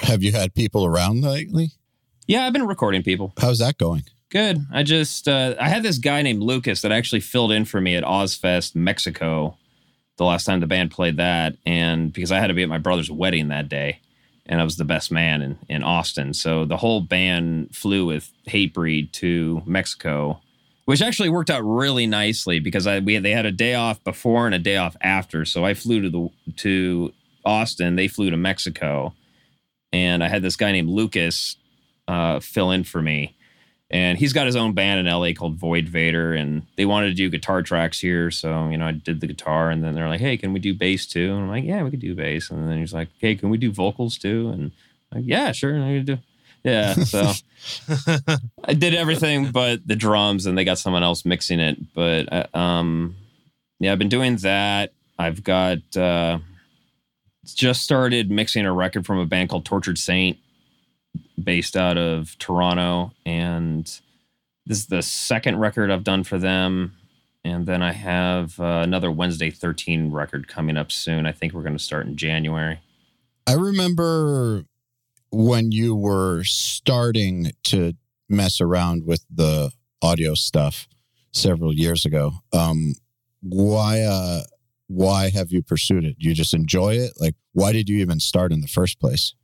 Have 0.00 0.22
you 0.22 0.32
had 0.32 0.54
people 0.54 0.84
around 0.84 1.22
lately? 1.22 1.70
Yeah, 2.26 2.46
I've 2.46 2.52
been 2.52 2.66
recording 2.66 3.02
people. 3.02 3.32
How's 3.38 3.58
that 3.58 3.78
going? 3.78 4.04
Good. 4.28 4.64
I 4.72 4.82
just 4.82 5.26
uh, 5.26 5.54
I 5.58 5.68
had 5.68 5.82
this 5.82 5.98
guy 5.98 6.22
named 6.22 6.42
Lucas 6.42 6.82
that 6.82 6.92
actually 6.92 7.20
filled 7.20 7.50
in 7.50 7.64
for 7.64 7.80
me 7.80 7.96
at 7.96 8.04
Ozzfest 8.04 8.76
Mexico 8.76 9.56
the 10.16 10.24
last 10.24 10.44
time 10.44 10.60
the 10.60 10.66
band 10.66 10.90
played 10.90 11.16
that, 11.16 11.56
and 11.64 12.12
because 12.12 12.30
I 12.30 12.38
had 12.38 12.48
to 12.48 12.54
be 12.54 12.62
at 12.62 12.68
my 12.68 12.76
brother's 12.76 13.10
wedding 13.10 13.48
that 13.48 13.70
day, 13.70 14.00
and 14.46 14.60
I 14.60 14.64
was 14.64 14.76
the 14.76 14.84
best 14.84 15.10
man 15.10 15.42
in 15.42 15.58
in 15.68 15.82
Austin, 15.82 16.34
so 16.34 16.64
the 16.64 16.76
whole 16.78 17.00
band 17.00 17.74
flew 17.74 18.06
with 18.06 18.32
Hatebreed 18.48 19.12
to 19.12 19.62
Mexico, 19.66 20.40
which 20.86 21.02
actually 21.02 21.28
worked 21.28 21.50
out 21.50 21.62
really 21.62 22.06
nicely 22.06 22.60
because 22.60 22.86
I 22.86 22.98
we 23.00 23.18
they 23.18 23.32
had 23.32 23.46
a 23.46 23.52
day 23.52 23.74
off 23.74 24.02
before 24.04 24.46
and 24.46 24.54
a 24.54 24.58
day 24.58 24.76
off 24.76 24.96
after, 25.00 25.44
so 25.44 25.64
I 25.64 25.74
flew 25.74 26.02
to 26.02 26.10
the 26.10 26.30
to 26.56 27.12
Austin, 27.44 27.96
they 27.96 28.08
flew 28.08 28.30
to 28.30 28.36
Mexico. 28.36 29.14
and 29.92 30.22
I 30.22 30.28
had 30.28 30.42
this 30.42 30.56
guy 30.56 30.72
named 30.72 30.88
Lucas 30.88 31.56
uh, 32.08 32.40
fill 32.40 32.70
in 32.70 32.84
for 32.84 33.02
me. 33.02 33.34
And 33.90 34.16
he's 34.18 34.32
got 34.32 34.46
his 34.46 34.54
own 34.54 34.72
band 34.72 35.06
in 35.06 35.12
LA 35.12 35.32
called 35.32 35.56
Void 35.56 35.88
Vader, 35.88 36.32
and 36.32 36.64
they 36.76 36.84
wanted 36.84 37.08
to 37.08 37.14
do 37.14 37.28
guitar 37.28 37.60
tracks 37.60 37.98
here. 37.98 38.30
So, 38.30 38.68
you 38.68 38.76
know, 38.76 38.86
I 38.86 38.92
did 38.92 39.20
the 39.20 39.26
guitar, 39.26 39.68
and 39.68 39.82
then 39.82 39.96
they're 39.96 40.08
like, 40.08 40.20
hey, 40.20 40.36
can 40.36 40.52
we 40.52 40.60
do 40.60 40.74
bass 40.74 41.06
too? 41.06 41.32
And 41.32 41.42
I'm 41.42 41.48
like, 41.48 41.64
yeah, 41.64 41.82
we 41.82 41.90
could 41.90 42.00
do 42.00 42.14
bass. 42.14 42.50
And 42.50 42.68
then 42.68 42.78
he's 42.78 42.94
like, 42.94 43.08
hey, 43.18 43.34
can 43.34 43.50
we 43.50 43.58
do 43.58 43.72
vocals 43.72 44.16
too? 44.16 44.48
And 44.50 44.70
I'm 45.10 45.18
like, 45.18 45.24
yeah, 45.26 45.50
sure. 45.50 45.82
I 45.82 45.96
could 45.96 46.06
do. 46.06 46.18
Yeah. 46.62 46.94
So 46.94 47.32
I 48.64 48.74
did 48.74 48.94
everything 48.94 49.50
but 49.50 49.84
the 49.84 49.96
drums, 49.96 50.46
and 50.46 50.56
they 50.56 50.64
got 50.64 50.78
someone 50.78 51.02
else 51.02 51.24
mixing 51.24 51.58
it. 51.58 51.92
But, 51.92 52.32
uh, 52.32 52.46
um, 52.56 53.16
yeah, 53.80 53.90
I've 53.90 53.98
been 53.98 54.08
doing 54.08 54.36
that. 54.36 54.92
I've 55.18 55.42
got, 55.42 55.96
uh, 55.96 56.38
just 57.44 57.82
started 57.82 58.30
mixing 58.30 58.66
a 58.66 58.72
record 58.72 59.04
from 59.04 59.18
a 59.18 59.26
band 59.26 59.48
called 59.48 59.64
Tortured 59.64 59.98
Saint 59.98 60.38
based 61.42 61.76
out 61.76 61.96
of 61.98 62.36
Toronto. 62.38 63.12
And 63.24 63.84
this 64.66 64.78
is 64.78 64.86
the 64.86 65.02
second 65.02 65.58
record 65.58 65.90
I've 65.90 66.04
done 66.04 66.24
for 66.24 66.38
them. 66.38 66.96
And 67.44 67.66
then 67.66 67.82
I 67.82 67.92
have 67.92 68.60
uh, 68.60 68.80
another 68.82 69.10
Wednesday 69.10 69.50
13 69.50 70.10
record 70.12 70.46
coming 70.46 70.76
up 70.76 70.92
soon. 70.92 71.26
I 71.26 71.32
think 71.32 71.52
we're 71.52 71.62
going 71.62 71.76
to 71.76 71.82
start 71.82 72.06
in 72.06 72.16
January. 72.16 72.80
I 73.46 73.54
remember 73.54 74.64
when 75.30 75.72
you 75.72 75.96
were 75.96 76.44
starting 76.44 77.52
to 77.64 77.94
mess 78.28 78.60
around 78.60 79.06
with 79.06 79.24
the 79.32 79.72
audio 80.02 80.34
stuff 80.34 80.86
several 81.32 81.74
years 81.74 82.04
ago. 82.04 82.32
Um, 82.52 82.94
why, 83.40 84.02
uh, 84.02 84.42
why 84.88 85.30
have 85.30 85.50
you 85.50 85.62
pursued 85.62 86.04
it? 86.04 86.16
You 86.18 86.34
just 86.34 86.52
enjoy 86.52 86.94
it? 86.94 87.12
Like, 87.18 87.34
why 87.52 87.72
did 87.72 87.88
you 87.88 87.98
even 88.00 88.20
start 88.20 88.52
in 88.52 88.60
the 88.60 88.68
first 88.68 89.00
place? 89.00 89.34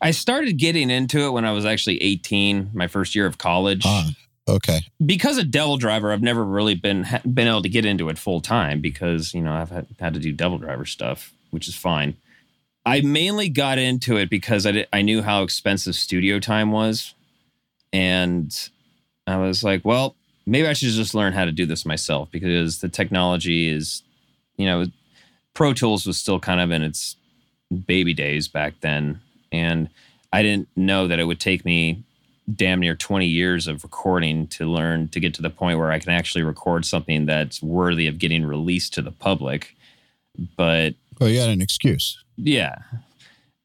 I 0.00 0.12
started 0.12 0.56
getting 0.56 0.90
into 0.90 1.20
it 1.26 1.30
when 1.30 1.44
I 1.44 1.52
was 1.52 1.64
actually 1.64 2.02
18, 2.02 2.70
my 2.72 2.86
first 2.86 3.14
year 3.14 3.26
of 3.26 3.38
college. 3.38 3.82
Ah, 3.84 4.08
okay. 4.48 4.80
Because 5.04 5.38
of 5.38 5.46
DevilDriver, 5.46 6.12
I've 6.12 6.22
never 6.22 6.44
really 6.44 6.74
been 6.74 7.06
been 7.32 7.48
able 7.48 7.62
to 7.62 7.68
get 7.68 7.84
into 7.84 8.08
it 8.08 8.18
full 8.18 8.40
time 8.40 8.80
because 8.80 9.34
you 9.34 9.42
know 9.42 9.52
I've 9.52 9.70
had, 9.70 9.86
had 9.98 10.14
to 10.14 10.20
do 10.20 10.34
DevilDriver 10.34 10.88
stuff, 10.88 11.32
which 11.50 11.68
is 11.68 11.74
fine. 11.74 12.16
I 12.86 13.02
mainly 13.02 13.50
got 13.50 13.78
into 13.78 14.16
it 14.16 14.30
because 14.30 14.64
I 14.64 14.72
did, 14.72 14.88
I 14.92 15.02
knew 15.02 15.20
how 15.20 15.42
expensive 15.42 15.94
studio 15.94 16.38
time 16.38 16.72
was, 16.72 17.14
and 17.92 18.56
I 19.26 19.36
was 19.36 19.62
like, 19.62 19.84
well, 19.84 20.16
maybe 20.46 20.66
I 20.66 20.72
should 20.72 20.88
just 20.88 21.14
learn 21.14 21.34
how 21.34 21.44
to 21.44 21.52
do 21.52 21.66
this 21.66 21.84
myself 21.84 22.30
because 22.30 22.80
the 22.80 22.88
technology 22.88 23.68
is, 23.68 24.02
you 24.56 24.64
know, 24.64 24.86
Pro 25.52 25.74
Tools 25.74 26.06
was 26.06 26.16
still 26.16 26.40
kind 26.40 26.58
of 26.58 26.70
in 26.70 26.82
its 26.82 27.16
baby 27.86 28.14
days 28.14 28.48
back 28.48 28.74
then 28.80 29.20
and 29.52 29.88
I 30.32 30.42
didn't 30.42 30.68
know 30.76 31.08
that 31.08 31.18
it 31.18 31.24
would 31.24 31.40
take 31.40 31.64
me 31.64 32.04
damn 32.54 32.80
near 32.80 32.94
20 32.94 33.26
years 33.26 33.66
of 33.66 33.82
recording 33.82 34.46
to 34.48 34.66
learn 34.66 35.08
to 35.08 35.20
get 35.20 35.34
to 35.34 35.42
the 35.42 35.50
point 35.50 35.78
where 35.78 35.90
I 35.90 35.98
can 35.98 36.10
actually 36.10 36.42
record 36.42 36.84
something 36.84 37.26
that's 37.26 37.62
worthy 37.62 38.06
of 38.06 38.18
getting 38.18 38.44
released 38.44 38.94
to 38.94 39.02
the 39.02 39.12
public. 39.12 39.76
But 40.56 40.94
well, 41.20 41.28
you 41.28 41.40
had 41.40 41.50
an 41.50 41.60
excuse. 41.60 42.22
Yeah. 42.36 42.76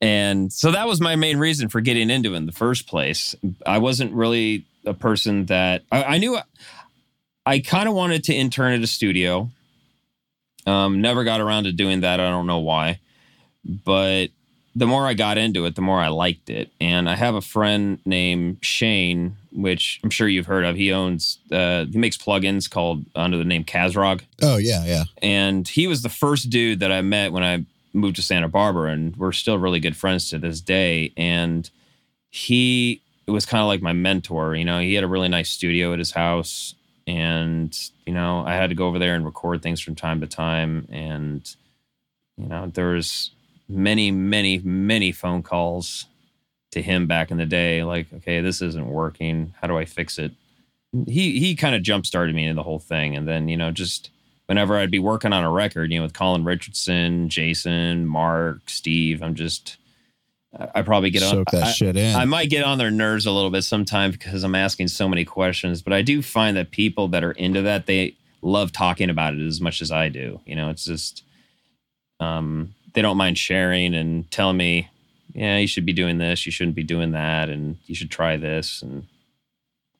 And 0.02 0.52
so 0.52 0.72
that 0.72 0.88
was 0.88 0.99
my 0.99 1.16
main 1.16 1.38
reason 1.38 1.70
for 1.70 1.82
getting 1.82 2.10
into 2.10 2.34
it 2.34 2.38
in 2.38 2.45
the 2.45 2.52
first 2.52 2.88
place. 2.88 3.36
I 3.66 3.78
wasn't 3.78 4.14
really 4.14 4.66
a 4.86 4.94
person 4.94 5.45
that 5.48 5.84
I, 5.91 6.03
I 6.03 6.18
knew 6.18 6.38
I 7.45 7.60
kind 7.60 7.88
of 7.88 7.95
wanted 7.95 8.26
to 8.26 8.34
intern 8.34 8.74
at 8.74 8.82
a 8.82 8.88
studio. 8.88 9.49
Um, 10.68 11.02
never 11.02 11.24
got 11.24 11.41
around 11.41 11.64
to 11.66 11.72
doing 11.72 12.02
that. 12.02 12.20
I 12.20 12.30
don't 12.30 12.48
know 12.48 12.60
why. 12.60 12.99
But 13.64 14.28
the 14.76 14.86
more 14.86 15.08
I 15.08 15.14
got 15.14 15.38
into 15.38 15.66
it, 15.66 15.76
the 15.76 15.82
more 15.82 16.00
I 16.00 16.10
liked 16.10 16.50
it. 16.50 16.70
And 16.82 17.10
I 17.10 17.16
have 17.16 17.36
a 17.36 17.42
friend 17.42 18.00
named 18.06 18.58
Shane, 18.62 19.38
which 19.54 20.02
I'm 20.04 20.10
sure 20.10 20.28
you've 20.28 20.48
heard 20.48 20.66
of. 20.66 20.76
He 20.76 20.92
owns, 20.92 21.40
uh, 21.52 21.86
he 21.86 21.98
makes 21.98 22.18
plugins 22.18 22.70
called 22.70 23.06
under 23.16 23.38
the 23.38 23.46
name 23.46 23.64
Kazrog. 23.64 24.22
Oh, 24.42 24.58
yeah, 24.58 24.84
yeah. 24.86 25.04
And 25.22 25.66
he 25.66 25.88
was 25.88 26.02
the 26.02 26.10
first 26.10 26.50
dude 26.50 26.82
that 26.82 26.92
I 26.92 27.02
met 27.02 27.32
when 27.32 27.44
I 27.44 27.66
moved 27.94 28.18
to 28.18 28.22
Santa 28.22 28.50
Barbara, 28.50 28.92
and 28.92 29.16
we're 29.16 29.32
still 29.32 29.58
really 29.58 29.80
good 29.80 29.96
friends 29.96 30.30
to 30.30 30.40
this 30.40 30.60
day. 30.60 31.14
And 31.16 31.70
he 32.30 33.02
was 33.28 33.46
kind 33.46 33.62
of 33.62 33.68
like 33.68 33.82
my 33.82 33.94
mentor. 33.94 34.56
You 34.56 34.66
know, 34.66 34.80
he 34.80 34.94
had 34.94 35.06
a 35.06 35.08
really 35.08 35.30
nice 35.30 35.50
studio 35.50 35.94
at 35.94 36.00
his 36.00 36.12
house. 36.12 36.76
And, 37.08 37.78
you 38.06 38.14
know, 38.14 38.44
I 38.46 38.56
had 38.56 38.70
to 38.72 38.76
go 38.76 38.88
over 38.88 39.00
there 39.00 39.16
and 39.16 39.24
record 39.24 39.62
things 39.62 39.80
from 39.80 39.96
time 39.96 40.20
to 40.20 40.28
time. 40.28 40.88
And, 40.92 41.56
you 42.36 42.48
know, 42.48 42.68
there 42.68 42.90
was 42.90 43.32
many, 43.68 44.12
many, 44.12 44.60
many 44.60 45.12
phone 45.12 45.44
calls 45.44 46.06
to 46.72 46.82
him 46.82 47.08
back 47.08 47.32
in 47.32 47.38
the 47.38 47.46
day, 47.46 47.84
like, 47.84 48.08
okay, 48.14 48.42
this 48.42 48.62
isn't 48.62 48.88
working. 48.88 49.54
How 49.62 49.68
do 49.68 49.78
I 49.78 49.86
fix 49.86 50.20
it? 50.20 50.32
He 51.08 51.40
he 51.40 51.56
kind 51.56 51.76
of 51.76 51.82
jump 51.82 52.06
started 52.06 52.36
me 52.36 52.44
into 52.44 52.56
the 52.56 52.64
whole 52.64 52.80
thing. 52.80 53.16
And 53.16 53.28
then, 53.28 53.50
you 53.50 53.58
know, 53.58 53.72
just 53.72 54.12
whenever 54.46 54.78
I'd 54.78 54.92
be 54.92 55.00
working 55.00 55.34
on 55.34 55.44
a 55.44 55.52
record, 55.52 55.92
you 55.92 56.00
know, 56.00 56.04
with 56.04 56.14
Colin 56.14 56.44
Richardson, 56.44 57.30
Jason, 57.30 58.06
Mark, 58.06 58.70
Steve, 58.70 59.24
I'm 59.24 59.36
just 59.36 59.78
I 60.74 60.82
probably 60.84 61.10
get 61.10 61.22
Soak 61.22 61.54
on 61.54 61.60
that 61.60 61.64
I, 61.64 61.72
shit 61.72 61.98
in. 61.98 62.16
I 62.16 62.26
might 62.26 62.50
get 62.50 62.64
on 62.64 62.78
their 62.78 62.92
nerves 62.92 63.26
a 63.26 63.32
little 63.32 63.50
bit 63.50 63.64
sometimes 63.64 64.18
because 64.18 64.44
I'm 64.44 64.56
asking 64.56 64.88
so 64.90 65.10
many 65.10 65.26
questions, 65.26 65.82
but 65.82 65.94
I 65.94 66.02
do 66.02 66.22
find 66.22 66.56
that 66.56 66.72
people 66.72 67.08
that 67.10 67.24
are 67.24 67.32
into 67.32 67.62
that, 67.64 67.88
they 67.88 68.16
love 68.42 68.72
talking 68.72 69.10
about 69.10 69.34
it 69.34 69.46
as 69.46 69.60
much 69.60 69.82
as 69.82 69.92
I 69.92 70.10
do. 70.10 70.40
You 70.46 70.56
know, 70.56 70.70
it's 70.70 70.86
just 70.86 71.24
um 72.20 72.75
they 72.96 73.02
don't 73.02 73.18
mind 73.18 73.38
sharing 73.38 73.94
and 73.94 74.30
telling 74.32 74.58
me, 74.58 74.90
yeah, 75.34 75.58
you 75.58 75.68
should 75.68 75.86
be 75.86 75.94
doing 75.94 76.18
this, 76.18 76.46
you 76.46 76.52
shouldn't 76.52 76.78
be 76.78 76.84
doing 76.84 77.12
that, 77.12 77.50
and 77.50 77.78
you 77.86 77.94
should 77.94 78.10
try 78.10 78.38
this, 78.38 78.82
and 78.82 79.06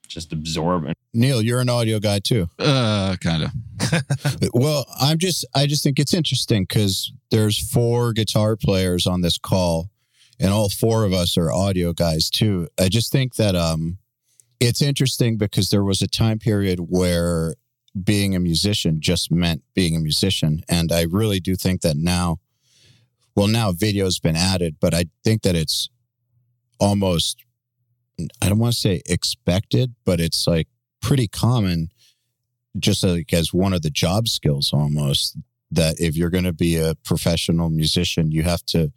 just 0.08 0.32
absorb 0.32 0.86
it. 0.86 0.98
Neal, 1.14 1.42
you're 1.42 1.60
an 1.60 1.70
audio 1.70 2.00
guy 2.00 2.20
too. 2.20 2.50
Uh, 2.58 3.18
kind 3.20 3.44
of. 3.44 3.52
well, 4.54 4.86
I'm 5.00 5.18
just, 5.18 5.46
I 5.54 5.68
just 5.68 5.84
think 5.84 6.00
it's 6.00 6.14
interesting 6.14 6.64
because 6.64 7.12
there's 7.32 7.70
four 7.70 8.14
guitar 8.14 8.56
players 8.56 9.06
on 9.06 9.22
this 9.22 9.38
call, 9.38 9.90
and 10.40 10.52
all 10.52 10.70
four 10.70 11.04
of 11.04 11.12
us 11.12 11.38
are 11.38 11.52
audio 11.52 11.92
guys 11.92 12.30
too. 12.30 12.70
I 12.80 12.88
just 12.88 13.12
think 13.12 13.36
that 13.36 13.56
um, 13.56 13.98
it's 14.62 14.82
interesting 14.82 15.38
because 15.38 15.70
there 15.70 15.84
was 15.84 16.02
a 16.02 16.08
time 16.08 16.40
period 16.40 16.80
where 16.90 17.56
being 18.02 18.36
a 18.36 18.40
musician 18.40 19.00
just 19.02 19.32
meant 19.32 19.64
being 19.74 19.98
a 19.98 20.00
musician, 20.00 20.64
and 20.70 20.94
I 20.94 21.04
really 21.10 21.42
do 21.42 21.56
think 21.56 21.82
that 21.82 21.98
now 21.98 22.40
well, 23.36 23.48
now 23.48 23.72
video's 23.72 24.20
been 24.20 24.36
added, 24.36 24.78
but 24.80 24.94
I 24.94 25.06
think 25.24 25.41
that 25.44 25.56
it's 25.56 25.90
almost, 26.80 27.44
I 28.41 28.49
don't 28.49 28.60
want 28.60 28.74
to 28.74 28.80
say 28.80 29.02
expected, 29.06 29.95
but 30.06 30.20
it's 30.22 30.48
like 30.48 30.68
pretty 31.02 31.28
common, 31.28 31.90
just 32.80 33.03
like 33.03 33.34
as 33.34 33.53
one 33.53 33.74
of 33.74 33.82
the 33.82 33.90
job 33.90 34.28
skills 34.28 34.72
almost, 34.74 35.38
that 35.72 35.99
if 35.99 36.16
you're 36.16 36.30
going 36.30 36.45
to 36.45 36.53
be 36.53 36.78
a 36.78 36.95
professional 37.03 37.70
musician, 37.70 38.32
you 38.32 38.44
have 38.44 38.64
to, 38.68 38.91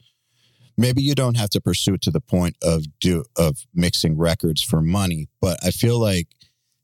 maybe 0.77 1.03
you 1.03 1.15
don't 1.15 1.37
have 1.37 1.51
to 1.51 1.61
pursue 1.61 1.95
it 1.95 2.03
to 2.03 2.11
the 2.11 2.21
point 2.21 2.57
of 2.63 2.85
do, 3.01 3.25
of 3.37 3.59
mixing 3.75 4.17
records 4.17 4.63
for 4.63 4.81
money, 4.81 5.29
but 5.41 5.59
I 5.65 5.71
feel 5.71 5.99
like 5.99 6.29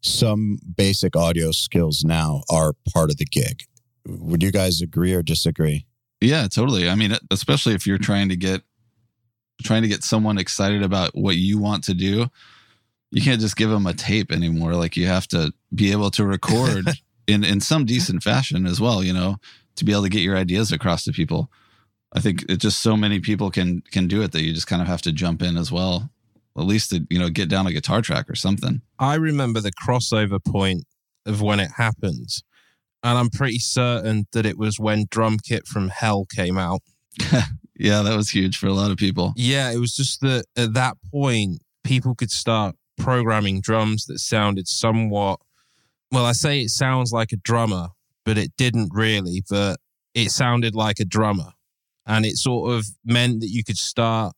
some 0.03 0.59
basic 0.77 1.17
audio 1.17 1.53
skills 1.53 2.03
now 2.05 2.43
are 2.51 2.75
part 2.93 3.11
of 3.11 3.17
the 3.17 3.25
gig. 3.25 3.63
Would 4.07 4.43
you 4.43 4.51
guys 4.51 4.83
agree 4.83 5.15
or 5.15 5.23
disagree? 5.23 5.87
Yeah, 6.25 6.49
totally. 6.49 6.89
I 6.89 6.95
mean, 6.95 7.17
especially 7.31 7.75
if 7.75 7.87
you're 7.87 7.99
trying 7.99 8.31
to 8.31 8.37
get 8.37 8.63
trying 9.63 9.83
to 9.83 9.89
get 9.89 10.03
someone 10.03 10.39
excited 10.39 10.83
about 10.83 11.15
what 11.15 11.37
you 11.37 11.59
want 11.59 11.85
to 11.85 11.95
do, 11.95 12.27
you 13.11 13.23
can't 13.23 13.41
just 13.41 13.57
give 13.57 13.71
them 13.71 13.87
a 13.87 13.95
tape 13.95 14.33
anymore. 14.33 14.75
Like 14.75 14.97
you 14.97 15.07
have 15.07 15.29
to 15.29 15.53
be 15.75 15.93
able 15.93 16.11
to 16.13 16.25
record 16.25 16.87
in 17.27 17.45
in 17.45 17.61
some 17.61 17.85
decent 17.85 18.23
fashion 18.23 18.67
as 18.67 18.81
well, 18.81 19.05
you 19.05 19.13
know, 19.13 19.37
to 19.77 19.85
be 19.85 19.93
able 19.93 20.05
to 20.05 20.09
get 20.09 20.23
your 20.23 20.37
ideas 20.37 20.73
across 20.73 21.05
to 21.05 21.13
people. 21.13 21.51
I 22.15 22.21
think 22.21 22.45
it 22.49 22.57
just 22.57 22.81
so 22.81 22.97
many 22.97 23.21
people 23.21 23.51
can 23.51 23.83
can 23.91 24.09
do 24.09 24.23
it 24.23 24.33
that 24.33 24.43
you 24.43 24.55
just 24.55 24.67
kind 24.67 24.81
of 24.81 24.89
have 24.89 25.03
to 25.03 25.13
jump 25.13 25.43
in 25.43 25.57
as 25.57 25.71
well. 25.71 26.11
At 26.57 26.65
least 26.65 26.91
to, 26.91 27.05
you 27.11 27.19
know, 27.19 27.29
get 27.29 27.49
down 27.49 27.67
a 27.67 27.73
guitar 27.73 28.01
track 28.01 28.31
or 28.31 28.37
something. 28.37 28.81
I 28.99 29.17
remember 29.17 29.61
the 29.61 29.73
crossover 29.73 30.43
point 30.43 30.85
of 31.27 31.43
when 31.43 31.59
it 31.59 31.71
happened 31.77 32.31
and 33.05 33.19
I'm 33.19 33.29
pretty 33.29 33.59
certain 33.59 34.27
that 34.33 34.47
it 34.47 34.59
was 34.59 34.81
when 34.81 35.05
Drum 35.11 35.39
Kit 35.39 35.67
from 35.67 35.91
Hell 35.91 36.25
came 36.25 36.57
out. 36.57 36.81
yeah, 37.77 38.03
that 38.03 38.17
was 38.17 38.31
huge 38.31 38.57
for 38.57 38.67
a 38.67 38.73
lot 38.73 38.91
of 38.91 38.97
people. 38.97 39.35
Yeah, 39.37 39.71
it 39.71 39.77
was 39.77 39.95
just 39.95 40.23
that 40.23 40.47
at 40.57 40.73
that 40.73 40.97
point, 41.13 41.63
people 41.85 42.15
could 42.15 42.31
start 42.31 42.75
programming 42.97 43.61
drums 43.61 44.07
that 44.07 44.21
sounded 44.21 44.67
somewhat. 44.67 45.39
Well, 46.11 46.25
I 46.25 46.33
say 46.33 46.63
it 46.63 46.71
sounds 46.71 47.13
like 47.13 47.31
a 47.31 47.37
drummer, 47.37 47.89
but 48.25 48.39
it 48.39 48.53
didn't 48.57 48.89
really. 48.95 49.45
But 49.49 49.79
it 50.15 50.31
sounded 50.31 50.75
like 50.75 50.99
a 50.99 51.05
drummer, 51.05 51.53
and 52.07 52.25
it 52.25 52.37
sort 52.37 52.73
of 52.73 52.87
meant 53.05 53.41
that 53.41 53.51
you 53.51 53.63
could 53.63 53.79
start 53.79 54.35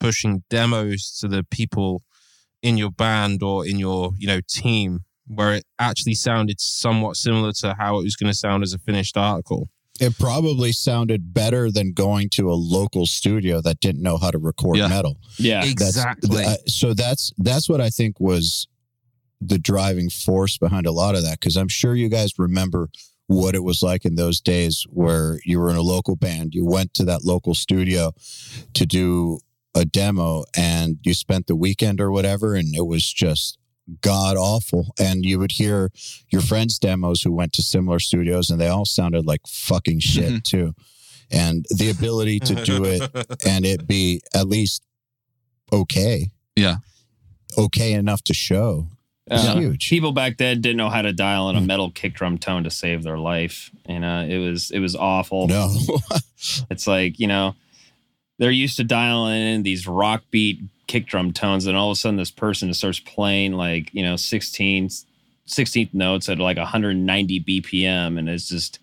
pushing 0.00 0.42
demos 0.50 1.16
to 1.20 1.28
the 1.28 1.44
people 1.44 2.02
in 2.62 2.76
your 2.76 2.90
band 2.90 3.44
or 3.44 3.64
in 3.64 3.78
your 3.78 4.10
you 4.18 4.26
know 4.26 4.40
team 4.48 5.04
where 5.34 5.54
it 5.54 5.64
actually 5.78 6.14
sounded 6.14 6.60
somewhat 6.60 7.16
similar 7.16 7.52
to 7.52 7.74
how 7.78 7.98
it 7.98 8.02
was 8.02 8.16
going 8.16 8.30
to 8.30 8.36
sound 8.36 8.62
as 8.62 8.72
a 8.72 8.78
finished 8.78 9.16
article. 9.16 9.68
It 10.00 10.18
probably 10.18 10.72
sounded 10.72 11.32
better 11.34 11.70
than 11.70 11.92
going 11.92 12.30
to 12.30 12.50
a 12.50 12.54
local 12.54 13.06
studio 13.06 13.60
that 13.60 13.78
didn't 13.80 14.02
know 14.02 14.16
how 14.16 14.30
to 14.30 14.38
record 14.38 14.76
Yeah. 14.78 14.88
metal. 14.88 15.18
Yeah. 15.38 15.60
That's- 15.60 15.70
Exactly. 15.72 16.44
uh, 16.44 16.56
so 16.66 16.94
that's 16.94 17.32
that's 17.38 17.68
what 17.68 17.80
I 17.80 17.90
think 17.90 18.18
was 18.18 18.66
the 19.40 19.58
driving 19.58 20.08
force 20.08 20.56
behind 20.56 20.86
a 20.86 20.92
lot 20.92 21.14
of 21.14 21.22
that 21.24 21.40
because 21.40 21.56
I'm 21.56 21.68
sure 21.68 21.94
you 21.94 22.08
guys 22.08 22.32
remember 22.38 22.88
what 23.26 23.54
it 23.54 23.62
was 23.64 23.82
like 23.82 24.04
in 24.04 24.14
those 24.16 24.40
days 24.40 24.84
where 24.88 25.38
you 25.44 25.58
were 25.60 25.70
in 25.70 25.76
a 25.76 25.82
local 25.82 26.16
band, 26.16 26.54
you 26.54 26.64
went 26.64 26.94
to 26.94 27.04
that 27.04 27.24
local 27.24 27.54
studio 27.54 28.12
to 28.74 28.86
do 28.86 29.38
a 29.74 29.84
demo 29.84 30.44
and 30.56 30.98
you 31.02 31.14
spent 31.14 31.46
the 31.46 31.56
weekend 31.56 32.00
or 32.00 32.10
whatever 32.10 32.54
and 32.54 32.74
it 32.74 32.86
was 32.86 33.10
just 33.10 33.58
god 34.00 34.36
awful 34.36 34.94
and 35.00 35.24
you 35.24 35.38
would 35.38 35.52
hear 35.52 35.90
your 36.30 36.40
friends 36.40 36.78
demos 36.78 37.22
who 37.22 37.32
went 37.32 37.52
to 37.52 37.62
similar 37.62 37.98
studios 37.98 38.48
and 38.50 38.60
they 38.60 38.68
all 38.68 38.84
sounded 38.84 39.26
like 39.26 39.40
fucking 39.46 39.98
shit 39.98 40.44
too 40.44 40.72
and 41.30 41.66
the 41.70 41.90
ability 41.90 42.38
to 42.38 42.54
do 42.64 42.84
it 42.84 43.02
and 43.46 43.64
it 43.66 43.86
be 43.86 44.20
at 44.34 44.46
least 44.46 44.82
okay. 45.72 46.30
Yeah. 46.56 46.76
Okay 47.56 47.92
enough 47.92 48.22
to 48.24 48.34
show. 48.34 48.88
is 49.30 49.44
Uh, 49.46 49.56
huge. 49.56 49.88
people 49.88 50.12
back 50.12 50.36
then 50.36 50.60
didn't 50.60 50.76
know 50.76 50.90
how 50.90 51.02
to 51.02 51.12
dial 51.12 51.48
in 51.50 51.56
a 51.56 51.60
metal 51.60 51.90
kick 51.90 52.14
drum 52.14 52.36
tone 52.38 52.64
to 52.64 52.70
save 52.70 53.02
their 53.02 53.18
life. 53.18 53.70
You 53.88 54.00
know, 54.00 54.20
it 54.24 54.38
was 54.38 54.70
it 54.70 54.78
was 54.80 54.94
awful. 54.94 55.48
No. 55.48 55.74
It's 56.70 56.86
like, 56.88 57.20
you 57.20 57.28
know, 57.28 57.54
they're 58.38 58.50
used 58.50 58.76
to 58.78 58.84
dialing 58.84 59.40
in 59.40 59.62
these 59.62 59.86
rock 59.86 60.24
beat 60.32 60.60
kick 60.92 61.06
drum 61.06 61.32
tones, 61.32 61.66
and 61.66 61.76
all 61.76 61.90
of 61.90 61.94
a 61.94 61.96
sudden 61.96 62.18
this 62.18 62.30
person 62.30 62.72
starts 62.74 63.00
playing 63.00 63.54
like, 63.54 63.92
you 63.94 64.02
know, 64.02 64.16
16 64.16 64.90
16th 65.48 65.92
notes 65.92 66.28
at 66.28 66.38
like 66.38 66.56
190 66.56 67.40
BPM, 67.40 68.18
and 68.18 68.28
it's 68.28 68.48
just 68.48 68.78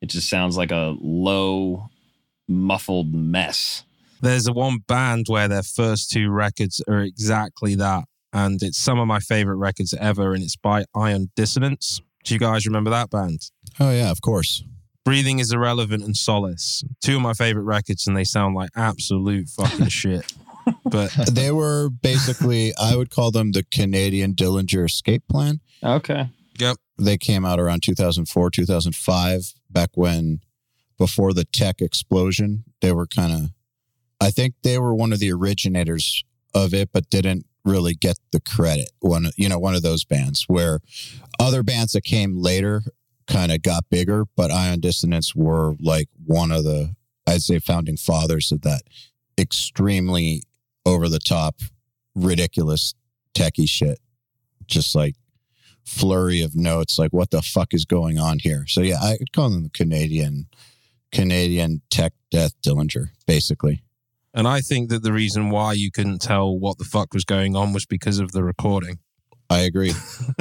it 0.00 0.06
just 0.06 0.28
sounds 0.28 0.56
like 0.56 0.70
a 0.70 0.96
low 1.00 1.88
muffled 2.48 3.12
mess. 3.12 3.82
There's 4.20 4.46
a 4.46 4.52
one 4.52 4.78
band 4.86 5.26
where 5.28 5.48
their 5.48 5.62
first 5.62 6.10
two 6.10 6.30
records 6.30 6.80
are 6.88 7.00
exactly 7.00 7.74
that. 7.74 8.04
And 8.32 8.62
it's 8.62 8.78
some 8.78 8.98
of 8.98 9.06
my 9.06 9.18
favorite 9.18 9.56
records 9.56 9.94
ever. 9.94 10.32
And 10.32 10.42
it's 10.42 10.56
by 10.56 10.84
Ion 10.94 11.30
Dissonance. 11.36 12.00
Do 12.24 12.34
you 12.34 12.40
guys 12.40 12.66
remember 12.66 12.90
that 12.90 13.10
band? 13.10 13.40
oh 13.80 13.90
yeah, 13.90 14.10
of 14.10 14.20
course. 14.20 14.62
Breathing 15.04 15.38
is 15.38 15.52
Irrelevant 15.52 16.02
and 16.02 16.16
Solace. 16.16 16.82
Two 17.00 17.16
of 17.16 17.22
my 17.22 17.32
favorite 17.32 17.62
records, 17.62 18.06
and 18.06 18.16
they 18.16 18.24
sound 18.24 18.54
like 18.54 18.70
absolute 18.74 19.48
fucking 19.48 19.88
shit. 20.00 20.32
But 20.84 21.14
They 21.30 21.50
were 21.50 21.90
basically 21.90 22.72
I 22.76 22.96
would 22.96 23.10
call 23.10 23.30
them 23.30 23.52
the 23.52 23.64
Canadian 23.64 24.34
Dillinger 24.34 24.86
escape 24.86 25.22
plan. 25.28 25.60
Okay. 25.82 26.28
Yep. 26.58 26.76
They 26.98 27.18
came 27.18 27.44
out 27.44 27.60
around 27.60 27.82
2004, 27.82 28.50
2005, 28.50 29.52
back 29.70 29.90
when 29.94 30.40
before 30.98 31.34
the 31.34 31.44
tech 31.44 31.80
explosion, 31.82 32.64
they 32.80 32.92
were 32.92 33.06
kind 33.06 33.32
of 33.32 33.50
I 34.20 34.30
think 34.30 34.54
they 34.62 34.78
were 34.78 34.94
one 34.94 35.12
of 35.12 35.18
the 35.18 35.32
originators 35.32 36.24
of 36.54 36.72
it, 36.72 36.90
but 36.92 37.10
didn't 37.10 37.46
really 37.64 37.94
get 37.94 38.16
the 38.32 38.40
credit. 38.40 38.90
One, 39.00 39.30
you 39.36 39.48
know, 39.48 39.58
one 39.58 39.74
of 39.74 39.82
those 39.82 40.04
bands 40.04 40.44
where 40.48 40.80
other 41.38 41.62
bands 41.62 41.92
that 41.92 42.04
came 42.04 42.40
later 42.40 42.82
kind 43.26 43.52
of 43.52 43.62
got 43.62 43.90
bigger, 43.90 44.24
but 44.36 44.50
Ion 44.50 44.80
Dissonance 44.80 45.34
were 45.34 45.74
like 45.80 46.08
one 46.24 46.50
of 46.52 46.64
the, 46.64 46.94
I'd 47.26 47.42
say, 47.42 47.58
founding 47.58 47.96
fathers 47.96 48.52
of 48.52 48.62
that 48.62 48.82
extremely 49.38 50.44
over 50.86 51.08
the 51.08 51.18
top, 51.18 51.56
ridiculous 52.14 52.94
techie 53.34 53.68
shit. 53.68 53.98
Just 54.66 54.94
like 54.94 55.14
flurry 55.84 56.40
of 56.42 56.56
notes, 56.56 56.98
like 56.98 57.12
what 57.12 57.30
the 57.30 57.42
fuck 57.42 57.74
is 57.74 57.84
going 57.84 58.18
on 58.18 58.38
here? 58.38 58.64
So 58.66 58.80
yeah, 58.80 59.00
I 59.02 59.16
could 59.18 59.32
call 59.32 59.50
them 59.50 59.64
the 59.64 59.70
Canadian, 59.70 60.46
Canadian 61.12 61.82
tech 61.90 62.12
death 62.30 62.52
Dillinger, 62.62 63.10
basically. 63.26 63.82
and 64.34 64.48
I 64.48 64.60
think 64.60 64.88
that 64.90 65.02
the 65.02 65.12
reason 65.12 65.50
why 65.50 65.74
you 65.74 65.90
couldn't 65.90 66.20
tell 66.20 66.58
what 66.58 66.78
the 66.78 66.84
fuck 66.84 67.12
was 67.12 67.24
going 67.24 67.54
on 67.54 67.72
was 67.72 67.86
because 67.86 68.18
of 68.18 68.32
the 68.32 68.42
recording. 68.42 68.98
I 69.48 69.60
agree. 69.60 69.92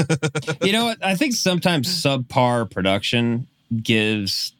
you 0.63 0.71
know 0.71 0.85
what? 0.85 1.03
I 1.05 1.15
think 1.15 1.33
sometimes 1.33 1.87
subpar 1.87 2.69
production 2.69 3.47
gives 3.83 4.53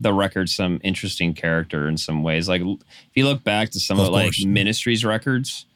the 0.00 0.12
record 0.14 0.48
some 0.48 0.80
interesting 0.82 1.34
character 1.34 1.86
in 1.88 1.96
some 1.96 2.22
ways. 2.22 2.48
Like 2.48 2.62
if 2.62 3.10
you 3.14 3.24
look 3.26 3.44
back 3.44 3.70
to 3.70 3.80
some 3.80 4.00
of, 4.00 4.06
Of 4.06 4.12
like. 4.12 4.32
Ministry's 4.46 5.04
records, 5.04 5.66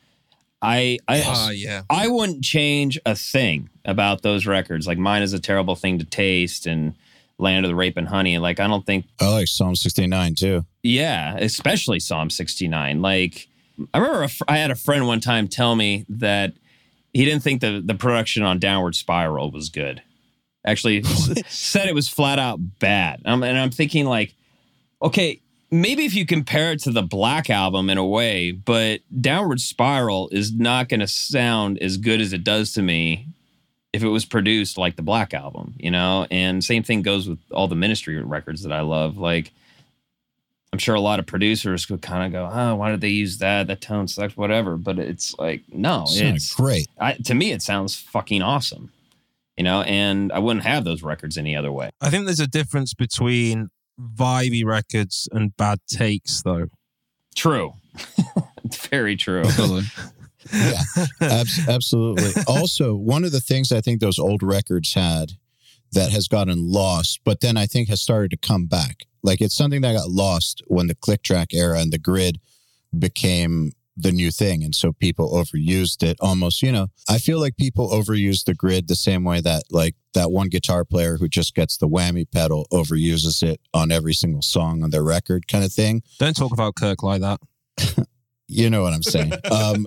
I 0.62 0.98
I 1.06 1.22
Ah, 1.26 1.50
yeah. 1.50 1.82
I 1.90 2.08
wouldn't 2.08 2.42
change 2.42 2.98
a 3.04 3.14
thing 3.14 3.68
about 3.84 4.22
those 4.22 4.46
records. 4.46 4.86
Like 4.86 4.98
mind 4.98 5.24
is 5.24 5.32
a 5.32 5.38
terrible 5.40 5.76
thing 5.76 5.98
to 5.98 6.04
taste 6.04 6.66
and 6.66 6.94
Land 7.38 7.66
of 7.66 7.68
the 7.70 7.74
Rape 7.74 7.96
and 7.96 8.08
Honey. 8.08 8.38
Like 8.38 8.60
I 8.60 8.66
don't 8.66 8.86
think 8.86 9.06
I 9.20 9.28
like 9.30 9.48
Psalm 9.48 9.74
69 9.76 10.34
too. 10.36 10.64
yeah, 10.82 11.36
especially 11.36 12.00
Psalm 12.00 12.30
69. 12.30 13.02
Like, 13.02 13.48
I 13.92 13.98
remember 13.98 14.22
a 14.22 14.28
fr- 14.28 14.44
I 14.48 14.56
had 14.58 14.70
a 14.70 14.76
friend 14.76 15.06
one 15.06 15.20
time 15.20 15.48
tell 15.48 15.74
me 15.74 16.06
that 16.08 16.52
he 17.12 17.24
didn't 17.24 17.42
think 17.42 17.60
the, 17.60 17.82
the 17.84 17.94
production 17.94 18.42
on 18.44 18.58
Downward 18.60 18.94
Spiral 18.94 19.50
was 19.50 19.68
good. 19.68 20.00
Actually, 20.64 21.02
said 21.48 21.88
it 21.88 21.94
was 21.94 22.08
flat 22.08 22.38
out 22.38 22.58
bad. 22.78 23.20
Um, 23.24 23.42
and 23.42 23.58
I'm 23.58 23.70
thinking, 23.70 24.06
like, 24.06 24.34
okay, 25.02 25.40
maybe 25.70 26.04
if 26.04 26.14
you 26.14 26.24
compare 26.24 26.72
it 26.72 26.80
to 26.82 26.90
the 26.90 27.02
Black 27.02 27.50
Album 27.50 27.90
in 27.90 27.98
a 27.98 28.06
way, 28.06 28.52
but 28.52 29.00
Downward 29.20 29.60
Spiral 29.60 30.28
is 30.30 30.52
not 30.52 30.88
going 30.88 31.00
to 31.00 31.08
sound 31.08 31.78
as 31.78 31.96
good 31.96 32.20
as 32.20 32.32
it 32.32 32.44
does 32.44 32.72
to 32.74 32.82
me 32.82 33.26
if 33.92 34.02
it 34.02 34.08
was 34.08 34.24
produced 34.24 34.76
like 34.78 34.96
the 34.96 35.02
Black 35.02 35.34
Album, 35.34 35.74
you 35.78 35.90
know? 35.90 36.26
And 36.30 36.64
same 36.64 36.82
thing 36.82 37.02
goes 37.02 37.28
with 37.28 37.38
all 37.52 37.68
the 37.68 37.76
ministry 37.76 38.20
records 38.22 38.62
that 38.62 38.72
I 38.72 38.80
love. 38.80 39.18
Like, 39.18 39.52
I'm 40.74 40.78
sure 40.78 40.96
a 40.96 41.00
lot 41.00 41.20
of 41.20 41.26
producers 41.26 41.86
could 41.86 42.02
kind 42.02 42.26
of 42.26 42.32
go, 42.32 42.50
"Oh, 42.52 42.74
why 42.74 42.90
did 42.90 43.00
they 43.00 43.10
use 43.10 43.38
that? 43.38 43.68
That 43.68 43.80
tone 43.80 44.08
sucks, 44.08 44.36
whatever." 44.36 44.76
But 44.76 44.98
it's 44.98 45.32
like, 45.38 45.62
no, 45.72 46.04
it's 46.08 46.52
great. 46.52 46.88
I, 46.98 47.12
to 47.12 47.32
me, 47.32 47.52
it 47.52 47.62
sounds 47.62 47.94
fucking 47.94 48.42
awesome, 48.42 48.90
you 49.56 49.64
know. 49.64 49.82
And 49.82 50.32
I 50.32 50.38
wouldn't 50.38 50.64
have 50.64 50.84
those 50.84 51.02
records 51.02 51.36
any 51.38 51.56
other 51.56 51.72
way. 51.72 51.90
I 52.00 52.10
think 52.10 52.26
there's 52.26 52.40
a 52.40 52.46
difference 52.46 52.94
between 52.94 53.68
vibey 54.00 54.64
records 54.64 55.28
and 55.32 55.56
bad 55.56 55.78
takes, 55.88 56.42
though. 56.42 56.66
True, 57.34 57.74
very 58.90 59.16
true. 59.16 59.42
Totally. 59.56 59.84
Yeah, 60.52 60.82
abs- 61.20 61.68
absolutely. 61.68 62.32
Also, 62.46 62.94
one 62.94 63.24
of 63.24 63.32
the 63.32 63.40
things 63.40 63.72
I 63.72 63.80
think 63.80 64.00
those 64.00 64.18
old 64.18 64.42
records 64.42 64.94
had 64.94 65.32
that 65.92 66.10
has 66.10 66.28
gotten 66.28 66.70
lost, 66.70 67.20
but 67.24 67.40
then 67.40 67.56
I 67.56 67.66
think 67.66 67.88
has 67.88 68.02
started 68.02 68.30
to 68.32 68.36
come 68.36 68.66
back. 68.66 69.04
Like 69.22 69.40
it's 69.40 69.56
something 69.56 69.80
that 69.80 69.94
got 69.94 70.10
lost 70.10 70.62
when 70.66 70.86
the 70.86 70.94
click 70.94 71.22
track 71.22 71.54
era 71.54 71.80
and 71.80 71.92
the 71.92 71.98
grid 71.98 72.40
became 72.96 73.72
the 73.96 74.12
new 74.12 74.30
thing. 74.30 74.64
And 74.64 74.74
so 74.74 74.92
people 74.92 75.32
overused 75.32 76.02
it 76.02 76.16
almost, 76.20 76.62
you 76.62 76.72
know, 76.72 76.88
I 77.08 77.18
feel 77.18 77.38
like 77.38 77.56
people 77.56 77.90
overuse 77.90 78.44
the 78.44 78.54
grid 78.54 78.88
the 78.88 78.96
same 78.96 79.24
way 79.24 79.40
that 79.40 79.64
like 79.70 79.94
that 80.14 80.30
one 80.30 80.48
guitar 80.48 80.84
player 80.84 81.16
who 81.18 81.28
just 81.28 81.54
gets 81.54 81.76
the 81.76 81.88
whammy 81.88 82.30
pedal 82.30 82.66
overuses 82.72 83.42
it 83.42 83.60
on 83.72 83.92
every 83.92 84.14
single 84.14 84.42
song 84.42 84.82
on 84.82 84.90
their 84.90 85.04
record 85.04 85.46
kind 85.46 85.64
of 85.64 85.72
thing. 85.72 86.02
Don't 86.18 86.34
talk 86.34 86.52
about 86.52 86.74
Kirk 86.74 87.02
like 87.02 87.20
that. 87.20 87.40
You 88.46 88.70
know 88.70 88.82
what 88.82 88.92
I'm 88.92 89.02
saying? 89.02 89.32
um, 89.50 89.86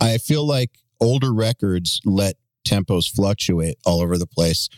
I 0.00 0.18
feel 0.18 0.46
like 0.46 0.70
older 1.00 1.32
records 1.32 2.00
let 2.04 2.36
tempos 2.66 3.10
fluctuate 3.10 3.76
all 3.86 4.00
over 4.00 4.18
the 4.18 4.26
place. 4.26 4.68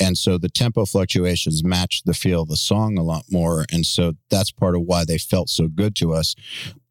And 0.00 0.16
so 0.16 0.36
the 0.38 0.48
tempo 0.48 0.84
fluctuations 0.84 1.64
match 1.64 2.02
the 2.04 2.14
feel 2.14 2.42
of 2.42 2.48
the 2.48 2.56
song 2.56 2.98
a 2.98 3.02
lot 3.02 3.24
more. 3.30 3.64
And 3.72 3.86
so 3.86 4.14
that's 4.30 4.50
part 4.50 4.74
of 4.74 4.82
why 4.82 5.04
they 5.04 5.18
felt 5.18 5.48
so 5.48 5.68
good 5.68 5.96
to 5.96 6.12
us. 6.12 6.34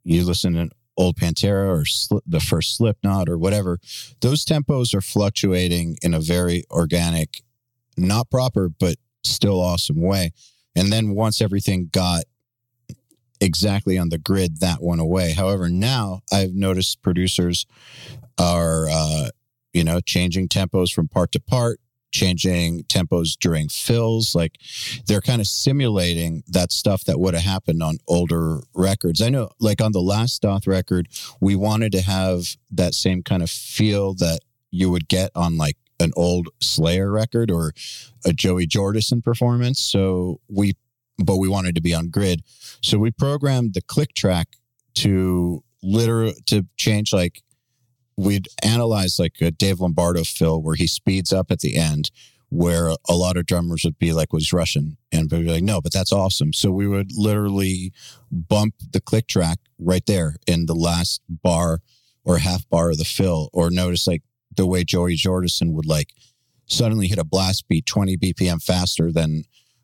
You 0.04 0.26
listen 0.26 0.54
to 0.54 0.70
old 1.00 1.16
Pantera 1.16 1.68
or 1.68 1.84
Sli- 1.84 2.22
the 2.28 2.40
first 2.40 2.76
Slipknot 2.76 3.30
or 3.30 3.38
whatever, 3.38 3.80
those 4.20 4.46
tempos 4.46 4.94
are 4.94 5.02
fluctuating 5.02 5.98
in 6.04 6.14
a 6.14 6.20
very 6.20 6.66
organic, 6.70 7.42
not 7.98 8.30
proper, 8.30 8.70
but 8.70 8.98
still 9.24 9.62
awesome 9.62 10.02
way. 10.02 10.32
And 10.76 10.92
then 10.92 11.16
once 11.16 11.42
everything 11.42 11.90
got 11.92 12.26
exactly 13.42 13.98
on 13.98 14.10
the 14.10 14.18
grid 14.18 14.60
that 14.60 14.82
went 14.82 15.02
away. 15.02 15.32
However, 15.32 15.70
now 15.70 16.22
I've 16.32 16.54
noticed 16.54 17.02
producers 17.02 17.66
are, 18.38 18.88
uh, 18.90 19.30
you 19.74 19.84
know, 19.84 20.02
changing 20.02 20.50
tempos 20.50 20.92
from 20.92 21.08
part 21.08 21.32
to 21.32 21.40
part, 21.40 21.80
changing 22.12 22.84
tempos 22.84 23.38
during 23.40 23.70
fills. 23.70 24.34
Like 24.36 24.58
they're 25.08 25.22
kind 25.22 25.42
of 25.42 25.48
simulating 25.48 26.44
that 26.48 26.72
stuff 26.72 27.04
that 27.06 27.20
would 27.20 27.34
have 27.34 27.44
happened 27.44 27.84
on 27.84 27.98
older 28.08 28.62
records. 28.74 29.22
I 29.22 29.30
know, 29.30 29.50
like 29.60 29.82
on 29.82 29.92
the 29.92 30.02
last 30.02 30.42
Daath 30.42 30.68
record, 30.68 31.08
we 31.40 31.56
wanted 31.56 31.92
to 31.94 32.02
have 32.02 32.56
that 32.72 32.94
same 32.94 33.24
kind 33.24 33.44
of 33.44 33.50
feel 33.50 34.14
that 34.16 34.40
you 34.72 34.90
would 34.90 35.08
get 35.08 35.32
on 35.36 35.58
like 35.58 35.78
an 36.00 36.12
old 36.16 36.50
Slayer 36.62 37.12
record 37.12 37.52
or 37.52 37.74
a 38.26 38.34
Joey 38.34 38.68
Jordison 38.68 39.24
performance. 39.24 39.80
So 39.80 40.40
we, 40.48 40.74
but 41.18 41.38
we 41.38 41.50
wanted 41.50 41.76
to 41.76 41.82
be 41.82 41.94
on 41.94 42.10
grid. 42.10 42.42
So 42.82 42.98
we 42.98 43.12
programmed 43.12 43.74
the 43.74 43.82
click 43.82 44.14
track 44.14 44.48
to 44.96 45.64
literally 45.82 46.36
to 46.48 46.66
change 46.78 47.14
like 47.14 47.42
we'd 48.20 48.48
analyze 48.64 49.18
like 49.18 49.36
a 49.40 49.50
Dave 49.50 49.80
Lombardo 49.80 50.24
fill 50.24 50.62
where 50.62 50.76
he 50.76 50.88
speeds 50.88 51.32
up 51.32 51.52
at 51.52 51.60
the 51.60 51.78
end. 51.78 52.12
where 52.50 52.90
a 53.08 53.16
lot 53.16 53.38
of 53.38 53.46
drummers 53.46 53.84
would 53.84 54.00
be 54.00 54.12
like, 54.12 54.34
was 54.34 54.52
Russian. 54.52 54.98
And 55.12 55.32
we'd 55.32 55.46
be 55.46 55.52
like, 55.52 55.64
no, 55.64 55.82
but 55.82 55.94
that's 55.94 56.12
awesome. 56.12 56.52
So 56.52 56.72
we 56.72 56.88
would 56.88 57.12
literally 57.16 57.94
bump 58.32 58.76
the 58.92 59.02
click 59.02 59.28
track 59.28 59.60
right 59.78 60.06
there 60.06 60.36
in 60.48 60.66
the 60.66 60.76
last 60.76 61.22
bar 61.30 61.80
or 62.26 62.40
half 62.40 62.68
bar 62.70 62.92
of 62.92 62.98
the 62.98 63.06
fill, 63.06 63.50
or 63.54 63.70
notice 63.70 64.08
like 64.08 64.24
the 64.56 64.66
way 64.68 64.84
Joey 64.84 65.16
Jordison 65.16 65.74
would 65.74 65.86
like 65.86 66.10
suddenly 66.66 67.08
hit 67.08 67.18
a 67.18 67.24
blast 67.24 67.68
beat 67.68 67.86
20 67.86 68.18
BPM 68.18 68.62
faster 68.62 69.12
than 69.12 69.44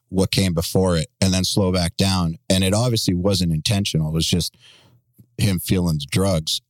what 0.10 0.32
came 0.32 0.53
before 0.53 0.98
it 0.98 1.07
and 1.22 1.34
then 1.34 1.44
slow 1.44 1.72
back 1.72 1.98
down. 1.98 2.38
And 2.49 2.64
it 2.64 2.74
obviously 2.74 3.14
wasn't 3.14 3.53
intentional. 3.53 4.10
It 4.10 4.14
was 4.14 4.28
just 4.28 4.56
him 5.38 5.60
feeling 5.60 5.98
the 5.98 6.07
drugs, 6.12 6.62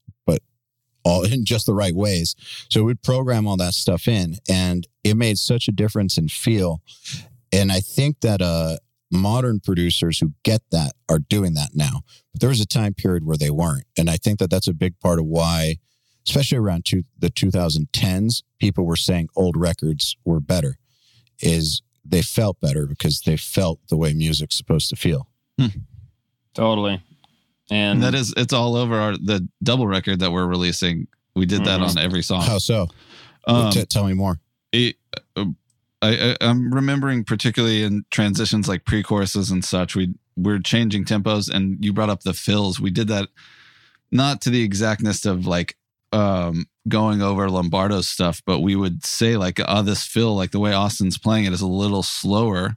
all 1.05 1.23
in 1.23 1.45
just 1.53 1.65
the 1.65 1.73
right 1.73 1.95
ways. 1.95 2.35
So 2.69 2.83
we'd 2.83 3.01
program 3.01 3.47
all 3.47 3.57
that 3.57 3.73
stuff 3.73 4.07
in 4.07 4.37
and 4.49 4.87
it 5.03 5.15
made 5.15 5.37
such 5.37 5.67
a 5.67 5.71
difference 5.71 6.17
in 6.17 6.27
feel. 6.27 6.81
And 7.53 7.71
I 7.71 7.79
think 7.79 8.19
that 8.21 8.41
uh 8.41 8.77
modern 9.11 9.59
producers 9.59 10.19
who 10.19 10.33
get 10.43 10.61
that 10.71 10.91
are 11.07 11.19
doing 11.19 11.53
that 11.53 11.69
now. 11.73 12.01
But 12.33 12.41
there 12.41 12.49
was 12.49 12.59
a 12.59 12.65
time 12.65 12.93
period 12.93 13.23
where 13.23 13.37
they 13.37 13.51
weren't. 13.51 13.85
And 13.97 14.09
I 14.09 14.17
think 14.17 14.39
that 14.39 14.49
that's 14.49 14.67
a 14.67 14.73
big 14.73 14.99
part 14.99 15.19
of 15.19 15.25
why 15.25 15.77
especially 16.27 16.57
around 16.57 16.85
two, 16.85 17.03
the 17.17 17.29
2010s, 17.29 18.43
people 18.59 18.85
were 18.85 18.95
saying 18.95 19.29
old 19.35 19.55
records 19.55 20.17
were 20.25 20.39
better 20.39 20.77
is 21.39 21.81
they 22.03 22.21
felt 22.21 22.59
better 22.61 22.85
because 22.85 23.21
they 23.21 23.37
felt 23.37 23.79
the 23.89 23.97
way 23.97 24.13
music's 24.13 24.55
supposed 24.55 24.89
to 24.89 24.95
feel. 24.95 25.27
Totally. 26.53 27.01
And 27.71 27.93
And 27.93 28.03
that 28.03 28.13
is, 28.15 28.33
it's 28.37 28.53
all 28.53 28.75
over 28.75 28.95
our 28.99 29.13
the 29.17 29.47
double 29.63 29.87
record 29.87 30.19
that 30.19 30.31
we're 30.31 30.45
releasing. 30.45 31.07
We 31.35 31.45
did 31.45 31.65
that 31.65 31.79
Mhm. 31.79 31.89
on 31.89 31.97
every 31.97 32.21
song. 32.21 32.41
How 32.43 32.59
so? 32.59 32.87
Um, 33.47 33.71
T- 33.71 33.85
tell 33.85 34.05
me 34.05 34.13
more. 34.13 34.39
it, 34.71 34.95
uh, 35.35 35.45
I, 36.01 36.31
I, 36.31 36.37
I'm 36.41 36.71
remembering 36.73 37.23
particularly 37.23 37.81
in 37.83 38.05
transitions 38.11 38.67
like 38.67 38.85
pre-choruses 38.85 39.49
and 39.51 39.63
such, 39.65 39.95
we 39.95 40.13
we're 40.37 40.59
changing 40.59 41.05
tempos, 41.05 41.49
and 41.49 41.83
you 41.83 41.93
brought 41.93 42.09
up 42.09 42.23
the 42.23 42.33
fills. 42.33 42.79
We 42.79 42.91
did 42.91 43.07
that 43.07 43.29
not 44.11 44.41
to 44.41 44.49
the 44.49 44.61
exactness 44.63 45.25
of 45.25 45.47
like 45.47 45.77
um, 46.11 46.65
going 46.87 47.21
over 47.21 47.49
Lombardo's 47.49 48.07
stuff, 48.07 48.41
but 48.45 48.59
we 48.59 48.75
would 48.75 49.05
say 49.05 49.37
like, 49.37 49.59
"Oh, 49.67 49.81
this 49.81 50.03
fill, 50.03 50.35
like 50.35 50.51
the 50.51 50.59
way 50.59 50.73
Austin's 50.73 51.17
playing 51.17 51.45
it, 51.45 51.53
is 51.53 51.61
a 51.61 51.67
little 51.67 52.03
slower, 52.03 52.75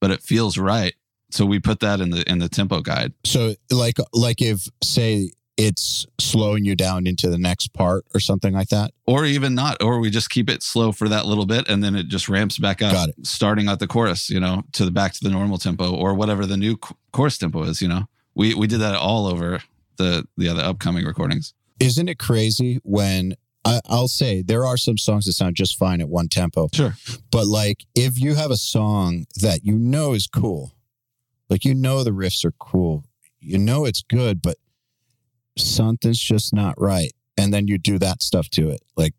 but 0.00 0.10
it 0.10 0.22
feels 0.22 0.56
right." 0.58 0.94
So 1.30 1.46
we 1.46 1.58
put 1.60 1.80
that 1.80 2.00
in 2.00 2.10
the 2.10 2.28
in 2.30 2.38
the 2.38 2.48
tempo 2.48 2.80
guide. 2.80 3.12
So 3.24 3.54
like 3.70 3.98
like 4.12 4.40
if 4.42 4.68
say 4.82 5.30
it's 5.56 6.06
slowing 6.18 6.64
you 6.64 6.74
down 6.74 7.06
into 7.06 7.28
the 7.28 7.36
next 7.36 7.74
part 7.74 8.06
or 8.14 8.20
something 8.20 8.54
like 8.54 8.68
that. 8.68 8.92
or 9.06 9.26
even 9.26 9.54
not, 9.54 9.82
or 9.82 10.00
we 10.00 10.08
just 10.08 10.30
keep 10.30 10.48
it 10.48 10.62
slow 10.62 10.90
for 10.90 11.06
that 11.06 11.26
little 11.26 11.44
bit 11.44 11.68
and 11.68 11.84
then 11.84 11.94
it 11.94 12.08
just 12.08 12.30
ramps 12.30 12.56
back 12.58 12.80
up, 12.80 12.92
Got 12.92 13.08
it. 13.10 13.26
starting 13.26 13.68
at 13.68 13.78
the 13.78 13.86
chorus, 13.86 14.30
you 14.30 14.40
know, 14.40 14.62
to 14.72 14.86
the 14.86 14.90
back 14.90 15.12
to 15.12 15.20
the 15.22 15.28
normal 15.28 15.58
tempo 15.58 15.94
or 15.94 16.14
whatever 16.14 16.46
the 16.46 16.56
new 16.56 16.76
ch- 16.78 16.92
chorus 17.12 17.36
tempo 17.36 17.62
is, 17.64 17.82
you 17.82 17.88
know. 17.88 18.06
We 18.34 18.54
we 18.54 18.66
did 18.68 18.80
that 18.80 18.94
all 18.94 19.26
over 19.26 19.60
the 19.96 20.26
the 20.38 20.48
other 20.48 20.62
upcoming 20.62 21.04
recordings. 21.04 21.52
Isn't 21.78 22.08
it 22.08 22.18
crazy 22.18 22.80
when 22.82 23.34
I, 23.66 23.80
I'll 23.86 24.08
say 24.08 24.40
there 24.40 24.64
are 24.64 24.78
some 24.78 24.96
songs 24.96 25.26
that 25.26 25.32
sound 25.34 25.56
just 25.56 25.76
fine 25.76 26.00
at 26.00 26.08
one 26.08 26.28
tempo, 26.28 26.68
Sure. 26.72 26.94
but 27.30 27.46
like 27.46 27.84
if 27.94 28.18
you 28.18 28.34
have 28.34 28.50
a 28.50 28.56
song 28.56 29.26
that 29.42 29.60
you 29.64 29.74
know 29.76 30.14
is 30.14 30.26
cool, 30.26 30.72
like 31.50 31.64
you 31.64 31.74
know 31.74 32.02
the 32.02 32.12
riffs 32.12 32.44
are 32.44 32.52
cool, 32.52 33.04
you 33.40 33.58
know 33.58 33.84
it's 33.84 34.02
good, 34.02 34.40
but 34.40 34.56
something's 35.58 36.20
just 36.20 36.54
not 36.54 36.80
right, 36.80 37.12
and 37.36 37.52
then 37.52 37.68
you 37.68 37.76
do 37.76 37.98
that 37.98 38.22
stuff 38.22 38.48
to 38.50 38.70
it, 38.70 38.80
like 38.96 39.14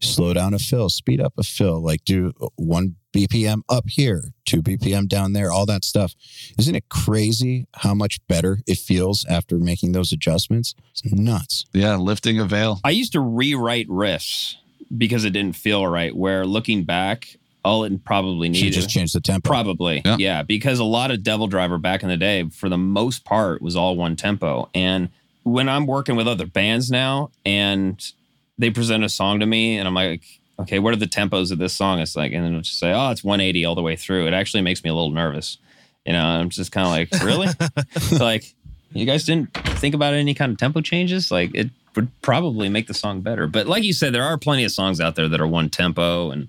slow 0.00 0.32
down 0.32 0.54
a 0.54 0.58
fill, 0.58 0.88
speed 0.88 1.20
up 1.20 1.34
a 1.38 1.42
fill, 1.42 1.82
like 1.82 2.04
do 2.04 2.32
one 2.56 2.96
BPM 3.12 3.62
up 3.68 3.88
here, 3.88 4.32
two 4.44 4.62
BPM 4.62 5.08
down 5.08 5.32
there, 5.32 5.50
all 5.50 5.66
that 5.66 5.84
stuff. 5.84 6.14
Isn't 6.58 6.74
it 6.74 6.88
crazy 6.88 7.66
how 7.74 7.94
much 7.94 8.18
better 8.28 8.60
it 8.66 8.78
feels 8.78 9.24
after 9.26 9.58
making 9.58 9.92
those 9.92 10.12
adjustments? 10.12 10.74
It's 10.92 11.04
nuts. 11.04 11.66
Yeah, 11.72 11.96
lifting 11.96 12.38
a 12.38 12.44
veil. 12.44 12.80
I 12.84 12.90
used 12.90 13.12
to 13.12 13.20
rewrite 13.20 13.88
riffs 13.88 14.56
because 14.96 15.24
it 15.24 15.30
didn't 15.30 15.56
feel 15.56 15.86
right. 15.86 16.14
Where 16.14 16.46
looking 16.46 16.84
back, 16.84 17.36
all 17.64 17.84
it 17.84 18.04
probably 18.04 18.48
Should 18.48 18.64
needed 18.64 18.72
just 18.72 18.90
changed 18.90 19.14
the 19.14 19.20
tempo. 19.20 19.48
Probably. 19.48 20.02
Yeah. 20.04 20.16
Yeah. 20.18 20.42
Because 20.42 20.78
a 20.78 20.84
lot 20.84 21.10
of 21.10 21.20
DevilDriver 21.20 21.80
back 21.80 22.02
in 22.02 22.08
the 22.08 22.16
day, 22.16 22.48
for 22.48 22.68
the 22.68 22.78
most 22.78 23.24
part, 23.24 23.62
was 23.62 23.76
all 23.76 23.96
one 23.96 24.16
tempo. 24.16 24.68
And 24.74 25.10
when 25.42 25.68
I'm 25.68 25.86
working 25.86 26.16
with 26.16 26.28
other 26.28 26.46
bands 26.46 26.90
now 26.90 27.30
and 27.44 28.04
they 28.58 28.70
present 28.70 29.04
a 29.04 29.08
song 29.08 29.40
to 29.40 29.46
me 29.46 29.78
and 29.78 29.88
I'm 29.88 29.94
like, 29.94 30.22
okay, 30.60 30.78
what 30.78 30.92
are 30.92 30.96
the 30.96 31.06
tempos 31.06 31.50
of 31.50 31.58
this 31.58 31.72
song? 31.72 31.98
It's 31.98 32.16
like, 32.16 32.32
and 32.32 32.44
then 32.44 32.52
it'll 32.52 32.62
just 32.62 32.78
say, 32.78 32.92
oh, 32.92 33.10
it's 33.10 33.24
180 33.24 33.64
all 33.64 33.74
the 33.74 33.82
way 33.82 33.96
through. 33.96 34.26
It 34.26 34.34
actually 34.34 34.62
makes 34.62 34.84
me 34.84 34.90
a 34.90 34.94
little 34.94 35.10
nervous. 35.10 35.58
You 36.04 36.12
know, 36.12 36.24
I'm 36.24 36.50
just 36.50 36.72
kind 36.72 36.86
of 36.86 36.92
like, 36.92 37.24
really? 37.24 37.48
like, 38.18 38.54
you 38.92 39.06
guys 39.06 39.24
didn't 39.24 39.52
think 39.78 39.94
about 39.94 40.14
any 40.14 40.34
kind 40.34 40.52
of 40.52 40.58
tempo 40.58 40.80
changes? 40.80 41.30
Like, 41.30 41.50
it 41.54 41.70
would 41.96 42.08
probably 42.22 42.68
make 42.68 42.86
the 42.86 42.94
song 42.94 43.20
better. 43.20 43.46
But 43.46 43.66
like 43.66 43.84
you 43.84 43.92
said, 43.92 44.14
there 44.14 44.22
are 44.22 44.38
plenty 44.38 44.64
of 44.64 44.70
songs 44.70 45.00
out 45.00 45.16
there 45.16 45.28
that 45.28 45.40
are 45.40 45.46
one 45.46 45.70
tempo 45.70 46.30
and 46.30 46.48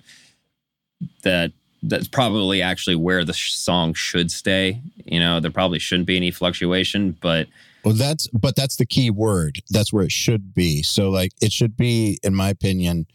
that 1.23 1.51
that's 1.83 2.07
probably 2.07 2.61
actually 2.61 2.95
where 2.95 3.25
the 3.25 3.33
sh- 3.33 3.53
song 3.53 3.93
should 3.93 4.31
stay. 4.31 4.81
You 5.05 5.19
know, 5.19 5.39
there 5.39 5.51
probably 5.51 5.79
shouldn't 5.79 6.07
be 6.07 6.15
any 6.15 6.31
fluctuation, 6.31 7.17
but 7.21 7.47
Well, 7.83 7.95
that's 7.95 8.27
but 8.27 8.55
that's 8.55 8.75
the 8.75 8.85
key 8.85 9.09
word. 9.09 9.59
That's 9.69 9.91
where 9.91 10.03
it 10.05 10.11
should 10.11 10.53
be. 10.53 10.83
So, 10.83 11.09
like, 11.09 11.31
it 11.41 11.51
should 11.51 11.75
be, 11.75 12.19
in 12.23 12.35
my 12.35 12.49
opinion, 12.49 13.07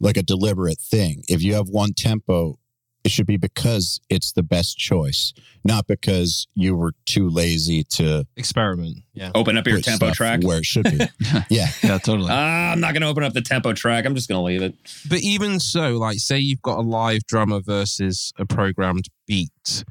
like 0.00 0.16
a 0.16 0.22
deliberate 0.22 0.78
thing. 0.78 1.24
If 1.28 1.42
you 1.42 1.54
have 1.54 1.68
one 1.68 1.92
tempo, 1.92 2.58
it 3.04 3.10
should 3.10 3.26
be 3.26 3.36
because 3.36 4.00
it's 4.08 4.32
the 4.32 4.42
best 4.42 4.78
choice, 4.78 5.32
not 5.64 5.86
because 5.86 6.46
you 6.54 6.76
were 6.76 6.92
too 7.04 7.28
lazy 7.28 7.82
to 7.84 8.26
Experiment. 8.36 8.98
Yeah. 9.12 9.30
open 9.34 9.56
up 9.56 9.66
your 9.66 9.80
tempo 9.80 10.12
track. 10.12 10.42
where 10.42 10.58
it 10.58 10.64
should 10.64 10.84
be. 10.84 10.98
yeah, 11.50 11.68
Yeah, 11.82 11.98
totally. 11.98 12.28
Ah, 12.30 12.72
I'm 12.72 12.80
not 12.80 12.92
going 12.92 13.02
to 13.02 13.08
open 13.08 13.24
up 13.24 13.32
the 13.32 13.42
tempo 13.42 13.72
track. 13.72 14.04
I'm 14.04 14.14
just 14.14 14.28
going 14.28 14.38
to 14.38 14.44
leave 14.44 14.62
it. 14.62 14.74
But 15.08 15.20
even 15.20 15.58
so, 15.58 15.98
like, 15.98 16.18
say 16.18 16.38
you've 16.38 16.62
got 16.62 16.78
a 16.78 16.82
live 16.82 17.26
drummer 17.26 17.60
versus 17.60 18.32
a 18.38 18.46
programmed 18.46 19.06
beat, 19.26 19.84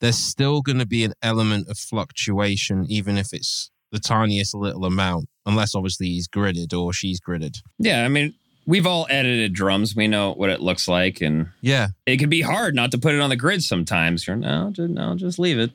there's 0.00 0.18
still 0.18 0.60
going 0.60 0.78
to 0.78 0.86
be 0.86 1.04
an 1.04 1.14
element 1.22 1.68
of 1.68 1.78
fluctuation, 1.78 2.86
even 2.88 3.16
if 3.16 3.32
it's 3.32 3.70
the 3.90 3.98
tiniest 3.98 4.54
little 4.54 4.84
amount, 4.84 5.28
unless 5.46 5.74
obviously 5.74 6.08
he's 6.08 6.28
gridded 6.28 6.78
or 6.78 6.92
she's 6.92 7.20
gridded. 7.20 7.62
Yeah, 7.78 8.04
I 8.04 8.08
mean, 8.08 8.34
we've 8.68 8.86
all 8.86 9.06
edited 9.08 9.54
drums. 9.54 9.96
We 9.96 10.06
know 10.08 10.32
what 10.34 10.50
it 10.50 10.60
looks 10.60 10.86
like, 10.86 11.22
and 11.22 11.48
Yeah. 11.62 11.88
it 12.06 12.18
can 12.18 12.28
be 12.28 12.42
hard 12.42 12.74
not 12.74 12.90
to 12.92 12.98
put 12.98 13.14
it 13.14 13.20
on 13.20 13.30
the 13.30 13.36
grid 13.36 13.62
sometimes. 13.64 14.26
You're 14.26 14.36
no, 14.36 14.70
just, 14.70 14.90
no, 14.90 15.14
just 15.16 15.38
leave 15.38 15.58
it. 15.58 15.72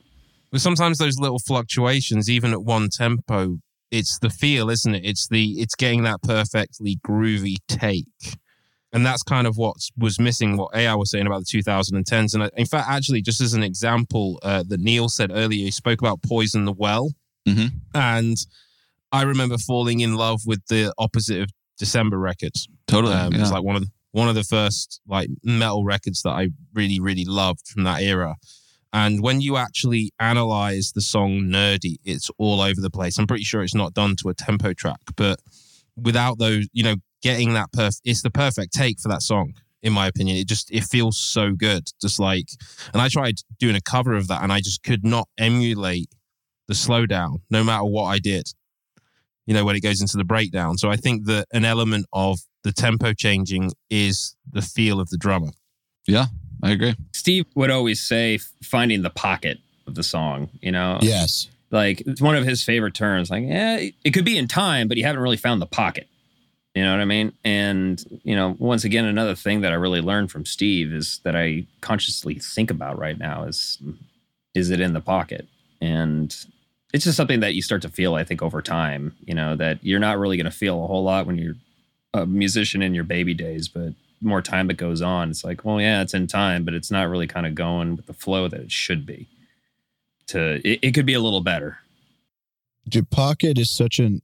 But 0.51 0.61
sometimes 0.61 0.99
those 0.99 1.17
little 1.17 1.39
fluctuations, 1.39 2.29
even 2.29 2.51
at 2.53 2.63
one 2.63 2.89
tempo, 2.89 3.57
it's 3.89 4.19
the 4.19 4.29
feel, 4.29 4.69
isn't 4.69 4.93
it? 4.93 5.03
It's 5.03 5.27
the 5.27 5.53
it's 5.59 5.73
getting 5.75 6.03
that 6.03 6.21
perfectly 6.21 6.99
groovy 7.05 7.55
take. 7.67 8.05
And 8.91 9.03
that's 9.03 9.23
kind 9.23 9.47
of 9.47 9.57
what 9.57 9.77
was 9.97 10.19
missing, 10.19 10.55
what 10.55 10.71
Eyal 10.73 10.99
was 10.99 11.09
saying 11.09 11.25
about 11.25 11.39
the 11.47 11.59
2010s. 11.59 12.35
And 12.35 12.51
in 12.55 12.67
fact, 12.67 12.87
actually, 12.87 13.23
just 13.23 13.41
as 13.41 13.55
an 13.55 13.63
example 13.63 14.37
uh, 14.43 14.63
that 14.67 14.79
Neal 14.79 15.09
said 15.09 15.31
earlier, 15.33 15.65
he 15.65 15.71
spoke 15.71 15.99
about 15.99 16.21
Poison 16.21 16.65
the 16.65 16.71
Well. 16.73 17.11
Mhm. 17.47 17.71
And 17.95 18.37
I 19.11 19.23
remember 19.23 19.57
falling 19.57 20.01
in 20.01 20.13
love 20.13 20.41
with 20.45 20.61
the 20.67 20.93
opposite 20.99 21.41
of 21.41 21.49
December 21.79 22.19
records. 22.19 22.67
Totally. 22.87 23.13
Um, 23.13 23.33
yeah. 23.33 23.41
It's 23.41 23.51
like 23.51 23.63
one 23.63 23.75
of 23.75 23.81
the, 23.81 23.89
one 24.11 24.29
of 24.29 24.35
the 24.35 24.43
first 24.43 25.01
like 25.07 25.29
metal 25.43 25.83
records 25.83 26.21
that 26.23 26.31
I 26.31 26.49
really 26.73 26.99
really 26.99 27.25
loved 27.25 27.67
from 27.67 27.83
that 27.83 28.01
era. 28.01 28.35
And 28.91 29.23
when 29.23 29.41
you 29.41 29.57
actually 29.57 30.11
analyze 30.19 30.91
the 30.93 31.01
song 31.01 31.41
"Nerdy," 31.45 31.95
it's 32.03 32.29
all 32.37 32.61
over 32.61 32.79
the 32.79 32.91
place. 32.91 33.17
I'm 33.17 33.27
pretty 33.27 33.43
sure 33.43 33.63
it's 33.63 33.75
not 33.75 33.93
done 33.93 34.15
to 34.21 34.29
a 34.29 34.33
tempo 34.33 34.73
track, 34.73 35.01
but 35.15 35.39
without 35.95 36.37
those, 36.37 36.67
you 36.73 36.83
know, 36.83 36.95
getting 37.21 37.53
that 37.53 37.71
perf, 37.75 37.99
it's 38.03 38.21
the 38.21 38.29
perfect 38.29 38.73
take 38.73 38.99
for 38.99 39.09
that 39.09 39.21
song. 39.21 39.53
In 39.81 39.91
my 39.93 40.07
opinion, 40.07 40.37
it 40.37 40.47
just 40.47 40.71
it 40.71 40.83
feels 40.83 41.17
so 41.17 41.53
good. 41.53 41.83
Just 41.99 42.19
like, 42.19 42.45
and 42.93 43.01
I 43.01 43.09
tried 43.09 43.35
doing 43.59 43.75
a 43.75 43.81
cover 43.81 44.13
of 44.13 44.27
that, 44.27 44.43
and 44.43 44.53
I 44.53 44.59
just 44.59 44.83
could 44.83 45.03
not 45.03 45.27
emulate 45.37 46.09
the 46.67 46.73
slowdown, 46.73 47.41
no 47.49 47.63
matter 47.63 47.83
what 47.83 48.05
I 48.05 48.19
did 48.19 48.47
you 49.45 49.53
know, 49.53 49.65
when 49.65 49.75
it 49.75 49.81
goes 49.81 50.01
into 50.01 50.17
the 50.17 50.23
breakdown. 50.23 50.77
So 50.77 50.89
I 50.89 50.95
think 50.95 51.25
that 51.25 51.47
an 51.51 51.65
element 51.65 52.05
of 52.13 52.39
the 52.63 52.71
tempo 52.71 53.13
changing 53.13 53.71
is 53.89 54.35
the 54.51 54.61
feel 54.61 54.99
of 54.99 55.09
the 55.09 55.17
drummer. 55.17 55.51
yeah, 56.07 56.25
I 56.61 56.71
agree. 56.71 56.95
Steve 57.13 57.45
would 57.55 57.69
always 57.71 58.01
say 58.01 58.39
finding 58.63 59.01
the 59.01 59.09
pocket 59.09 59.59
of 59.87 59.95
the 59.95 60.03
song. 60.03 60.49
You 60.61 60.71
know, 60.71 60.99
yes. 61.01 61.49
like 61.71 62.01
it's 62.01 62.21
one 62.21 62.35
of 62.35 62.45
his 62.45 62.63
favorite 62.63 62.93
terms. 62.93 63.29
Like, 63.29 63.43
yeah, 63.43 63.77
it- 63.77 63.95
it 64.03 64.11
could 64.11 64.25
be 64.25 64.37
in 64.37 64.47
time, 64.47 64.87
but 64.87 64.97
you 64.97 65.03
haven't 65.03 65.21
really 65.21 65.37
found 65.37 65.61
the 65.61 65.65
pocket. 65.65 66.07
You 66.75 66.83
know 66.83 66.91
what 66.91 67.01
I 67.01 67.05
mean? 67.05 67.33
And 67.43 68.03
you 68.23 68.35
know, 68.35 68.55
once 68.59 68.83
again, 68.83 69.05
another 69.05 69.35
thing 69.35 69.61
that 69.61 69.71
I 69.71 69.75
really 69.75 70.01
learned 70.01 70.31
from 70.31 70.45
Steve 70.45 70.91
is 70.93 71.19
that 71.23 71.35
I 71.35 71.67
consciously 71.81 72.35
think 72.35 72.71
about 72.71 72.97
right 72.97 73.17
now 73.19 73.43
is 73.43 73.77
is 74.55 74.69
it 74.71 74.79
in 74.79 74.93
the 74.93 75.01
pocket? 75.01 75.47
And 75.81 76.35
it's 76.93 77.03
just 77.05 77.17
something 77.17 77.41
that 77.41 77.55
you 77.55 77.61
start 77.61 77.81
to 77.83 77.89
feel, 77.89 78.15
I 78.15 78.23
think, 78.23 78.41
over 78.41 78.61
time. 78.61 79.15
You 79.25 79.35
know, 79.35 79.55
that 79.57 79.79
you're 79.83 79.99
not 79.99 80.17
really 80.17 80.37
going 80.37 80.45
to 80.45 80.51
feel 80.51 80.83
a 80.83 80.87
whole 80.87 81.03
lot 81.03 81.27
when 81.27 81.37
you're 81.37 81.55
a 82.13 82.25
musician 82.25 82.81
in 82.81 82.93
your 82.93 83.03
baby 83.03 83.33
days, 83.33 83.67
but 83.67 83.93
more 84.21 84.41
time 84.41 84.67
that 84.67 84.75
goes 84.75 85.01
on, 85.01 85.29
it's 85.29 85.43
like, 85.43 85.65
well, 85.65 85.81
yeah, 85.81 86.01
it's 86.01 86.13
in 86.13 86.27
time, 86.27 86.63
but 86.63 86.73
it's 86.73 86.91
not 86.91 87.09
really 87.09 87.27
kind 87.27 87.45
of 87.45 87.55
going 87.55 87.95
with 87.95 88.05
the 88.05 88.13
flow 88.13 88.47
that 88.47 88.59
it 88.59 88.71
should 88.71 89.05
be. 89.05 89.27
To 90.27 90.61
it, 90.67 90.79
it 90.81 90.91
could 90.93 91.05
be 91.05 91.13
a 91.13 91.19
little 91.19 91.41
better. 91.41 91.79
Dude, 92.87 93.09
pocket 93.09 93.57
is 93.57 93.69
such 93.69 93.99
an 93.99 94.21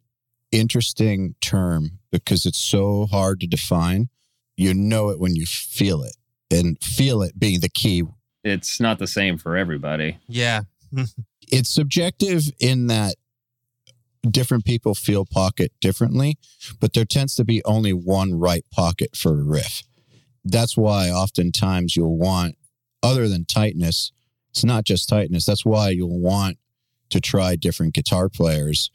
interesting 0.51 1.35
term 1.41 1.99
because 2.11 2.45
it's 2.45 2.57
so 2.57 3.05
hard 3.05 3.39
to 3.41 3.47
define. 3.47 4.09
You 4.55 4.73
know 4.73 5.09
it 5.09 5.19
when 5.19 5.35
you 5.35 5.45
feel 5.45 6.03
it, 6.03 6.15
and 6.51 6.81
feel 6.81 7.21
it 7.21 7.39
being 7.39 7.61
the 7.61 7.69
key. 7.69 8.03
It's 8.43 8.79
not 8.79 8.99
the 8.99 9.07
same 9.07 9.37
for 9.37 9.55
everybody. 9.55 10.17
Yeah. 10.27 10.61
It's 11.51 11.71
subjective 11.71 12.51
in 12.59 12.87
that 12.87 13.15
different 14.29 14.65
people 14.65 14.95
feel 14.95 15.25
pocket 15.25 15.71
differently, 15.79 16.37
but 16.79 16.93
there 16.93 17.05
tends 17.05 17.35
to 17.35 17.45
be 17.45 17.63
only 17.65 17.93
one 17.93 18.33
right 18.33 18.65
pocket 18.71 19.15
for 19.15 19.39
a 19.39 19.43
riff. 19.43 19.83
That's 20.43 20.77
why 20.77 21.09
oftentimes 21.09 21.95
you'll 21.95 22.17
want, 22.17 22.55
other 23.01 23.27
than 23.27 23.45
tightness, 23.45 24.11
it's 24.51 24.63
not 24.63 24.83
just 24.83 25.07
tightness. 25.07 25.45
That's 25.45 25.65
why 25.65 25.89
you'll 25.89 26.19
want 26.19 26.57
to 27.09 27.19
try 27.19 27.55
different 27.55 27.93
guitar 27.93 28.29
players 28.29 28.91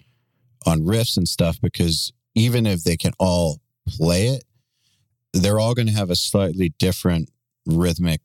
on 0.67 0.81
riffs 0.81 1.17
and 1.17 1.29
stuff 1.29 1.61
because 1.61 2.13
even 2.35 2.67
if 2.67 2.85
they 2.85 2.97
can 2.97 3.13
all 3.19 3.61
play 3.87 4.29
it, 4.29 4.45
they're 5.33 5.59
all 5.59 5.75
going 5.75 5.87
to 5.87 5.93
have 5.93 6.11
a 6.11 6.17
slightly 6.17 6.75
different 6.79 7.31
rhythmic 7.67 8.21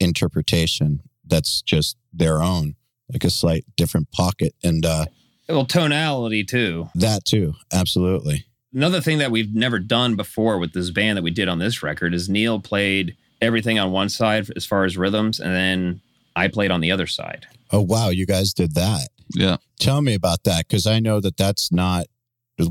interpretation 0.00 1.02
that's 1.24 1.62
just 1.62 1.96
their 2.12 2.42
own, 2.42 2.74
like 3.12 3.24
a 3.24 3.30
slight 3.30 3.64
different 3.76 4.10
pocket. 4.12 4.54
And 4.62 4.84
uh, 4.84 5.06
Well, 5.48 5.64
tonality 5.64 6.44
too. 6.44 6.88
that 6.94 7.24
too, 7.24 7.54
absolutely. 7.72 8.46
Another 8.74 9.00
thing 9.00 9.18
that 9.18 9.30
we've 9.30 9.54
never 9.54 9.78
done 9.78 10.16
before 10.16 10.58
with 10.58 10.72
this 10.72 10.90
band 10.90 11.16
that 11.16 11.22
we 11.22 11.30
did 11.30 11.48
on 11.48 11.58
this 11.58 11.82
record 11.82 12.12
is 12.12 12.28
Neal 12.28 12.60
played 12.60 13.16
everything 13.40 13.78
on 13.78 13.92
one 13.92 14.08
side 14.08 14.50
as 14.56 14.66
far 14.66 14.84
as 14.84 14.96
rhythms, 14.96 15.40
and 15.40 15.54
then 15.54 16.00
I 16.34 16.48
played 16.48 16.70
on 16.70 16.80
the 16.80 16.90
other 16.92 17.06
side. 17.06 17.46
Oh, 17.72 17.80
wow. 17.80 18.10
You 18.10 18.26
guys 18.26 18.52
did 18.52 18.74
that. 18.74 19.08
Yeah. 19.34 19.56
Tell 19.80 20.02
me 20.02 20.14
about 20.14 20.44
that 20.44 20.68
because 20.68 20.86
I 20.86 21.00
know 21.00 21.20
that 21.20 21.36
that's 21.36 21.72
not, 21.72 22.06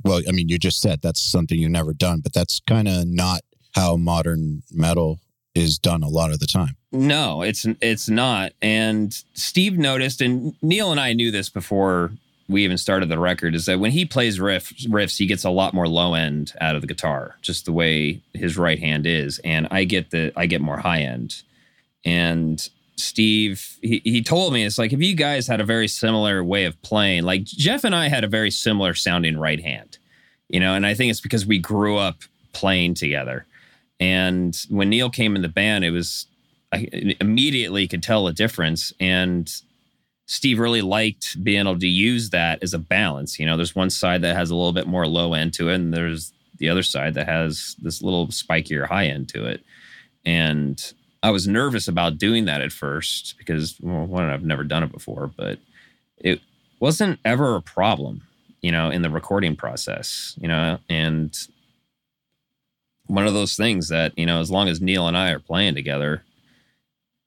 well, 0.04 0.22
I 0.28 0.32
mean, 0.32 0.50
you 0.50 0.58
just 0.58 0.82
said 0.82 1.02
that's 1.02 1.22
something 1.22 1.60
you've 1.60 1.72
never 1.72 1.94
done, 1.94 2.20
but 2.22 2.34
that's 2.34 2.62
kind 2.68 2.88
of 2.88 3.08
not 3.08 3.42
how 3.74 3.98
modern 3.98 4.64
metal 4.72 5.20
is 5.54 5.78
done 5.78 6.04
a 6.04 6.08
lot 6.08 6.32
of 6.32 6.40
the 6.40 6.48
time. 6.48 6.76
No, 6.92 7.42
it's 7.42 7.66
it's 7.82 8.10
not. 8.10 8.54
And 8.62 9.14
Steve 9.34 9.78
noticed, 9.78 10.22
and 10.22 10.54
Neal 10.62 10.92
and 10.92 11.00
I 11.00 11.14
knew 11.14 11.32
this 11.32 11.50
before 11.50 12.12
we 12.48 12.64
even 12.64 12.78
started 12.78 13.10
the 13.10 13.18
record, 13.18 13.56
is 13.56 13.66
that 13.66 13.80
when 13.80 13.92
he 13.92 14.06
plays 14.06 14.40
riff, 14.40 14.70
riffs, 14.88 15.18
he 15.18 15.26
gets 15.26 15.44
a 15.44 15.50
lot 15.50 15.74
more 15.74 15.88
low 15.88 16.14
end 16.14 16.54
out 16.62 16.76
of 16.76 16.82
the 16.82 16.88
guitar, 16.88 17.36
just 17.42 17.66
the 17.66 17.72
way 17.72 18.22
his 18.34 18.58
right 18.58 18.80
hand 18.80 19.06
is, 19.06 19.40
and 19.40 19.68
I 19.72 19.84
get 19.84 20.12
the 20.12 20.32
I 20.36 20.46
get 20.46 20.62
more 20.62 20.78
high 20.78 21.02
end. 21.02 21.42
And 22.04 22.68
Steve, 22.98 23.78
he, 23.82 24.02
he 24.04 24.22
told 24.22 24.54
me 24.54 24.64
it's 24.64 24.78
like 24.78 24.94
if 24.94 25.02
you 25.02 25.16
guys 25.16 25.48
had 25.48 25.60
a 25.60 25.66
very 25.66 25.88
similar 25.88 26.44
way 26.44 26.66
of 26.66 26.80
playing, 26.82 27.24
like 27.24 27.44
Jeff 27.44 27.84
and 27.84 27.96
I 27.96 28.10
had 28.10 28.24
a 28.24 28.28
very 28.28 28.52
similar 28.52 28.94
sounding 28.94 29.38
right 29.38 29.62
hand, 29.62 29.98
you 30.50 30.60
know, 30.60 30.76
and 30.76 30.86
I 30.86 30.94
think 30.94 31.10
it's 31.10 31.22
because 31.22 31.46
we 31.46 31.58
grew 31.58 31.98
up 31.98 32.20
playing 32.54 32.94
together. 32.94 33.46
And 34.00 34.56
when 34.70 34.90
Neal 34.90 35.10
came 35.10 35.36
in 35.36 35.42
the 35.42 35.50
band, 35.50 35.84
it 35.84 35.92
was 35.92 36.28
I 36.72 36.88
immediately 37.22 37.88
could 37.88 38.04
tell 38.04 38.28
a 38.28 38.34
difference. 38.34 38.94
And 39.00 39.52
Steve 40.28 40.60
really 40.60 40.82
liked 40.82 41.44
being 41.44 41.62
able 41.62 41.78
to 41.78 41.88
use 41.88 42.32
that 42.32 42.64
as 42.64 42.74
a 42.74 42.80
balance. 42.80 43.40
You 43.40 43.46
know, 43.46 43.58
there's 43.58 43.76
one 43.76 43.90
side 43.90 44.22
that 44.22 44.36
has 44.36 44.50
a 44.50 44.56
little 44.56 44.74
bit 44.74 44.88
more 44.88 45.08
low 45.08 45.34
end 45.34 45.54
to 45.56 45.70
it, 45.70 45.76
and 45.76 45.94
there's 45.94 46.34
the 46.58 46.70
other 46.70 46.84
side 46.84 47.14
that 47.14 47.28
has 47.28 47.76
this 47.82 48.02
little 48.02 48.28
spikier 48.28 48.88
high 48.88 49.08
end 49.08 49.30
to 49.30 49.46
it. 49.46 49.62
And 50.26 50.94
I 51.22 51.30
was 51.32 51.48
nervous 51.48 51.88
about 51.88 52.18
doing 52.18 52.46
that 52.46 52.62
at 52.62 52.72
first 52.72 53.36
because, 53.38 53.78
well, 53.82 54.06
one, 54.06 54.30
I've 54.30 54.44
never 54.44 54.64
done 54.64 54.84
it 54.84 54.92
before, 54.92 55.32
but 55.36 55.60
it 56.18 56.40
wasn't 56.80 57.20
ever 57.24 57.56
a 57.56 57.62
problem, 57.62 58.24
you 58.62 58.72
know, 58.72 58.90
in 58.90 59.02
the 59.02 59.10
recording 59.10 59.56
process, 59.56 60.36
you 60.40 60.48
know, 60.48 60.80
and 60.90 61.38
one 63.08 63.28
of 63.28 63.34
those 63.34 63.56
things 63.56 63.90
that, 63.90 64.18
you 64.18 64.26
know, 64.26 64.40
as 64.40 64.50
long 64.50 64.68
as 64.68 64.82
Neal 64.82 65.08
and 65.08 65.18
I 65.18 65.32
are 65.32 65.40
playing 65.40 65.76
together, 65.76 66.24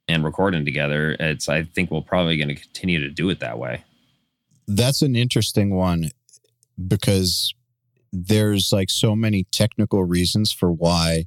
and 0.08 0.24
recording 0.24 0.64
together, 0.64 1.16
it's 1.20 1.48
I 1.48 1.62
think 1.62 1.90
we're 1.90 2.00
probably 2.00 2.36
going 2.36 2.48
to 2.48 2.54
continue 2.54 3.00
to 3.00 3.10
do 3.10 3.28
it 3.30 3.40
that 3.40 3.58
way. 3.58 3.84
That's 4.66 5.02
an 5.02 5.14
interesting 5.14 5.74
one 5.74 6.10
because 6.86 7.54
there's 8.12 8.72
like 8.72 8.90
so 8.90 9.14
many 9.14 9.44
technical 9.44 10.04
reasons 10.04 10.50
for 10.50 10.72
why 10.72 11.26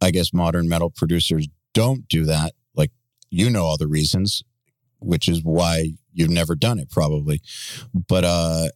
I 0.00 0.10
guess 0.10 0.32
modern 0.32 0.68
metal 0.68 0.90
producers 0.90 1.48
don't 1.72 2.06
do 2.08 2.24
that. 2.26 2.52
Like, 2.74 2.90
you 3.30 3.50
know, 3.50 3.64
all 3.64 3.76
the 3.76 3.88
reasons, 3.88 4.42
which 5.00 5.28
is 5.28 5.42
why 5.42 5.92
you've 6.12 6.30
never 6.30 6.54
done 6.54 6.78
it 6.78 6.90
probably. 6.90 7.40
But, 7.94 8.24
uh, 8.24 8.68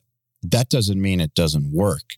that 0.43 0.69
doesn't 0.69 1.01
mean 1.01 1.21
it 1.21 1.35
doesn't 1.35 1.73
work. 1.73 2.17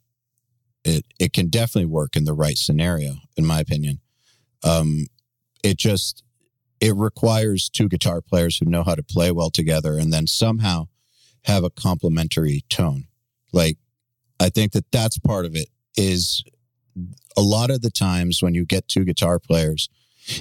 It, 0.85 1.05
it 1.19 1.32
can 1.32 1.48
definitely 1.48 1.90
work 1.90 2.16
in 2.16 2.24
the 2.24 2.32
right 2.32 2.56
scenario, 2.56 3.16
in 3.36 3.44
my 3.44 3.61
opinion. 3.61 4.01
Um, 4.62 5.06
it 5.62 5.78
just, 5.78 6.23
it 6.85 6.94
requires 6.94 7.70
two 7.70 7.89
guitar 7.89 8.20
players 8.20 8.59
who 8.59 8.66
know 8.66 8.82
how 8.82 8.94
to 8.94 9.02
play 9.02 9.31
well 9.32 9.48
together 9.48 9.97
and 9.97 10.12
then 10.12 10.27
somehow 10.27 10.86
have 11.44 11.65
a 11.65 11.70
complementary 11.70 12.62
tone. 12.69 13.05
Like, 13.55 13.78
I 14.39 14.51
think 14.51 14.73
that 14.73 14.93
that's 14.93 15.19
part 15.19 15.47
of 15.47 15.56
it 15.56 15.69
is 15.97 16.44
a 17.39 17.40
lot 17.40 17.70
of 17.70 17.81
the 17.81 17.90
times 17.90 18.43
when 18.43 18.55
you 18.55 18.66
get 18.66 18.86
two 18.86 19.06
guitar 19.06 19.39
players, 19.39 19.89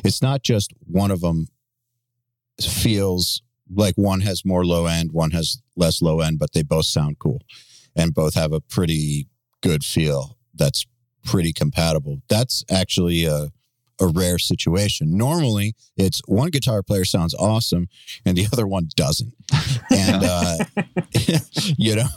it's 0.03 0.21
not 0.21 0.43
just 0.43 0.73
one 0.85 1.11
of 1.11 1.21
them 1.21 1.47
feels 2.59 3.41
like 3.73 3.95
one 3.95 4.19
has 4.19 4.43
more 4.43 4.65
low 4.65 4.85
end, 4.85 5.13
one 5.13 5.31
has 5.31 5.61
less 5.77 6.01
low 6.01 6.19
end, 6.19 6.39
but 6.39 6.51
they 6.51 6.61
both 6.61 6.87
sound 6.87 7.19
cool 7.19 7.41
and 7.95 8.13
both 8.13 8.33
have 8.33 8.51
a 8.51 8.59
pretty 8.59 9.29
good 9.61 9.85
feel 9.85 10.37
that's 10.53 10.85
pretty 11.23 11.53
compatible. 11.53 12.21
That's 12.27 12.65
actually 12.69 13.23
a, 13.23 13.53
a 13.99 14.07
rare 14.07 14.39
situation. 14.39 15.17
Normally, 15.17 15.75
it's 15.97 16.21
one 16.25 16.49
guitar 16.49 16.83
player 16.83 17.05
sounds 17.05 17.33
awesome 17.33 17.87
and 18.25 18.37
the 18.37 18.47
other 18.53 18.67
one 18.67 18.89
doesn't. 18.95 19.33
And, 19.89 20.23
uh, 20.23 20.57
you 21.77 21.95
know, 21.95 22.07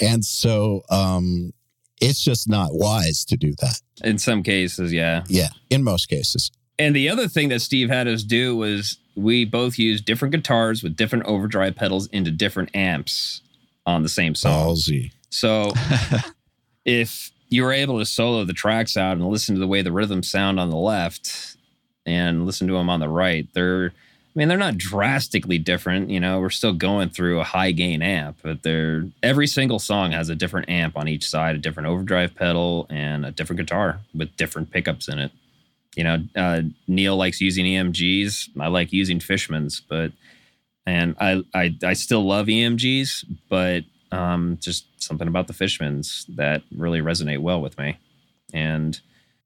and 0.00 0.24
so 0.24 0.82
um, 0.90 1.52
it's 2.00 2.22
just 2.22 2.48
not 2.48 2.70
wise 2.72 3.24
to 3.26 3.36
do 3.36 3.52
that. 3.60 3.80
In 4.02 4.18
some 4.18 4.42
cases, 4.42 4.92
yeah. 4.92 5.24
Yeah, 5.28 5.48
in 5.70 5.82
most 5.82 6.08
cases. 6.08 6.50
And 6.78 6.94
the 6.94 7.08
other 7.08 7.26
thing 7.26 7.48
that 7.48 7.60
Steve 7.60 7.88
had 7.88 8.06
us 8.06 8.22
do 8.22 8.56
was 8.56 8.98
we 9.16 9.44
both 9.44 9.78
used 9.78 10.04
different 10.04 10.32
guitars 10.32 10.82
with 10.82 10.96
different 10.96 11.24
overdrive 11.24 11.74
pedals 11.74 12.06
into 12.08 12.30
different 12.30 12.74
amps 12.74 13.42
on 13.84 14.02
the 14.02 14.08
same 14.08 14.34
song. 14.34 14.68
Ballsy. 14.68 15.10
So 15.30 15.72
if 16.84 17.32
you 17.48 17.62
were 17.62 17.72
able 17.72 17.98
to 17.98 18.04
solo 18.04 18.44
the 18.44 18.52
tracks 18.52 18.96
out 18.96 19.16
and 19.16 19.26
listen 19.26 19.54
to 19.54 19.60
the 19.60 19.66
way 19.66 19.82
the 19.82 19.92
rhythms 19.92 20.30
sound 20.30 20.60
on 20.60 20.70
the 20.70 20.76
left 20.76 21.56
and 22.06 22.46
listen 22.46 22.66
to 22.68 22.74
them 22.74 22.90
on 22.90 23.00
the 23.00 23.08
right, 23.08 23.48
they're 23.54 23.92
I 23.94 24.38
mean 24.38 24.48
they're 24.48 24.58
not 24.58 24.78
drastically 24.78 25.58
different, 25.58 26.10
you 26.10 26.20
know, 26.20 26.38
we're 26.38 26.50
still 26.50 26.72
going 26.72 27.08
through 27.08 27.40
a 27.40 27.44
high 27.44 27.72
gain 27.72 28.02
amp, 28.02 28.38
but 28.42 28.62
they're 28.62 29.08
every 29.22 29.46
single 29.46 29.78
song 29.78 30.12
has 30.12 30.28
a 30.28 30.34
different 30.34 30.68
amp 30.68 30.96
on 30.96 31.08
each 31.08 31.26
side, 31.28 31.56
a 31.56 31.58
different 31.58 31.88
overdrive 31.88 32.34
pedal 32.34 32.86
and 32.88 33.26
a 33.26 33.32
different 33.32 33.58
guitar 33.58 34.00
with 34.14 34.36
different 34.36 34.70
pickups 34.70 35.08
in 35.08 35.18
it. 35.18 35.32
You 35.96 36.04
know, 36.04 36.18
uh, 36.36 36.62
Neal 36.86 37.16
likes 37.16 37.40
using 37.40 37.64
EMGs. 37.64 38.50
I 38.60 38.68
like 38.68 38.92
using 38.92 39.18
Fishmans, 39.18 39.82
but 39.88 40.12
and 40.86 41.16
I 41.18 41.42
I, 41.52 41.74
I 41.82 41.94
still 41.94 42.24
love 42.24 42.46
EMGs, 42.46 43.24
but 43.48 43.84
um, 44.12 44.58
just 44.60 44.86
something 45.02 45.28
about 45.28 45.46
the 45.46 45.52
Fishmans 45.54 46.24
that 46.36 46.62
really 46.76 47.00
resonate 47.00 47.38
well 47.38 47.60
with 47.60 47.78
me. 47.78 47.98
And 48.52 49.00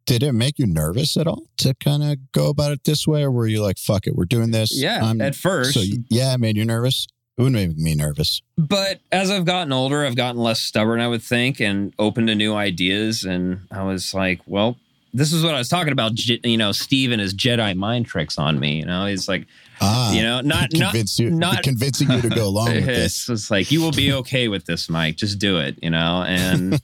Did 0.06 0.22
it 0.22 0.32
make 0.32 0.58
you 0.58 0.66
nervous 0.66 1.16
at 1.16 1.26
all 1.26 1.44
to 1.58 1.74
kind 1.74 2.02
of 2.02 2.32
go 2.32 2.48
about 2.48 2.72
it 2.72 2.84
this 2.84 3.06
way, 3.06 3.22
or 3.22 3.30
were 3.30 3.46
you 3.46 3.62
like, 3.62 3.78
"Fuck 3.78 4.06
it, 4.06 4.14
we're 4.16 4.24
doing 4.24 4.50
this"? 4.50 4.70
yeah, 4.80 5.04
I'm- 5.04 5.20
at 5.20 5.34
first, 5.34 5.74
So 5.74 5.82
yeah, 6.08 6.34
it 6.34 6.38
made 6.40 6.56
you 6.56 6.64
nervous. 6.64 7.06
It 7.38 7.42
would 7.42 7.52
make 7.52 7.76
me 7.78 7.94
nervous. 7.94 8.42
but 8.58 9.00
as 9.10 9.30
I've 9.30 9.46
gotten 9.46 9.72
older, 9.72 10.04
I've 10.04 10.16
gotten 10.16 10.40
less 10.40 10.60
stubborn, 10.60 11.00
I 11.00 11.08
would 11.08 11.22
think, 11.22 11.60
and 11.60 11.94
open 11.98 12.26
to 12.26 12.34
new 12.34 12.54
ideas. 12.54 13.24
And 13.24 13.60
I 13.70 13.82
was 13.84 14.12
like, 14.12 14.40
well, 14.46 14.76
this 15.12 15.32
is 15.32 15.44
what 15.44 15.54
I 15.54 15.58
was 15.58 15.68
talking 15.68 15.92
about. 15.92 16.12
You 16.26 16.56
know, 16.56 16.72
Steve 16.72 17.12
and 17.12 17.20
his 17.20 17.34
Jedi 17.34 17.76
mind 17.76 18.06
tricks 18.06 18.38
on 18.38 18.58
me. 18.58 18.78
You 18.78 18.86
know, 18.86 19.06
he's 19.06 19.28
like, 19.28 19.46
Ah, 19.80 20.12
you 20.12 20.22
know, 20.22 20.40
not 20.40 20.70
not 20.74 21.18
you, 21.18 21.30
not- 21.30 21.62
convincing 21.62 22.10
you 22.10 22.20
to 22.22 22.28
go 22.28 22.46
along 22.48 22.72
with 22.74 22.86
this. 22.86 23.28
it's 23.28 23.50
like 23.50 23.70
you 23.70 23.80
will 23.82 23.90
be 23.92 24.12
okay 24.20 24.48
with 24.48 24.64
this, 24.66 24.88
Mike. 24.88 25.16
Just 25.16 25.38
do 25.38 25.58
it. 25.58 25.78
You 25.82 25.90
know, 25.90 26.22
and 26.26 26.80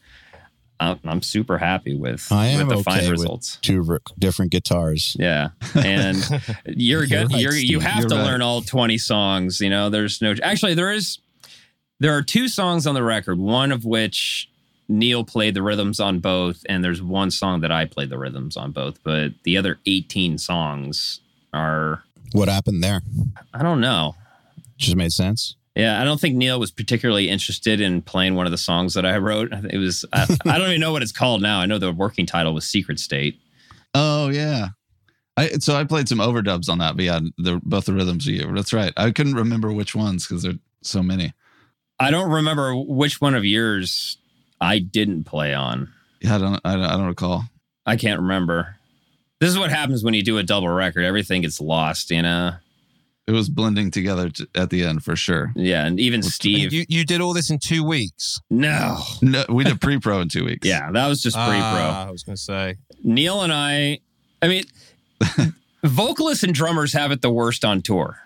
I'm, 0.81 0.99
I'm 1.05 1.23
super 1.23 1.59
happy 1.59 1.97
with 1.97 2.31
I 2.31 2.47
am 2.49 2.67
with 2.69 2.85
the 2.85 2.91
okay 2.91 3.01
fine 3.03 3.11
results. 3.11 3.59
Two 3.63 3.99
different 4.19 4.53
guitars. 4.53 5.17
Yeah, 5.19 5.49
and 5.75 6.17
you're 6.67 7.05
You're 7.05 7.07
good. 7.07 7.33
right, 7.33 7.41
You're, 7.43 7.55
you 7.55 7.81
have 7.81 8.01
You're 8.01 8.09
to 8.11 8.15
right. 8.17 8.25
learn 8.25 8.43
all 8.43 8.61
20 8.63 8.97
songs. 8.99 9.61
You 9.61 9.71
know, 9.71 9.91
there's 9.91 10.21
no. 10.23 10.35
Actually, 10.43 10.75
there 10.75 10.93
is. 10.93 11.19
There 12.01 12.17
are 12.17 12.23
two 12.23 12.47
songs 12.47 12.87
on 12.87 12.95
the 12.95 13.03
record. 13.03 13.39
One 13.41 13.73
of 13.73 13.85
which 13.85 14.49
Neal 14.89 15.25
played 15.25 15.55
the 15.55 15.63
rhythms 15.63 16.01
on 16.01 16.21
both, 16.21 16.65
and 16.69 16.83
there's 16.83 17.03
one 17.03 17.31
song 17.31 17.61
that 17.61 17.71
I 17.71 17.85
played 17.85 18.11
the 18.11 18.19
rhythms 18.19 18.57
on 18.57 18.73
both, 18.73 19.03
but 19.03 19.33
the 19.45 19.57
other 19.57 19.79
18 19.87 20.39
songs 20.39 21.21
are 21.53 22.03
What 22.33 22.49
happened 22.49 22.83
there? 22.83 23.03
I 23.53 23.63
don't 23.63 23.81
know. 23.81 24.17
Just 24.77 24.97
made 24.97 25.13
sense. 25.13 25.57
Yeah, 25.75 26.01
I 26.01 26.05
don't 26.05 26.21
think 26.21 26.35
Neal 26.35 26.59
was 26.59 26.71
particularly 26.71 27.29
interested 27.29 27.81
in 27.81 28.03
playing 28.03 28.35
one 28.35 28.47
of 28.47 28.53
the 28.53 28.59
songs 28.59 28.95
that 28.95 29.07
I 29.07 29.17
wrote. 29.19 29.53
It 29.71 29.79
was 29.79 30.05
I, 30.13 30.27
I 30.45 30.59
don't 30.59 30.69
even 30.69 30.81
know 30.81 30.93
what 30.93 31.03
it's 31.03 31.13
called 31.13 31.41
now. 31.41 31.61
I 31.61 31.67
know 31.67 31.79
the 31.79 31.93
working 31.93 32.27
title 32.27 32.53
was 32.53 32.67
Secret 32.67 32.99
State. 32.99 33.39
Oh 33.95 34.29
yeah. 34.29 34.69
I, 35.37 35.51
so 35.61 35.77
I 35.77 35.85
played 35.85 36.09
some 36.09 36.19
overdubs 36.19 36.69
on 36.69 36.79
that, 36.79 36.97
but 36.97 37.05
yeah, 37.05 37.21
the, 37.37 37.61
both 37.63 37.85
the 37.85 37.93
rhythms 37.93 38.27
are 38.27 38.33
you. 38.33 38.53
That's 38.53 38.73
right. 38.73 38.93
I 38.97 39.13
couldn't 39.13 39.37
remember 39.37 39.73
which 39.73 39.95
ones 39.95 40.27
because 40.27 40.43
there 40.43 40.53
are 40.53 40.59
so 40.83 41.01
many. 41.01 41.33
I 42.01 42.11
don't 42.11 42.31
remember 42.31 42.75
which 42.75 43.21
one 43.21 43.37
of 43.37 43.45
yours 43.45 44.19
I 44.61 44.79
didn't 44.79 45.25
play 45.25 45.55
on. 45.55 45.93
Yeah, 46.21 46.35
I 46.37 46.39
don't, 46.39 46.61
I 46.65 46.73
don't, 46.75 46.85
I 46.85 46.97
don't 46.97 47.07
recall. 47.07 47.45
I 47.87 47.97
can't 47.97 48.21
remember. 48.21 48.77
This 49.41 49.51
is 49.51 49.59
what 49.59 49.71
happens 49.71 50.03
when 50.03 50.15
you 50.15 50.23
do 50.23 50.39
a 50.39 50.43
double 50.43 50.69
record. 50.69 51.05
Everything 51.05 51.43
gets 51.43 51.61
lost, 51.61 52.11
you 52.11 52.23
know. 52.23 52.53
It 53.29 53.33
was 53.33 53.49
blending 53.49 53.91
together 53.91 54.31
t- 54.31 54.47
at 54.55 54.71
the 54.71 54.83
end 54.85 55.05
for 55.05 55.15
sure. 55.15 55.53
Yeah, 55.55 55.85
and 55.85 56.01
even 56.01 56.23
Steve. 56.23 56.73
You, 56.73 56.87
you 56.89 57.05
did 57.05 57.21
all 57.21 57.35
this 57.35 57.51
in 57.51 57.59
two 57.59 57.85
weeks. 57.85 58.41
no. 58.51 58.99
No, 59.23 59.45
we 59.51 59.65
did 59.65 59.81
pre-pro 59.81 60.21
in 60.23 60.29
two 60.29 60.45
weeks. 60.47 60.67
Yeah, 60.67 60.91
that 60.91 61.07
was 61.07 61.23
just 61.23 61.37
pre-pro. 61.37 61.53
Ah, 61.61 62.09
I 62.09 62.11
was 62.11 62.23
going 62.23 62.37
to 62.37 62.43
say. 62.43 62.77
Neal 63.05 63.43
and 63.43 63.53
I, 63.53 64.01
I 64.43 64.49
mean, 64.49 64.65
vocalists 65.85 66.43
and 66.43 66.55
drummers 66.55 66.93
have 66.95 67.13
it 67.13 67.23
the 67.23 67.31
worst 67.31 67.65
on 67.65 67.83
tour, 67.83 68.19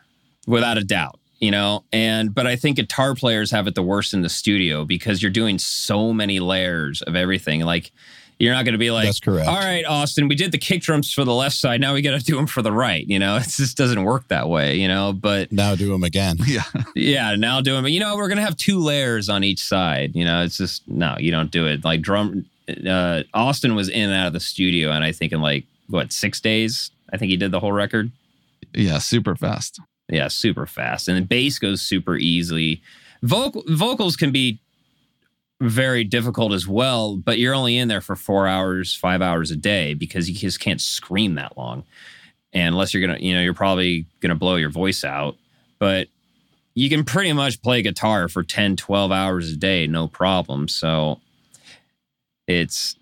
without 0.46 0.78
a 0.78 0.84
doubt, 0.84 1.18
you 1.42 1.50
know? 1.50 1.84
And, 1.92 2.34
but 2.34 2.46
I 2.46 2.56
think 2.56 2.76
guitar 2.76 3.14
players 3.14 3.50
have 3.50 3.66
it 3.66 3.74
the 3.74 3.82
worst 3.82 4.14
in 4.14 4.22
the 4.22 4.30
studio 4.30 4.86
because 4.86 5.20
you're 5.20 5.30
doing 5.30 5.58
so 5.58 6.12
many 6.14 6.40
layers 6.40 7.02
of 7.02 7.16
everything. 7.16 7.60
Like, 7.60 7.90
you're 8.38 8.54
not 8.54 8.64
going 8.64 8.72
to 8.72 8.78
be 8.78 8.90
like, 8.90 9.04
That's 9.04 9.20
correct. 9.20 9.48
all 9.48 9.58
right, 9.58 9.84
Austin, 9.84 10.26
we 10.26 10.34
did 10.34 10.50
the 10.50 10.58
kick 10.58 10.82
drums 10.82 11.12
for 11.12 11.24
the 11.24 11.34
left 11.34 11.54
side. 11.54 11.80
Now 11.80 11.94
we 11.94 12.02
got 12.02 12.18
to 12.18 12.24
do 12.24 12.34
them 12.34 12.46
for 12.46 12.62
the 12.62 12.72
right. 12.72 13.06
You 13.06 13.18
know, 13.18 13.36
it 13.38 13.48
just 13.48 13.76
doesn't 13.76 14.02
work 14.02 14.26
that 14.28 14.48
way, 14.48 14.76
you 14.76 14.88
know? 14.88 15.12
But 15.12 15.52
Now 15.52 15.74
do 15.74 15.90
them 15.90 16.02
again. 16.04 16.38
Yeah. 16.46 16.62
yeah, 16.94 17.34
now 17.36 17.60
doing, 17.60 17.82
but 17.82 17.92
you 17.92 18.00
know, 18.00 18.16
we're 18.16 18.28
gonna 18.28 18.42
have 18.42 18.56
two 18.56 18.78
layers 18.78 19.28
on 19.28 19.44
each 19.44 19.62
side. 19.62 20.14
You 20.14 20.24
know, 20.24 20.42
it's 20.42 20.56
just 20.58 20.86
no, 20.88 21.16
you 21.18 21.30
don't 21.30 21.50
do 21.50 21.66
it. 21.66 21.84
Like 21.84 22.02
drum, 22.02 22.46
uh, 22.86 23.22
Austin 23.32 23.74
was 23.74 23.88
in 23.88 24.10
and 24.10 24.14
out 24.14 24.26
of 24.26 24.32
the 24.32 24.40
studio, 24.40 24.90
and 24.90 25.02
I 25.04 25.12
think 25.12 25.32
in 25.32 25.40
like 25.40 25.64
what 25.88 26.12
six 26.12 26.40
days, 26.40 26.90
I 27.12 27.16
think 27.16 27.30
he 27.30 27.36
did 27.36 27.50
the 27.52 27.60
whole 27.60 27.72
record. 27.72 28.10
Yeah. 28.74 28.98
Super 28.98 29.34
fast. 29.36 29.80
Yeah, 30.12 30.28
super 30.28 30.66
fast, 30.66 31.08
and 31.08 31.16
the 31.16 31.22
bass 31.22 31.58
goes 31.58 31.80
super 31.80 32.16
easily. 32.16 32.82
Vocal 33.22 33.62
vocals 33.66 34.14
can 34.14 34.30
be 34.30 34.60
very 35.62 36.04
difficult 36.04 36.52
as 36.52 36.68
well, 36.68 37.16
but 37.16 37.38
you're 37.38 37.54
only 37.54 37.78
in 37.78 37.88
there 37.88 38.02
for 38.02 38.14
four 38.14 38.46
hours, 38.46 38.94
five 38.94 39.22
hours 39.22 39.50
a 39.50 39.56
day 39.56 39.94
because 39.94 40.28
you 40.28 40.36
just 40.36 40.60
can't 40.60 40.82
scream 40.82 41.36
that 41.36 41.56
long. 41.56 41.84
And 42.52 42.74
unless 42.74 42.92
you're 42.92 43.06
gonna, 43.06 43.20
you 43.20 43.34
know, 43.34 43.40
you're 43.40 43.54
probably 43.54 44.04
gonna 44.20 44.34
blow 44.34 44.56
your 44.56 44.68
voice 44.68 45.02
out. 45.02 45.36
But 45.78 46.08
you 46.74 46.90
can 46.90 47.04
pretty 47.04 47.32
much 47.32 47.62
play 47.62 47.80
guitar 47.80 48.28
for 48.28 48.42
10, 48.42 48.76
12 48.76 49.10
hours 49.10 49.50
a 49.50 49.56
day, 49.56 49.86
no 49.86 50.08
problem. 50.08 50.68
So 50.68 51.20
it's 52.46 52.96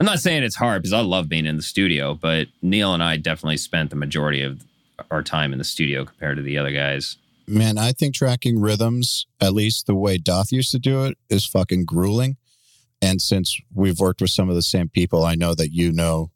I'm 0.00 0.06
not 0.06 0.18
saying 0.18 0.44
it's 0.44 0.56
hard 0.56 0.82
because 0.82 0.92
I 0.94 1.00
love 1.00 1.28
being 1.28 1.46
in 1.46 1.56
the 1.56 1.62
studio, 1.62 2.14
but 2.14 2.48
Neal 2.62 2.94
and 2.94 3.02
I 3.02 3.18
definitely 3.18 3.58
spent 3.58 3.90
the 3.90 3.96
majority 3.96 4.42
of 4.42 4.64
our 5.10 5.22
time 5.22 5.52
in 5.52 5.58
the 5.58 5.64
studio 5.64 6.04
compared 6.04 6.36
to 6.36 6.42
the 6.42 6.58
other 6.58 6.72
guys. 6.72 7.16
Man, 7.46 7.76
I 7.76 7.92
think 7.92 8.14
tracking 8.14 8.60
rhythms, 8.60 9.26
at 9.40 9.52
least 9.52 9.86
the 9.86 9.94
way 9.94 10.18
Daath 10.18 10.50
used 10.50 10.70
to 10.72 10.78
do 10.78 11.04
it, 11.04 11.18
is 11.28 11.44
fucking 11.46 11.84
grueling. 11.84 12.36
And 13.02 13.20
since 13.20 13.60
we've 13.72 13.98
worked 13.98 14.22
with 14.22 14.30
some 14.30 14.48
of 14.48 14.54
the 14.54 14.62
same 14.62 14.88
people, 14.88 15.24
I 15.24 15.34
know 15.34 15.54
that 15.54 15.72
you 15.72 15.92
know 15.92 16.30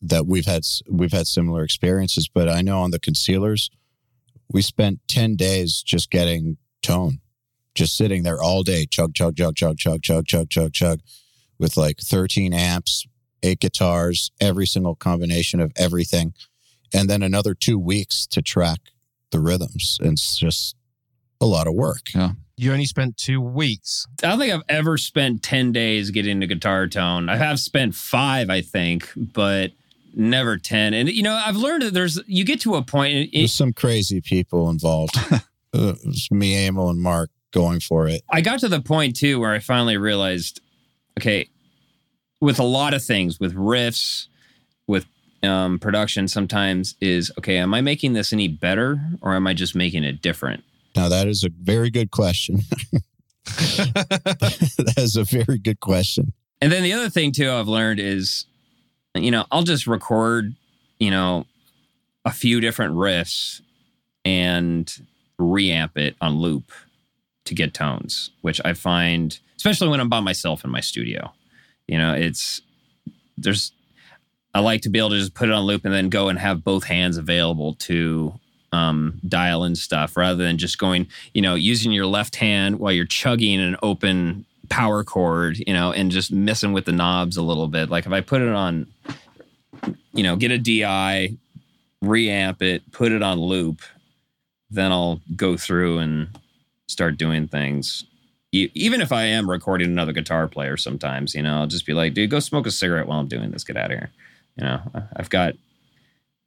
that 0.00 0.26
we've 0.26 0.46
had 0.46 0.62
we've 0.88 1.12
had 1.12 1.26
similar 1.26 1.64
experiences. 1.64 2.28
But 2.32 2.48
I 2.48 2.62
know 2.62 2.80
on 2.82 2.92
the 2.92 3.00
concealers, 3.00 3.70
we 4.48 4.62
spent 4.62 5.00
ten 5.08 5.34
days 5.34 5.82
just 5.82 6.10
getting 6.10 6.56
tone, 6.82 7.18
just 7.74 7.96
sitting 7.96 8.22
there 8.22 8.40
all 8.40 8.62
day, 8.62 8.86
chug 8.86 9.14
chug 9.14 9.36
chug 9.36 9.56
chug 9.56 9.76
chug 9.76 10.02
chug 10.02 10.26
chug 10.26 10.50
chug 10.50 10.72
chug, 10.72 11.00
with 11.58 11.76
like 11.76 11.98
thirteen 11.98 12.52
amps, 12.52 13.08
eight 13.42 13.58
guitars, 13.58 14.30
every 14.40 14.66
single 14.66 14.94
combination 14.94 15.58
of 15.58 15.72
everything, 15.74 16.32
and 16.94 17.08
then 17.08 17.22
another 17.22 17.54
two 17.54 17.78
weeks 17.78 18.26
to 18.28 18.42
track 18.42 18.78
the 19.30 19.40
rhythms. 19.40 19.98
And 20.00 20.12
it's 20.12 20.38
just 20.38 20.76
a 21.40 21.46
lot 21.46 21.66
of 21.66 21.74
work. 21.74 22.08
You 22.56 22.72
only 22.72 22.86
spent 22.86 23.16
two 23.16 23.40
weeks. 23.40 24.06
I 24.22 24.28
don't 24.28 24.38
think 24.40 24.52
I've 24.52 24.62
ever 24.68 24.98
spent 24.98 25.42
10 25.42 25.70
days 25.72 26.10
getting 26.10 26.42
a 26.42 26.46
guitar 26.46 26.88
tone. 26.88 27.28
I 27.28 27.36
have 27.36 27.60
spent 27.60 27.94
five, 27.94 28.50
I 28.50 28.62
think, 28.62 29.08
but 29.14 29.70
never 30.14 30.56
10. 30.58 30.94
And, 30.94 31.08
you 31.08 31.22
know, 31.22 31.34
I've 31.34 31.54
learned 31.56 31.82
that 31.82 31.94
there's, 31.94 32.18
you 32.26 32.44
get 32.44 32.60
to 32.62 32.74
a 32.74 32.82
point, 32.82 33.12
it- 33.14 33.30
There's 33.32 33.52
some 33.52 33.72
crazy 33.72 34.20
people 34.20 34.70
involved. 34.70 35.14
uh, 35.30 35.38
it 35.72 35.98
was 36.04 36.28
me, 36.32 36.54
Eyal, 36.66 36.90
and 36.90 37.00
Mark 37.00 37.30
going 37.52 37.78
for 37.80 38.08
it. 38.08 38.22
I 38.30 38.40
got 38.40 38.58
to 38.60 38.68
the 38.68 38.80
point 38.80 39.14
too 39.16 39.38
where 39.38 39.52
I 39.52 39.60
finally 39.60 39.96
realized, 39.96 40.60
okay, 41.20 41.48
with 42.40 42.58
a 42.58 42.64
lot 42.64 42.92
of 42.94 43.04
things, 43.04 43.38
with 43.38 43.54
riffs, 43.54 44.26
with 44.26 44.37
um, 45.42 45.78
production, 45.78 46.28
sometimes 46.28 46.96
is 47.00 47.30
okay. 47.38 47.58
Am 47.58 47.74
I 47.74 47.80
making 47.80 48.12
this 48.12 48.32
any 48.32 48.48
better, 48.48 49.00
or 49.20 49.34
am 49.34 49.46
I 49.46 49.54
just 49.54 49.74
making 49.74 50.04
it 50.04 50.20
different? 50.20 50.64
Now, 50.96 51.08
that 51.08 51.28
is 51.28 51.44
a 51.44 51.50
very 51.50 51.90
good 51.90 52.10
question. 52.10 52.60
that 53.48 54.94
is 54.96 55.16
a 55.16 55.24
very 55.24 55.58
good 55.58 55.80
question. 55.80 56.32
And 56.60 56.72
then 56.72 56.82
the 56.82 56.92
other 56.92 57.08
thing 57.08 57.32
too 57.32 57.50
I've 57.50 57.68
learned 57.68 58.00
is, 58.00 58.46
you 59.14 59.30
know, 59.30 59.46
I'll 59.50 59.62
just 59.62 59.86
record, 59.86 60.54
you 60.98 61.10
know, 61.10 61.46
a 62.24 62.30
few 62.30 62.60
different 62.60 62.94
riffs 62.94 63.62
and 64.24 64.92
reamp 65.40 65.96
it 65.96 66.16
on 66.20 66.40
loop 66.40 66.72
to 67.44 67.54
get 67.54 67.74
tones, 67.74 68.30
which 68.42 68.60
I 68.64 68.74
find, 68.74 69.38
especially 69.56 69.88
when 69.88 70.00
I'm 70.00 70.08
by 70.08 70.20
myself 70.20 70.64
in 70.64 70.70
my 70.70 70.80
studio, 70.80 71.32
you 71.86 71.96
know, 71.96 72.12
it's 72.12 72.60
there's 73.38 73.72
I 74.58 74.60
like 74.60 74.80
to 74.82 74.88
be 74.88 74.98
able 74.98 75.10
to 75.10 75.18
just 75.18 75.34
put 75.34 75.48
it 75.48 75.52
on 75.52 75.66
loop 75.66 75.84
and 75.84 75.94
then 75.94 76.08
go 76.08 76.28
and 76.28 76.36
have 76.36 76.64
both 76.64 76.82
hands 76.82 77.16
available 77.16 77.74
to 77.74 78.34
um, 78.72 79.20
dial 79.28 79.62
in 79.62 79.76
stuff 79.76 80.16
rather 80.16 80.42
than 80.42 80.58
just 80.58 80.78
going, 80.78 81.06
you 81.32 81.40
know, 81.40 81.54
using 81.54 81.92
your 81.92 82.06
left 82.06 82.34
hand 82.34 82.80
while 82.80 82.90
you're 82.90 83.06
chugging 83.06 83.60
an 83.60 83.76
open 83.84 84.46
power 84.68 85.04
chord, 85.04 85.58
you 85.64 85.72
know, 85.72 85.92
and 85.92 86.10
just 86.10 86.32
messing 86.32 86.72
with 86.72 86.86
the 86.86 86.92
knobs 86.92 87.36
a 87.36 87.42
little 87.42 87.68
bit. 87.68 87.88
Like 87.88 88.04
if 88.04 88.10
I 88.10 88.20
put 88.20 88.42
it 88.42 88.48
on, 88.48 88.88
you 90.12 90.24
know, 90.24 90.34
get 90.34 90.50
a 90.50 90.58
DI, 90.58 91.36
reamp 92.02 92.60
it, 92.60 92.90
put 92.90 93.12
it 93.12 93.22
on 93.22 93.38
loop, 93.38 93.82
then 94.72 94.90
I'll 94.90 95.20
go 95.36 95.56
through 95.56 95.98
and 95.98 96.30
start 96.88 97.16
doing 97.16 97.46
things. 97.46 98.06
Even 98.50 99.00
if 99.02 99.12
I 99.12 99.22
am 99.22 99.48
recording 99.48 99.86
another 99.86 100.10
guitar 100.12 100.48
player 100.48 100.76
sometimes, 100.76 101.36
you 101.36 101.44
know, 101.44 101.58
I'll 101.58 101.68
just 101.68 101.86
be 101.86 101.94
like, 101.94 102.14
dude, 102.14 102.30
go 102.30 102.40
smoke 102.40 102.66
a 102.66 102.72
cigarette 102.72 103.06
while 103.06 103.20
I'm 103.20 103.28
doing 103.28 103.52
this. 103.52 103.62
Get 103.62 103.76
out 103.76 103.92
of 103.92 103.98
here. 104.00 104.10
You 104.58 104.64
know, 104.64 104.80
I- 104.94 105.02
I've 105.16 105.30
got 105.30 105.54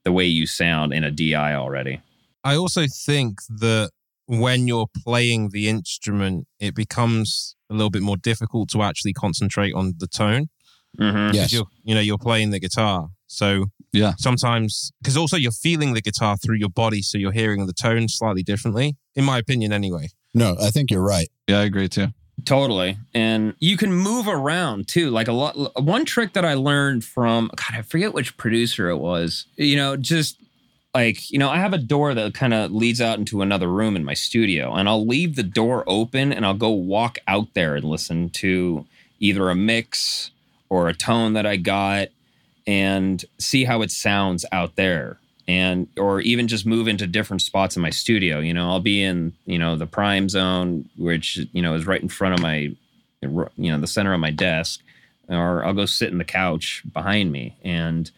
the 0.03 0.11
way 0.11 0.25
you 0.25 0.45
sound 0.45 0.93
in 0.93 1.03
a 1.03 1.11
DI 1.11 1.53
already. 1.55 2.01
I 2.43 2.55
also 2.55 2.85
think 2.87 3.39
that 3.49 3.91
when 4.25 4.67
you're 4.67 4.87
playing 5.05 5.49
the 5.49 5.67
instrument, 5.69 6.47
it 6.59 6.73
becomes 6.75 7.55
a 7.69 7.73
little 7.73 7.89
bit 7.89 8.01
more 8.01 8.17
difficult 8.17 8.69
to 8.69 8.81
actually 8.81 9.13
concentrate 9.13 9.73
on 9.73 9.93
the 9.97 10.07
tone. 10.07 10.49
Mm-hmm. 10.99 11.35
Yes. 11.35 11.53
You're, 11.53 11.67
you 11.83 11.95
know, 11.95 12.01
you're 12.01 12.17
playing 12.17 12.49
the 12.49 12.59
guitar. 12.59 13.09
So 13.27 13.67
Yeah. 13.93 14.13
sometimes, 14.17 14.91
because 15.01 15.15
also 15.15 15.37
you're 15.37 15.51
feeling 15.51 15.93
the 15.93 16.01
guitar 16.01 16.35
through 16.37 16.57
your 16.57 16.69
body. 16.69 17.01
So 17.01 17.17
you're 17.17 17.31
hearing 17.31 17.65
the 17.65 17.73
tone 17.73 18.07
slightly 18.09 18.43
differently, 18.43 18.97
in 19.15 19.23
my 19.23 19.37
opinion, 19.37 19.71
anyway. 19.71 20.09
No, 20.33 20.57
I 20.61 20.69
think 20.71 20.91
you're 20.91 21.03
right. 21.03 21.29
Yeah, 21.47 21.59
I 21.59 21.63
agree 21.63 21.87
too. 21.89 22.07
Totally. 22.45 22.97
And 23.13 23.55
you 23.59 23.77
can 23.77 23.93
move 23.93 24.27
around 24.27 24.87
too. 24.87 25.09
Like 25.09 25.27
a 25.27 25.33
lot 25.33 25.83
one 25.83 26.05
trick 26.05 26.33
that 26.33 26.45
I 26.45 26.53
learned 26.53 27.03
from 27.03 27.49
God, 27.55 27.77
I 27.77 27.81
forget 27.81 28.13
which 28.13 28.37
producer 28.37 28.89
it 28.89 28.97
was. 28.97 29.45
You 29.57 29.75
know, 29.75 29.97
just 29.97 30.37
like, 30.93 31.31
you 31.31 31.39
know, 31.39 31.49
I 31.49 31.57
have 31.57 31.73
a 31.73 31.77
door 31.77 32.13
that 32.13 32.33
kind 32.33 32.53
of 32.53 32.71
leads 32.71 33.01
out 33.01 33.19
into 33.19 33.41
another 33.41 33.67
room 33.67 33.95
in 33.95 34.03
my 34.03 34.13
studio, 34.13 34.73
and 34.73 34.89
I'll 34.89 35.05
leave 35.05 35.35
the 35.35 35.43
door 35.43 35.83
open 35.87 36.33
and 36.33 36.45
I'll 36.45 36.53
go 36.53 36.69
walk 36.69 37.17
out 37.27 37.53
there 37.53 37.75
and 37.75 37.85
listen 37.85 38.29
to 38.31 38.85
either 39.19 39.49
a 39.49 39.55
mix 39.55 40.31
or 40.69 40.89
a 40.89 40.93
tone 40.93 41.33
that 41.33 41.45
I 41.45 41.57
got 41.57 42.09
and 42.67 43.23
see 43.37 43.65
how 43.65 43.81
it 43.81 43.91
sounds 43.91 44.45
out 44.51 44.75
there 44.75 45.17
and 45.51 45.87
or 45.97 46.21
even 46.21 46.47
just 46.47 46.65
move 46.65 46.87
into 46.87 47.05
different 47.05 47.41
spots 47.41 47.75
in 47.75 47.81
my 47.81 47.89
studio 47.89 48.39
you 48.39 48.53
know 48.53 48.69
i'll 48.69 48.79
be 48.79 49.03
in 49.03 49.33
you 49.45 49.59
know 49.59 49.75
the 49.75 49.85
prime 49.85 50.29
zone 50.29 50.87
which 50.97 51.37
you 51.51 51.61
know 51.61 51.73
is 51.73 51.85
right 51.85 52.01
in 52.01 52.07
front 52.07 52.33
of 52.33 52.41
my 52.41 52.73
you 53.21 53.71
know 53.71 53.79
the 53.79 53.87
center 53.87 54.13
of 54.13 54.19
my 54.19 54.31
desk 54.31 54.81
or 55.27 55.63
i'll 55.65 55.73
go 55.73 55.85
sit 55.85 56.09
in 56.09 56.17
the 56.17 56.23
couch 56.23 56.81
behind 56.93 57.31
me 57.31 57.57
and 57.63 58.11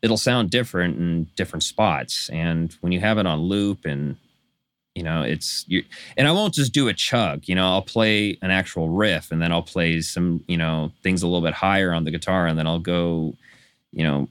it'll 0.00 0.16
sound 0.16 0.48
different 0.48 0.96
in 0.96 1.24
different 1.36 1.64
spots 1.64 2.28
and 2.30 2.76
when 2.80 2.92
you 2.92 3.00
have 3.00 3.18
it 3.18 3.26
on 3.26 3.40
loop 3.40 3.84
and 3.84 4.16
you 4.94 5.02
know, 5.02 5.22
it's 5.22 5.64
you 5.68 5.82
and 6.18 6.28
I 6.28 6.32
won't 6.32 6.52
just 6.52 6.74
do 6.74 6.88
a 6.88 6.92
chug, 6.92 7.44
you 7.46 7.54
know, 7.54 7.66
I'll 7.66 7.80
play 7.80 8.36
an 8.42 8.50
actual 8.50 8.90
riff 8.90 9.32
and 9.32 9.40
then 9.40 9.50
I'll 9.50 9.62
play 9.62 10.02
some, 10.02 10.44
you 10.46 10.58
know, 10.58 10.92
things 11.02 11.22
a 11.22 11.26
little 11.26 11.40
bit 11.40 11.54
higher 11.54 11.94
on 11.94 12.04
the 12.04 12.10
guitar 12.10 12.46
and 12.46 12.58
then 12.58 12.66
I'll 12.66 12.78
go, 12.78 13.32
you 13.90 14.04
know, 14.04 14.28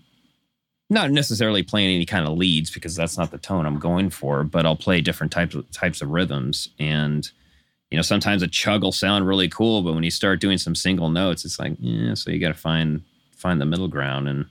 not 0.92 1.10
necessarily 1.10 1.64
playing 1.64 1.96
any 1.96 2.06
kind 2.06 2.28
of 2.28 2.38
leads 2.38 2.70
because 2.70 2.96
that's 2.96 3.18
not 3.18 3.32
the 3.32 3.38
tone 3.38 3.66
I'm 3.66 3.80
going 3.80 4.10
for, 4.10 4.44
but 4.44 4.66
I'll 4.66 4.76
play 4.76 5.02
different 5.02 5.32
types 5.32 5.56
of 5.56 5.70
types 5.72 6.02
of 6.02 6.10
rhythms 6.10 6.70
and 6.78 7.32
you 7.92 7.98
know, 7.98 8.02
sometimes 8.02 8.42
a 8.42 8.48
chug 8.48 8.84
will 8.84 8.94
sound 8.94 9.28
really 9.28 9.50
cool, 9.50 9.82
but 9.82 9.94
when 9.94 10.04
you 10.04 10.12
start 10.12 10.40
doing 10.40 10.58
some 10.58 10.76
single 10.76 11.10
notes, 11.10 11.44
it's 11.44 11.60
like, 11.60 11.74
yeah, 11.78 12.14
so 12.14 12.32
you 12.32 12.40
got 12.40 12.48
to 12.48 12.54
find 12.54 13.04
find 13.36 13.60
the 13.60 13.66
middle 13.66 13.90
ground 13.90 14.30
and 14.30 14.46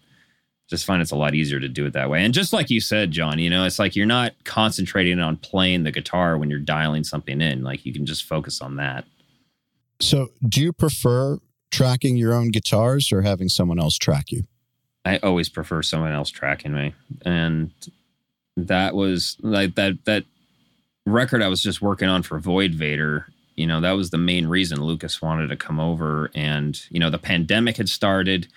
just 0.68 0.84
find 0.84 1.00
it's 1.00 1.10
a 1.10 1.16
lot 1.16 1.34
easier 1.34 1.58
to 1.58 1.68
do 1.68 1.86
it 1.86 1.94
that 1.94 2.10
way. 2.10 2.22
And 2.22 2.34
just 2.34 2.52
like 2.52 2.70
you 2.70 2.80
said, 2.80 3.10
John, 3.10 3.38
you 3.38 3.48
know, 3.48 3.64
it's 3.64 3.78
like 3.78 3.96
you're 3.96 4.06
not 4.06 4.34
concentrating 4.44 5.18
on 5.18 5.36
playing 5.36 5.84
the 5.84 5.90
guitar 5.90 6.36
when 6.36 6.50
you're 6.50 6.58
dialing 6.58 7.02
something 7.02 7.40
in. 7.40 7.62
Like 7.62 7.86
you 7.86 7.92
can 7.92 8.04
just 8.04 8.24
focus 8.24 8.60
on 8.60 8.76
that. 8.76 9.04
So, 10.00 10.28
do 10.46 10.60
you 10.60 10.72
prefer 10.72 11.38
tracking 11.70 12.16
your 12.16 12.34
own 12.34 12.50
guitars 12.50 13.10
or 13.12 13.22
having 13.22 13.48
someone 13.48 13.80
else 13.80 13.96
track 13.96 14.30
you? 14.30 14.44
I 15.04 15.18
always 15.18 15.48
prefer 15.48 15.82
someone 15.82 16.12
else 16.12 16.30
tracking 16.30 16.74
me. 16.74 16.94
And 17.24 17.70
that 18.56 18.94
was 18.94 19.36
like 19.40 19.74
that 19.76 20.04
that 20.04 20.24
record 21.06 21.42
I 21.42 21.48
was 21.48 21.62
just 21.62 21.80
working 21.80 22.08
on 22.08 22.22
for 22.22 22.38
Void 22.38 22.72
Vator, 22.72 23.24
you 23.56 23.66
know, 23.66 23.80
that 23.80 23.92
was 23.92 24.10
the 24.10 24.18
main 24.18 24.46
reason 24.46 24.82
Lucas 24.82 25.22
wanted 25.22 25.48
to 25.48 25.56
come 25.56 25.80
over 25.80 26.30
and, 26.34 26.80
you 26.90 27.00
know, 27.00 27.10
the 27.10 27.18
pandemic 27.18 27.76
had 27.76 27.88
started 27.88 28.48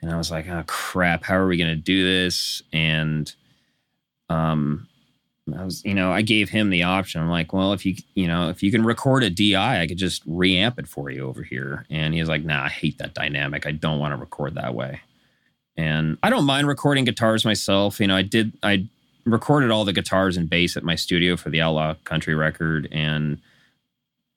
and 0.00 0.12
I 0.12 0.16
was 0.16 0.30
like, 0.30 0.48
oh 0.48 0.64
crap, 0.66 1.24
how 1.24 1.36
are 1.36 1.46
we 1.46 1.56
going 1.56 1.70
to 1.70 1.76
do 1.76 2.04
this? 2.04 2.62
And 2.72 3.32
um, 4.28 4.86
I 5.56 5.64
was, 5.64 5.84
you 5.84 5.94
know, 5.94 6.12
I 6.12 6.22
gave 6.22 6.50
him 6.50 6.70
the 6.70 6.84
option. 6.84 7.20
I'm 7.20 7.30
like, 7.30 7.52
well, 7.52 7.72
if 7.72 7.84
you, 7.84 7.96
you 8.14 8.28
know, 8.28 8.48
if 8.48 8.62
you 8.62 8.70
can 8.70 8.84
record 8.84 9.24
a 9.24 9.30
DI, 9.30 9.80
I 9.82 9.86
could 9.86 9.98
just 9.98 10.28
reamp 10.28 10.78
it 10.78 10.86
for 10.86 11.10
you 11.10 11.26
over 11.26 11.42
here. 11.42 11.84
And 11.90 12.14
he 12.14 12.20
was 12.20 12.28
like, 12.28 12.44
nah, 12.44 12.64
I 12.64 12.68
hate 12.68 12.98
that 12.98 13.14
dynamic. 13.14 13.66
I 13.66 13.72
don't 13.72 13.98
want 13.98 14.12
to 14.12 14.16
record 14.16 14.54
that 14.54 14.74
way. 14.74 15.00
And 15.78 16.18
I 16.22 16.28
don't 16.28 16.44
mind 16.44 16.66
recording 16.66 17.04
guitars 17.04 17.44
myself. 17.44 18.00
You 18.00 18.08
know, 18.08 18.16
I 18.16 18.22
did, 18.22 18.52
I 18.62 18.88
recorded 19.24 19.70
all 19.70 19.84
the 19.84 19.92
guitars 19.92 20.36
and 20.36 20.50
bass 20.50 20.76
at 20.76 20.82
my 20.82 20.96
studio 20.96 21.36
for 21.36 21.48
the 21.50 21.60
Outlaw 21.62 21.94
Country 22.04 22.34
record. 22.34 22.88
And 22.92 23.40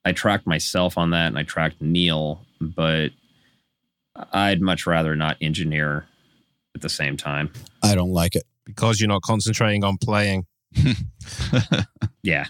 I 0.04 0.12
tracked 0.12 0.46
myself 0.46 0.96
on 0.96 1.10
that 1.10 1.26
and 1.26 1.38
I 1.38 1.42
tracked 1.42 1.82
Neal, 1.82 2.40
but 2.60 3.10
I'd 4.32 4.60
much 4.62 4.86
rather 4.86 5.16
not 5.16 5.36
engineer 5.40 6.06
at 6.74 6.80
the 6.80 6.88
same 6.88 7.16
time. 7.16 7.52
I 7.82 7.94
don't 7.94 8.12
like 8.12 8.36
it. 8.36 8.44
because 8.64 9.00
you're 9.00 9.08
not 9.08 9.22
concentrating 9.22 9.84
on 9.84 9.98
playing. 9.98 10.46
Yeah. 12.22 12.46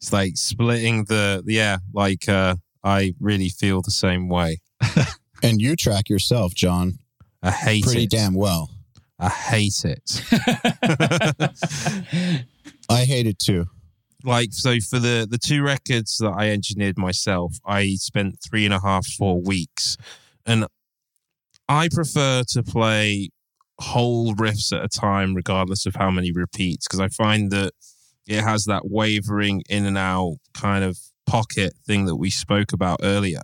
It's 0.00 0.12
like 0.12 0.32
splitting 0.36 1.04
the 1.04 1.44
yeah, 1.46 1.78
like 1.94 2.28
uh 2.28 2.56
I 2.82 3.14
really 3.20 3.48
feel 3.50 3.82
the 3.82 3.92
same 3.92 4.28
way. 4.28 4.60
And 5.44 5.60
you 5.60 5.74
track 5.74 6.08
yourself, 6.08 6.54
John, 6.54 6.98
I 7.42 7.50
hate 7.50 7.80
it. 7.80 7.84
pretty 7.84 8.04
it. 8.04 8.10
damn 8.10 8.34
well. 8.34 8.70
I 9.18 9.28
hate 9.28 9.84
it. 9.84 10.22
I 12.88 13.04
hate 13.04 13.26
it 13.26 13.38
too. 13.38 13.66
like 14.24 14.52
so 14.52 14.78
for 14.80 14.98
the 14.98 15.26
the 15.28 15.38
two 15.38 15.62
records 15.62 16.16
that 16.18 16.34
I 16.36 16.50
engineered 16.50 16.98
myself, 16.98 17.56
I 17.64 17.94
spent 17.94 18.38
three 18.48 18.64
and 18.64 18.74
a 18.74 18.80
half, 18.80 19.06
four 19.06 19.40
weeks. 19.40 19.96
And 20.44 20.66
I 21.68 21.88
prefer 21.88 22.42
to 22.48 22.62
play 22.62 23.30
whole 23.80 24.34
riffs 24.34 24.76
at 24.76 24.84
a 24.84 24.88
time, 24.88 25.34
regardless 25.34 25.86
of 25.86 25.94
how 25.94 26.10
many 26.10 26.32
repeats, 26.32 26.86
because 26.86 27.00
I 27.00 27.08
find 27.08 27.50
that 27.52 27.72
it 28.26 28.42
has 28.42 28.64
that 28.64 28.82
wavering 28.84 29.62
in 29.68 29.86
and 29.86 29.98
out 29.98 30.36
kind 30.54 30.84
of 30.84 30.98
pocket 31.26 31.74
thing 31.86 32.06
that 32.06 32.16
we 32.16 32.30
spoke 32.30 32.72
about 32.72 33.00
earlier. 33.02 33.40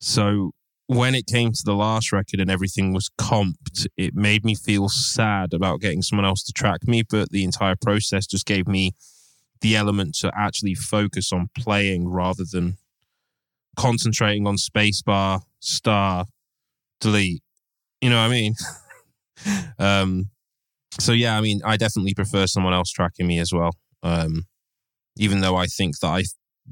So 0.00 0.52
when 0.96 1.14
it 1.14 1.26
came 1.26 1.52
to 1.52 1.62
the 1.64 1.74
last 1.74 2.12
record 2.12 2.40
and 2.40 2.50
everything 2.50 2.92
was 2.92 3.10
comped, 3.18 3.86
it 3.96 4.14
made 4.14 4.44
me 4.44 4.54
feel 4.54 4.88
sad 4.88 5.54
about 5.54 5.80
getting 5.80 6.02
someone 6.02 6.24
else 6.24 6.42
to 6.44 6.52
track 6.52 6.86
me, 6.86 7.02
but 7.02 7.30
the 7.30 7.44
entire 7.44 7.76
process 7.76 8.26
just 8.26 8.46
gave 8.46 8.66
me 8.66 8.92
the 9.60 9.76
element 9.76 10.14
to 10.16 10.30
actually 10.36 10.74
focus 10.74 11.32
on 11.32 11.48
playing 11.56 12.08
rather 12.08 12.44
than 12.50 12.76
concentrating 13.76 14.46
on 14.46 14.56
spacebar, 14.56 15.42
star, 15.60 16.26
delete. 17.00 17.42
You 18.00 18.10
know 18.10 18.16
what 18.16 18.26
I 18.26 18.28
mean? 18.28 18.54
um, 19.78 20.30
so 20.98 21.12
yeah, 21.12 21.38
I 21.38 21.40
mean, 21.40 21.60
I 21.64 21.76
definitely 21.76 22.14
prefer 22.14 22.46
someone 22.46 22.74
else 22.74 22.90
tracking 22.90 23.26
me 23.26 23.38
as 23.38 23.52
well. 23.52 23.76
Um, 24.02 24.46
even 25.16 25.40
though 25.40 25.56
I 25.56 25.66
think 25.66 25.98
that 26.00 26.08
I 26.08 26.24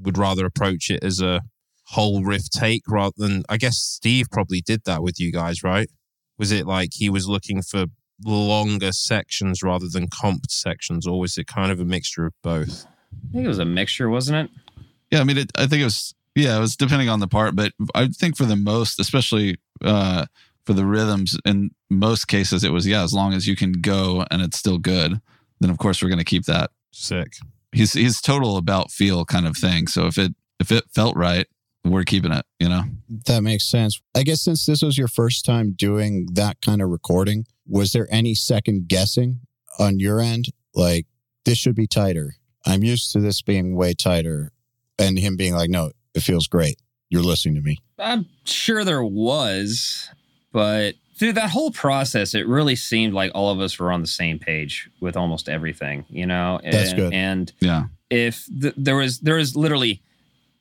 would 0.02 0.18
rather 0.18 0.44
approach 0.44 0.90
it 0.90 1.04
as 1.04 1.20
a 1.20 1.42
whole 1.90 2.22
riff 2.22 2.48
take 2.50 2.82
rather 2.88 3.14
than 3.16 3.42
I 3.48 3.56
guess 3.56 3.76
Steve 3.76 4.30
probably 4.30 4.60
did 4.60 4.84
that 4.84 5.02
with 5.02 5.18
you 5.18 5.32
guys, 5.32 5.62
right? 5.62 5.90
Was 6.38 6.52
it 6.52 6.66
like 6.66 6.90
he 6.94 7.10
was 7.10 7.28
looking 7.28 7.62
for 7.62 7.86
longer 8.24 8.92
sections 8.92 9.62
rather 9.62 9.86
than 9.88 10.06
comped 10.08 10.50
sections, 10.50 11.06
or 11.06 11.18
was 11.18 11.36
it 11.36 11.46
kind 11.46 11.72
of 11.72 11.80
a 11.80 11.84
mixture 11.84 12.26
of 12.26 12.32
both? 12.42 12.86
I 13.12 13.32
think 13.32 13.44
it 13.44 13.48
was 13.48 13.58
a 13.58 13.64
mixture, 13.64 14.08
wasn't 14.08 14.50
it? 14.50 14.84
Yeah, 15.10 15.20
I 15.20 15.24
mean, 15.24 15.38
it, 15.38 15.50
I 15.56 15.66
think 15.66 15.82
it 15.82 15.84
was. 15.84 16.14
Yeah, 16.36 16.56
it 16.56 16.60
was 16.60 16.76
depending 16.76 17.08
on 17.08 17.18
the 17.18 17.26
part, 17.26 17.56
but 17.56 17.72
I 17.92 18.06
think 18.06 18.36
for 18.36 18.44
the 18.44 18.54
most, 18.54 19.00
especially 19.00 19.58
uh, 19.84 20.26
for 20.64 20.74
the 20.74 20.86
rhythms, 20.86 21.36
in 21.44 21.72
most 21.90 22.28
cases, 22.28 22.62
it 22.62 22.70
was 22.70 22.86
yeah. 22.86 23.02
As 23.02 23.12
long 23.12 23.32
as 23.32 23.48
you 23.48 23.56
can 23.56 23.72
go 23.72 24.24
and 24.30 24.40
it's 24.40 24.56
still 24.56 24.78
good, 24.78 25.20
then 25.58 25.70
of 25.70 25.78
course 25.78 26.00
we're 26.00 26.08
going 26.08 26.18
to 26.18 26.24
keep 26.24 26.44
that. 26.44 26.70
Sick. 26.92 27.32
He's 27.72 27.94
he's 27.94 28.20
total 28.20 28.56
about 28.56 28.92
feel 28.92 29.24
kind 29.24 29.46
of 29.46 29.56
thing. 29.56 29.88
So 29.88 30.06
if 30.06 30.18
it 30.18 30.32
if 30.60 30.70
it 30.70 30.84
felt 30.94 31.16
right, 31.16 31.46
we're 31.84 32.04
keeping 32.04 32.32
it. 32.32 32.44
You 32.58 32.68
know. 32.68 32.82
That 33.26 33.42
makes 33.42 33.66
sense. 33.66 34.00
I 34.14 34.22
guess 34.22 34.40
since 34.42 34.66
this 34.66 34.82
was 34.82 34.98
your 34.98 35.08
first 35.08 35.44
time 35.44 35.72
doing 35.72 36.28
that 36.32 36.60
kind 36.60 36.82
of 36.82 36.90
recording, 36.90 37.46
was 37.66 37.92
there 37.92 38.08
any 38.10 38.34
second 38.34 38.88
guessing 38.88 39.40
on 39.78 39.98
your 39.98 40.20
end? 40.20 40.46
Like, 40.74 41.06
this 41.44 41.58
should 41.58 41.74
be 41.74 41.86
tighter. 41.86 42.34
I'm 42.66 42.82
used 42.84 43.12
to 43.12 43.20
this 43.20 43.42
being 43.42 43.74
way 43.76 43.94
tighter. 43.94 44.52
And 44.98 45.18
him 45.18 45.36
being 45.36 45.54
like, 45.54 45.70
no, 45.70 45.92
it 46.14 46.20
feels 46.20 46.46
great. 46.46 46.76
You're 47.08 47.22
listening 47.22 47.54
to 47.54 47.62
me. 47.62 47.78
I'm 47.98 48.26
sure 48.44 48.84
there 48.84 49.02
was, 49.02 50.10
but 50.52 50.94
through 51.18 51.32
that 51.34 51.50
whole 51.50 51.70
process, 51.70 52.34
it 52.34 52.46
really 52.46 52.76
seemed 52.76 53.14
like 53.14 53.32
all 53.34 53.50
of 53.50 53.60
us 53.60 53.78
were 53.78 53.90
on 53.90 54.02
the 54.02 54.06
same 54.06 54.38
page 54.38 54.90
with 55.00 55.16
almost 55.16 55.48
everything, 55.48 56.04
you 56.10 56.26
know? 56.26 56.60
That's 56.62 56.90
and, 56.90 56.96
good. 56.98 57.12
And 57.14 57.52
Yeah. 57.60 57.84
if 58.10 58.46
th- 58.60 58.74
there 58.76 58.96
was 58.96 59.20
there 59.20 59.36
was 59.36 59.56
literally 59.56 60.02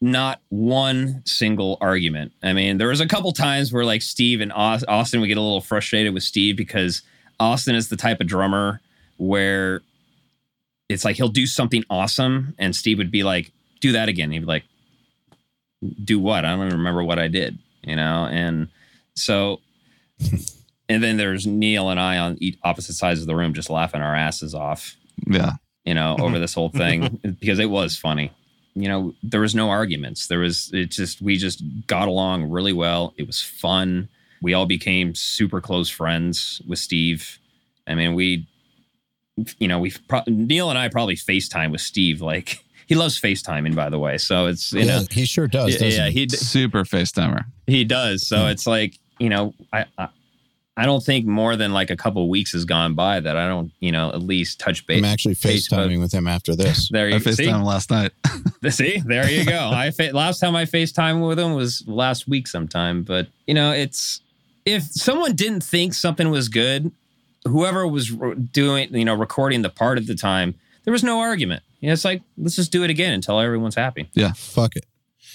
not 0.02 0.40
one 0.50 1.22
single 1.26 1.78
argument. 1.82 2.32
I 2.42 2.54
mean, 2.54 2.78
there 2.78 2.88
was 2.88 3.02
a 3.02 3.08
couple 3.08 3.32
times 3.34 3.74
where 3.74 3.84
like 3.86 4.02
Steve 4.02 4.40
and 4.42 4.52
Austin 4.54 5.20
would 5.20 5.28
get 5.28 5.38
a 5.38 5.42
little 5.42 5.62
frustrated 5.62 6.14
with 6.14 6.24
Steve 6.24 6.56
because 6.56 7.02
Austin 7.40 7.76
is 7.76 7.90
the 7.90 7.98
type 7.98 8.22
of 8.22 8.28
drummer 8.28 8.80
where 9.18 9.82
it's 10.88 11.04
like 11.04 11.18
he'll 11.18 11.28
do 11.28 11.46
something 11.46 11.84
awesome 11.90 12.56
and 12.58 12.76
Steve 12.76 12.98
would 12.98 13.12
be 13.12 13.24
like, 13.24 13.52
"Do 13.82 13.92
that 13.92 14.08
again." 14.10 14.32
He'd 14.32 14.40
be 14.40 14.46
like, 14.46 14.64
"Do 16.04 16.20
what? 16.20 16.46
I 16.46 16.50
don't 16.52 16.66
even 16.68 16.78
remember 16.78 17.04
what 17.04 17.20
I 17.20 17.28
did." 17.28 17.60
You 17.84 17.96
know, 17.96 18.26
and 18.32 18.70
so 19.16 19.60
and 20.90 21.04
then 21.04 21.18
there's 21.18 21.46
Neal 21.46 21.90
and 21.90 22.00
I 22.00 22.18
on 22.18 22.38
opposite 22.64 22.94
sides 22.94 23.22
of 23.22 23.28
the 23.28 23.36
room 23.36 23.54
just 23.54 23.70
laughing 23.70 24.02
our 24.02 24.16
asses 24.16 24.56
off 24.56 24.96
Yeah. 25.28 25.54
you 25.86 25.94
know, 25.94 26.16
over 26.20 26.40
this 26.40 26.54
whole 26.54 26.70
thing 26.70 27.20
because 27.40 27.60
it 27.60 27.70
was 27.70 27.98
funny. 27.98 28.32
You 28.82 28.88
know, 28.88 29.14
there 29.24 29.42
was 29.42 29.54
no 29.56 29.70
arguments. 29.70 30.28
There 30.28 30.40
was 30.40 30.72
it 30.74 30.92
just 30.92 31.22
we 31.22 31.38
just 31.38 31.62
got 31.88 32.08
along 32.08 32.50
really 32.50 32.74
well. 32.74 33.14
It 33.18 33.28
was 33.28 33.42
fun. 33.42 34.10
We 34.42 34.54
all 34.54 34.66
became 34.66 35.16
super 35.16 35.60
close 35.62 35.90
friends 35.90 36.62
with 36.68 36.80
Steve. 36.80 37.40
I 37.88 37.96
mean, 37.96 38.14
we 38.16 38.48
you 39.58 39.68
know, 39.68 39.80
we 39.80 39.92
pro- 40.08 40.24
Neal 40.28 40.70
and 40.70 40.78
I 40.78 40.90
probably 40.90 41.16
FaceTime 41.16 41.72
with 41.72 41.82
Steve 41.82 42.22
like 42.22 42.64
he 42.88 42.96
loves 42.96 43.20
FaceTiming 43.20 43.76
by 43.76 43.90
the 43.90 44.00
way. 44.00 44.18
So 44.18 44.48
it's 44.48 44.72
you 44.74 44.82
yeah, 44.82 45.00
know 45.00 45.06
he 45.12 45.26
sure 45.26 45.48
does. 45.48 45.74
yeah, 45.74 45.80
doesn't 45.80 46.04
yeah, 46.06 46.10
he? 46.10 46.20
he 46.22 46.26
d- 46.28 46.38
Super 46.38 46.84
FaceTimer. 46.84 47.46
he 47.68 47.84
does. 47.84 48.28
So 48.28 48.44
Hmm. 48.44 48.48
it's 48.52 48.66
like, 48.68 48.98
you 49.20 49.30
know, 49.30 49.54
I, 49.74 49.86
I 49.98 50.10
I 50.80 50.86
don't 50.86 51.04
think 51.04 51.26
more 51.26 51.58
than 51.58 51.74
like 51.74 51.90
a 51.90 51.98
couple 51.98 52.30
weeks 52.30 52.54
has 52.54 52.64
gone 52.64 52.94
by 52.94 53.20
that 53.20 53.36
I 53.36 53.50
don't, 53.50 53.70
you 53.82 53.92
know, 53.92 54.12
at 54.12 54.24
least 54.24 54.62
touch 54.62 54.88
base. 54.88 55.00
I'm 55.00 55.04
actually 55.04 55.36
Facebook. 55.36 55.78
FaceTiming 55.78 56.00
with 56.00 56.14
him 56.14 56.26
after 56.26 56.56
this. 56.56 56.90
There 57.00 57.08
I 57.08 57.10
you 57.10 57.20
see. 57.20 57.48
FaceTime 57.48 57.66
last 57.66 57.92
night. 57.92 58.14
See, 58.70 59.02
there 59.06 59.30
you 59.30 59.44
go. 59.44 59.72
I 59.74 59.92
fa- 59.92 60.12
last 60.14 60.40
time 60.40 60.56
I 60.56 60.64
FaceTime 60.64 61.28
with 61.28 61.38
him 61.38 61.54
was 61.54 61.84
last 61.86 62.30
week 62.30 62.48
sometime, 62.48 63.04
but 63.04 63.28
you 63.46 63.54
know, 63.54 63.74
it's 63.74 64.22
if 64.66 64.84
someone 64.84 65.36
didn't 65.36 65.64
think 65.66 65.94
something 65.94 66.30
was 66.30 66.48
good, 66.48 66.94
whoever 67.46 67.86
was 67.86 68.18
r- 68.18 68.36
doing, 68.36 68.94
you 68.96 69.04
know, 69.04 69.16
recording 69.16 69.64
the 69.64 69.70
part 69.70 69.98
at 69.98 70.08
the 70.08 70.16
time, 70.16 70.56
there 70.86 70.94
was 70.94 71.04
no 71.04 71.20
argument. 71.20 71.62
You 71.82 71.88
know, 71.88 71.94
it's 71.94 72.06
like 72.06 72.22
let's 72.38 72.56
just 72.56 72.72
do 72.72 72.86
it 72.86 72.90
again 72.90 73.12
until 73.12 73.38
everyone's 73.38 73.76
happy. 73.76 74.10
Yeah, 74.14 74.32
fuck 74.32 74.78
it. 74.78 74.86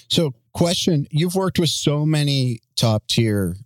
So, 0.07 0.33
question 0.53 1.05
you've 1.11 1.35
worked 1.35 1.59
with 1.59 1.69
so 1.69 2.03
many 2.03 2.61
top 2.75 3.03
tier 3.07 3.57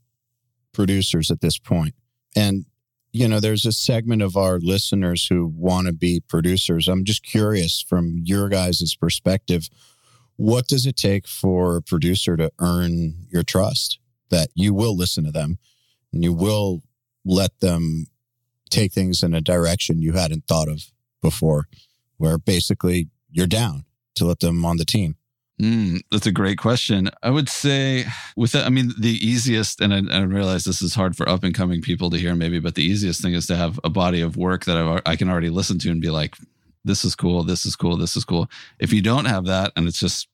producers 0.80 1.30
at 1.30 1.42
this 1.42 1.58
point, 1.58 1.94
and 2.38 2.66
you 3.12 3.28
know, 3.28 3.42
there's 3.42 3.66
a 3.66 3.74
segment 3.74 4.22
of 4.22 4.38
our 4.38 4.60
listeners 4.60 5.28
who 5.28 5.52
want 5.54 5.88
to 5.88 5.94
be 5.94 6.22
producers. 6.22 6.88
I'm 6.88 7.04
just 7.04 7.22
curious 7.22 7.82
from 7.82 8.22
your 8.24 8.48
guys' 8.48 8.96
perspective, 8.96 9.68
what 10.38 10.68
does 10.68 10.86
it 10.86 10.96
take 10.96 11.28
for 11.28 11.76
a 11.76 11.82
producer 11.82 12.38
to 12.38 12.50
earn 12.60 13.26
your 13.30 13.44
trust 13.44 14.00
that 14.30 14.50
you 14.54 14.74
will 14.74 14.96
listen 14.96 15.26
to 15.26 15.32
them 15.32 15.58
and 16.14 16.24
you 16.24 16.32
will 16.32 16.82
let 17.26 17.60
them 17.60 18.06
take 18.70 18.94
things 18.94 19.22
in 19.22 19.34
a 19.34 19.42
direction 19.42 20.02
you 20.02 20.14
hadn't 20.14 20.46
thought 20.48 20.70
of 20.70 20.92
before, 21.22 21.68
where 22.18 22.38
basically 22.38 23.10
you're 23.30 23.48
down 23.48 23.84
to 24.16 24.26
let 24.26 24.40
them 24.40 24.64
on 24.64 24.78
the 24.78 24.86
team? 24.86 25.16
Mm, 25.62 26.00
that's 26.10 26.26
a 26.26 26.32
great 26.32 26.58
question. 26.58 27.10
I 27.22 27.30
would 27.30 27.50
say, 27.50 28.06
with 28.38 28.54
that, 28.54 28.66
I 28.66 28.70
mean, 28.70 28.94
the 28.98 29.18
easiest, 29.26 29.82
and 29.82 29.94
I, 29.94 30.18
I 30.18 30.22
realize 30.22 30.64
this 30.64 30.82
is 30.82 30.96
hard 30.96 31.18
for 31.18 31.28
up 31.28 31.44
and 31.44 31.54
coming 31.54 31.82
people 31.82 32.10
to 32.12 32.18
hear, 32.18 32.34
maybe, 32.34 32.60
but 32.60 32.76
the 32.76 32.84
easiest 32.84 33.22
thing 33.22 33.34
is 33.34 33.46
to 33.48 33.58
have 33.58 33.78
a 33.84 33.90
body 33.90 34.22
of 34.22 34.38
work 34.38 34.64
that 34.66 34.78
I've, 34.78 35.02
I 35.06 35.16
can 35.18 35.30
already 35.30 35.50
listen 35.50 35.78
to 35.80 35.92
and 35.92 36.00
be 36.00 36.10
like, 36.10 36.38
this 36.86 37.04
is 37.04 37.14
cool, 37.14 37.44
this 37.44 37.66
is 37.66 37.76
cool, 37.76 37.98
this 37.98 38.16
is 38.16 38.24
cool. 38.24 38.50
If 38.80 38.94
you 38.94 39.02
don't 39.02 39.26
have 39.26 39.46
that, 39.46 39.74
and 39.76 39.86
it's 39.86 40.00
just 40.00 40.30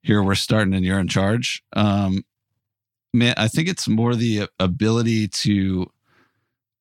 here 0.00 0.22
we're 0.22 0.34
starting 0.34 0.72
and 0.72 0.86
you're 0.86 1.00
in 1.00 1.08
charge, 1.08 1.62
um, 1.74 2.24
man, 3.12 3.34
I 3.36 3.48
think 3.48 3.68
it's 3.68 3.86
more 3.86 4.14
the 4.14 4.48
ability 4.58 5.28
to 5.28 5.90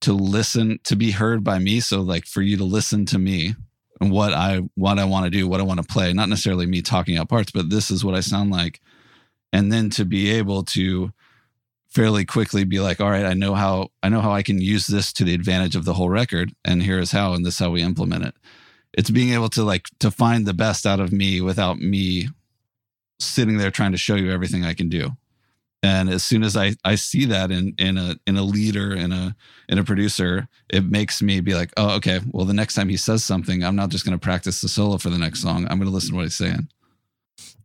to 0.01 0.13
listen, 0.13 0.79
to 0.83 0.95
be 0.95 1.11
heard 1.11 1.43
by 1.43 1.57
me. 1.57 1.79
So, 1.79 2.01
like, 2.01 2.25
for 2.25 2.41
you 2.41 2.57
to 2.57 2.63
listen 2.63 3.05
to 3.07 3.17
me 3.17 3.55
what 3.99 4.33
I 4.33 4.61
what 4.75 4.99
I 4.99 5.05
want 5.05 5.25
to 5.25 5.29
do, 5.29 5.47
what 5.47 5.59
I 5.59 5.63
want 5.63 5.81
to 5.81 5.87
play. 5.87 6.11
Not 6.13 6.29
necessarily 6.29 6.65
me 6.65 6.81
talking 6.81 7.17
out 7.17 7.29
parts, 7.29 7.51
but 7.51 7.69
this 7.69 7.91
is 7.91 8.03
what 8.03 8.15
I 8.15 8.19
sound 8.19 8.51
like. 8.51 8.81
And 9.53 9.71
then 9.71 9.89
to 9.91 10.05
be 10.05 10.31
able 10.31 10.63
to 10.63 11.13
fairly 11.87 12.25
quickly 12.25 12.65
be 12.65 12.81
like, 12.81 12.99
all 12.99 13.09
right, 13.09 13.25
I 13.25 13.33
know 13.33 13.55
how 13.55 13.89
I 14.03 14.09
know 14.09 14.19
how 14.19 14.33
I 14.33 14.43
can 14.43 14.59
use 14.59 14.87
this 14.87 15.13
to 15.13 15.23
the 15.23 15.33
advantage 15.33 15.75
of 15.75 15.85
the 15.85 15.93
whole 15.93 16.09
record, 16.09 16.53
and 16.65 16.83
here 16.83 16.99
is 16.99 17.11
how, 17.11 17.33
and 17.33 17.45
this 17.45 17.55
is 17.55 17.59
how 17.59 17.71
we 17.71 17.81
implement 17.81 18.25
it. 18.25 18.35
It's 18.93 19.09
being 19.09 19.33
able 19.33 19.49
to 19.49 19.63
like 19.63 19.87
to 19.99 20.11
find 20.11 20.45
the 20.45 20.53
best 20.53 20.85
out 20.85 20.99
of 20.99 21.13
me 21.13 21.39
without 21.41 21.79
me 21.79 22.29
sitting 23.19 23.57
there 23.57 23.71
trying 23.71 23.93
to 23.93 23.97
show 23.97 24.15
you 24.15 24.31
everything 24.31 24.65
I 24.65 24.73
can 24.73 24.89
do. 24.89 25.11
And 25.85 26.09
as 26.09 26.23
soon 26.23 26.41
as 26.41 26.57
I, 26.57 26.73
I 26.83 26.95
see 26.95 27.25
that 27.25 27.51
in, 27.51 27.75
in 27.77 27.99
a 27.99 28.15
in 28.25 28.37
a 28.37 28.41
leader 28.41 28.91
in 28.95 29.11
a 29.11 29.35
in 29.69 29.77
a 29.77 29.83
producer, 29.83 30.47
it 30.67 30.83
makes 30.83 31.21
me 31.21 31.41
be 31.41 31.53
like, 31.53 31.71
oh, 31.77 31.95
okay. 31.97 32.21
Well, 32.31 32.45
the 32.45 32.55
next 32.55 32.73
time 32.73 32.89
he 32.89 32.97
says 32.97 33.23
something, 33.23 33.63
I'm 33.63 33.75
not 33.75 33.89
just 33.89 34.03
going 34.03 34.17
to 34.17 34.23
practice 34.23 34.61
the 34.61 34.67
solo 34.67 34.97
for 34.97 35.11
the 35.11 35.19
next 35.19 35.43
song. 35.43 35.67
I'm 35.69 35.77
going 35.77 35.87
to 35.87 35.93
listen 35.93 36.09
to 36.09 36.15
what 36.15 36.23
he's 36.23 36.35
saying. 36.35 36.69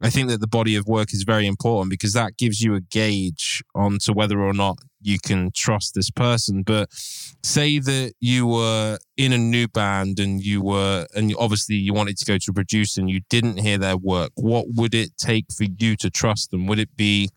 I 0.03 0.11
think 0.11 0.29
that 0.29 0.41
the 0.41 0.47
body 0.47 0.77
of 0.77 0.87
work 0.87 1.15
is 1.15 1.23
very 1.23 1.47
important 1.47 1.91
because 1.91 2.13
that 2.13 2.37
gives 2.37 2.61
you 2.61 2.75
a 2.75 2.83
gauge 2.83 3.63
onto 3.75 4.13
whether 4.13 4.39
or 4.39 4.53
not 4.53 4.79
you 5.01 5.19
can 5.19 5.51
trust 5.55 5.95
this 5.95 6.11
person. 6.11 6.63
But 6.63 6.91
say 6.93 7.79
that 7.79 8.13
you 8.21 8.47
were 8.47 8.99
in 9.17 9.33
a 9.33 9.39
new 9.39 9.67
band 9.67 10.21
and 10.21 10.43
you 10.43 10.61
were, 10.61 11.07
and 11.15 11.35
obviously 11.39 11.77
you 11.77 11.95
wanted 11.95 12.19
to 12.19 12.27
go 12.27 12.37
to 12.37 12.51
a 12.51 12.55
producer 12.55 13.01
and 13.01 13.09
you 13.09 13.21
didn't 13.31 13.61
hear 13.61 13.79
their 13.79 13.97
work. 13.97 14.33
What 14.35 14.67
would 14.75 14.95
it 14.95 15.17
take 15.17 15.47
for 15.57 15.65
you 15.65 15.97
to 15.97 16.11
trust 16.11 16.51
them? 16.51 16.67
Would 16.67 16.79
it 16.79 16.95
be 16.97 17.31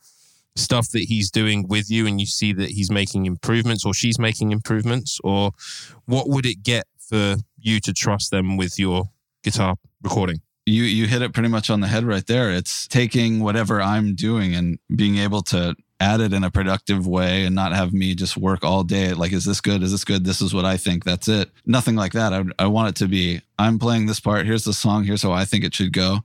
stuff 0.56 0.90
that 0.90 1.04
he's 1.04 1.32
doing 1.32 1.68
with 1.68 1.90
you 1.90 2.06
and 2.08 2.20
you 2.20 2.28
see 2.28 2.54
that 2.54 2.72
he's 2.72 2.92
making 2.92 3.26
improvements 3.26 3.86
or 3.86 3.94
she's 3.94 4.20
making 4.20 4.52
improvements? 4.52 5.20
Or 5.24 5.52
what 6.06 6.30
would 6.30 6.46
it 6.46 6.64
get 6.64 6.86
for 7.00 7.38
you 7.58 7.80
to 7.82 7.94
trust 7.94 8.32
them 8.32 8.58
with 8.58 8.80
your 8.80 9.10
guitar 9.44 9.76
recording? 10.02 10.42
You 10.66 10.84
you 10.84 11.08
hit 11.08 11.22
it 11.22 11.34
pretty 11.34 11.50
much 11.50 11.70
on 11.70 11.82
the 11.82 11.88
head 11.88 12.06
right 12.06 12.26
there. 12.26 12.50
It's 12.52 12.88
taking 12.88 13.42
whatever 13.42 13.82
I'm 13.82 14.16
doing 14.16 14.56
and 14.56 14.80
being 14.96 15.18
able 15.18 15.42
to 15.44 15.76
add 16.00 16.20
it 16.20 16.34
in 16.34 16.44
a 16.44 16.52
productive 16.52 17.08
way 17.08 17.46
and 17.46 17.56
not 17.56 17.74
have 17.74 17.94
me 17.94 18.14
just 18.14 18.36
work 18.36 18.64
all 18.64 18.84
day 18.84 19.14
like 19.14 19.32
is 19.32 19.46
this 19.46 19.62
good? 19.62 19.82
Is 19.84 19.92
this 19.92 20.04
good? 20.04 20.26
This 20.26 20.42
is 20.42 20.54
what 20.54 20.66
i 20.66 20.78
think. 20.78 21.04
That's 21.04 21.28
it. 21.28 21.50
Nothing 21.66 21.96
like 21.96 22.14
that. 22.14 22.34
I, 22.34 22.44
I 22.60 22.68
want 22.68 22.90
it 22.90 22.96
to 22.98 23.08
be 23.08 23.42
i'm 23.58 23.80
playing 23.80 24.06
this 24.06 24.20
part. 24.20 24.46
Here's 24.46 24.66
the 24.66 24.74
song. 24.74 25.04
Here's 25.04 25.24
how 25.24 25.32
i 25.32 25.46
think 25.46 25.64
it 25.64 25.74
should 25.74 25.94
go. 25.94 26.20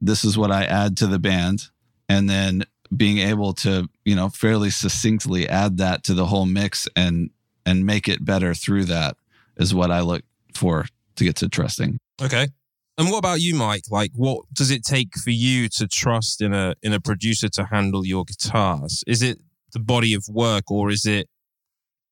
This 0.00 0.24
is 0.24 0.36
what 0.36 0.50
i 0.50 0.64
add 0.64 0.96
to 0.98 1.06
the 1.06 1.18
band. 1.18 1.68
And 2.08 2.28
then 2.28 2.64
being 2.96 3.18
able 3.18 3.52
to 3.52 3.88
you 4.04 4.14
know 4.14 4.28
fairly 4.28 4.70
succinctly 4.70 5.48
add 5.48 5.78
that 5.78 6.02
to 6.04 6.14
the 6.14 6.26
whole 6.26 6.46
mix 6.46 6.88
and 6.94 7.30
and 7.64 7.86
make 7.86 8.08
it 8.08 8.24
better 8.24 8.54
through 8.54 8.84
that 8.84 9.16
is 9.56 9.74
what 9.74 9.90
i 9.90 10.00
look 10.00 10.22
for 10.54 10.86
to 11.16 11.24
get 11.24 11.36
to 11.36 11.48
trusting 11.48 11.98
Okay. 12.22 12.48
And 12.98 13.10
what 13.10 13.18
about 13.18 13.40
you, 13.40 13.54
Mike? 13.54 13.84
Like, 13.90 14.12
what 14.14 14.44
does 14.52 14.70
it 14.70 14.84
take 14.84 15.14
for 15.16 15.30
you 15.30 15.68
to 15.70 15.88
trust 15.88 16.40
in 16.40 16.52
a 16.52 16.74
in 16.82 16.92
a 16.92 17.00
producer 17.00 17.48
to 17.50 17.64
handle 17.64 18.06
your 18.06 18.24
guitars? 18.24 19.02
Is 19.06 19.22
it 19.22 19.40
the 19.72 19.80
body 19.80 20.14
of 20.14 20.24
work, 20.28 20.70
or 20.70 20.90
is 20.90 21.06
it 21.06 21.28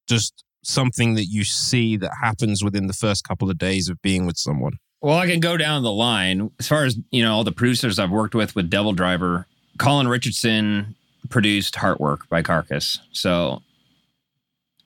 just 0.09 0.43
something 0.65 1.15
that 1.15 1.27
you 1.27 1.44
see 1.44 1.97
that 1.98 2.11
happens 2.23 2.65
within 2.65 2.86
the 2.86 2.93
first 2.93 3.24
couple 3.24 3.51
of 3.51 3.59
days 3.59 3.89
of 3.89 4.01
being 4.02 4.27
with 4.27 4.39
someone? 4.39 4.78
Well, 5.02 5.16
I 5.16 5.27
can 5.27 5.40
go 5.40 5.57
down 5.57 5.82
the 5.82 5.93
line 5.93 6.51
as 6.59 6.66
far 6.66 6.85
as 6.85 6.98
you 7.11 7.23
know 7.23 7.35
all 7.35 7.44
the 7.44 7.52
producers 7.52 7.98
I've 7.98 8.11
worked 8.11 8.35
with 8.35 8.57
with 8.57 8.70
DevilDriver. 8.70 9.44
Colin 9.81 10.09
Richardson 10.09 10.94
produced 11.31 11.74
Heartwork 11.74 12.28
by 12.28 12.43
Carcass, 12.43 13.01
so 13.12 13.62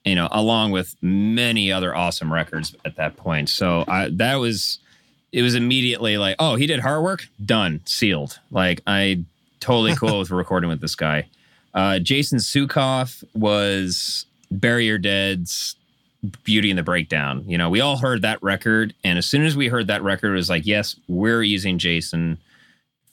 you 0.05 0.15
know, 0.15 0.29
along 0.31 0.71
with 0.71 0.95
many 1.01 1.69
other 1.69 1.93
awesome 1.93 2.31
records 2.31 2.73
at 2.85 2.95
that 2.95 3.17
point. 3.17 3.49
So 3.49 3.83
I, 3.89 4.09
that 4.13 4.35
was 4.35 4.79
it 5.33 5.41
was 5.41 5.53
immediately 5.53 6.17
like, 6.17 6.37
oh, 6.39 6.55
he 6.55 6.65
did 6.65 6.79
Heartwork, 6.79 7.27
done, 7.43 7.81
sealed. 7.83 8.39
Like 8.51 8.81
I 8.87 9.25
totally 9.59 9.95
cool 9.97 10.19
with 10.19 10.31
recording 10.31 10.69
with 10.69 10.79
this 10.79 10.95
guy. 10.95 11.27
Uh, 11.73 11.99
Jason 11.99 12.39
Suecof 12.39 13.21
was 13.33 14.25
Bury 14.49 14.85
Your 14.85 14.97
Dead's 14.97 15.75
Beauty 16.45 16.69
and 16.71 16.79
the 16.79 16.83
Breakdown. 16.83 17.43
You 17.47 17.57
know, 17.57 17.69
we 17.69 17.81
all 17.81 17.97
heard 17.97 18.21
that 18.21 18.41
record, 18.41 18.93
and 19.03 19.17
as 19.17 19.25
soon 19.25 19.43
as 19.43 19.57
we 19.57 19.67
heard 19.67 19.87
that 19.87 20.03
record, 20.03 20.29
it 20.29 20.37
was 20.37 20.49
like, 20.49 20.65
yes, 20.65 20.95
we're 21.09 21.43
using 21.43 21.79
Jason 21.79 22.37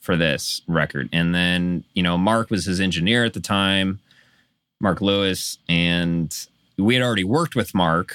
for 0.03 0.17
this 0.17 0.61
record. 0.67 1.09
And 1.13 1.35
then, 1.35 1.85
you 1.95 2.03
know, 2.03 2.19
Mark 2.19 2.51
was 2.51 2.67
his 2.67 2.81
engineer 2.81 3.25
at 3.25 3.35
the 3.35 3.41
time, 3.41 4.01
Mark 4.81 5.01
Lewis, 5.01 5.59
and 5.69 6.37
we 6.77 6.95
had 6.95 7.05
already 7.05 7.25
worked 7.25 7.55
with 7.55 7.73
Mark, 7.73 8.15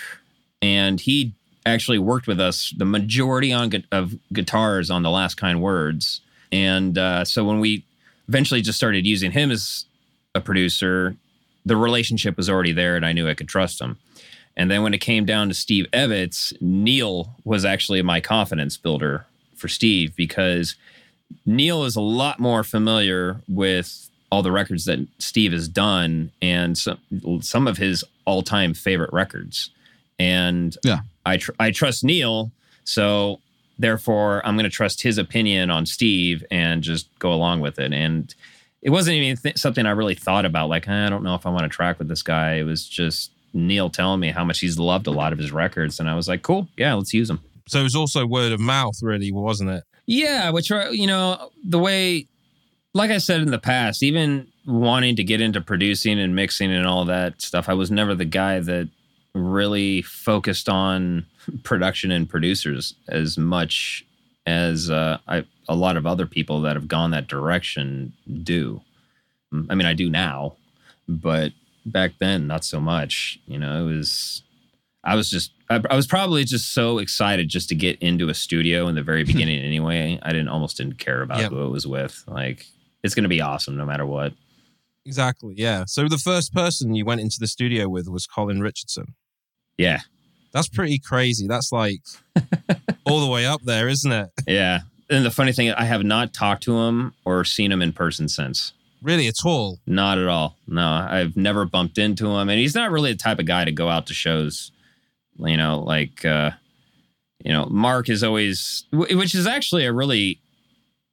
and 0.62 1.00
he 1.00 1.32
actually 1.66 1.98
worked 1.98 2.28
with 2.28 2.40
us 2.40 2.74
the 2.78 2.86
majority 2.86 3.54
on 3.54 3.70
gu- 3.70 3.84
of 3.92 4.16
guitars 4.34 4.90
on 4.90 5.02
the 5.04 5.10
Last 5.10 5.36
Kind 5.36 5.62
Words. 5.62 6.22
And 6.52 6.98
uh, 6.98 7.24
so 7.24 7.46
when 7.46 7.62
we 7.62 7.86
eventually 8.28 8.62
just 8.62 8.78
started 8.78 9.06
using 9.06 9.32
him 9.32 9.50
as 9.50 9.86
a 10.36 10.42
producer, 10.42 11.16
the 11.66 11.78
relationship 11.78 12.36
was 12.36 12.50
already 12.50 12.74
there, 12.74 12.98
and 12.98 13.06
I 13.06 13.14
knew 13.14 13.30
I 13.30 13.34
could 13.34 13.48
trust 13.48 13.80
him. 13.80 13.98
And 14.58 14.70
then 14.70 14.84
when 14.84 14.94
it 14.94 15.00
came 15.00 15.24
down 15.24 15.48
to 15.48 15.54
Steve 15.54 15.86
Evetts, 15.94 16.60
Neal 16.62 17.34
was 17.46 17.64
actually 17.64 18.02
my 18.02 18.20
confidence 18.20 18.76
builder 18.76 19.26
for 19.56 19.68
Steve 19.70 20.16
because 20.18 20.76
Neal 21.46 21.84
is 21.84 21.96
a 21.96 22.02
lot 22.02 22.40
more 22.40 22.64
familiar 22.64 23.42
with 23.48 24.10
all 24.32 24.44
the 24.44 24.52
records 24.52 24.86
that 24.86 25.00
Steve 25.20 25.52
has 25.54 25.68
done 25.68 26.32
and 26.42 26.78
some 26.78 26.98
some 27.42 27.68
of 27.68 27.78
his 27.78 28.04
all 28.26 28.42
time 28.42 28.74
favorite 28.74 29.12
records. 29.14 29.70
And 30.20 30.76
Yeah. 30.84 31.00
I 31.26 31.38
tr- 31.38 31.52
I 31.60 31.72
trust 31.72 32.04
Neal, 32.04 32.52
so 32.84 33.40
therefore 33.80 34.46
I'm 34.46 34.56
going 34.56 34.64
to 34.64 34.70
trust 34.70 35.04
his 35.04 35.18
opinion 35.18 35.70
on 35.70 35.86
Steve 35.86 36.44
and 36.52 36.82
just 36.82 37.08
go 37.20 37.32
along 37.34 37.62
with 37.62 37.80
it. 37.80 37.94
And 37.94 38.34
it 38.82 38.90
wasn't 38.90 39.16
even 39.16 39.38
th- 39.38 39.58
something 39.58 39.86
I 39.86 39.92
really 39.92 40.16
thought 40.16 40.46
about. 40.46 40.70
Like 40.70 40.88
I 40.88 41.10
don't 41.10 41.24
know 41.24 41.36
if 41.36 41.46
I 41.46 41.50
want 41.50 41.64
to 41.64 41.70
track 41.70 42.00
with 42.00 42.08
this 42.08 42.22
guy. 42.24 42.56
It 42.56 42.64
was 42.64 42.88
just 42.88 43.32
Neal 43.54 43.90
telling 43.90 44.20
me 44.20 44.30
how 44.30 44.44
much 44.44 44.60
he's 44.60 44.78
loved 44.80 45.08
a 45.08 45.12
lot 45.12 45.32
of 45.34 45.40
his 45.40 45.52
records, 45.52 46.00
and 46.00 46.10
I 46.10 46.16
was 46.16 46.28
like, 46.28 46.42
cool, 46.44 46.68
yeah, 46.78 46.94
let's 46.94 47.14
use 47.14 47.28
them. 47.28 47.40
So 47.68 47.80
it 47.80 47.84
was 47.84 47.96
also 47.96 48.26
word 48.26 48.52
of 48.52 48.60
mouth, 48.60 48.96
really, 49.02 49.32
wasn't 49.32 49.70
it? 49.72 49.84
Yeah, 50.08 50.50
which 50.50 50.72
are 50.72 50.92
you 50.94 51.06
know 51.06 51.52
the 51.64 51.80
way, 51.80 52.28
like 52.94 53.12
I 53.12 53.18
said 53.20 53.42
in 53.42 53.52
the 53.52 53.60
past, 53.60 54.02
even 54.02 54.48
wanting 54.66 55.16
to 55.18 55.24
get 55.24 55.42
into 55.42 55.62
producing 55.62 56.20
and 56.20 56.36
mixing 56.36 56.72
and 56.72 56.88
all 56.88 57.06
that 57.06 57.42
stuff, 57.42 57.70
I 57.70 57.74
was 57.74 57.92
never 57.92 58.16
the 58.16 58.26
guy 58.26 58.60
that 58.60 58.90
really 59.36 60.02
focused 60.02 60.68
on 60.70 61.26
production 61.64 62.12
and 62.12 62.28
producers 62.30 62.96
as 63.08 63.38
much 63.38 64.06
as 64.46 64.90
uh, 64.90 65.18
I, 65.28 65.46
a 65.68 65.76
lot 65.76 65.98
of 65.98 66.08
other 66.08 66.26
people 66.26 66.62
that 66.62 66.76
have 66.76 66.88
gone 66.88 67.12
that 67.12 67.28
direction 67.28 68.14
do. 68.44 68.82
I 69.70 69.76
mean, 69.76 69.86
I 69.86 69.94
do 69.94 70.10
now, 70.10 70.56
but 71.08 71.52
back 71.86 72.14
then, 72.20 72.48
not 72.48 72.66
so 72.66 72.80
much. 72.80 73.40
You 73.46 73.60
know, 73.60 73.86
it 73.88 73.90
was. 73.90 74.42
I 75.08 75.16
was 75.16 75.30
just. 75.30 75.52
I, 75.70 75.82
I 75.90 75.96
was 75.96 76.06
probably 76.06 76.44
just 76.44 76.74
so 76.74 76.98
excited 77.00 77.50
just 77.50 77.70
to 77.70 77.76
get 77.76 77.98
into 78.02 78.30
a 78.30 78.34
studio 78.34 78.88
in 78.88 78.96
the 78.96 79.02
very 79.02 79.24
hmm. 79.24 79.28
beginning. 79.28 79.60
anyway, 79.60 80.20
I 80.22 80.32
didn't 80.32 80.50
almost 80.50 80.78
didn't 80.78 81.00
care 81.00 81.22
about 81.22 81.40
Yep. 81.40 81.52
who 81.52 81.66
it 81.66 81.70
was 81.70 81.88
with. 81.88 82.24
Like, 82.28 82.66
it's 83.04 83.16
going 83.16 83.24
to 83.24 83.30
be 83.30 83.42
awesome 83.42 83.78
no 83.78 83.86
matter 83.86 84.06
what. 84.06 84.34
Exactly. 85.06 85.54
Yeah. 85.58 85.86
So 85.88 86.08
the 86.10 86.18
first 86.18 86.54
person 86.54 86.94
you 86.94 87.06
went 87.06 87.22
into 87.22 87.38
the 87.40 87.48
studio 87.48 87.88
with 87.88 88.10
was 88.10 88.28
Colin 88.28 88.60
Richardson. 88.60 89.16
Yeah, 89.78 90.02
That's 90.52 90.68
pretty 90.68 90.98
crazy. 91.00 91.48
That's 91.48 91.72
like 91.72 92.02
all 93.06 93.22
the 93.22 93.32
way 93.32 93.46
up 93.46 93.62
there, 93.62 93.88
isn't 93.88 94.12
it? 94.12 94.30
yeah. 94.48 94.82
And 95.10 95.24
the 95.24 95.32
funny 95.32 95.54
thing, 95.54 95.72
I 95.72 95.86
have 95.86 96.04
not 96.04 96.34
talked 96.34 96.64
to 96.64 96.78
him 96.78 97.14
or 97.24 97.46
seen 97.46 97.72
him 97.72 97.82
in 97.82 97.94
person 97.94 98.28
since. 98.28 98.74
Really, 99.02 99.28
at 99.28 99.46
all. 99.46 99.80
Not 99.86 100.18
at 100.18 100.28
all. 100.28 100.58
No, 100.68 100.86
I've 100.86 101.38
never 101.38 101.64
bumped 101.66 101.98
into 101.98 102.28
him, 102.28 102.50
and 102.50 102.60
he's 102.60 102.76
not 102.76 102.92
really 102.92 103.14
the 103.14 103.18
type 103.18 103.40
of 103.40 103.46
guy 103.46 103.64
to 103.64 103.72
go 103.72 103.88
out 103.88 104.08
to 104.08 104.14
shows 104.14 104.72
You 105.40 105.58
know, 105.58 105.80
like 105.80 106.26
uh, 106.26 106.52
you 107.44 107.54
know, 107.54 107.66
Mark 107.66 108.10
is 108.10 108.24
always, 108.24 108.86
which 108.92 109.36
is 109.36 109.48
actually 109.48 109.86
a 109.86 109.94
really 109.94 110.40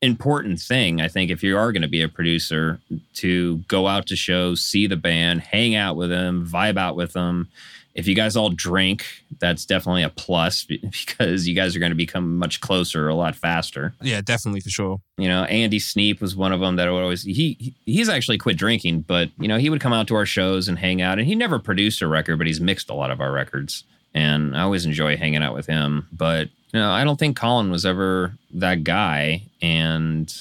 important 0.03 0.61
thing. 0.61 1.01
I 1.01 1.09
think 1.09 1.31
if 1.31 1.43
you 1.43 1.57
are 1.57 1.73
going 1.73 1.83
to 1.83 1.89
be 1.89 2.03
a 2.03 2.09
producer, 2.09 2.81
to 3.15 3.59
go 3.69 3.87
out 3.87 4.07
to 4.07 4.17
shows, 4.17 4.63
see 4.63 4.87
the 4.87 4.97
band, 4.97 5.41
hang 5.41 5.75
out 5.75 5.97
with 5.97 6.11
them, 6.11 6.47
vibe 6.47 6.77
out 6.79 6.97
with 6.97 7.13
them. 7.13 7.49
If 7.95 8.09
you 8.09 8.17
guys 8.17 8.35
all 8.35 8.51
drink, 8.51 9.07
that's 9.39 9.65
definitely 9.65 10.03
a 10.03 10.09
plus 10.09 10.65
because 10.91 11.47
you 11.47 11.55
guys 11.55 11.77
are 11.77 11.79
going 11.79 11.93
to 11.93 11.97
become 11.97 12.39
much 12.39 12.61
closer 12.61 13.09
a 13.09 13.15
lot 13.15 13.37
faster. 13.37 13.95
Yeah, 14.03 14.21
definitely 14.21 14.61
for 14.61 14.71
sure. 14.71 15.01
You 15.17 15.29
know, 15.29 15.45
Andy 15.45 15.79
Sneap 15.79 16.21
was 16.21 16.35
one 16.35 16.53
of 16.53 16.59
them 16.59 16.75
that 16.77 16.91
would 16.91 17.03
always 17.03 17.23
he 17.23 17.77
he's 17.85 18.09
actually 18.09 18.39
quit 18.39 18.57
drinking, 18.57 19.03
but 19.03 19.31
you 19.39 19.47
know 19.47 19.59
he 19.59 19.71
would 19.71 19.81
come 19.81 19.93
out 19.93 20.09
to 20.09 20.17
our 20.17 20.27
shows 20.27 20.67
and 20.67 20.77
hang 20.77 21.01
out, 21.01 21.21
and 21.21 21.29
he 21.29 21.37
never 21.37 21.61
produced 21.61 22.03
a 22.03 22.09
record, 22.09 22.39
but 22.39 22.49
he's 22.49 22.61
mixed 22.61 22.91
a 22.91 22.95
lot 22.95 23.13
of 23.13 23.21
our 23.21 23.31
records 23.31 23.85
and 24.15 24.57
I 24.57 24.63
always 24.63 24.87
enjoy 24.87 25.17
hanging 25.17 25.43
out 25.43 25.55
with 25.55 25.67
him. 25.67 26.09
But 26.13 26.49
you 26.73 26.81
know, 26.81 26.91
I 26.91 27.05
don't 27.05 27.19
think 27.19 27.37
Colin 27.37 27.71
was 27.71 27.85
ever 27.85 28.35
that 28.53 28.85
guy, 28.85 29.43
and 29.61 30.33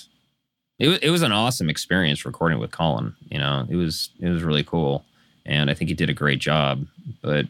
it 0.80 0.88
was 0.88 1.00
it 1.00 1.10
was 1.10 1.22
an 1.22 1.32
awesome 1.32 1.70
experience 1.70 2.26
recording 2.26 2.60
with 2.60 2.72
Colin. 2.72 3.16
You 3.30 3.40
know, 3.40 3.66
it 3.70 3.76
was 3.76 4.10
it 4.20 4.30
was 4.30 4.44
really 4.44 4.64
cool, 4.64 5.04
and 5.45 5.70
I 5.70 5.74
think 5.74 5.90
he 5.90 5.95
did 5.95 6.10
a 6.10 6.14
great 6.14 6.40
job. 6.40 6.86
But 7.22 7.48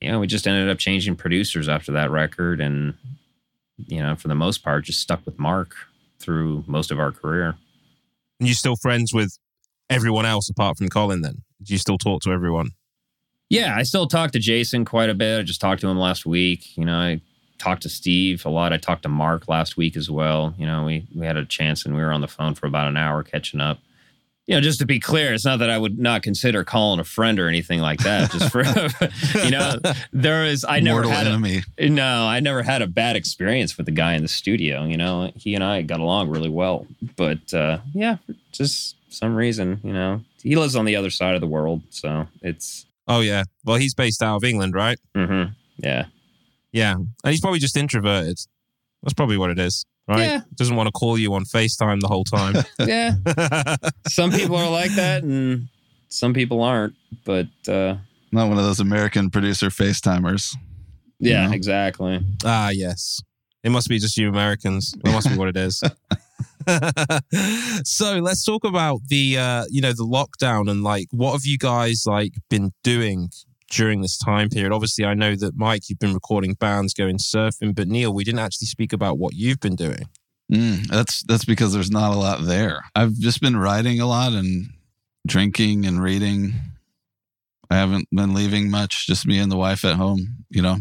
you 0.00 0.10
know, 0.10 0.18
we 0.18 0.26
just 0.26 0.46
ended 0.46 0.68
up 0.68 0.78
changing 0.78 1.16
producers 1.16 1.68
after 1.68 1.92
that 1.92 2.10
record, 2.10 2.60
and 2.60 2.94
you 3.76 4.02
know, 4.02 4.16
for 4.16 4.28
the 4.28 4.34
most 4.34 4.58
part, 4.62 4.84
just 4.84 5.00
stuck 5.00 5.24
with 5.24 5.38
Mark 5.38 5.74
through 6.18 6.64
most 6.66 6.90
of 6.90 7.00
our 7.00 7.12
career. 7.12 7.56
And 8.38 8.48
you 8.48 8.54
still 8.54 8.76
friends 8.76 9.12
with 9.12 9.38
everyone 9.88 10.26
else 10.26 10.48
apart 10.48 10.78
from 10.78 10.88
Colin? 10.88 11.22
Then 11.22 11.42
do 11.62 11.74
you 11.74 11.78
still 11.78 11.98
talk 11.98 12.22
to 12.22 12.32
everyone? 12.32 12.70
Yeah, 13.52 13.76
I 13.76 13.82
still 13.82 14.06
talk 14.06 14.30
to 14.30 14.38
Jason 14.38 14.86
quite 14.86 15.10
a 15.10 15.14
bit. 15.14 15.40
I 15.40 15.42
just 15.42 15.60
talked 15.60 15.82
to 15.82 15.88
him 15.88 15.98
last 15.98 16.24
week. 16.24 16.74
You 16.74 16.86
know, 16.86 16.96
I 16.96 17.20
talked 17.58 17.82
to 17.82 17.90
Steve 17.90 18.46
a 18.46 18.48
lot. 18.48 18.72
I 18.72 18.78
talked 18.78 19.02
to 19.02 19.10
Mark 19.10 19.46
last 19.46 19.76
week 19.76 19.94
as 19.94 20.10
well. 20.10 20.54
You 20.56 20.64
know, 20.64 20.84
we 20.84 21.06
we 21.14 21.26
had 21.26 21.36
a 21.36 21.44
chance 21.44 21.84
and 21.84 21.94
we 21.94 22.00
were 22.00 22.12
on 22.12 22.22
the 22.22 22.28
phone 22.28 22.54
for 22.54 22.66
about 22.66 22.88
an 22.88 22.96
hour 22.96 23.22
catching 23.22 23.60
up. 23.60 23.78
You 24.46 24.54
know, 24.54 24.62
just 24.62 24.78
to 24.78 24.86
be 24.86 24.98
clear, 24.98 25.34
it's 25.34 25.44
not 25.44 25.58
that 25.58 25.68
I 25.68 25.76
would 25.76 25.98
not 25.98 26.22
consider 26.22 26.64
calling 26.64 26.98
a 26.98 27.04
friend 27.04 27.38
or 27.38 27.46
anything 27.46 27.80
like 27.80 28.00
that. 28.00 28.30
Just 28.30 28.50
for 28.50 28.62
you 29.44 29.50
know, 29.50 29.74
there 30.14 30.46
is 30.46 30.64
I 30.66 30.80
never 30.80 31.02
Mortal 31.02 31.10
had 31.12 31.26
enemy. 31.26 31.62
A, 31.76 31.90
no, 31.90 32.26
I 32.26 32.40
never 32.40 32.62
had 32.62 32.80
a 32.80 32.86
bad 32.86 33.16
experience 33.16 33.76
with 33.76 33.84
the 33.84 33.92
guy 33.92 34.14
in 34.14 34.22
the 34.22 34.28
studio. 34.28 34.84
You 34.84 34.96
know, 34.96 35.30
he 35.36 35.54
and 35.54 35.62
I 35.62 35.82
got 35.82 36.00
along 36.00 36.30
really 36.30 36.48
well. 36.48 36.86
But 37.16 37.52
uh, 37.52 37.80
yeah, 37.92 38.16
just 38.50 38.96
some 39.10 39.36
reason, 39.36 39.78
you 39.84 39.92
know, 39.92 40.22
he 40.42 40.56
lives 40.56 40.74
on 40.74 40.86
the 40.86 40.96
other 40.96 41.10
side 41.10 41.34
of 41.34 41.42
the 41.42 41.46
world, 41.46 41.82
so 41.90 42.26
it's 42.40 42.86
Oh 43.08 43.20
yeah. 43.20 43.44
Well, 43.64 43.76
he's 43.76 43.94
based 43.94 44.22
out 44.22 44.36
of 44.36 44.44
England, 44.44 44.74
right? 44.74 44.98
Mm-hmm. 45.16 45.52
Yeah. 45.78 46.06
Yeah, 46.72 46.94
and 46.94 47.08
he's 47.24 47.40
probably 47.40 47.58
just 47.58 47.76
introverted. 47.76 48.38
That's 49.02 49.12
probably 49.14 49.36
what 49.36 49.50
it 49.50 49.58
is, 49.58 49.84
right? 50.08 50.20
Yeah. 50.20 50.40
Doesn't 50.54 50.74
want 50.76 50.86
to 50.86 50.92
call 50.92 51.18
you 51.18 51.34
on 51.34 51.44
FaceTime 51.44 52.00
the 52.00 52.08
whole 52.08 52.24
time. 52.24 52.54
yeah. 52.78 53.14
some 54.08 54.30
people 54.30 54.56
are 54.56 54.70
like 54.70 54.92
that, 54.92 55.22
and 55.22 55.68
some 56.08 56.32
people 56.32 56.62
aren't. 56.62 56.94
But 57.24 57.48
uh, 57.68 57.96
Not 58.30 58.48
one 58.48 58.56
of 58.58 58.64
those 58.64 58.80
American 58.80 59.28
producer 59.28 59.66
FaceTimers. 59.68 60.56
yeah, 61.18 61.42
You 61.42 61.48
know? 61.48 61.54
exactly. 61.54 62.20
ah, 62.44 62.70
yes. 62.70 63.20
It 63.64 63.70
must 63.70 63.88
be 63.88 63.98
just 63.98 64.16
you 64.16 64.28
Americans. 64.30 64.94
It 65.04 65.10
must 65.12 65.28
be 65.28 65.36
what 65.36 65.48
it 65.48 65.56
is. 65.56 65.82
so 67.84 68.18
let's 68.18 68.44
talk 68.44 68.64
about 68.64 69.00
the 69.08 69.38
uh, 69.38 69.64
you 69.70 69.80
know 69.80 69.92
the 69.92 70.04
lockdown 70.04 70.70
and 70.70 70.82
like 70.82 71.06
what 71.10 71.32
have 71.32 71.44
you 71.44 71.58
guys 71.58 72.04
like 72.06 72.32
been 72.48 72.72
doing 72.82 73.30
during 73.72 74.02
this 74.02 74.18
time 74.18 74.48
period? 74.48 74.72
Obviously, 74.72 75.04
I 75.04 75.14
know 75.14 75.34
that 75.34 75.56
Mike, 75.56 75.88
you've 75.88 75.98
been 75.98 76.14
recording 76.14 76.54
bands, 76.54 76.94
going 76.94 77.16
surfing, 77.16 77.74
but 77.74 77.88
Neal, 77.88 78.14
we 78.14 78.24
didn't 78.24 78.40
actually 78.40 78.66
speak 78.66 78.92
about 78.92 79.18
what 79.18 79.34
you've 79.34 79.60
been 79.60 79.76
doing. 79.76 80.08
Mm, 80.52 80.86
that's 80.86 81.22
that's 81.22 81.44
because 81.44 81.72
there's 81.72 81.90
not 81.90 82.14
a 82.14 82.18
lot 82.18 82.44
there. 82.44 82.84
I've 82.94 83.14
just 83.14 83.40
been 83.40 83.56
writing 83.56 84.00
a 84.00 84.06
lot 84.06 84.32
and 84.32 84.66
drinking 85.26 85.86
and 85.86 86.02
reading. 86.02 86.54
I 87.70 87.76
haven't 87.76 88.08
been 88.12 88.34
leaving 88.34 88.70
much. 88.70 89.06
Just 89.06 89.26
me 89.26 89.38
and 89.38 89.50
the 89.50 89.56
wife 89.56 89.84
at 89.84 89.96
home. 89.96 90.44
You 90.50 90.62
know. 90.62 90.76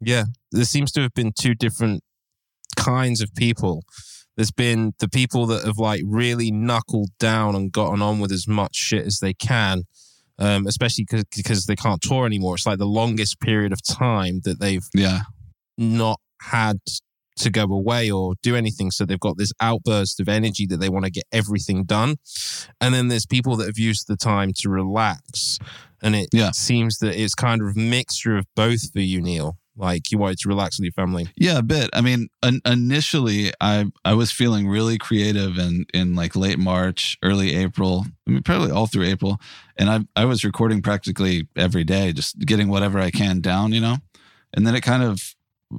Yeah, 0.00 0.24
there 0.52 0.64
seems 0.64 0.92
to 0.92 1.02
have 1.02 1.14
been 1.14 1.32
two 1.32 1.54
different 1.54 2.04
kinds 2.76 3.20
of 3.20 3.34
people. 3.34 3.82
There's 4.36 4.50
been 4.50 4.92
the 4.98 5.08
people 5.08 5.46
that 5.46 5.64
have 5.64 5.78
like 5.78 6.02
really 6.04 6.50
knuckled 6.50 7.10
down 7.18 7.54
and 7.54 7.72
gotten 7.72 8.02
on 8.02 8.20
with 8.20 8.32
as 8.32 8.46
much 8.46 8.76
shit 8.76 9.06
as 9.06 9.18
they 9.20 9.32
can, 9.34 9.84
um, 10.38 10.66
especially 10.66 11.06
because 11.34 11.64
they 11.66 11.76
can't 11.76 12.02
tour 12.02 12.26
anymore. 12.26 12.54
It's 12.56 12.66
like 12.66 12.78
the 12.78 12.86
longest 12.86 13.40
period 13.40 13.72
of 13.72 13.80
time 13.82 14.40
that 14.44 14.60
they've 14.60 14.86
Yeah. 14.94 15.20
not 15.78 16.20
had 16.42 16.78
to 17.38 17.50
go 17.50 17.62
away 17.64 18.10
or 18.10 18.34
do 18.42 18.56
anything. 18.56 18.90
So 18.90 19.04
they've 19.04 19.20
got 19.20 19.36
this 19.36 19.52
outburst 19.60 20.20
of 20.20 20.28
energy 20.28 20.66
that 20.66 20.78
they 20.78 20.88
want 20.88 21.04
to 21.04 21.10
get 21.10 21.24
everything 21.32 21.84
done. 21.84 22.16
And 22.80 22.94
then 22.94 23.08
there's 23.08 23.26
people 23.26 23.56
that 23.56 23.66
have 23.66 23.78
used 23.78 24.06
the 24.08 24.16
time 24.16 24.52
to 24.58 24.70
relax. 24.70 25.58
And 26.02 26.14
it 26.14 26.28
Yeah. 26.32 26.50
seems 26.52 26.98
that 26.98 27.14
it's 27.20 27.34
kind 27.34 27.60
of 27.62 27.76
a 27.76 27.78
mixture 27.78 28.36
of 28.38 28.46
both 28.54 28.90
for 28.92 29.00
you, 29.00 29.20
Neal. 29.20 29.58
Like 29.76 30.10
you 30.10 30.18
wanted 30.18 30.38
to 30.38 30.48
relax 30.48 30.78
with 30.78 30.84
your 30.84 30.92
family. 30.92 31.28
Yeah, 31.36 31.58
a 31.58 31.62
bit. 31.62 31.90
I 31.92 32.00
mean, 32.00 32.28
in, 32.42 32.60
initially, 32.64 33.52
I 33.60 33.86
I 34.04 34.14
was 34.14 34.32
feeling 34.32 34.68
really 34.68 34.98
creative 34.98 35.58
in 35.58 35.86
in 35.92 36.14
like 36.14 36.34
late 36.34 36.58
March, 36.58 37.18
early 37.22 37.54
April. 37.54 38.06
I 38.26 38.30
mean, 38.30 38.42
probably 38.42 38.70
all 38.70 38.86
through 38.86 39.04
April, 39.04 39.38
and 39.76 39.90
I 39.90 40.00
I 40.20 40.24
was 40.24 40.44
recording 40.44 40.80
practically 40.82 41.48
every 41.56 41.84
day, 41.84 42.12
just 42.12 42.38
getting 42.40 42.68
whatever 42.68 42.98
I 42.98 43.10
can 43.10 43.40
down, 43.40 43.72
you 43.72 43.80
know. 43.80 43.96
And 44.54 44.66
then 44.66 44.74
it 44.74 44.80
kind 44.80 45.02
of 45.02 45.34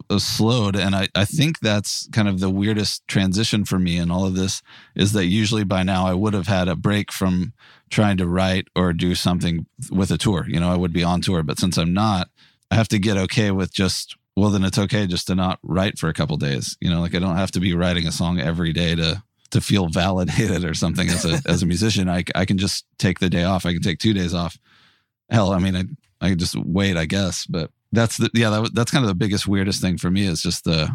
uh, 0.09 0.19
slowed, 0.19 0.75
and 0.75 0.95
I 0.95 1.07
I 1.15 1.25
think 1.25 1.59
that's 1.59 2.07
kind 2.11 2.27
of 2.27 2.39
the 2.39 2.51
weirdest 2.51 3.07
transition 3.07 3.65
for 3.65 3.79
me 3.79 3.97
in 3.97 4.11
all 4.11 4.25
of 4.25 4.35
this 4.35 4.61
is 4.95 5.13
that 5.13 5.25
usually 5.25 5.63
by 5.63 5.81
now 5.81 6.05
I 6.05 6.13
would 6.13 6.33
have 6.35 6.47
had 6.47 6.67
a 6.67 6.75
break 6.75 7.11
from 7.11 7.53
trying 7.89 8.17
to 8.17 8.27
write 8.27 8.67
or 8.75 8.93
do 8.93 9.15
something 9.15 9.65
with 9.89 10.11
a 10.11 10.17
tour. 10.17 10.45
You 10.47 10.59
know, 10.59 10.71
I 10.71 10.77
would 10.77 10.93
be 10.93 11.03
on 11.03 11.21
tour, 11.21 11.41
but 11.41 11.57
since 11.57 11.77
I'm 11.77 11.93
not, 11.93 12.29
I 12.71 12.75
have 12.75 12.87
to 12.89 12.99
get 12.99 13.17
okay 13.17 13.51
with 13.51 13.73
just 13.73 14.15
well 14.35 14.49
then 14.51 14.63
it's 14.63 14.77
okay 14.77 15.07
just 15.07 15.27
to 15.27 15.35
not 15.35 15.59
write 15.63 15.97
for 15.97 16.09
a 16.09 16.13
couple 16.13 16.37
days. 16.37 16.77
You 16.81 16.89
know, 16.89 17.01
like 17.01 17.15
I 17.15 17.19
don't 17.19 17.37
have 17.37 17.51
to 17.51 17.59
be 17.59 17.73
writing 17.73 18.07
a 18.07 18.11
song 18.11 18.39
every 18.39 18.73
day 18.73 18.95
to 18.95 19.23
to 19.51 19.61
feel 19.61 19.87
validated 19.91 20.63
or 20.65 20.73
something 20.73 21.07
as 21.09 21.25
a 21.25 21.41
as 21.49 21.63
a 21.63 21.65
musician. 21.65 22.09
I 22.09 22.23
I 22.35 22.45
can 22.45 22.57
just 22.57 22.85
take 22.97 23.19
the 23.19 23.29
day 23.29 23.43
off. 23.43 23.65
I 23.65 23.73
can 23.73 23.81
take 23.81 23.99
two 23.99 24.13
days 24.13 24.33
off. 24.33 24.57
Hell, 25.29 25.51
I 25.51 25.59
mean 25.59 25.75
I 25.75 25.83
I 26.19 26.29
can 26.29 26.39
just 26.39 26.55
wait, 26.55 26.97
I 26.97 27.05
guess, 27.05 27.45
but 27.45 27.71
that's 27.91 28.17
the 28.17 28.29
yeah, 28.33 28.49
that, 28.49 28.73
that's 28.73 28.91
kind 28.91 29.03
of 29.05 29.09
the 29.09 29.15
biggest 29.15 29.47
weirdest 29.47 29.81
thing 29.81 29.97
for 29.97 30.11
me 30.11 30.25
is 30.25 30.41
just 30.41 30.63
the 30.65 30.89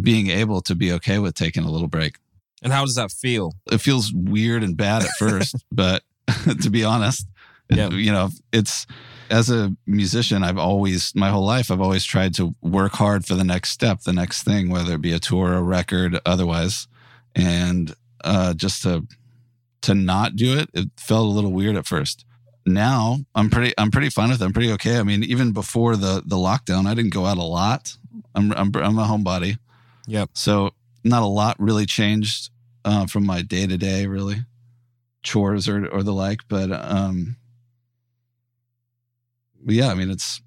being 0.00 0.28
able 0.28 0.60
to 0.62 0.74
be 0.74 0.92
okay 0.92 1.18
with 1.18 1.34
taking 1.34 1.64
a 1.64 1.70
little 1.70 1.88
break. 1.88 2.16
And 2.62 2.72
how 2.72 2.84
does 2.84 2.96
that 2.96 3.10
feel? 3.12 3.52
It 3.70 3.78
feels 3.78 4.12
weird 4.12 4.62
and 4.62 4.76
bad 4.76 5.02
at 5.02 5.10
first, 5.18 5.56
but 5.72 6.02
to 6.62 6.70
be 6.70 6.84
honest, 6.84 7.26
Yeah. 7.70 7.88
you 7.90 8.12
know, 8.12 8.30
it's 8.52 8.86
as 9.30 9.50
a 9.50 9.74
musician, 9.86 10.42
I've 10.42 10.58
always, 10.58 11.14
my 11.14 11.30
whole 11.30 11.44
life, 11.44 11.70
I've 11.70 11.80
always 11.80 12.04
tried 12.04 12.34
to 12.34 12.54
work 12.62 12.92
hard 12.92 13.24
for 13.24 13.34
the 13.34 13.44
next 13.44 13.70
step, 13.70 14.02
the 14.02 14.12
next 14.12 14.42
thing, 14.42 14.70
whether 14.70 14.94
it 14.94 15.00
be 15.00 15.12
a 15.12 15.18
tour, 15.18 15.54
a 15.54 15.62
record, 15.62 16.18
otherwise. 16.26 16.88
And 17.34 17.94
uh, 18.24 18.54
just 18.54 18.82
to, 18.82 19.06
to 19.82 19.94
not 19.94 20.36
do 20.36 20.58
it, 20.58 20.70
it 20.74 20.90
felt 20.96 21.26
a 21.26 21.30
little 21.30 21.52
weird 21.52 21.76
at 21.76 21.86
first. 21.86 22.24
Now 22.66 23.18
I'm 23.34 23.50
pretty, 23.50 23.72
I'm 23.78 23.90
pretty 23.90 24.10
fine 24.10 24.30
with 24.30 24.42
it. 24.42 24.44
I'm 24.44 24.52
pretty 24.52 24.72
okay. 24.72 24.98
I 24.98 25.02
mean, 25.02 25.24
even 25.24 25.52
before 25.52 25.96
the, 25.96 26.22
the 26.24 26.36
lockdown, 26.36 26.86
I 26.86 26.94
didn't 26.94 27.14
go 27.14 27.26
out 27.26 27.38
a 27.38 27.42
lot. 27.42 27.96
I'm, 28.34 28.52
I'm, 28.52 28.70
I'm 28.76 28.98
a 28.98 29.04
homebody. 29.04 29.58
Yep. 30.06 30.30
So 30.34 30.70
not 31.04 31.22
a 31.22 31.26
lot 31.26 31.56
really 31.58 31.86
changed 31.86 32.50
uh, 32.84 33.06
from 33.06 33.26
my 33.26 33.42
day 33.42 33.66
to 33.66 33.76
day, 33.76 34.06
really 34.06 34.44
chores 35.22 35.68
or 35.68 35.86
or 35.86 36.02
the 36.02 36.12
like. 36.12 36.40
But 36.48 36.72
um, 36.72 37.36
yeah, 39.66 39.88
I 39.88 39.94
mean, 39.94 40.10
it's 40.10 40.40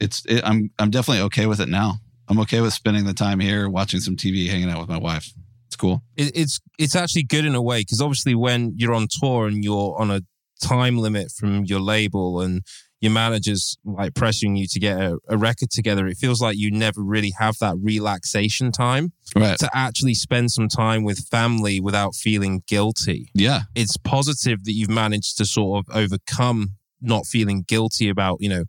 it's 0.00 0.24
it, 0.26 0.42
I'm 0.44 0.70
I'm 0.78 0.90
definitely 0.90 1.22
okay 1.24 1.46
with 1.46 1.60
it 1.60 1.68
now. 1.68 1.96
I'm 2.28 2.38
okay 2.40 2.60
with 2.60 2.72
spending 2.72 3.04
the 3.04 3.14
time 3.14 3.40
here, 3.40 3.68
watching 3.68 4.00
some 4.00 4.16
TV, 4.16 4.48
hanging 4.48 4.70
out 4.70 4.80
with 4.80 4.88
my 4.88 4.98
wife. 4.98 5.32
It's 5.66 5.76
cool. 5.76 6.02
It, 6.16 6.32
it's 6.36 6.60
it's 6.78 6.96
actually 6.96 7.24
good 7.24 7.44
in 7.44 7.54
a 7.54 7.62
way 7.62 7.80
because 7.80 8.00
obviously 8.00 8.34
when 8.34 8.74
you're 8.76 8.94
on 8.94 9.06
tour 9.10 9.46
and 9.46 9.62
you're 9.64 9.96
on 9.98 10.10
a 10.10 10.20
time 10.60 10.98
limit 10.98 11.30
from 11.36 11.64
your 11.64 11.80
label 11.80 12.40
and 12.40 12.62
your 13.00 13.10
manager's 13.10 13.76
like 13.84 14.12
pressuring 14.12 14.56
you 14.56 14.64
to 14.68 14.78
get 14.78 14.96
a, 15.00 15.18
a 15.28 15.36
record 15.36 15.70
together, 15.70 16.06
it 16.06 16.16
feels 16.18 16.40
like 16.40 16.56
you 16.56 16.70
never 16.70 17.02
really 17.02 17.32
have 17.36 17.56
that 17.58 17.74
relaxation 17.82 18.70
time 18.70 19.12
Right. 19.34 19.58
to 19.58 19.68
actually 19.74 20.14
spend 20.14 20.52
some 20.52 20.68
time 20.68 21.02
with 21.02 21.26
family 21.28 21.80
without 21.80 22.14
feeling 22.14 22.62
guilty. 22.68 23.30
Yeah. 23.34 23.62
It's 23.74 23.96
positive 23.96 24.62
that 24.64 24.72
you've 24.74 24.88
managed 24.90 25.36
to 25.38 25.44
sort 25.44 25.84
of 25.84 25.96
overcome 25.96 26.76
not 27.02 27.26
feeling 27.26 27.64
guilty 27.66 28.08
about, 28.08 28.38
you 28.40 28.48
know, 28.48 28.64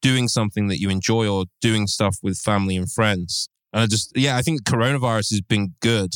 doing 0.00 0.28
something 0.28 0.68
that 0.68 0.78
you 0.78 0.90
enjoy 0.90 1.28
or 1.28 1.46
doing 1.60 1.86
stuff 1.86 2.16
with 2.22 2.38
family 2.38 2.76
and 2.76 2.90
friends. 2.90 3.48
And 3.72 3.82
I 3.82 3.86
just, 3.86 4.16
yeah, 4.16 4.36
I 4.36 4.42
think 4.42 4.62
coronavirus 4.62 5.30
has 5.30 5.40
been 5.42 5.74
good 5.80 6.12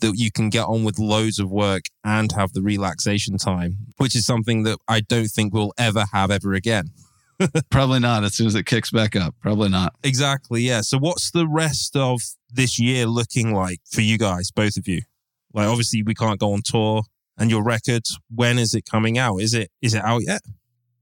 that 0.00 0.14
you 0.16 0.30
can 0.30 0.50
get 0.50 0.64
on 0.64 0.84
with 0.84 0.98
loads 0.98 1.38
of 1.38 1.50
work 1.50 1.84
and 2.04 2.30
have 2.32 2.52
the 2.52 2.62
relaxation 2.62 3.38
time, 3.38 3.78
which 3.96 4.14
is 4.14 4.26
something 4.26 4.64
that 4.64 4.78
I 4.86 5.00
don't 5.00 5.28
think 5.28 5.54
we'll 5.54 5.72
ever 5.78 6.04
have 6.12 6.30
ever 6.30 6.52
again. 6.52 6.90
Probably 7.70 8.00
not. 8.00 8.24
As 8.24 8.34
soon 8.34 8.48
as 8.48 8.54
it 8.54 8.66
kicks 8.66 8.90
back 8.90 9.16
up, 9.16 9.34
probably 9.40 9.70
not. 9.70 9.94
Exactly. 10.02 10.60
Yeah. 10.60 10.82
So 10.82 10.98
what's 10.98 11.30
the 11.30 11.48
rest 11.48 11.96
of 11.96 12.20
this 12.52 12.78
year 12.78 13.06
looking 13.06 13.54
like 13.54 13.78
for 13.90 14.02
you 14.02 14.18
guys, 14.18 14.50
both 14.50 14.76
of 14.76 14.86
you? 14.86 15.00
Like 15.54 15.66
obviously 15.66 16.02
we 16.02 16.14
can't 16.14 16.38
go 16.38 16.52
on 16.52 16.60
tour 16.62 17.04
and 17.38 17.50
your 17.50 17.64
record, 17.64 18.02
when 18.32 18.58
is 18.58 18.74
it 18.74 18.84
coming 18.84 19.16
out? 19.16 19.38
Is 19.38 19.54
it 19.54 19.70
is 19.80 19.94
it 19.94 20.04
out 20.04 20.22
yet? 20.26 20.42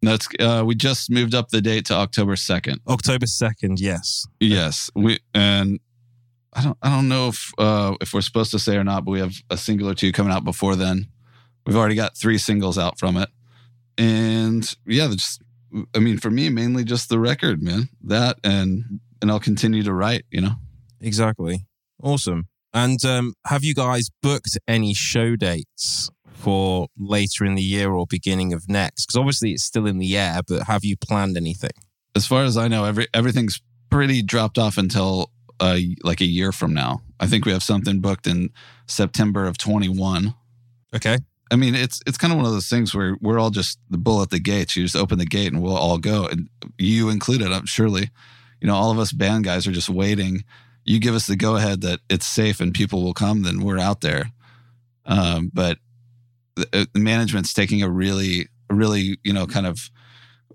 It's 0.03 0.29
uh, 0.39 0.62
we 0.65 0.75
just 0.75 1.11
moved 1.11 1.35
up 1.35 1.49
the 1.49 1.61
date 1.61 1.87
to 1.87 1.95
October 1.95 2.37
second. 2.37 2.81
October 2.87 3.27
2nd, 3.27 3.81
yes. 3.81 4.27
Yes, 4.41 4.91
we 4.95 5.19
and 5.35 5.81
I 6.53 6.62
don't 6.62 6.79
I 6.83 6.91
don't 6.91 7.09
know 7.09 7.29
if 7.29 7.53
uh, 7.59 7.97
if 8.01 8.15
we're 8.15 8.20
supposed 8.20 8.51
to 8.53 8.59
say 8.59 8.77
or 8.77 8.85
not, 8.85 9.05
but 9.05 9.11
we 9.11 9.20
have 9.20 9.35
a 9.51 9.57
single 9.57 9.89
or 9.89 9.95
two 9.95 10.12
coming 10.12 10.33
out 10.33 10.45
before 10.45 10.77
then. 10.77 11.09
We've 11.66 11.77
already 11.77 11.97
got 11.97 12.16
three 12.16 12.39
singles 12.39 12.79
out 12.79 12.99
from 12.99 13.16
it, 13.16 13.29
and 13.97 14.73
yeah, 14.87 15.09
just 15.09 15.43
I 15.95 15.99
mean 15.99 16.19
for 16.19 16.31
me 16.31 16.49
mainly 16.49 16.85
just 16.85 17.09
the 17.09 17.19
record, 17.19 17.62
man. 17.62 17.89
That 18.03 18.39
and 18.45 19.01
and 19.20 19.31
I'll 19.31 19.41
continue 19.41 19.83
to 19.83 19.93
write. 19.93 20.25
You 20.31 20.43
know, 20.43 20.55
Exactly. 21.01 21.66
Awesome. 22.03 22.49
And 22.73 23.03
um, 23.05 23.35
have 23.47 23.65
you 23.65 23.75
guys 23.75 24.09
booked 24.23 24.59
any 24.69 24.95
show 24.95 25.37
dates 25.37 26.11
for 26.39 26.89
later 26.98 27.44
in 27.44 27.55
the 27.55 27.62
year 27.62 27.93
or 27.93 28.06
beginning 28.06 28.52
of 28.52 28.69
next? 28.69 29.06
Because 29.06 29.19
obviously 29.19 29.52
it's 29.52 29.65
still 29.65 29.86
in 29.86 29.98
the 29.98 30.16
air, 30.16 30.40
but 30.47 30.65
have 30.65 30.85
you 30.85 30.97
planned 30.97 31.36
anything? 31.36 31.70
as 32.19 32.27
far 32.27 32.43
as 32.43 32.56
I 32.56 32.69
know, 32.69 32.85
every 32.85 33.06
everything's 33.15 33.60
pretty 33.90 34.23
dropped 34.23 34.59
off 34.59 34.77
until 34.77 35.31
uh, 35.60 35.78
like 36.02 36.20
a 36.20 36.27
year 36.27 36.52
from 36.52 36.74
now. 36.74 37.01
I 37.20 37.27
think 37.27 37.44
we 37.44 37.52
have 37.52 37.62
something 37.62 38.01
booked 38.01 38.27
in 38.27 38.51
September 38.86 39.47
of 39.47 39.56
twenty 39.56 39.89
one. 39.89 40.35
Okay. 40.94 41.19
I 41.51 41.56
mean, 41.56 41.74
it's 41.74 42.01
it's 42.06 42.19
kind 42.19 42.32
of 42.32 42.36
one 42.36 42.47
of 42.47 42.52
those 42.52 42.69
things 42.69 42.94
where 42.94 43.16
we're 43.20 43.39
all 43.39 43.51
just 43.51 43.78
the 43.89 43.98
bull 43.98 44.20
at 44.20 44.31
the 44.31 44.40
gates. 44.40 44.77
You 44.77 44.82
just 44.82 44.97
open 44.97 45.19
the 45.19 45.27
gate 45.27 45.52
and 45.52 45.62
we'll 45.62 45.77
all 45.77 45.98
go, 45.98 46.27
and 46.27 46.48
you 46.77 47.09
included. 47.09 47.52
I'm 47.52 47.66
surely, 47.66 48.10
you 48.60 48.66
know, 48.66 48.74
all 48.74 48.90
of 48.90 48.98
us 48.98 49.12
band 49.12 49.44
guys 49.44 49.66
are 49.66 49.73
just 49.73 49.89
waiting. 49.89 50.44
You 50.85 50.98
give 50.98 51.15
us 51.15 51.27
the 51.27 51.36
go 51.36 51.56
ahead 51.56 51.82
that 51.82 52.01
it's 52.09 52.27
safe 52.27 52.60
and 52.60 52.74
people 52.74 53.02
will 53.02 53.15
come, 53.15 53.43
then 53.43 53.60
we're 53.60 53.78
out 53.78 54.01
there. 54.01 54.31
Um, 55.05 55.51
but 55.52 55.78
the, 56.59 56.68
uh, 56.82 56.85
management's 56.98 57.52
taking 57.55 57.82
a 57.82 57.89
really, 57.90 58.48
really, 58.70 59.18
you 59.24 59.32
know, 59.32 59.47
kind 59.47 59.66
of 59.66 59.90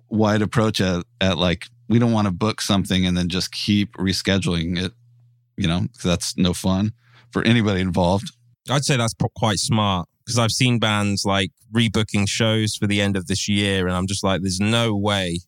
wide 0.09 0.41
approach 0.41 0.79
at, 0.81 1.03
at 1.21 1.37
like 1.37 1.67
we 1.89 1.99
don't 1.99 2.11
want 2.11 2.27
to 2.27 2.33
book 2.33 2.61
something 2.61 3.05
and 3.05 3.17
then 3.17 3.29
just 3.29 3.51
keep 3.51 3.93
rescheduling 3.97 4.77
it. 4.83 4.93
You 5.57 5.67
know, 5.67 5.81
'cause 5.81 6.03
that's 6.03 6.37
no 6.37 6.53
fun 6.53 6.93
for 7.31 7.43
anybody 7.43 7.81
involved. 7.81 8.31
I'd 8.69 8.85
say 8.85 8.97
that's 8.97 9.13
quite 9.35 9.59
smart 9.59 10.07
because 10.25 10.39
I've 10.39 10.51
seen 10.51 10.79
bands 10.79 11.25
like 11.25 11.51
rebooking 11.71 12.27
shows 12.27 12.75
for 12.75 12.87
the 12.87 13.01
end 13.01 13.15
of 13.17 13.27
this 13.27 13.47
year, 13.47 13.87
and 13.87 13.95
I'm 13.95 14.07
just 14.07 14.23
like, 14.23 14.41
there's 14.41 14.59
no 14.59 14.95
way 14.95 15.39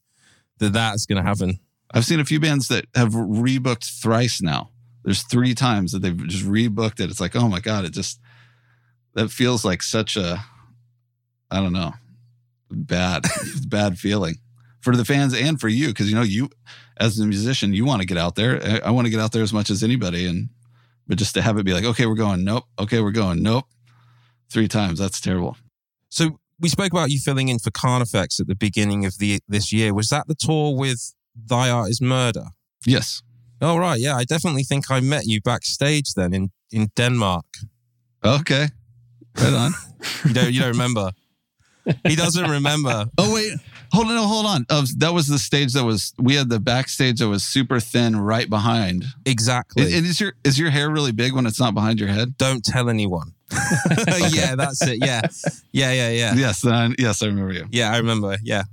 that 0.60 0.74
that's 0.74 1.06
going 1.06 1.22
to 1.24 1.28
happen. 1.28 1.60
I've 1.94 2.06
seen 2.06 2.20
a 2.20 2.26
few 2.26 2.40
bands 2.40 2.68
that 2.68 2.86
have 2.94 3.14
rebooked 3.14 4.02
thrice 4.02 4.42
now. 4.42 4.70
There's 5.04 5.24
three 5.24 5.54
times 5.56 5.92
that 5.92 6.02
they've 6.02 6.28
just 6.28 6.46
rebooked 6.46 7.00
it. 7.00 7.10
It's 7.10 7.22
like, 7.22 7.36
oh 7.36 7.48
my 7.48 7.60
God, 7.60 7.86
it 7.86 7.92
just, 7.94 8.20
that 9.16 9.30
feels 9.30 9.66
like 9.66 9.82
such 9.82 10.16
a, 10.16 10.44
I 11.50 11.62
don't 11.62 11.74
know, 11.74 11.94
bad, 12.70 13.24
bad 13.68 13.98
feeling 13.98 14.36
for 14.82 14.96
the 14.96 15.06
fans 15.06 15.34
and 15.34 15.60
for 15.60 15.68
you. 15.68 15.94
Cause 15.94 16.08
you 16.08 16.16
know, 16.16 16.22
you, 16.22 16.50
as 16.98 17.20
a 17.20 17.26
musician, 17.26 17.74
you 17.74 17.86
want 17.86 18.02
to 18.02 18.08
get 18.08 18.18
out 18.18 18.36
there. 18.36 18.62
I, 18.64 18.88
I 18.88 18.92
want 18.92 19.08
to 19.08 19.12
get 19.12 19.20
out 19.20 19.32
there 19.32 19.44
as 19.44 19.54
much 19.54 19.70
as 19.70 19.84
anybody. 19.84 20.28
And, 20.28 20.50
but 21.08 21.18
just 21.18 21.34
to 21.36 21.42
have 21.42 21.58
it 21.58 21.66
be 21.66 21.74
like, 21.74 21.86
okay, 21.86 22.06
we're 22.06 22.16
going, 22.16 22.44
nope. 22.44 22.66
Okay, 22.78 23.02
we're 23.02 23.12
going, 23.12 23.42
nope. 23.42 23.66
Three 24.52 24.68
times. 24.68 25.00
That's 25.00 25.20
terrible. 25.20 25.58
So 26.10 26.40
we 26.60 26.70
spoke 26.70 26.92
about 26.92 27.10
you 27.10 27.20
filling 27.20 27.50
in 27.50 27.60
for 27.60 27.72
Carnifex 27.72 28.40
at 28.40 28.48
the 28.48 28.56
beginning 28.56 29.06
of 29.06 29.18
the 29.18 29.40
this 29.48 29.74
year. 29.74 29.94
Was 29.94 30.10
that 30.10 30.28
the 30.28 30.36
tour 30.36 30.76
with 30.76 31.14
Thy 31.36 31.70
Art 31.70 31.90
Is 31.90 32.02
Murder? 32.02 32.48
Yes. 32.86 33.22
Oh 33.62 33.78
right, 33.78 34.00
yeah. 34.00 34.16
I 34.16 34.24
definitely 34.24 34.64
think 34.64 34.92
I 34.92 35.00
met 35.00 35.26
you 35.26 35.42
backstage 35.42 36.14
then 36.14 36.34
in 36.34 36.52
in 36.72 36.90
Denmark. 36.96 37.46
Okay. 38.24 38.68
Right 39.38 39.54
on. 39.54 39.72
You 40.26 40.34
don't 40.34 40.54
you 40.54 40.60
don't 40.62 40.72
remember? 40.72 41.12
he 42.08 42.16
doesn't 42.16 42.50
remember. 42.50 43.06
Oh 43.18 43.34
wait, 43.34 43.54
hold 43.92 44.08
on, 44.08 44.16
no, 44.16 44.28
hold 44.28 44.46
on. 44.46 44.66
Uh, 44.70 44.86
that 44.98 45.14
was 45.14 45.28
the 45.28 45.40
stage 45.40 45.74
that 45.74 45.84
was 45.84 46.14
we 46.18 46.36
had 46.36 46.50
the 46.50 46.60
backstage 46.60 47.20
that 47.20 47.30
was 47.30 47.44
super 47.44 47.80
thin 47.80 48.16
right 48.18 48.50
behind. 48.50 49.06
Exactly. 49.26 49.84
And, 49.84 49.94
and 49.94 50.06
is 50.06 50.20
your 50.20 50.34
is 50.44 50.60
your 50.60 50.70
hair 50.70 50.90
really 50.90 51.12
big 51.12 51.34
when 51.34 51.46
it's 51.46 51.60
not 51.60 51.74
behind 51.74 52.00
your 52.00 52.10
head? 52.10 52.38
don't 52.38 52.64
tell 52.64 52.90
anyone. 52.90 53.34
yeah, 54.32 54.56
that's 54.56 54.82
it. 54.82 54.98
Yeah, 55.02 55.22
yeah, 55.72 55.92
yeah, 55.92 56.10
yeah. 56.10 56.34
Yes, 56.36 56.66
yes, 56.98 57.22
I 57.22 57.26
remember 57.28 57.54
you. 57.54 57.68
Yeah, 57.72 57.92
I 57.92 57.98
remember. 57.98 58.38
Yeah, 58.44 58.64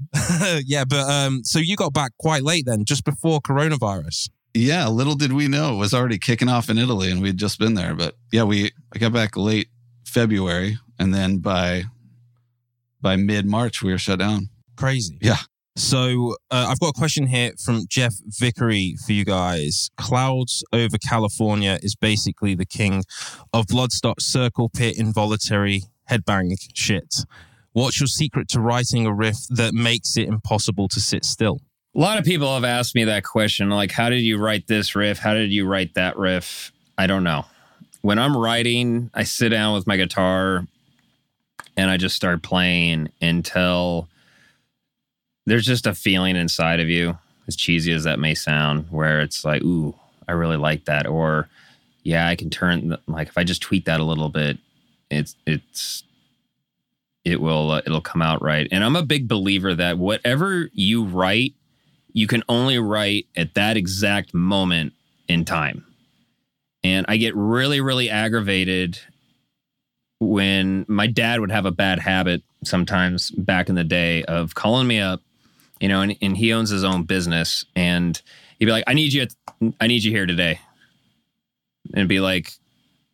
yeah. 0.65 0.85
But 0.85 1.09
um, 1.09 1.45
so 1.45 1.59
you 1.59 1.77
got 1.77 1.93
back 1.93 2.13
quite 2.19 2.43
late 2.43 2.65
then, 2.67 2.85
just 2.85 3.05
before 3.05 3.41
coronavirus. 3.41 4.31
Yeah, 4.55 4.89
little 4.89 5.15
did 5.15 5.33
we 5.33 5.49
know 5.49 5.75
it 5.75 5.79
was 5.79 5.95
already 5.95 6.19
kicking 6.19 6.49
off 6.49 6.69
in 6.69 6.79
Italy, 6.79 7.11
and 7.11 7.23
we'd 7.23 7.37
just 7.39 7.59
been 7.59 7.75
there. 7.75 7.95
But 7.95 8.17
yeah, 8.33 8.45
we 8.45 8.73
I 8.95 8.99
got 8.99 9.13
back 9.13 9.37
late 9.37 9.69
February, 10.13 10.79
and 10.99 11.15
then 11.15 11.39
by 11.39 11.85
by 13.01 13.17
mid 13.17 13.47
March 13.47 13.83
we 13.83 13.91
were 13.91 13.99
shut 13.99 14.19
down. 14.19 14.49
Crazy. 14.77 15.19
Yeah. 15.21 15.39
So 15.75 16.37
uh, 16.51 16.67
I've 16.69 16.79
got 16.81 16.91
a 16.91 16.99
question 16.99 17.27
here 17.27 17.53
from 17.59 17.87
Jeff 17.89 18.15
Vickery 18.39 18.97
for 19.07 19.13
you 19.13 19.25
guys. 19.25 19.91
Clouds 19.97 20.63
over 20.73 20.99
California 20.99 21.79
is 21.83 21.97
basically 21.97 22.55
the 22.55 22.67
king 22.67 23.05
of 23.55 23.67
bloodstock 23.67 24.21
circle 24.21 24.69
pit 24.69 24.99
involuntary 24.99 25.85
headbang 26.11 26.55
shit. 26.75 27.25
What's 27.73 27.99
your 27.99 28.07
secret 28.07 28.49
to 28.49 28.61
writing 28.61 29.07
a 29.07 29.15
riff 29.15 29.39
that 29.49 29.73
makes 29.73 30.19
it 30.19 30.29
impossible 30.29 30.89
to 30.89 31.01
sit 31.01 31.25
still? 31.25 31.61
A 31.97 32.01
lot 32.01 32.19
of 32.19 32.25
people 32.25 32.53
have 32.53 32.65
asked 32.65 32.95
me 32.95 33.05
that 33.05 33.25
question 33.25 33.71
like, 33.71 33.93
how 33.93 34.11
did 34.11 34.21
you 34.21 34.37
write 34.37 34.67
this 34.67 34.95
riff? 34.95 35.19
How 35.19 35.33
did 35.33 35.53
you 35.53 35.67
write 35.67 35.95
that 35.95 36.19
riff? 36.19 36.71
I 36.99 37.07
don't 37.07 37.25
know. 37.25 37.47
When 38.03 38.19
I'm 38.19 38.37
writing, 38.37 39.11
I 39.15 39.23
sit 39.23 39.51
down 39.51 39.75
with 39.75 39.87
my 39.87 39.97
guitar 39.97 40.67
and 41.77 41.91
I 41.91 41.97
just 41.97 42.17
start 42.17 42.43
playing 42.43 43.11
until 43.21 44.09
there's 45.47 45.65
just 45.65 45.87
a 45.87 45.95
feeling 45.95 46.37
inside 46.37 46.81
of 46.81 46.89
you, 46.89 47.17
as 47.47 47.57
cheesy 47.57 47.93
as 47.93 48.05
that 48.05 48.19
may 48.19 48.35
sound, 48.35 48.87
where 48.91 49.21
it's 49.21 49.45
like, 49.45 49.63
ooh, 49.63 49.95
I 50.29 50.33
really 50.33 50.57
like 50.57 50.85
that. 50.87 51.07
Or, 51.07 51.49
yeah, 52.03 52.27
I 52.27 52.35
can 52.35 52.51
turn, 52.51 52.97
like, 53.07 53.29
if 53.29 53.39
I 53.39 53.45
just 53.45 53.63
tweak 53.63 53.85
that 53.85 54.01
a 54.01 54.05
little 54.05 54.29
bit, 54.29 54.59
it's, 55.11 55.37
it's, 55.47 56.03
it 57.25 57.41
will, 57.41 57.71
uh, 57.71 57.83
it'll 57.87 58.01
come 58.01 58.23
out 58.23 58.43
right. 58.43 58.67
And 58.73 58.83
I'm 58.83 58.97
a 58.97 59.03
big 59.03 59.29
believer 59.29 59.75
that 59.75 59.99
whatever 59.99 60.69
you 60.73 61.05
write, 61.05 61.55
you 62.13 62.27
can 62.27 62.43
only 62.49 62.79
write 62.79 63.27
at 63.37 63.55
that 63.55 63.77
exact 63.77 64.35
moment 64.35 64.93
in 65.29 65.45
time. 65.45 65.87
And 66.85 67.07
I 67.09 67.17
get 67.17 67.35
really, 67.37 67.81
really 67.81 68.11
aggravated 68.11 68.99
when 70.19 70.85
my 70.89 71.07
dad 71.07 71.41
would 71.41 71.51
have 71.51 71.67
a 71.67 71.71
bad 71.71 71.99
habit 71.99 72.43
sometimes 72.65 73.31
back 73.33 73.69
in 73.69 73.75
the 73.75 73.85
day 73.85 74.25
of 74.25 74.55
calling 74.55 74.87
me 74.87 75.01
up, 75.01 75.21
you 75.81 75.89
know, 75.89 76.01
and, 76.01 76.17
and 76.23 76.37
he 76.37 76.53
owns 76.53 76.71
his 76.71 76.85
own 76.85 77.05
business. 77.05 77.65
And 77.75 78.21
he'd 78.59 78.67
be 78.67 78.73
like, 78.73 78.85
I 78.87 78.95
need 78.95 79.13
you, 79.13 79.27
I 79.81 79.87
need 79.87 80.05
you 80.05 80.11
here 80.11 80.27
today. 80.27 80.61
And 81.95 82.09
be 82.09 82.21
like, 82.21 82.53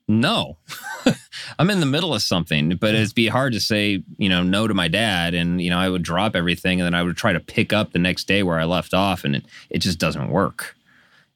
no, 0.07 0.57
I'm 1.59 1.69
in 1.69 1.81
the 1.81 1.87
middle 1.87 2.15
of 2.15 2.23
something, 2.23 2.77
but 2.77 2.95
it'd 2.95 3.15
be 3.15 3.29
hard 3.29 3.53
to 3.53 3.61
say, 3.61 4.03
you 4.17 4.29
know, 4.29 4.43
no 4.43 4.67
to 4.67 4.75
my 4.75 4.89
dad. 4.89 5.35
And, 5.35 5.61
you 5.61 5.69
know, 5.69 5.79
I 5.79 5.89
would 5.89 6.03
drop 6.03 6.35
everything 6.35 6.81
and 6.81 6.87
then 6.87 6.95
I 6.95 7.03
would 7.03 7.17
try 7.17 7.35
to 7.35 7.41
pick 7.41 7.73
up 7.73 7.93
the 7.93 7.99
next 7.99 8.27
day 8.27 8.43
where 8.43 8.59
I 8.59 8.65
left 8.65 8.95
off 8.95 9.25
and 9.25 9.37
it, 9.37 9.45
it 9.69 9.79
just 9.79 9.99
doesn't 9.99 10.31
work. 10.31 10.75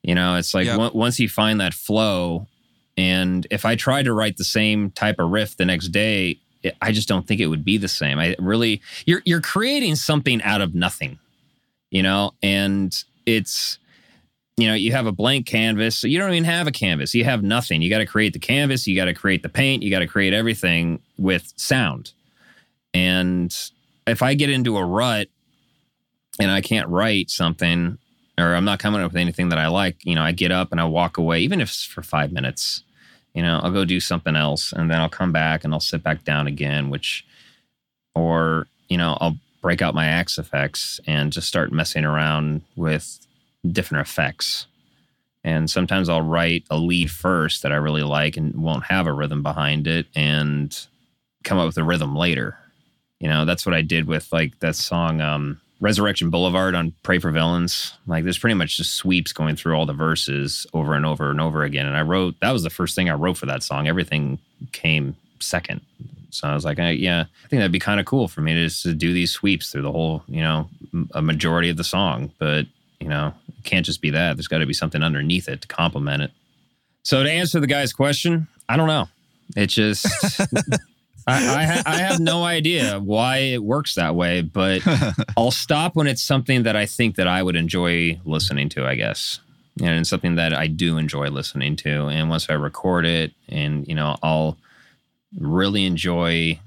You 0.03 0.15
know, 0.15 0.37
it's 0.37 0.53
like 0.55 0.67
Yeah. 0.67 0.77
on- 0.79 0.95
once 0.95 1.21
you 1.21 1.29
find 1.29 1.61
that 1.61 1.75
flow, 1.75 2.47
and 2.97 3.47
if 3.51 3.65
I 3.65 3.77
tried 3.77 4.05
to 4.05 4.13
write 4.13 4.37
the 4.37 4.45
same 4.45 4.91
type 4.91 5.19
of 5.19 5.31
riff 5.31 5.57
the 5.57 5.65
next 5.65 5.89
day, 5.89 6.39
it, 6.63 6.77
I 6.83 6.93
just 6.93 7.09
don't 7.09 7.27
think 7.27 7.41
it 7.41 7.47
would 7.47 7.65
be 7.65 7.77
the 7.79 7.89
same. 7.89 8.19
I 8.19 8.37
really, 8.39 8.81
you're 9.07 9.23
you're 9.25 9.41
creating 9.41 9.97
something 9.97 10.43
out 10.43 10.61
of 10.61 10.75
nothing, 10.75 11.19
you 11.91 12.03
know, 12.03 12.33
and 12.43 12.95
it's, 13.27 13.79
you 14.57 14.67
know, 14.67 14.75
you 14.75 14.93
have 14.93 15.07
a 15.07 15.13
blank 15.13 15.47
canvas, 15.47 15.97
so 15.97 16.07
you 16.07 16.19
don't 16.19 16.31
even 16.33 16.45
have 16.45 16.67
a 16.67 16.73
canvas. 16.73 17.15
You 17.15 17.25
have 17.25 17.43
nothing. 17.43 17.81
You 17.83 17.89
got 17.89 17.99
to 17.99 18.07
create 18.07 18.33
the 18.33 18.39
canvas. 18.39 18.87
You 18.87 18.95
got 18.95 19.07
to 19.07 19.15
create 19.15 19.43
the 19.43 19.49
paint. 19.49 19.83
You 19.83 19.91
got 19.91 20.01
to 20.01 20.07
create 20.07 20.33
everything 20.35 21.01
with 21.17 21.53
sound. 21.57 22.13
And 22.93 23.57
if 24.07 24.23
I 24.23 24.35
get 24.35 24.51
into 24.51 24.77
a 24.77 24.85
rut 24.85 25.29
and 26.39 26.51
I 26.51 26.61
can't 26.61 26.89
write 26.89 27.31
something, 27.31 27.99
or 28.39 28.55
I'm 28.55 28.65
not 28.65 28.79
coming 28.79 29.03
up 29.03 29.13
with 29.13 29.21
anything 29.21 29.51
that 29.51 29.59
I 29.59 29.69
like, 29.69 29.97
you 30.05 30.15
know, 30.15 30.23
I 30.23 30.33
get 30.33 30.51
up 30.51 30.73
and 30.73 30.81
I 30.81 30.85
walk 30.85 31.19
away, 31.19 31.41
even 31.41 31.61
if 31.61 31.69
it's 31.69 31.85
for 31.85 32.03
five 32.03 32.33
minutes. 32.33 32.83
You 33.35 33.43
know, 33.43 33.61
I'll 33.63 33.73
go 33.73 33.85
do 33.85 34.01
something 34.01 34.37
else 34.37 34.73
and 34.73 34.91
then 34.91 35.01
I'll 35.01 35.09
come 35.09 35.33
back 35.33 35.65
and 35.65 35.73
I'll 35.73 35.81
sit 35.81 36.03
back 36.03 36.23
down 36.25 36.47
again, 36.47 36.91
which, 36.91 37.25
or, 38.15 38.67
you 38.89 38.99
know, 38.99 39.17
I'll 39.21 39.39
break 39.63 39.81
out 39.81 39.95
my 39.95 40.07
Axe-Fx 40.07 41.01
and 41.07 41.33
just 41.33 41.49
start 41.49 41.73
messing 41.73 42.05
around 42.05 42.63
with 42.77 43.27
different 43.71 44.07
effects. 44.07 44.67
And 45.45 45.71
sometimes 45.71 46.09
I'll 46.09 46.23
write 46.23 46.65
a 46.71 46.77
lead 46.77 47.11
first 47.11 47.63
that 47.63 47.73
I 47.73 47.77
really 47.77 48.03
like 48.03 48.37
and 48.37 48.55
won't 48.55 48.85
have 48.85 49.07
a 49.07 49.13
rhythm 49.13 49.43
behind 49.43 49.87
it 49.87 50.07
and 50.15 50.79
come 51.43 51.59
up 51.59 51.67
with 51.67 51.79
a 51.79 51.85
rhythm 51.85 52.15
later. 52.15 52.59
You 53.19 53.29
know, 53.29 53.45
that's 53.45 53.65
what 53.65 53.75
I 53.75 53.83
did 53.83 54.07
with 54.07 54.33
like 54.33 54.59
that 54.61 54.77
song, 54.77 55.21
um, 55.21 55.61
Resurrection 55.83 56.31
Boulevard 56.31 56.77
on 56.77 56.95
Pray 57.03 57.19
for 57.19 57.33
Villains. 57.33 57.93
Like 58.07 58.23
there's 58.23 58.39
pretty 58.39 58.55
much 58.55 58.77
just 58.77 58.95
sweeps 58.95 59.33
going 59.33 59.57
through 59.57 59.75
all 59.75 59.85
the 59.85 59.93
verses 59.93 60.65
over 60.73 60.95
and 60.95 61.05
over 61.05 61.31
and 61.31 61.41
over 61.41 61.65
again. 61.65 61.87
And 61.87 61.97
I 61.97 62.03
wrote 62.03 62.37
that 62.41 62.53
was 62.53 62.63
the 62.63 62.71
first 62.71 62.95
thing 62.95 63.11
I 63.11 63.15
wrote 63.15 63.37
for 63.37 63.47
that 63.47 63.65
song. 63.65 63.89
Everything 63.89 64.39
came 64.71 65.17
second. 65.41 65.81
So 66.31 66.47
I 66.47 66.55
was 66.55 66.65
like, 66.65 66.79
I, 66.79 66.91
yeah, 66.91 67.23
I 67.23 67.49
think 67.49 67.59
that'd 67.59 67.73
be 67.73 67.81
kind 67.81 67.99
of 67.99 68.07
cool 68.07 68.29
for 68.29 68.41
me 68.41 68.55
to 68.55 68.65
just 68.65 68.85
to 68.85 68.95
do 68.95 69.13
these 69.13 69.33
sweeps 69.33 69.71
through 69.71 69.83
the 69.83 69.93
whole, 69.93 70.23
you 70.29 70.41
know, 70.41 70.71
a 71.15 71.21
majority 71.21 71.69
of 71.69 71.77
the 71.77 71.85
song. 71.85 72.31
But 72.39 72.67
you 73.01 73.09
know, 73.09 73.35
it 73.49 73.65
can't 73.65 73.85
just 73.85 74.01
be 74.01 74.11
that. 74.11 74.37
There's 74.37 74.49
got 74.49 74.59
to 74.59 74.67
be 74.67 74.73
something 74.73 75.03
underneath 75.03 75.49
it 75.49 75.63
to 75.63 75.69
complement 75.69 76.23
it. 76.23 76.31
So 77.03 77.25
to 77.25 77.31
answer 77.31 77.59
the 77.59 77.67
guy's 77.67 77.93
question, 77.93 78.47
I 78.69 78.77
don't 78.77 78.87
know. 78.87 79.09
It 79.57 79.67
just 79.67 80.07
I, 81.27 81.35
I, 81.35 81.65
ha- 81.65 81.83
I, 81.87 81.97
have 81.99 82.21
no 82.21 82.45
idea 82.45 82.99
why 82.99 83.39
it 83.39 83.63
works 83.63 83.95
that 83.95 84.15
way, 84.15 84.41
but 84.43 84.83
I'll 85.37 85.51
stop 85.51 85.95
when 85.95 86.07
it's 86.07 86.23
something 86.23 86.65
that 86.65 86.77
I 86.77 86.87
think 86.87 87.17
that 87.17 87.29
I 87.29 87.43
would 87.43 87.57
enjoy 87.57 88.21
listening 88.25 88.69
to, 88.71 88.87
I 88.87 88.95
guess. 88.95 89.41
And 89.81 90.01
it's 90.01 90.11
something 90.11 90.35
that 90.35 90.53
I 90.53 90.67
do 90.67 90.99
enjoy 90.99 91.29
listening 91.29 91.77
to. 91.77 92.09
And 92.09 92.29
once 92.29 92.51
I 92.51 92.55
record 92.55 93.07
it 93.07 93.33
and, 93.49 93.87
you 93.89 93.95
know, 93.95 94.17
I'll 94.23 94.59
really 95.39 95.87
enjoy 95.87 96.59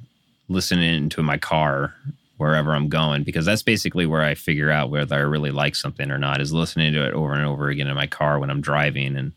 listening 0.48 1.10
to 1.10 1.24
my 1.24 1.38
car 1.38 1.94
wherever 2.38 2.76
I'm 2.76 2.90
going 2.90 3.24
because 3.24 3.46
that's 3.46 3.64
basically 3.64 4.06
where 4.06 4.22
I 4.22 4.36
figure 4.36 4.70
out 4.70 4.90
whether 4.90 5.16
I 5.16 5.20
really 5.20 5.52
like 5.52 5.76
something 5.76 6.12
or 6.12 6.18
not 6.18 6.42
is 6.42 6.52
listening 6.52 6.94
to 6.94 7.06
it 7.06 7.14
over 7.14 7.34
and 7.34 7.46
over 7.46 7.70
again 7.70 7.88
in 7.88 7.96
my 7.96 8.08
car 8.08 8.40
when 8.40 8.50
I'm 8.50 8.62
driving 8.62 9.16
and 9.16 9.32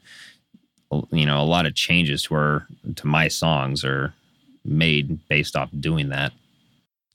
you 1.11 1.27
know 1.27 1.41
a 1.41 1.45
lot 1.45 1.67
of 1.67 1.75
changes 1.75 2.25
to 2.25 2.35
our 2.35 2.67
to 2.97 3.07
my 3.07 3.29
songs 3.29 3.85
are 3.85 4.15
made 4.65 5.19
based 5.29 5.57
off 5.57 5.71
doing 5.79 6.09
that. 6.11 6.33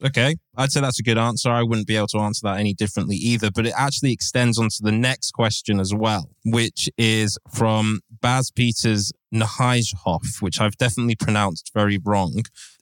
Okay, 0.06 0.36
I'd 0.57 0.72
say 0.72 0.82
that's 0.82 0.99
a 0.99 1.03
good 1.03 1.18
answer. 1.18 1.49
I 1.49 1.64
wouldn't 1.64 1.88
be 1.88 1.95
able 1.95 2.07
to 2.07 2.18
answer 2.18 2.41
that 2.44 2.60
any 2.60 2.74
differently 2.74 3.15
either, 3.15 3.49
but 3.52 3.65
it 3.65 3.74
actually 3.78 4.11
extends 4.11 4.60
onto 4.60 4.78
the 4.82 4.91
next 4.91 5.32
question 5.32 5.80
as 5.80 5.94
well, 5.94 6.30
which 6.44 6.90
is 6.98 7.38
from 7.56 8.02
Baz 8.22 8.52
Peters 8.52 9.14
Nahijhoff, 9.34 10.41
which 10.41 10.60
I've 10.60 10.76
definitely 10.76 11.15
pronounced 11.15 11.72
very 11.74 11.99
wrong. 12.03 12.44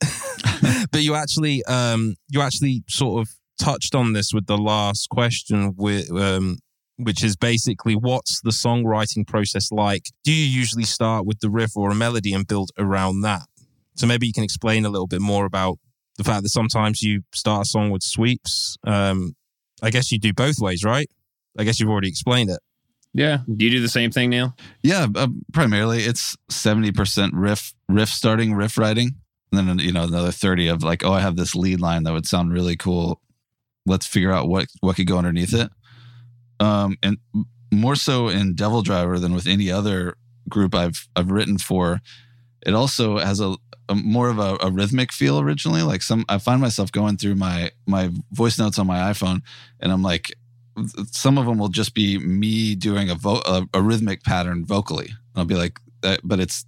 but 0.90 1.02
you 1.02 1.14
actually, 1.14 1.64
um, 1.66 2.16
you 2.28 2.40
actually 2.40 2.82
sort 2.88 3.22
of 3.22 3.32
touched 3.56 3.94
on 3.94 4.14
this 4.14 4.32
with 4.34 4.46
the 4.46 4.58
last 4.58 5.08
question, 5.08 5.74
with, 5.76 6.10
um, 6.10 6.58
which 6.96 7.22
is 7.22 7.36
basically 7.36 7.94
what's 7.94 8.40
the 8.40 8.50
songwriting 8.50 9.24
process 9.24 9.70
like? 9.70 10.06
Do 10.24 10.32
you 10.32 10.44
usually 10.44 10.84
start 10.84 11.24
with 11.24 11.38
the 11.38 11.50
riff 11.50 11.76
or 11.76 11.92
a 11.92 11.94
melody 11.94 12.32
and 12.32 12.48
build 12.48 12.70
around 12.76 13.20
that? 13.20 13.42
So 13.94 14.06
maybe 14.06 14.26
you 14.26 14.32
can 14.32 14.44
explain 14.44 14.84
a 14.84 14.90
little 14.90 15.06
bit 15.06 15.20
more 15.20 15.44
about 15.44 15.78
the 16.18 16.24
fact 16.24 16.42
that 16.42 16.48
sometimes 16.50 17.02
you 17.02 17.22
start 17.34 17.66
a 17.66 17.68
song 17.68 17.90
with 17.90 18.02
sweeps. 18.02 18.76
Um, 18.86 19.34
I 19.82 19.90
guess 19.90 20.12
you 20.12 20.18
do 20.18 20.32
both 20.32 20.58
ways, 20.60 20.84
right? 20.84 21.10
I 21.58 21.64
guess 21.64 21.80
you've 21.80 21.90
already 21.90 22.08
explained 22.08 22.50
it. 22.50 22.60
Yeah. 23.14 23.38
Do 23.46 23.64
you 23.64 23.70
do 23.70 23.80
the 23.80 23.88
same 23.88 24.10
thing, 24.10 24.30
Neal? 24.30 24.56
Yeah, 24.82 25.06
uh, 25.14 25.28
primarily 25.52 26.00
it's 26.04 26.36
seventy 26.48 26.92
percent 26.92 27.34
riff, 27.34 27.74
riff 27.88 28.08
starting, 28.08 28.54
riff 28.54 28.78
writing, 28.78 29.16
and 29.52 29.68
then 29.68 29.78
you 29.78 29.92
know 29.92 30.04
another 30.04 30.32
thirty 30.32 30.68
of 30.68 30.82
like, 30.82 31.04
oh, 31.04 31.12
I 31.12 31.20
have 31.20 31.36
this 31.36 31.54
lead 31.54 31.80
line 31.80 32.04
that 32.04 32.12
would 32.12 32.26
sound 32.26 32.52
really 32.52 32.76
cool. 32.76 33.20
Let's 33.84 34.06
figure 34.06 34.32
out 34.32 34.48
what 34.48 34.68
what 34.80 34.96
could 34.96 35.06
go 35.06 35.18
underneath 35.18 35.52
it. 35.52 35.70
Um, 36.58 36.96
and 37.02 37.18
more 37.72 37.96
so 37.96 38.28
in 38.28 38.54
DevilDriver 38.54 39.20
than 39.20 39.34
with 39.34 39.46
any 39.46 39.70
other 39.70 40.16
group 40.48 40.74
I've 40.74 41.08
I've 41.14 41.30
written 41.30 41.58
for. 41.58 42.00
It 42.64 42.74
also 42.74 43.18
has 43.18 43.40
a 43.40 43.56
a, 43.88 43.94
more 43.94 44.28
of 44.28 44.38
a, 44.38 44.56
a, 44.60 44.70
rhythmic 44.70 45.12
feel 45.12 45.40
originally. 45.40 45.82
Like 45.82 46.02
some, 46.02 46.24
I 46.28 46.38
find 46.38 46.60
myself 46.60 46.92
going 46.92 47.16
through 47.16 47.34
my 47.34 47.72
my 47.86 48.10
voice 48.30 48.58
notes 48.58 48.78
on 48.78 48.86
my 48.86 48.98
iPhone, 49.12 49.42
and 49.80 49.92
I'm 49.92 50.02
like, 50.02 50.32
some 51.10 51.38
of 51.38 51.46
them 51.46 51.58
will 51.58 51.68
just 51.68 51.94
be 51.94 52.18
me 52.18 52.74
doing 52.74 53.10
a 53.10 53.14
vo- 53.14 53.42
a, 53.44 53.66
a 53.74 53.82
rhythmic 53.82 54.22
pattern 54.22 54.64
vocally. 54.64 55.10
I'll 55.34 55.44
be 55.44 55.54
like, 55.54 55.78
uh, 56.02 56.18
but 56.24 56.40
it's 56.40 56.64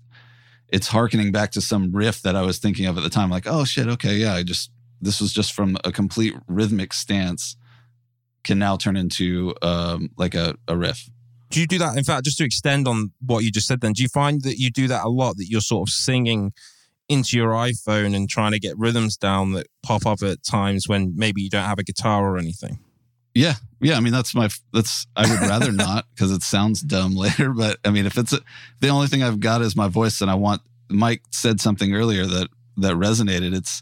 it's 0.68 0.88
harkening 0.88 1.32
back 1.32 1.52
to 1.52 1.60
some 1.60 1.92
riff 1.92 2.22
that 2.22 2.36
I 2.36 2.42
was 2.42 2.58
thinking 2.58 2.86
of 2.86 2.96
at 2.96 3.04
the 3.04 3.10
time. 3.10 3.30
Like, 3.30 3.46
oh 3.46 3.64
shit, 3.64 3.86
okay, 3.88 4.16
yeah, 4.16 4.34
I 4.34 4.42
just 4.42 4.70
this 5.00 5.20
was 5.20 5.32
just 5.32 5.52
from 5.52 5.76
a 5.84 5.92
complete 5.92 6.34
rhythmic 6.48 6.92
stance 6.92 7.56
can 8.42 8.58
now 8.58 8.76
turn 8.76 8.96
into 8.96 9.54
um, 9.62 10.10
like 10.16 10.34
a, 10.34 10.54
a 10.68 10.76
riff. 10.76 11.08
Do 11.54 11.60
you 11.60 11.68
do 11.68 11.78
that? 11.78 11.96
In 11.96 12.02
fact, 12.02 12.24
just 12.24 12.36
to 12.38 12.44
extend 12.44 12.88
on 12.88 13.12
what 13.24 13.44
you 13.44 13.52
just 13.52 13.68
said, 13.68 13.80
then 13.80 13.92
do 13.92 14.02
you 14.02 14.08
find 14.08 14.42
that 14.42 14.58
you 14.58 14.72
do 14.72 14.88
that 14.88 15.04
a 15.04 15.08
lot? 15.08 15.36
That 15.36 15.46
you're 15.46 15.60
sort 15.60 15.88
of 15.88 15.92
singing 15.92 16.52
into 17.08 17.36
your 17.36 17.50
iPhone 17.50 18.16
and 18.16 18.28
trying 18.28 18.50
to 18.50 18.58
get 18.58 18.76
rhythms 18.76 19.16
down 19.16 19.52
that 19.52 19.68
pop 19.80 20.04
up 20.04 20.20
at 20.24 20.42
times 20.42 20.88
when 20.88 21.12
maybe 21.14 21.42
you 21.42 21.48
don't 21.48 21.62
have 21.62 21.78
a 21.78 21.84
guitar 21.84 22.28
or 22.28 22.38
anything. 22.38 22.80
Yeah, 23.34 23.54
yeah. 23.80 23.96
I 23.96 24.00
mean, 24.00 24.12
that's 24.12 24.34
my 24.34 24.48
that's. 24.72 25.06
I 25.14 25.30
would 25.30 25.48
rather 25.48 25.70
not 25.86 26.06
because 26.12 26.32
it 26.32 26.42
sounds 26.42 26.80
dumb 26.80 27.14
later. 27.16 27.50
But 27.50 27.78
I 27.84 27.90
mean, 27.90 28.06
if 28.06 28.18
it's 28.18 28.32
a, 28.32 28.40
the 28.80 28.88
only 28.88 29.06
thing 29.06 29.22
I've 29.22 29.38
got 29.38 29.62
is 29.62 29.76
my 29.76 29.86
voice, 29.86 30.20
and 30.20 30.28
I 30.32 30.34
want 30.34 30.60
Mike 30.88 31.22
said 31.30 31.60
something 31.60 31.94
earlier 31.94 32.26
that 32.26 32.48
that 32.78 32.94
resonated. 32.94 33.54
It's 33.54 33.80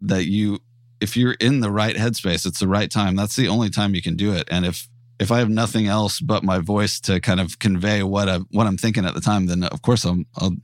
that 0.00 0.24
you, 0.24 0.60
if 0.98 1.14
you're 1.14 1.34
in 1.34 1.60
the 1.60 1.70
right 1.70 1.94
headspace, 1.94 2.46
it's 2.46 2.60
the 2.60 2.68
right 2.68 2.90
time. 2.90 3.16
That's 3.16 3.36
the 3.36 3.48
only 3.48 3.68
time 3.68 3.94
you 3.94 4.00
can 4.00 4.16
do 4.16 4.32
it. 4.32 4.48
And 4.50 4.64
if 4.64 4.88
if 5.22 5.30
I 5.30 5.38
have 5.38 5.48
nothing 5.48 5.86
else 5.86 6.20
but 6.20 6.42
my 6.42 6.58
voice 6.58 7.00
to 7.00 7.20
kind 7.20 7.40
of 7.40 7.58
convey 7.60 8.02
what 8.02 8.28
I 8.28 8.38
what 8.50 8.66
I'm 8.66 8.76
thinking 8.76 9.06
at 9.06 9.14
the 9.14 9.20
time, 9.20 9.46
then 9.46 9.62
of 9.62 9.80
course 9.80 10.04
I'm, 10.04 10.26
I'll 10.36 10.56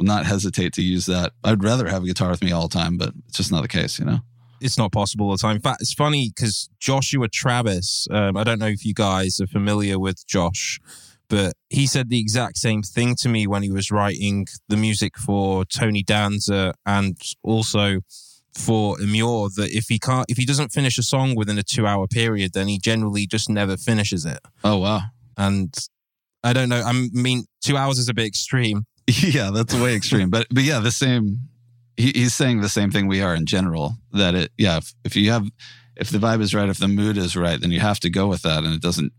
not 0.00 0.26
hesitate 0.26 0.72
to 0.74 0.82
use 0.82 1.06
that. 1.06 1.32
I'd 1.44 1.62
rather 1.62 1.86
have 1.88 2.02
a 2.02 2.06
guitar 2.06 2.30
with 2.30 2.42
me 2.42 2.50
all 2.50 2.68
the 2.68 2.76
time, 2.76 2.96
but 2.96 3.12
it's 3.28 3.36
just 3.36 3.52
not 3.52 3.62
the 3.62 3.68
case, 3.68 3.98
you 3.98 4.06
know? 4.06 4.20
It's 4.60 4.78
not 4.78 4.92
possible 4.92 5.26
all 5.26 5.32
the 5.32 5.38
time. 5.38 5.56
In 5.56 5.62
fact, 5.62 5.82
it's 5.82 5.92
funny 5.92 6.32
because 6.34 6.68
Joshua 6.80 7.28
Travis, 7.28 8.08
um, 8.10 8.36
I 8.36 8.44
don't 8.44 8.58
know 8.58 8.66
if 8.66 8.84
you 8.84 8.94
guys 8.94 9.40
are 9.40 9.46
familiar 9.46 9.98
with 9.98 10.26
Josh, 10.26 10.80
but 11.28 11.52
he 11.68 11.86
said 11.86 12.08
the 12.08 12.18
exact 12.18 12.56
same 12.56 12.82
thing 12.82 13.14
to 13.16 13.28
me 13.28 13.46
when 13.46 13.62
he 13.62 13.70
was 13.70 13.90
writing 13.90 14.46
the 14.68 14.76
music 14.76 15.18
for 15.18 15.64
Tony 15.64 16.02
Danza 16.02 16.74
and 16.86 17.16
also 17.42 18.00
for 18.54 18.96
Emmure 18.98 19.54
that 19.54 19.70
if 19.70 19.86
he 19.88 19.98
can't 19.98 20.26
if 20.28 20.36
he 20.36 20.44
doesn't 20.44 20.72
finish 20.72 20.98
a 20.98 21.02
song 21.02 21.34
within 21.34 21.58
a 21.58 21.62
two 21.62 21.86
hour 21.86 22.06
period, 22.06 22.52
then 22.54 22.68
he 22.68 22.78
generally 22.78 23.26
just 23.26 23.48
never 23.48 23.76
finishes 23.76 24.24
it. 24.24 24.40
Oh 24.64 24.78
wow. 24.78 25.00
And 25.36 25.74
I 26.42 26.52
don't 26.52 26.68
know. 26.68 26.82
I 26.82 26.92
mean, 27.12 27.44
two 27.62 27.76
hours 27.76 27.98
is 27.98 28.08
a 28.08 28.14
bit 28.14 28.26
extreme, 28.26 28.86
yeah, 29.22 29.50
that's 29.50 29.74
way 29.74 29.94
extreme. 29.94 30.28
But 30.28 30.46
but 30.50 30.64
yeah, 30.64 30.80
the 30.80 30.90
same. 30.90 31.48
He, 31.96 32.12
he's 32.14 32.34
saying 32.34 32.60
the 32.60 32.68
same 32.68 32.90
thing 32.90 33.08
we 33.08 33.22
are 33.22 33.34
in 33.34 33.46
general. 33.46 33.96
That 34.12 34.34
it 34.34 34.52
yeah, 34.58 34.76
if, 34.78 34.94
if 35.04 35.16
you 35.16 35.30
have 35.30 35.48
if 35.96 36.10
the 36.10 36.18
vibe 36.18 36.42
is 36.42 36.54
right, 36.54 36.68
if 36.68 36.78
the 36.78 36.88
mood 36.88 37.16
is 37.16 37.34
right, 37.34 37.60
then 37.60 37.70
you 37.70 37.80
have 37.80 38.00
to 38.00 38.10
go 38.10 38.26
with 38.26 38.42
that, 38.42 38.64
and 38.64 38.74
it 38.74 38.82
doesn't. 38.82 39.12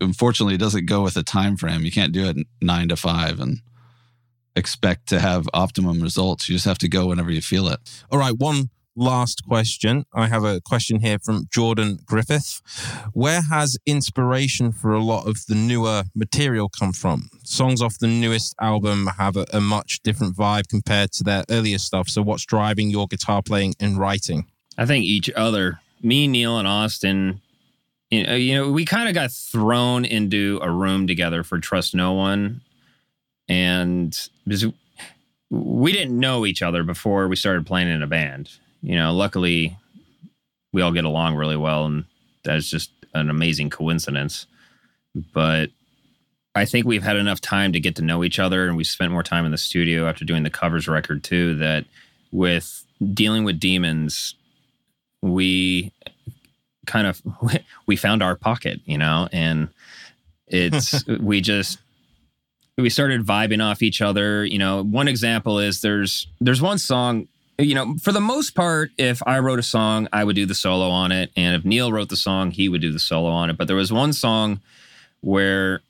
Unfortunately, 0.00 0.54
it 0.54 0.60
doesn't 0.60 0.84
go 0.84 1.02
with 1.02 1.16
a 1.16 1.22
time 1.22 1.56
frame. 1.56 1.82
You 1.82 1.90
can't 1.90 2.12
do 2.12 2.26
it 2.26 2.36
nine 2.60 2.88
to 2.88 2.96
five 2.96 3.40
and 3.40 3.60
expect 4.60 5.08
to 5.08 5.18
have 5.18 5.48
optimum 5.52 6.00
results. 6.00 6.48
You 6.48 6.54
just 6.54 6.66
have 6.66 6.78
to 6.78 6.88
go 6.88 7.06
whenever 7.06 7.32
you 7.32 7.40
feel 7.40 7.66
it. 7.66 7.80
All 8.12 8.18
right, 8.18 8.36
one 8.36 8.70
last 8.94 9.42
question. 9.46 10.04
I 10.14 10.28
have 10.28 10.44
a 10.44 10.60
question 10.60 11.00
here 11.00 11.18
from 11.18 11.48
Jordan 11.50 11.98
Griffith. 12.04 12.60
Where 13.12 13.42
has 13.42 13.78
inspiration 13.86 14.72
for 14.72 14.92
a 14.92 15.02
lot 15.02 15.26
of 15.26 15.46
the 15.46 15.54
newer 15.54 16.04
material 16.14 16.68
come 16.68 16.92
from? 16.92 17.28
Songs 17.42 17.82
off 17.82 17.98
the 17.98 18.06
newest 18.06 18.54
album 18.60 19.08
have 19.18 19.36
a, 19.36 19.46
a 19.52 19.60
much 19.60 20.00
different 20.02 20.36
vibe 20.36 20.68
compared 20.68 21.12
to 21.12 21.24
their 21.24 21.44
earlier 21.50 21.78
stuff. 21.78 22.08
So, 22.08 22.22
what's 22.22 22.44
driving 22.44 22.90
your 22.90 23.06
guitar 23.08 23.42
playing 23.42 23.74
and 23.80 23.98
writing? 23.98 24.46
I 24.78 24.86
think 24.86 25.04
each 25.04 25.30
other, 25.30 25.80
me, 26.02 26.28
Neal, 26.28 26.58
and 26.58 26.68
Austin, 26.68 27.40
you 28.10 28.26
know, 28.26 28.34
you 28.34 28.54
know 28.54 28.70
we 28.70 28.84
kind 28.84 29.08
of 29.08 29.14
got 29.14 29.30
thrown 29.32 30.04
into 30.04 30.58
a 30.62 30.70
room 30.70 31.06
together 31.06 31.42
for 31.42 31.58
Trust 31.58 31.94
No 31.94 32.12
One. 32.12 32.60
And 33.50 34.18
we 35.50 35.92
didn't 35.92 36.18
know 36.18 36.46
each 36.46 36.62
other 36.62 36.84
before 36.84 37.28
we 37.28 37.36
started 37.36 37.66
playing 37.66 37.88
in 37.88 38.02
a 38.02 38.06
band 38.06 38.48
you 38.82 38.96
know, 38.96 39.12
luckily 39.12 39.76
we 40.72 40.82
all 40.82 40.92
get 40.92 41.04
along 41.04 41.34
really 41.34 41.56
well, 41.56 41.86
and 41.86 42.04
that's 42.44 42.68
just 42.68 42.90
an 43.14 43.30
amazing 43.30 43.70
coincidence. 43.70 44.46
But 45.14 45.70
I 46.54 46.64
think 46.64 46.86
we've 46.86 47.02
had 47.02 47.16
enough 47.16 47.40
time 47.40 47.72
to 47.72 47.80
get 47.80 47.96
to 47.96 48.02
know 48.02 48.24
each 48.24 48.38
other, 48.38 48.66
and 48.66 48.76
we 48.76 48.84
spent 48.84 49.12
more 49.12 49.22
time 49.22 49.44
in 49.44 49.50
the 49.50 49.58
studio 49.58 50.08
after 50.08 50.24
doing 50.24 50.42
the 50.42 50.50
covers 50.50 50.88
record 50.88 51.24
too. 51.24 51.56
That 51.56 51.84
with 52.32 52.84
dealing 53.12 53.44
with 53.44 53.60
demons, 53.60 54.34
we 55.22 55.92
kind 56.86 57.06
of 57.06 57.20
we 57.86 57.96
found 57.96 58.22
our 58.22 58.36
pocket, 58.36 58.80
you 58.84 58.98
know, 58.98 59.28
and 59.32 59.68
it's 60.46 61.06
we 61.20 61.40
just 61.40 61.78
we 62.80 62.90
started 62.90 63.24
vibing 63.24 63.64
off 63.64 63.82
each 63.82 64.00
other. 64.02 64.44
You 64.44 64.58
know, 64.58 64.82
one 64.82 65.08
example 65.08 65.58
is 65.58 65.80
there's 65.80 66.26
there's 66.40 66.62
one 66.62 66.78
song 66.78 67.28
you 67.58 67.74
know, 67.74 67.94
for 68.00 68.10
the 68.10 68.20
most 68.20 68.54
part, 68.54 68.90
if 68.96 69.22
I 69.26 69.38
wrote 69.40 69.58
a 69.58 69.62
song, 69.62 70.08
I 70.14 70.24
would 70.24 70.34
do 70.34 70.46
the 70.46 70.54
solo 70.54 70.88
on 70.88 71.12
it. 71.12 71.30
And 71.36 71.54
if 71.54 71.62
Neal 71.62 71.92
wrote 71.92 72.08
the 72.08 72.16
song, 72.16 72.50
he 72.52 72.70
would 72.70 72.80
do 72.80 72.90
the 72.90 72.98
solo 72.98 73.28
on 73.28 73.50
it. 73.50 73.58
But 73.58 73.66
there 73.66 73.76
was 73.76 73.92
one 73.92 74.14
song 74.14 74.60
where 75.20 75.82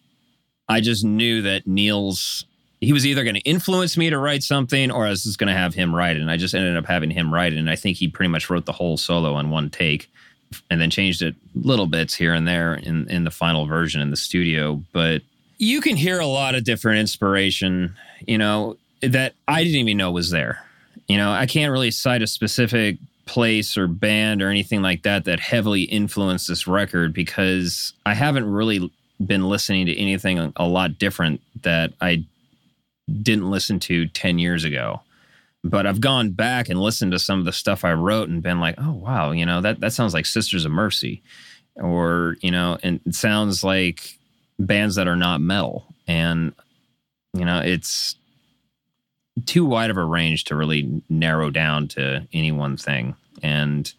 I 0.69 0.81
just 0.81 1.05
knew 1.05 1.43
that 1.43 1.69
Neal's, 1.69 2.45
he 2.81 2.93
was 2.93 3.07
either 3.07 3.23
going 3.23 3.37
to 3.37 3.41
influence 3.43 3.97
me 3.97 4.11
to 4.11 4.19
write 4.19 4.43
something 4.43 4.91
or 4.91 5.07
I 5.07 5.11
was 5.11 5.23
just 5.23 5.39
going 5.39 5.47
to 5.47 5.55
have 5.55 5.73
him 5.73 5.95
write 5.95 6.17
it. 6.17 6.23
And 6.23 6.31
I 6.31 6.37
just 6.37 6.57
ended 6.57 6.77
up 6.77 6.87
having 6.87 7.11
him 7.11 7.33
write 7.33 7.53
it. 7.53 7.59
And 7.61 7.71
I 7.71 7.77
think 7.77 7.99
he 7.99 8.09
pretty 8.09 8.31
much 8.31 8.51
wrote 8.51 8.67
the 8.67 8.73
whole 8.73 8.97
solo 8.97 9.35
on 9.35 9.51
one 9.51 9.71
take. 9.71 10.11
and 10.71 10.81
then 10.81 10.91
changed 10.91 11.23
it 11.23 11.35
little 11.55 11.87
bits 11.87 12.15
here 12.15 12.35
and 12.35 12.47
there 12.47 12.75
in 12.75 13.09
in 13.09 13.25
the 13.25 13.31
final 13.31 13.67
version 13.67 14.01
in 14.01 14.11
the 14.11 14.17
studio. 14.17 14.83
But 14.93 15.23
you 15.61 15.83
can 15.83 15.95
hear 15.95 16.19
a 16.19 16.27
lot 16.27 16.55
of 16.55 16.65
different 16.65 17.01
inspiration, 17.01 17.95
you 18.27 18.39
know, 18.39 18.79
that 19.03 19.35
I 19.47 19.63
didn't 19.63 19.81
even 19.81 19.99
know 19.99 20.11
was 20.11 20.31
there. 20.31 20.65
You 21.07 21.19
know, 21.19 21.31
I 21.31 21.45
can't 21.45 21.71
really 21.71 21.91
cite 21.91 22.23
a 22.23 22.27
specific 22.27 22.97
place 23.27 23.77
or 23.77 23.87
band 23.87 24.41
or 24.41 24.49
anything 24.49 24.81
like 24.81 25.03
that 25.03 25.27
that 25.27 25.39
heavily 25.39 25.83
influenced 25.83 26.49
this 26.49 26.67
record 26.67 27.13
because 27.13 27.93
I 28.07 28.15
haven't 28.15 28.51
really 28.51 28.91
been 29.25 29.51
listening 29.51 29.85
to 29.87 30.01
anything 30.01 30.51
a 30.57 30.67
lot 30.67 30.99
different 30.99 31.43
that 31.63 31.93
I 32.01 32.25
didn't 33.23 33.51
listen 33.51 33.79
to 33.81 34.07
10 34.07 34.39
years 34.39 34.65
ago. 34.65 35.03
But 35.63 35.87
I've 35.87 36.01
gone 36.01 36.31
back 36.31 36.71
and 36.71 36.81
listened 36.81 37.13
to 37.13 37.19
some 37.19 37.39
of 37.39 37.45
the 37.45 37.53
stuff 37.53 37.85
I 37.85 37.93
wrote 37.93 38.31
and 38.31 38.43
been 38.43 38.61
like, 38.61 38.77
oh, 38.79 38.93
wow, 38.93 39.33
you 39.33 39.45
know, 39.45 39.61
that, 39.61 39.81
that 39.81 39.93
sounds 39.93 40.15
like 40.15 40.25
Sisters 40.25 40.65
of 40.65 40.73
Mercy. 40.73 41.23
Or, 41.75 42.37
you 42.41 42.51
know, 42.51 42.79
and 42.83 42.99
it 43.05 43.15
sounds 43.15 43.63
like 43.63 44.17
bands 44.67 44.97
that 44.97 45.09
are 45.09 45.17
not 45.17 45.41
metal. 45.41 45.87
And, 46.07 46.53
you 47.33 47.45
know, 47.45 47.61
it's 47.61 48.17
too 49.47 49.65
wide 49.65 49.91
of 49.91 49.97
a 49.97 50.05
range 50.05 50.45
to 50.45 50.57
really 50.57 51.03
narrow 51.09 51.51
down 51.51 51.89
to 51.89 52.27
any 52.33 52.53
one 52.53 52.77
thing. 52.77 53.17
And 53.43 53.93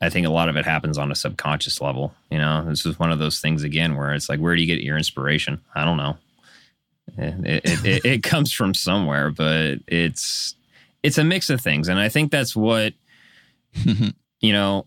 I 0.00 0.10
think 0.10 0.26
a 0.26 0.30
lot 0.30 0.48
of 0.48 0.56
it 0.56 0.64
happens 0.64 0.98
on 0.98 1.10
a 1.10 1.14
subconscious 1.14 1.80
level. 1.80 2.14
You 2.30 2.38
know, 2.38 2.64
this 2.68 2.84
is 2.84 2.98
one 2.98 3.12
of 3.12 3.18
those 3.18 3.40
things 3.40 3.62
again 3.62 3.96
where 3.96 4.12
it's 4.12 4.28
like, 4.28 4.40
where 4.40 4.54
do 4.54 4.60
you 4.60 4.66
get 4.66 4.84
your 4.84 4.98
inspiration? 4.98 5.60
I 5.74 5.84
don't 5.84 5.96
know. 5.96 6.16
It, 7.16 7.64
it, 7.64 7.84
it, 7.84 8.04
it 8.04 8.22
comes 8.22 8.52
from 8.52 8.74
somewhere, 8.74 9.30
but 9.30 9.78
it's 9.86 10.54
it's 11.02 11.18
a 11.18 11.24
mix 11.24 11.50
of 11.50 11.60
things, 11.60 11.88
and 11.88 11.98
I 11.98 12.08
think 12.08 12.30
that's 12.30 12.56
what 12.56 12.94
you 14.40 14.52
know 14.52 14.86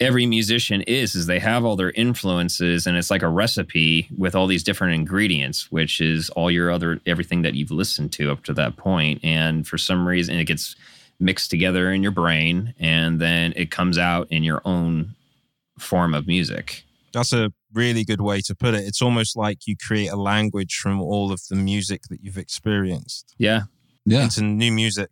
every 0.00 0.26
musician 0.26 0.80
is 0.82 1.14
is 1.14 1.26
they 1.26 1.38
have 1.38 1.64
all 1.64 1.76
their 1.76 1.90
influences 1.90 2.86
and 2.86 2.96
it's 2.96 3.10
like 3.10 3.22
a 3.22 3.28
recipe 3.28 4.08
with 4.16 4.34
all 4.34 4.46
these 4.46 4.62
different 4.64 4.94
ingredients 4.94 5.70
which 5.70 6.00
is 6.00 6.30
all 6.30 6.50
your 6.50 6.70
other 6.70 7.00
everything 7.06 7.42
that 7.42 7.54
you've 7.54 7.70
listened 7.70 8.10
to 8.12 8.32
up 8.32 8.42
to 8.44 8.52
that 8.52 8.76
point 8.76 9.20
and 9.22 9.66
for 9.66 9.76
some 9.78 10.08
reason 10.08 10.36
it 10.36 10.44
gets 10.44 10.74
mixed 11.18 11.50
together 11.50 11.92
in 11.92 12.02
your 12.02 12.12
brain 12.12 12.74
and 12.78 13.20
then 13.20 13.52
it 13.56 13.70
comes 13.70 13.98
out 13.98 14.26
in 14.30 14.42
your 14.42 14.62
own 14.64 15.14
form 15.78 16.14
of 16.14 16.26
music 16.26 16.82
That's 17.12 17.32
a 17.32 17.52
really 17.72 18.04
good 18.04 18.20
way 18.20 18.40
to 18.42 18.54
put 18.54 18.74
it. 18.74 18.84
It's 18.84 19.00
almost 19.02 19.36
like 19.36 19.66
you 19.66 19.76
create 19.76 20.08
a 20.08 20.16
language 20.16 20.76
from 20.76 21.00
all 21.00 21.30
of 21.30 21.40
the 21.48 21.56
music 21.56 22.02
that 22.10 22.20
you've 22.22 22.38
experienced 22.38 23.34
yeah 23.38 23.62
Yeah, 24.06 24.24
into 24.24 24.42
new 24.42 24.72
music. 24.72 25.10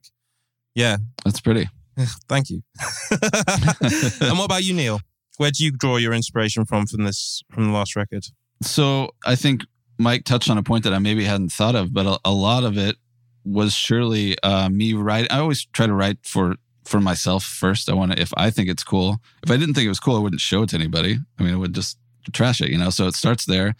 Yeah, 0.74 0.96
that's 1.24 1.40
pretty. 1.40 1.68
thank 2.28 2.50
you. 2.50 2.62
and 3.10 4.38
what 4.38 4.44
about 4.44 4.64
you, 4.64 4.74
Neal? 4.74 5.00
Where 5.36 5.50
do 5.50 5.64
you 5.64 5.70
draw 5.70 5.96
your 5.96 6.12
inspiration 6.12 6.64
from 6.64 6.86
from 6.86 7.04
this 7.04 7.42
from 7.52 7.66
the 7.66 7.72
last 7.72 7.96
record? 7.96 8.26
So 8.62 9.10
I 9.24 9.36
think 9.36 9.62
Mike 9.98 10.24
touched 10.24 10.50
on 10.50 10.58
a 10.58 10.62
point 10.62 10.84
that 10.84 10.92
I 10.92 10.98
maybe 10.98 11.24
hadn't 11.24 11.52
thought 11.52 11.74
of, 11.74 11.92
but 11.92 12.06
a, 12.06 12.18
a 12.24 12.32
lot 12.32 12.64
of 12.64 12.76
it 12.76 12.96
was 13.44 13.72
surely 13.72 14.38
uh, 14.42 14.68
me 14.68 14.94
writing. 14.94 15.30
I 15.30 15.38
always 15.38 15.64
try 15.66 15.86
to 15.86 15.94
write 15.94 16.18
for 16.22 16.56
for 16.84 17.00
myself 17.00 17.44
first. 17.44 17.90
I 17.90 17.94
want 17.94 18.12
to, 18.12 18.20
if 18.20 18.32
I 18.36 18.50
think 18.50 18.68
it's 18.68 18.84
cool. 18.84 19.18
If 19.42 19.50
I 19.50 19.56
didn't 19.56 19.74
think 19.74 19.86
it 19.86 19.90
was 19.90 20.00
cool, 20.00 20.16
I 20.16 20.20
wouldn't 20.20 20.40
show 20.40 20.62
it 20.62 20.70
to 20.70 20.76
anybody. 20.76 21.18
I 21.38 21.42
mean, 21.42 21.54
I 21.54 21.56
would 21.56 21.74
just 21.74 21.98
trash 22.32 22.60
it, 22.60 22.70
you 22.70 22.78
know. 22.78 22.90
So 22.90 23.06
it 23.06 23.14
starts 23.14 23.44
there, 23.44 23.74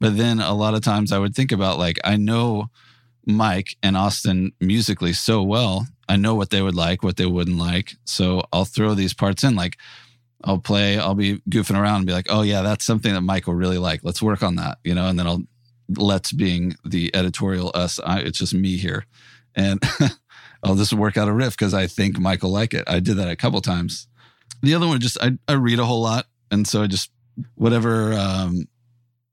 but 0.00 0.16
then 0.16 0.40
a 0.40 0.54
lot 0.54 0.74
of 0.74 0.82
times 0.82 1.12
I 1.12 1.18
would 1.18 1.34
think 1.34 1.52
about 1.52 1.78
like 1.78 1.98
I 2.04 2.16
know 2.16 2.70
Mike 3.26 3.76
and 3.82 3.96
Austin 3.96 4.52
musically 4.60 5.12
so 5.12 5.42
well. 5.42 5.86
I 6.08 6.16
know 6.16 6.34
what 6.34 6.50
they 6.50 6.62
would 6.62 6.74
like, 6.74 7.02
what 7.02 7.16
they 7.16 7.26
wouldn't 7.26 7.58
like. 7.58 7.94
So 8.04 8.44
I'll 8.52 8.64
throw 8.64 8.94
these 8.94 9.14
parts 9.14 9.44
in. 9.44 9.54
Like 9.56 9.78
I'll 10.44 10.58
play, 10.58 10.98
I'll 10.98 11.14
be 11.14 11.38
goofing 11.48 11.78
around 11.80 11.96
and 11.96 12.06
be 12.06 12.12
like, 12.12 12.26
oh, 12.28 12.42
yeah, 12.42 12.62
that's 12.62 12.84
something 12.84 13.12
that 13.14 13.22
Mike 13.22 13.46
will 13.46 13.54
really 13.54 13.78
like. 13.78 14.00
Let's 14.02 14.22
work 14.22 14.42
on 14.42 14.56
that, 14.56 14.78
you 14.84 14.94
know? 14.94 15.08
And 15.08 15.18
then 15.18 15.26
I'll, 15.26 15.42
let's 15.88 16.32
being 16.32 16.76
the 16.84 17.14
editorial 17.16 17.70
us, 17.74 17.98
I, 18.04 18.20
it's 18.20 18.38
just 18.38 18.54
me 18.54 18.76
here. 18.76 19.06
And 19.54 19.82
I'll 20.62 20.74
just 20.74 20.92
work 20.92 21.16
out 21.16 21.28
a 21.28 21.32
riff 21.32 21.56
because 21.56 21.72
I 21.72 21.86
think 21.86 22.18
will 22.18 22.50
like 22.50 22.74
it. 22.74 22.84
I 22.86 23.00
did 23.00 23.16
that 23.16 23.30
a 23.30 23.36
couple 23.36 23.60
times. 23.62 24.06
The 24.62 24.74
other 24.74 24.86
one, 24.86 25.00
just 25.00 25.18
I, 25.22 25.38
I 25.48 25.54
read 25.54 25.78
a 25.78 25.86
whole 25.86 26.02
lot. 26.02 26.26
And 26.50 26.68
so 26.68 26.82
I 26.82 26.86
just, 26.86 27.10
whatever, 27.54 28.12
um, 28.12 28.68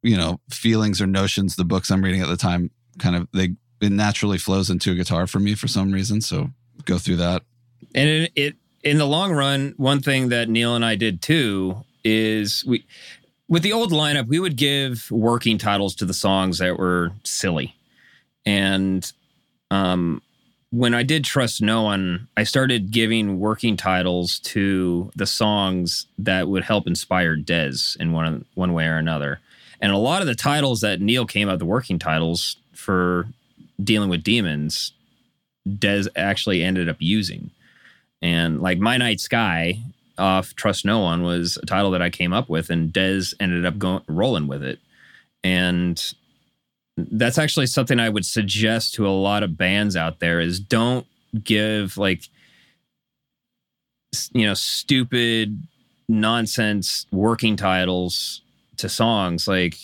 you 0.04 0.18
know, 0.18 0.40
feelings 0.50 1.02
or 1.02 1.08
notions 1.08 1.56
the 1.56 1.66
books 1.66 1.92
I'm 1.92 2.04
reading 2.04 2.22
at 2.22 2.30
the 2.30 2.38
time 2.38 2.72
kind 3.00 3.16
of, 3.16 3.28
they, 3.34 3.56
it 3.82 3.92
naturally 3.92 4.38
flows 4.38 4.70
into 4.70 4.92
a 4.92 4.96
guitar 4.96 5.28
for 5.28 5.40
me 5.40 5.56
for 5.56 5.68
some 5.68 5.92
reason. 5.92 6.22
So 6.22 6.52
go 6.86 6.98
through 6.98 7.18
that. 7.18 7.42
and 7.94 8.10
it, 8.10 8.32
it 8.36 8.56
in 8.84 8.98
the 8.98 9.06
long 9.06 9.32
run 9.32 9.74
one 9.78 10.00
thing 10.00 10.30
that 10.30 10.50
neal 10.50 10.76
and 10.76 10.86
i 10.86 10.96
did 10.96 11.22
too 11.22 11.84
is 12.04 12.64
we 12.66 12.86
with 13.48 13.64
the 13.64 13.74
old 13.74 13.92
lineup 13.92 14.28
we 14.28 14.40
would 14.40 14.56
give 14.56 15.10
working 15.12 15.58
titles 15.58 15.96
to 15.96 16.06
the 16.06 16.14
songs 16.14 16.58
that 16.60 16.78
were 16.78 17.12
silly 17.24 17.76
and 18.46 19.12
um 19.70 20.22
when 20.72 20.94
i 20.94 21.04
did 21.04 21.24
trust 21.24 21.62
no 21.62 21.84
one 21.84 22.28
i 22.38 22.44
started 22.44 22.92
giving 22.92 23.40
working 23.40 23.78
titles 23.78 24.40
to 24.40 25.12
the 25.16 25.28
songs 25.28 26.08
that 26.18 26.48
would 26.48 26.64
help 26.64 26.88
inspire 26.88 27.36
dez 27.38 27.96
in 28.00 28.12
one 28.14 28.46
one 28.56 28.74
way 28.74 28.86
or 28.86 28.98
another 28.98 29.40
and 29.80 29.92
a 29.92 29.98
lot 29.98 30.22
of 30.22 30.28
the 30.28 30.36
titles 30.36 30.82
that 30.82 31.02
neal 31.02 31.26
came 31.26 31.50
up 31.50 31.60
the 31.60 31.66
working 31.66 32.00
titles 32.00 32.58
for 32.74 33.28
dealing 33.84 34.10
with 34.10 34.24
demons 34.24 34.94
Dez 35.68 36.08
actually 36.16 36.64
ended 36.64 36.90
up 36.90 36.98
using. 37.00 37.52
And 38.22 38.62
like 38.62 38.80
My 38.80 38.98
Night 38.98 39.20
Sky 39.20 39.82
off 40.18 40.56
Trust 40.56 40.86
No 40.86 41.00
One 41.00 41.24
was 41.24 41.58
a 41.58 41.66
title 41.66 41.92
that 41.92 42.02
I 42.02 42.10
came 42.10 42.34
up 42.34 42.50
with, 42.50 42.70
and 42.70 42.94
Dez 42.94 43.34
ended 43.40 43.66
up 43.66 43.78
going 43.78 44.04
rolling 44.08 44.48
with 44.48 44.64
it. 44.64 44.80
And 45.44 46.14
that's 46.98 47.38
actually 47.38 47.68
something 47.68 48.00
I 48.00 48.10
would 48.10 48.26
suggest 48.26 48.94
to 48.96 49.08
a 49.08 49.10
lot 49.10 49.44
of 49.44 49.58
bands 49.58 49.96
out 49.96 50.20
there 50.20 50.40
is 50.40 50.60
don't 50.60 51.06
give 51.44 51.98
like 51.98 52.24
you 54.34 54.46
know 54.46 54.54
stupid 54.54 55.66
nonsense 56.10 57.06
working 57.12 57.56
titles 57.56 58.42
to 58.78 58.90
songs 58.90 59.48
like 59.48 59.78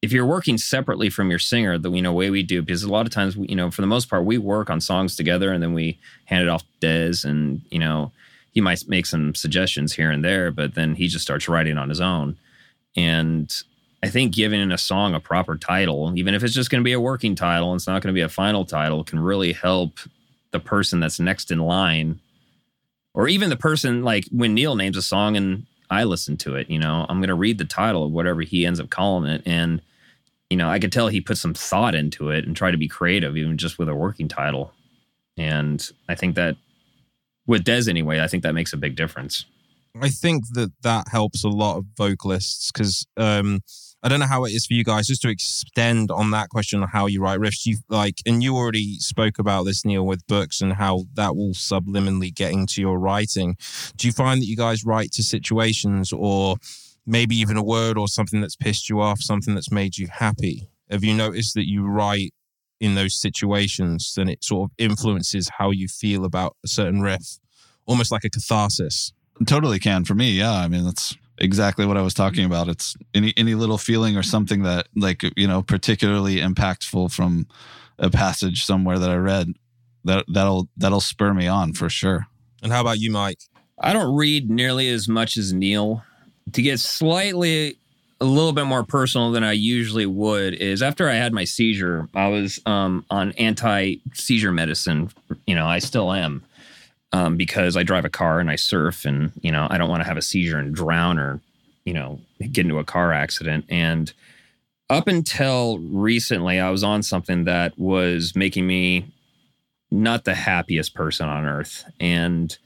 if 0.00 0.12
you're 0.12 0.26
working 0.26 0.58
separately 0.58 1.10
from 1.10 1.30
your 1.30 1.38
singer 1.38 1.76
the 1.78 1.90
you 1.90 2.02
know 2.02 2.12
way 2.12 2.30
we 2.30 2.42
do 2.42 2.62
because 2.62 2.82
a 2.82 2.90
lot 2.90 3.06
of 3.06 3.12
times 3.12 3.36
we, 3.36 3.46
you 3.48 3.56
know 3.56 3.70
for 3.70 3.80
the 3.80 3.86
most 3.86 4.08
part 4.08 4.24
we 4.24 4.38
work 4.38 4.70
on 4.70 4.80
songs 4.80 5.16
together 5.16 5.52
and 5.52 5.62
then 5.62 5.74
we 5.74 5.98
hand 6.24 6.42
it 6.42 6.48
off 6.48 6.62
to 6.80 6.86
Dez 6.86 7.24
and 7.24 7.62
you 7.70 7.78
know 7.78 8.12
he 8.52 8.60
might 8.60 8.88
make 8.88 9.06
some 9.06 9.34
suggestions 9.34 9.92
here 9.92 10.10
and 10.10 10.24
there 10.24 10.50
but 10.50 10.74
then 10.74 10.94
he 10.94 11.08
just 11.08 11.24
starts 11.24 11.48
writing 11.48 11.78
on 11.78 11.88
his 11.88 12.00
own. 12.00 12.36
And 12.96 13.54
I 14.02 14.08
think 14.08 14.34
giving 14.34 14.72
a 14.72 14.78
song 14.78 15.14
a 15.14 15.20
proper 15.20 15.56
title 15.56 16.12
even 16.16 16.34
if 16.34 16.42
it's 16.42 16.54
just 16.54 16.70
going 16.70 16.80
to 16.80 16.88
be 16.88 16.92
a 16.92 17.00
working 17.00 17.34
title 17.34 17.72
and 17.72 17.78
it's 17.78 17.86
not 17.86 18.02
going 18.02 18.12
to 18.12 18.18
be 18.18 18.22
a 18.22 18.28
final 18.28 18.64
title 18.64 19.04
can 19.04 19.18
really 19.20 19.52
help 19.52 19.98
the 20.52 20.60
person 20.60 21.00
that's 21.00 21.20
next 21.20 21.50
in 21.50 21.58
line 21.58 22.20
or 23.14 23.28
even 23.28 23.50
the 23.50 23.56
person 23.56 24.02
like 24.02 24.24
when 24.30 24.54
Neal 24.54 24.76
names 24.76 24.96
a 24.96 25.02
song 25.02 25.36
and 25.36 25.66
I 25.90 26.04
listen 26.04 26.36
to 26.38 26.54
it, 26.54 26.68
you 26.68 26.78
know, 26.78 27.06
I'm 27.08 27.18
going 27.18 27.28
to 27.28 27.34
read 27.34 27.58
the 27.58 27.64
title 27.64 28.04
of 28.04 28.12
whatever 28.12 28.42
he 28.42 28.66
ends 28.66 28.80
up 28.80 28.90
calling 28.90 29.30
it. 29.30 29.42
And, 29.46 29.80
you 30.50 30.56
know, 30.56 30.68
I 30.68 30.78
could 30.78 30.92
tell 30.92 31.08
he 31.08 31.20
put 31.20 31.38
some 31.38 31.54
thought 31.54 31.94
into 31.94 32.30
it 32.30 32.46
and 32.46 32.56
try 32.56 32.70
to 32.70 32.76
be 32.76 32.88
creative, 32.88 33.36
even 33.36 33.56
just 33.56 33.78
with 33.78 33.88
a 33.88 33.94
working 33.94 34.28
title. 34.28 34.72
And 35.36 35.86
I 36.08 36.14
think 36.14 36.34
that 36.34 36.56
with 37.46 37.64
Dez 37.64 37.88
anyway, 37.88 38.20
I 38.20 38.28
think 38.28 38.42
that 38.42 38.54
makes 38.54 38.72
a 38.72 38.76
big 38.76 38.96
difference. 38.96 39.46
I 40.00 40.10
think 40.10 40.44
that 40.52 40.72
that 40.82 41.08
helps 41.10 41.44
a 41.44 41.48
lot 41.48 41.78
of 41.78 41.86
vocalists 41.96 42.70
because 42.70 43.06
um, 43.16 43.60
I 44.02 44.08
don't 44.08 44.20
know 44.20 44.26
how 44.26 44.44
it 44.44 44.52
is 44.52 44.64
for 44.66 44.74
you 44.74 44.84
guys. 44.84 45.08
Just 45.08 45.22
to 45.22 45.28
extend 45.28 46.10
on 46.10 46.30
that 46.30 46.50
question 46.50 46.82
of 46.82 46.90
how 46.90 47.06
you 47.06 47.20
write 47.20 47.40
riffs, 47.40 47.66
you 47.66 47.78
like, 47.88 48.22
and 48.24 48.42
you 48.42 48.56
already 48.56 48.98
spoke 48.98 49.38
about 49.38 49.64
this, 49.64 49.84
Neal, 49.84 50.06
with 50.06 50.26
books 50.26 50.60
and 50.60 50.74
how 50.74 51.04
that 51.14 51.34
will 51.34 51.52
subliminally 51.52 52.32
get 52.32 52.52
into 52.52 52.80
your 52.80 52.98
writing. 52.98 53.56
Do 53.96 54.06
you 54.06 54.12
find 54.12 54.40
that 54.40 54.46
you 54.46 54.56
guys 54.56 54.84
write 54.84 55.10
to 55.12 55.22
situations 55.22 56.12
or 56.12 56.56
maybe 57.06 57.34
even 57.36 57.56
a 57.56 57.64
word 57.64 57.98
or 57.98 58.06
something 58.06 58.40
that's 58.40 58.54
pissed 58.54 58.88
you 58.88 59.00
off, 59.00 59.20
something 59.20 59.54
that's 59.54 59.72
made 59.72 59.98
you 59.98 60.06
happy? 60.06 60.68
Have 60.90 61.02
you 61.02 61.14
noticed 61.14 61.54
that 61.54 61.68
you 61.68 61.84
write 61.84 62.32
in 62.80 62.94
those 62.94 63.14
situations 63.20 64.14
and 64.16 64.30
it 64.30 64.44
sort 64.44 64.70
of 64.70 64.74
influences 64.78 65.50
how 65.58 65.70
you 65.70 65.88
feel 65.88 66.24
about 66.24 66.56
a 66.64 66.68
certain 66.68 67.00
riff, 67.00 67.38
almost 67.86 68.12
like 68.12 68.24
a 68.24 68.30
catharsis? 68.30 69.12
Totally 69.44 69.78
can 69.78 70.04
for 70.04 70.14
me. 70.14 70.30
Yeah. 70.30 70.52
I 70.52 70.68
mean, 70.68 70.84
that's 70.84 71.16
exactly 71.40 71.86
what 71.86 71.96
I 71.96 72.02
was 72.02 72.14
talking 72.14 72.44
about. 72.44 72.68
It's 72.68 72.96
any, 73.14 73.32
any 73.36 73.54
little 73.54 73.78
feeling 73.78 74.16
or 74.16 74.22
something 74.22 74.62
that 74.62 74.88
like, 74.94 75.22
you 75.36 75.46
know, 75.46 75.62
particularly 75.62 76.36
impactful 76.36 77.12
from 77.12 77.46
a 77.98 78.10
passage 78.10 78.64
somewhere 78.64 78.98
that 78.98 79.10
I 79.10 79.16
read 79.16 79.54
that 80.04 80.24
that'll, 80.28 80.68
that'll 80.76 81.00
spur 81.00 81.34
me 81.34 81.46
on 81.46 81.72
for 81.72 81.88
sure. 81.88 82.26
And 82.62 82.72
how 82.72 82.80
about 82.80 82.98
you, 82.98 83.10
Mike? 83.10 83.38
I 83.80 83.92
don't 83.92 84.16
read 84.16 84.50
nearly 84.50 84.88
as 84.88 85.08
much 85.08 85.36
as 85.36 85.52
Neal. 85.52 86.02
To 86.52 86.62
get 86.62 86.80
slightly 86.80 87.76
a 88.20 88.24
little 88.24 88.52
bit 88.52 88.64
more 88.64 88.82
personal 88.82 89.30
than 89.30 89.44
I 89.44 89.52
usually 89.52 90.06
would 90.06 90.54
is 90.54 90.82
after 90.82 91.08
I 91.08 91.14
had 91.14 91.32
my 91.32 91.44
seizure, 91.44 92.08
I 92.14 92.28
was 92.28 92.60
um, 92.66 93.04
on 93.10 93.32
anti 93.32 93.96
seizure 94.14 94.52
medicine. 94.52 95.10
You 95.46 95.54
know, 95.54 95.66
I 95.66 95.78
still 95.78 96.12
am. 96.12 96.42
Um, 97.12 97.36
because 97.36 97.76
I 97.76 97.82
drive 97.82 98.04
a 98.04 98.10
car 98.10 98.40
and 98.40 98.50
I 98.50 98.56
surf, 98.56 99.04
and 99.04 99.32
you 99.40 99.52
know 99.52 99.66
I 99.70 99.78
don't 99.78 99.88
want 99.88 100.02
to 100.02 100.08
have 100.08 100.16
a 100.16 100.22
seizure 100.22 100.58
and 100.58 100.74
drown 100.74 101.18
or 101.18 101.40
you 101.84 101.94
know 101.94 102.20
get 102.40 102.64
into 102.64 102.78
a 102.78 102.84
car 102.84 103.12
accident. 103.12 103.64
And 103.68 104.12
up 104.90 105.08
until 105.08 105.78
recently, 105.78 106.60
I 106.60 106.70
was 106.70 106.84
on 106.84 107.02
something 107.02 107.44
that 107.44 107.78
was 107.78 108.34
making 108.34 108.66
me 108.66 109.06
not 109.90 110.24
the 110.24 110.34
happiest 110.34 110.94
person 110.94 111.28
on 111.28 111.44
earth, 111.44 111.84
and 111.98 112.56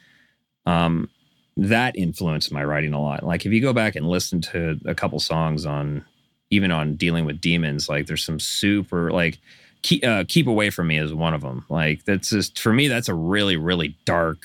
um, 0.66 1.08
that 1.56 1.96
influenced 1.96 2.52
my 2.52 2.64
writing 2.64 2.92
a 2.92 3.00
lot. 3.00 3.22
Like 3.22 3.46
if 3.46 3.52
you 3.52 3.60
go 3.60 3.72
back 3.72 3.96
and 3.96 4.08
listen 4.08 4.40
to 4.42 4.78
a 4.86 4.94
couple 4.94 5.20
songs 5.20 5.66
on 5.66 6.04
even 6.50 6.70
on 6.70 6.96
dealing 6.96 7.24
with 7.24 7.40
demons, 7.40 7.88
like 7.88 8.06
there's 8.06 8.24
some 8.24 8.40
super 8.40 9.10
like 9.10 9.38
keep, 9.82 10.04
uh, 10.04 10.24
keep 10.26 10.46
away 10.46 10.70
from 10.70 10.88
me 10.88 10.98
is 10.98 11.12
one 11.12 11.34
of 11.34 11.40
them. 11.42 11.64
Like 11.68 12.04
that's 12.04 12.30
just 12.30 12.58
for 12.58 12.72
me, 12.72 12.88
that's 12.88 13.08
a 13.08 13.14
really 13.14 13.56
really 13.56 13.96
dark, 14.04 14.44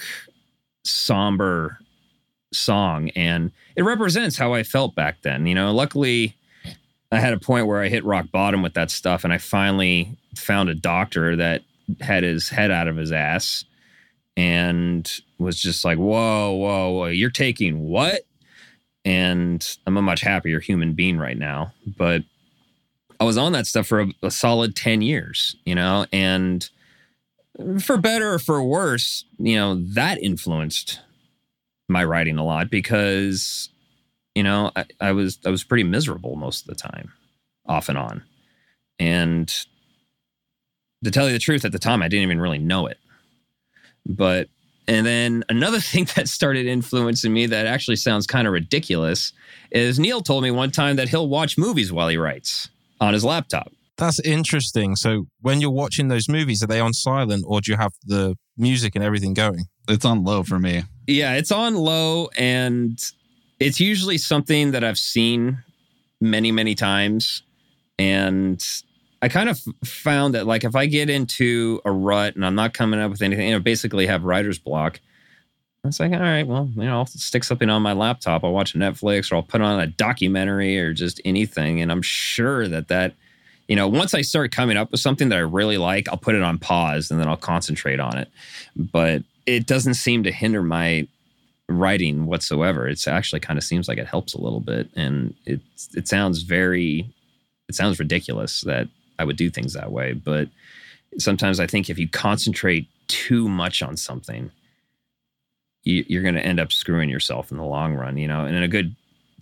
somber 0.84 1.80
song, 2.54 3.10
and 3.10 3.52
it 3.76 3.84
represents 3.84 4.38
how 4.38 4.54
I 4.54 4.64
felt 4.64 4.96
back 4.96 5.22
then. 5.22 5.46
You 5.46 5.56
know, 5.56 5.74
luckily. 5.74 6.36
I 7.10 7.22
had 7.22 7.32
a 7.32 7.40
point 7.40 7.68
where 7.68 7.82
I 7.82 7.88
hit 7.88 8.04
rock 8.04 8.32
bottom 8.34 8.62
with 8.62 8.74
that 8.74 8.92
stuff, 8.92 9.24
and 9.24 9.32
I 9.32 9.38
finally 9.38 10.18
found 10.36 10.68
a 10.68 10.76
doctor 10.76 11.38
that 11.38 11.62
had 12.02 12.24
his 12.24 12.50
head 12.50 12.70
out 12.70 12.90
of 12.90 12.98
his 12.98 13.14
ass 13.14 13.64
and 14.36 15.12
was 15.40 15.60
just 15.60 15.84
like, 15.84 15.98
whoa, 15.98 16.52
whoa, 16.52 16.90
whoa, 16.92 17.06
you're 17.08 17.30
taking 17.30 17.80
what? 17.80 18.22
And 19.06 19.66
I'm 19.86 19.98
a 19.98 20.02
much 20.02 20.22
happier 20.22 20.60
human 20.60 20.94
being 20.94 21.18
right 21.18 21.38
now. 21.38 21.74
But 21.86 22.24
I 23.20 23.24
was 23.24 23.38
on 23.38 23.52
that 23.54 23.68
stuff 23.68 23.88
for 23.88 24.02
a, 24.02 24.08
a 24.24 24.32
solid 24.32 24.76
10 24.76 25.02
years, 25.02 25.56
you 25.66 25.76
know, 25.76 26.06
and 26.12 26.70
for 27.80 27.98
better 27.98 28.34
or 28.34 28.40
for 28.40 28.64
worse, 28.64 29.26
you 29.38 29.56
know, 29.56 29.76
that 29.94 30.22
influenced 30.22 31.00
my 31.90 32.04
writing 32.04 32.38
a 32.38 32.46
lot 32.46 32.70
because, 32.70 33.70
you 34.36 34.44
know, 34.44 34.72
I, 34.76 34.86
I 35.00 35.12
was 35.14 35.40
I 35.46 35.50
was 35.50 35.64
pretty 35.64 35.84
miserable 35.84 36.36
most 36.36 36.62
of 36.62 36.68
the 36.68 36.76
time, 36.76 37.12
off 37.66 37.90
and 37.90 37.98
on. 37.98 38.24
And 39.00 39.48
to 41.04 41.12
tell 41.12 41.28
you 41.28 41.34
the 41.34 41.40
truth, 41.40 41.66
at 41.66 41.72
the 41.72 41.80
time 41.80 42.04
I 42.04 42.08
didn't 42.08 42.24
even 42.24 42.40
really 42.40 42.60
know 42.60 42.86
it. 42.88 43.00
But 44.06 44.50
and 44.88 45.06
then 45.06 45.44
another 45.50 45.80
thing 45.82 46.08
that 46.16 46.28
started 46.28 46.68
influencing 46.68 47.34
me 47.34 47.48
that 47.48 47.66
actually 47.66 47.96
sounds 47.96 48.28
kind 48.28 48.46
of 48.46 48.54
ridiculous 48.54 49.34
is 49.72 49.98
Neal 49.98 50.22
told 50.22 50.44
me 50.44 50.52
one 50.52 50.70
time 50.70 50.98
that 50.98 51.10
he'll 51.10 51.28
watch 51.28 51.58
movies 51.58 51.92
while 51.92 52.08
he 52.08 52.18
writes 52.18 52.70
on 53.00 53.14
his 53.14 53.24
laptop. 53.24 53.72
That's 53.98 54.20
interesting. 54.20 54.96
So 54.96 55.26
when 55.42 55.60
you're 55.60 55.72
watching 55.72 56.08
those 56.08 56.30
movies, 56.30 56.62
are 56.64 56.68
they 56.68 56.80
on 56.80 56.94
silent 56.94 57.46
or 57.48 57.62
do 57.62 57.72
you 57.72 57.78
have 57.78 57.94
the 58.06 58.36
music 58.56 58.96
and 58.96 59.04
everything 59.04 59.34
going? 59.34 59.66
It's 59.88 60.06
on 60.06 60.24
low 60.24 60.44
for 60.44 60.60
me. 60.60 60.84
Yeah, 61.08 61.34
it's 61.34 61.52
on 61.52 61.76
low 61.76 62.30
and 62.38 63.04
it's 63.60 63.80
usually 63.80 64.18
something 64.18 64.72
that 64.72 64.84
I've 64.84 65.00
seen 65.00 65.64
many, 66.22 66.52
many 66.52 66.76
times. 66.76 67.42
And 67.98 68.64
I 69.22 69.30
kind 69.30 69.50
of 69.50 69.60
found 69.84 70.36
that 70.36 70.46
like 70.46 70.64
if 70.64 70.76
I 70.76 70.86
get 70.86 71.10
into 71.10 71.82
a 71.84 71.92
rut 71.92 72.36
and 72.36 72.46
I'm 72.46 72.56
not 72.56 72.74
coming 72.76 73.00
up 73.00 73.10
with 73.10 73.24
anything, 73.24 73.48
you 73.48 73.54
know, 73.54 73.60
basically 73.60 74.06
have 74.06 74.24
writer's 74.24 74.60
block. 74.60 75.00
It's 75.84 76.00
like, 76.00 76.12
all 76.12 76.20
right, 76.20 76.46
well, 76.46 76.70
you 76.76 76.84
know, 76.84 76.98
I'll 76.98 77.06
stick 77.06 77.44
something 77.44 77.70
on 77.70 77.82
my 77.82 77.94
laptop. 77.94 78.44
I'll 78.44 78.52
watch 78.52 78.74
Netflix 78.74 79.32
or 79.32 79.36
I'll 79.36 79.44
put 79.44 79.62
on 79.62 79.80
a 79.80 79.88
documentary 79.88 80.78
or 80.80 80.94
just 80.94 81.22
anything. 81.24 81.82
And 81.82 81.92
I'm 81.92 82.02
sure 82.02 82.68
that 82.68 82.90
that, 82.90 83.14
you 83.68 83.76
know, 83.76 83.88
once 83.88 84.14
I 84.14 84.22
start 84.22 84.52
coming 84.52 84.76
up 84.78 84.92
with 84.92 85.00
something 85.00 85.30
that 85.30 85.38
I 85.38 85.42
really 85.42 85.78
like, 85.78 86.10
I'll 86.10 86.18
put 86.18 86.36
it 86.36 86.42
on 86.42 86.58
pause 86.58 87.10
and 87.10 87.20
then 87.20 87.28
I'll 87.28 87.38
concentrate 87.38 88.00
on 88.00 88.18
it. 88.18 88.30
But 88.76 89.24
it 89.46 89.66
doesn't 89.66 89.94
seem 89.94 90.24
to 90.24 90.32
hinder 90.32 90.62
my 90.62 91.08
writing 91.70 92.26
whatsoever. 92.26 92.88
It's 92.88 93.08
actually 93.08 93.40
kind 93.40 93.58
of 93.58 93.64
seems 93.64 93.88
like 93.88 93.98
it 93.98 94.08
helps 94.08 94.34
a 94.34 94.42
little 94.42 94.60
bit. 94.60 94.90
And 94.96 95.34
it, 95.46 95.62
it 95.94 96.08
sounds 96.08 96.42
very, 96.42 97.10
it 97.70 97.76
sounds 97.76 98.00
ridiculous 98.00 98.62
that 98.62 98.88
I 99.20 99.24
would 99.24 99.38
do 99.38 99.50
things 99.50 99.74
that 99.74 99.92
way. 99.92 100.14
But 100.14 100.50
sometimes 101.18 101.60
I 101.60 101.68
think 101.68 101.90
if 101.90 101.98
you 101.98 102.10
concentrate 102.10 102.88
too 103.08 103.48
much 103.48 103.82
on 103.82 103.96
something, 103.98 104.52
you, 105.88 106.20
are 106.20 106.24
going 106.24 106.36
to 106.36 106.46
end 106.46 106.60
up 106.60 106.72
screwing 106.72 107.10
yourself 107.10 107.52
in 107.52 107.58
the 107.58 107.64
long 107.64 107.96
run, 107.96 108.18
you 108.18 108.28
know. 108.28 108.46
And 108.46 108.64
a 108.64 108.68
good 108.68 108.96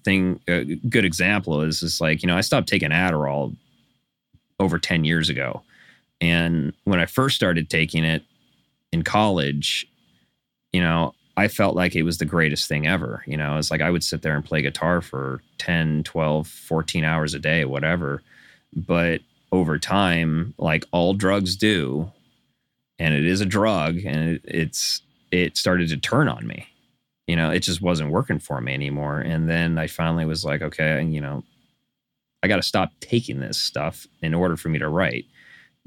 thing, 0.03 0.39
a 0.47 0.63
good 0.63 1.05
example 1.05 1.61
is 1.61 1.79
just 1.79 1.99
like 1.99 2.21
you 2.21 2.27
know, 2.27 2.37
I 2.37 2.41
stopped 2.41 2.67
taking 2.67 2.91
Adderall 2.91 3.55
over 4.59 4.79
ten 4.79 5.03
years 5.03 5.29
ago, 5.29 5.63
and 6.21 6.73
when 6.83 6.99
I 6.99 7.05
first 7.05 7.35
started 7.35 7.69
taking 7.69 8.03
it 8.03 8.23
in 8.91 9.03
college, 9.03 9.87
you 10.71 10.81
know, 10.81 11.13
I 11.37 11.47
felt 11.47 11.75
like 11.75 11.95
it 11.95 12.03
was 12.03 12.17
the 12.17 12.25
greatest 12.25 12.69
thing 12.69 12.87
ever. 12.87 13.23
You 13.27 13.37
know, 13.37 13.57
it's 13.57 13.71
like 13.71 13.81
I 13.81 13.89
would 13.89 14.03
sit 14.03 14.21
there 14.21 14.35
and 14.35 14.45
play 14.45 14.61
guitar 14.61 15.01
for 15.01 15.41
10, 15.57 16.03
12, 16.03 16.47
14 16.47 17.03
hours 17.03 17.33
a 17.33 17.39
day, 17.39 17.65
whatever. 17.65 18.21
But 18.73 19.21
over 19.51 19.77
time, 19.77 20.53
like 20.57 20.85
all 20.91 21.13
drugs 21.13 21.55
do, 21.55 22.11
and 22.99 23.13
it 23.13 23.25
is 23.25 23.41
a 23.41 23.45
drug, 23.45 23.97
and 24.05 24.29
it, 24.29 24.41
it's 24.45 25.01
it 25.35 25.57
started 25.57 25.89
to 25.89 25.97
turn 25.97 26.27
on 26.27 26.47
me. 26.47 26.67
You 27.27 27.35
know, 27.35 27.49
it 27.49 27.59
just 27.59 27.81
wasn't 27.81 28.11
working 28.11 28.39
for 28.39 28.61
me 28.61 28.73
anymore. 28.73 29.19
And 29.19 29.49
then 29.49 29.77
I 29.77 29.87
finally 29.87 30.25
was 30.25 30.45
like, 30.45 30.61
okay, 30.61 31.03
you 31.03 31.19
know, 31.19 31.43
I 32.43 32.47
got 32.47 32.57
to 32.57 32.61
stop 32.61 32.91
taking 32.99 33.39
this 33.39 33.57
stuff 33.57 34.05
in 34.21 34.33
order 34.33 34.55
for 34.55 34.69
me 34.69 34.79
to 34.79 34.87
write 34.87 35.25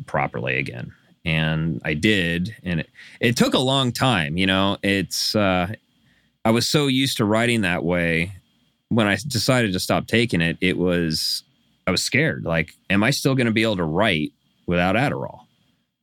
properly 0.07 0.59
again. 0.59 0.93
And 1.25 1.81
I 1.85 1.95
did, 1.95 2.57
and 2.63 2.81
it, 2.81 2.91
it 3.21 3.37
took 3.37 3.55
a 3.55 3.59
long 3.59 3.93
time. 3.93 4.37
You 4.37 4.47
know, 4.47 4.79
it's 4.83 5.37
uh, 5.37 5.73
I 6.45 6.51
was 6.51 6.67
so 6.67 6.87
used 6.87 7.19
to 7.19 7.25
writing 7.25 7.61
that 7.63 7.85
way. 7.85 8.33
When 8.89 9.07
I 9.07 9.17
decided 9.27 9.73
to 9.75 9.81
stop 9.81 10.07
taking 10.07 10.41
it, 10.41 10.57
it 10.61 10.79
was 10.79 11.43
I 11.87 11.91
was 11.91 12.03
scared. 12.03 12.45
Like, 12.45 12.75
am 12.91 13.03
I 13.03 13.11
still 13.11 13.35
going 13.35 13.47
to 13.47 13.53
be 13.53 13.63
able 13.63 13.77
to 13.77 13.85
write 13.85 14.33
without 14.67 14.95
Adderall? 14.95 15.41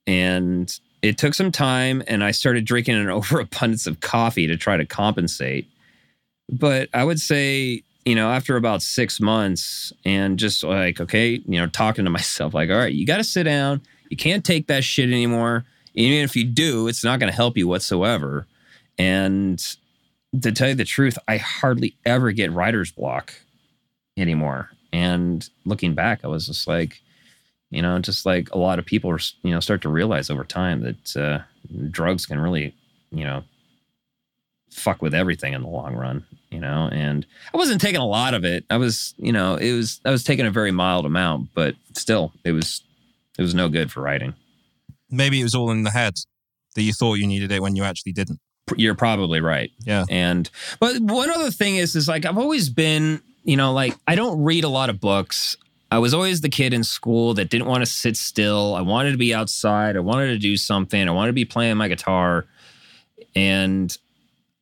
And 0.07 0.71
it 1.05 1.19
took 1.19 1.35
some 1.35 1.51
time, 1.51 2.01
and 2.07 2.23
I 2.23 2.31
started 2.31 2.65
drinking 2.65 2.95
an 2.95 3.09
overabundance 3.11 3.87
of 3.87 3.99
coffee 3.99 4.47
to 4.47 4.57
try 4.57 4.77
to 4.77 4.85
compensate. 4.85 5.67
But 6.49 6.89
I 6.93 7.03
would 7.03 7.19
say, 7.19 7.83
you 8.05 8.15
know, 8.15 8.31
after 8.31 8.55
about 8.55 8.81
six 8.81 9.19
months, 9.19 9.93
and 10.03 10.39
just 10.39 10.63
like, 10.63 10.99
okay, 10.99 11.41
you 11.45 11.59
know, 11.59 11.67
talking 11.67 12.05
to 12.05 12.11
myself, 12.11 12.53
like, 12.53 12.69
all 12.69 12.77
right, 12.77 12.93
you 12.93 13.05
got 13.05 13.17
to 13.17 13.23
sit 13.23 13.43
down. 13.43 13.81
You 14.09 14.17
can't 14.17 14.43
take 14.43 14.67
that 14.67 14.83
shit 14.83 15.09
anymore. 15.09 15.65
Even 15.93 16.23
if 16.23 16.35
you 16.35 16.43
do, 16.43 16.87
it's 16.87 17.03
not 17.03 17.19
going 17.19 17.31
to 17.31 17.35
help 17.35 17.57
you 17.57 17.67
whatsoever. 17.67 18.45
And 18.97 19.59
to 20.41 20.51
tell 20.51 20.69
you 20.69 20.75
the 20.75 20.85
truth, 20.85 21.17
I 21.27 21.37
hardly 21.37 21.95
ever 22.05 22.31
get 22.31 22.51
writer's 22.51 22.91
block 22.91 23.33
anymore. 24.17 24.69
And 24.91 25.47
looking 25.65 25.93
back, 25.93 26.23
I 26.23 26.27
was 26.27 26.47
just 26.47 26.67
like, 26.67 27.01
you 27.75 27.81
know, 27.81 27.99
just 27.99 28.25
like 28.25 28.49
a 28.53 28.57
lot 28.57 28.79
of 28.79 28.85
people, 28.85 29.17
you 29.43 29.51
know, 29.51 29.59
start 29.59 29.81
to 29.81 29.89
realize 29.89 30.29
over 30.29 30.45
time 30.45 30.81
that 30.81 31.17
uh, 31.17 31.39
drugs 31.91 32.25
can 32.25 32.39
really, 32.39 32.73
you 33.11 33.25
know, 33.25 33.43
fuck 34.71 35.01
with 35.01 35.13
everything 35.13 35.53
in 35.53 35.61
the 35.61 35.67
long 35.67 35.93
run, 35.93 36.25
you 36.49 36.59
know. 36.59 36.89
And 36.91 37.25
I 37.53 37.57
wasn't 37.57 37.81
taking 37.81 37.99
a 37.99 38.07
lot 38.07 38.33
of 38.33 38.45
it. 38.45 38.63
I 38.69 38.77
was, 38.77 39.13
you 39.17 39.33
know, 39.33 39.55
it 39.55 39.73
was 39.73 39.99
I 40.05 40.11
was 40.11 40.23
taking 40.23 40.45
a 40.45 40.51
very 40.51 40.71
mild 40.71 41.05
amount, 41.05 41.49
but 41.53 41.75
still, 41.93 42.31
it 42.45 42.53
was 42.53 42.81
it 43.37 43.41
was 43.41 43.53
no 43.53 43.67
good 43.67 43.91
for 43.91 44.01
writing. 44.01 44.33
Maybe 45.11 45.41
it 45.41 45.43
was 45.43 45.53
all 45.53 45.69
in 45.71 45.83
the 45.83 45.91
head 45.91 46.13
that 46.75 46.81
you 46.81 46.93
thought 46.93 47.15
you 47.15 47.27
needed 47.27 47.51
it 47.51 47.61
when 47.61 47.75
you 47.75 47.83
actually 47.83 48.13
didn't. 48.13 48.39
You're 48.77 48.95
probably 48.95 49.41
right. 49.41 49.69
Yeah. 49.79 50.05
And 50.09 50.49
but 50.79 50.99
one 51.01 51.29
other 51.29 51.51
thing 51.51 51.75
is 51.75 51.93
is 51.95 52.07
like 52.07 52.25
I've 52.25 52.37
always 52.37 52.69
been 52.69 53.21
you 53.45 53.55
know, 53.55 53.71
like 53.71 53.95
I 54.07 54.15
don't 54.15 54.43
read 54.43 54.63
a 54.63 54.69
lot 54.69 54.89
of 54.89 54.99
books. 54.99 55.55
I 55.95 55.97
was 55.97 56.13
always 56.13 56.41
the 56.41 56.49
kid 56.49 56.73
in 56.73 56.83
school 56.83 57.33
that 57.35 57.49
didn't 57.49 57.67
want 57.67 57.81
to 57.81 57.85
sit 57.85 58.17
still. 58.17 58.75
I 58.75 58.81
wanted 58.81 59.11
to 59.13 59.17
be 59.17 59.33
outside. 59.33 59.95
I 59.95 60.01
wanted 60.01 60.27
to 60.27 60.37
do 60.37 60.57
something. 60.57 61.07
I 61.07 61.11
wanted 61.11 61.29
to 61.29 61.33
be 61.33 61.45
playing 61.45 61.77
my 61.77 61.87
guitar. 61.87 62.43
And 63.33 63.97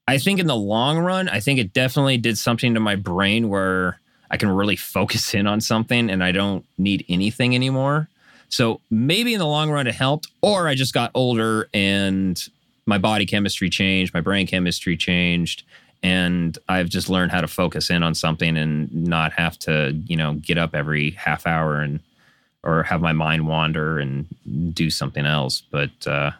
I 0.08 0.20
think 0.20 0.40
in 0.40 0.46
the 0.46 0.56
long 0.56 1.00
run, 1.00 1.28
I 1.30 1.40
think 1.40 1.58
it 1.58 1.74
definitely 1.74 2.18
did 2.18 2.38
something 2.38 2.76
to 2.76 2.80
my 2.80 2.96
brain 2.96 3.50
where 3.50 4.00
I 4.30 4.38
can 4.38 4.50
really 4.50 4.76
focus 4.76 5.34
in 5.34 5.48
on 5.48 5.60
something 5.60 6.12
and 6.12 6.24
I 6.24 6.34
don't 6.34 6.68
need 6.78 7.04
anything 7.10 7.56
anymore. 7.56 8.10
So 8.50 8.80
maybe 8.92 9.34
in 9.34 9.40
the 9.40 9.48
long 9.48 9.72
run 9.72 9.88
it 9.88 9.96
helped, 9.96 10.28
or 10.44 10.68
I 10.68 10.76
just 10.76 10.94
got 10.94 11.10
older 11.16 11.68
and 11.74 12.40
my 12.86 13.00
body 13.00 13.26
chemistry 13.26 13.72
changed, 13.72 14.14
my 14.14 14.22
brain 14.22 14.46
chemistry 14.46 14.96
changed, 14.96 15.64
and 16.04 16.58
I've 16.68 16.90
just 16.90 17.10
learned 17.10 17.32
how 17.32 17.42
to 17.42 17.48
focus 17.48 17.90
in 17.90 18.04
on 18.04 18.14
something 18.14 18.58
and 18.58 18.94
not 18.94 19.32
have 19.34 19.58
to, 19.60 19.98
you 20.06 20.18
know, 20.18 20.34
get 20.34 20.58
up 20.58 20.76
every 20.76 21.12
half 21.12 21.48
hour 21.48 21.80
and 21.80 22.02
or 22.62 22.84
have 22.84 23.02
my 23.02 23.14
mind 23.14 23.48
wander 23.48 24.00
and 24.00 24.26
do 24.74 24.90
something 24.90 25.26
else. 25.26 25.62
But 25.62 26.06
uh, 26.06 26.32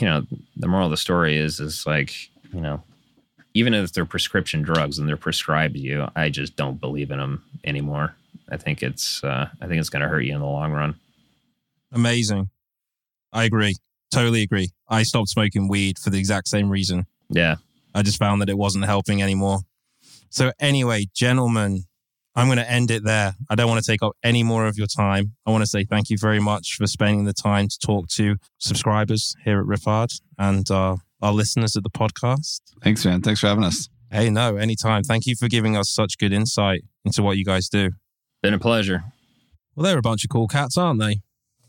you 0.00 0.06
know, 0.06 0.26
the 0.56 0.68
moral 0.68 0.86
of 0.86 0.90
the 0.90 0.96
story 0.96 1.36
is 1.36 1.60
is 1.60 1.86
like, 1.86 2.12
you 2.52 2.60
know, 2.60 2.82
even 3.54 3.72
if 3.72 3.92
they're 3.92 4.04
prescription 4.04 4.62
drugs 4.62 4.98
and 4.98 5.08
they're 5.08 5.16
prescribed 5.16 5.74
to 5.74 5.80
you, 5.80 6.08
I 6.16 6.28
just 6.28 6.56
don't 6.56 6.80
believe 6.80 7.10
in 7.10 7.18
them 7.18 7.42
anymore. 7.64 8.14
I 8.50 8.56
think 8.56 8.82
it's 8.82 9.22
uh, 9.22 9.48
I 9.60 9.66
think 9.66 9.78
it's 9.78 9.90
going 9.90 10.02
to 10.02 10.08
hurt 10.08 10.22
you 10.22 10.34
in 10.34 10.40
the 10.40 10.46
long 10.46 10.72
run. 10.72 10.96
Amazing. 11.92 12.50
I 13.32 13.44
agree. 13.44 13.74
Totally 14.10 14.42
agree. 14.42 14.70
I 14.88 15.02
stopped 15.04 15.28
smoking 15.28 15.68
weed 15.68 15.98
for 15.98 16.10
the 16.10 16.18
exact 16.18 16.48
same 16.48 16.68
reason. 16.68 17.06
Yeah. 17.28 17.56
I 17.98 18.02
just 18.02 18.18
found 18.18 18.40
that 18.40 18.48
it 18.48 18.56
wasn't 18.56 18.84
helping 18.84 19.22
anymore. 19.22 19.60
So, 20.30 20.52
anyway, 20.60 21.06
gentlemen, 21.14 21.84
I'm 22.36 22.46
going 22.46 22.58
to 22.58 22.70
end 22.70 22.90
it 22.92 23.02
there. 23.04 23.34
I 23.50 23.56
don't 23.56 23.68
want 23.68 23.82
to 23.82 23.90
take 23.90 24.02
up 24.02 24.12
any 24.22 24.42
more 24.44 24.66
of 24.66 24.78
your 24.78 24.86
time. 24.86 25.34
I 25.44 25.50
want 25.50 25.62
to 25.62 25.66
say 25.66 25.84
thank 25.84 26.10
you 26.10 26.16
very 26.18 26.38
much 26.38 26.76
for 26.76 26.86
spending 26.86 27.24
the 27.24 27.32
time 27.32 27.66
to 27.66 27.78
talk 27.78 28.08
to 28.10 28.36
subscribers 28.58 29.34
here 29.44 29.58
at 29.60 29.66
Riffhard 29.66 30.20
and 30.38 30.70
uh, 30.70 30.96
our 31.20 31.32
listeners 31.32 31.76
at 31.76 31.82
the 31.82 31.90
podcast. 31.90 32.60
Thanks, 32.82 33.04
man. 33.04 33.22
Thanks 33.22 33.40
for 33.40 33.48
having 33.48 33.64
us. 33.64 33.88
Hey, 34.12 34.30
no, 34.30 34.56
anytime. 34.56 35.02
Thank 35.02 35.26
you 35.26 35.34
for 35.34 35.48
giving 35.48 35.76
us 35.76 35.90
such 35.90 36.16
good 36.16 36.32
insight 36.32 36.82
into 37.04 37.22
what 37.22 37.36
you 37.36 37.44
guys 37.44 37.68
do. 37.68 37.90
Been 38.42 38.54
a 38.54 38.58
pleasure. 38.58 39.02
Well, 39.74 39.84
they're 39.84 39.98
a 39.98 40.02
bunch 40.02 40.22
of 40.24 40.30
cool 40.30 40.46
cats, 40.46 40.78
aren't 40.78 41.00
they? 41.00 41.22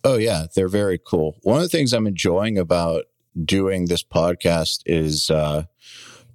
Oh, 0.03 0.17
yeah, 0.17 0.45
they're 0.55 0.69
very 0.69 0.99
cool. 1.03 1.37
One 1.41 1.57
of 1.57 1.63
the 1.63 1.69
things 1.69 1.93
I'm 1.93 2.07
enjoying 2.07 2.57
about 2.57 3.05
doing 3.43 3.85
this 3.85 4.03
podcast 4.03 4.81
is 4.85 5.29
uh, 5.29 5.63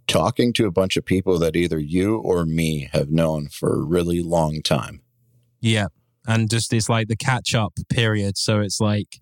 talking 0.07 0.53
to 0.55 0.67
a 0.67 0.71
bunch 0.71 0.97
of 0.97 1.05
people 1.05 1.39
that 1.39 1.57
either 1.57 1.79
you 1.79 2.17
or 2.19 2.45
me 2.45 2.89
have 2.93 3.11
known 3.11 3.49
for 3.49 3.75
a 3.75 3.85
really 3.85 4.23
long 4.23 4.63
time. 4.63 5.03
Yeah. 5.61 5.87
And 6.27 6.51
just 6.51 6.73
it's 6.73 6.89
like 6.89 7.09
the 7.09 7.17
catch 7.17 7.55
up 7.55 7.75
period. 7.89 8.37
So 8.39 8.61
it's 8.61 8.81
like 8.81 9.21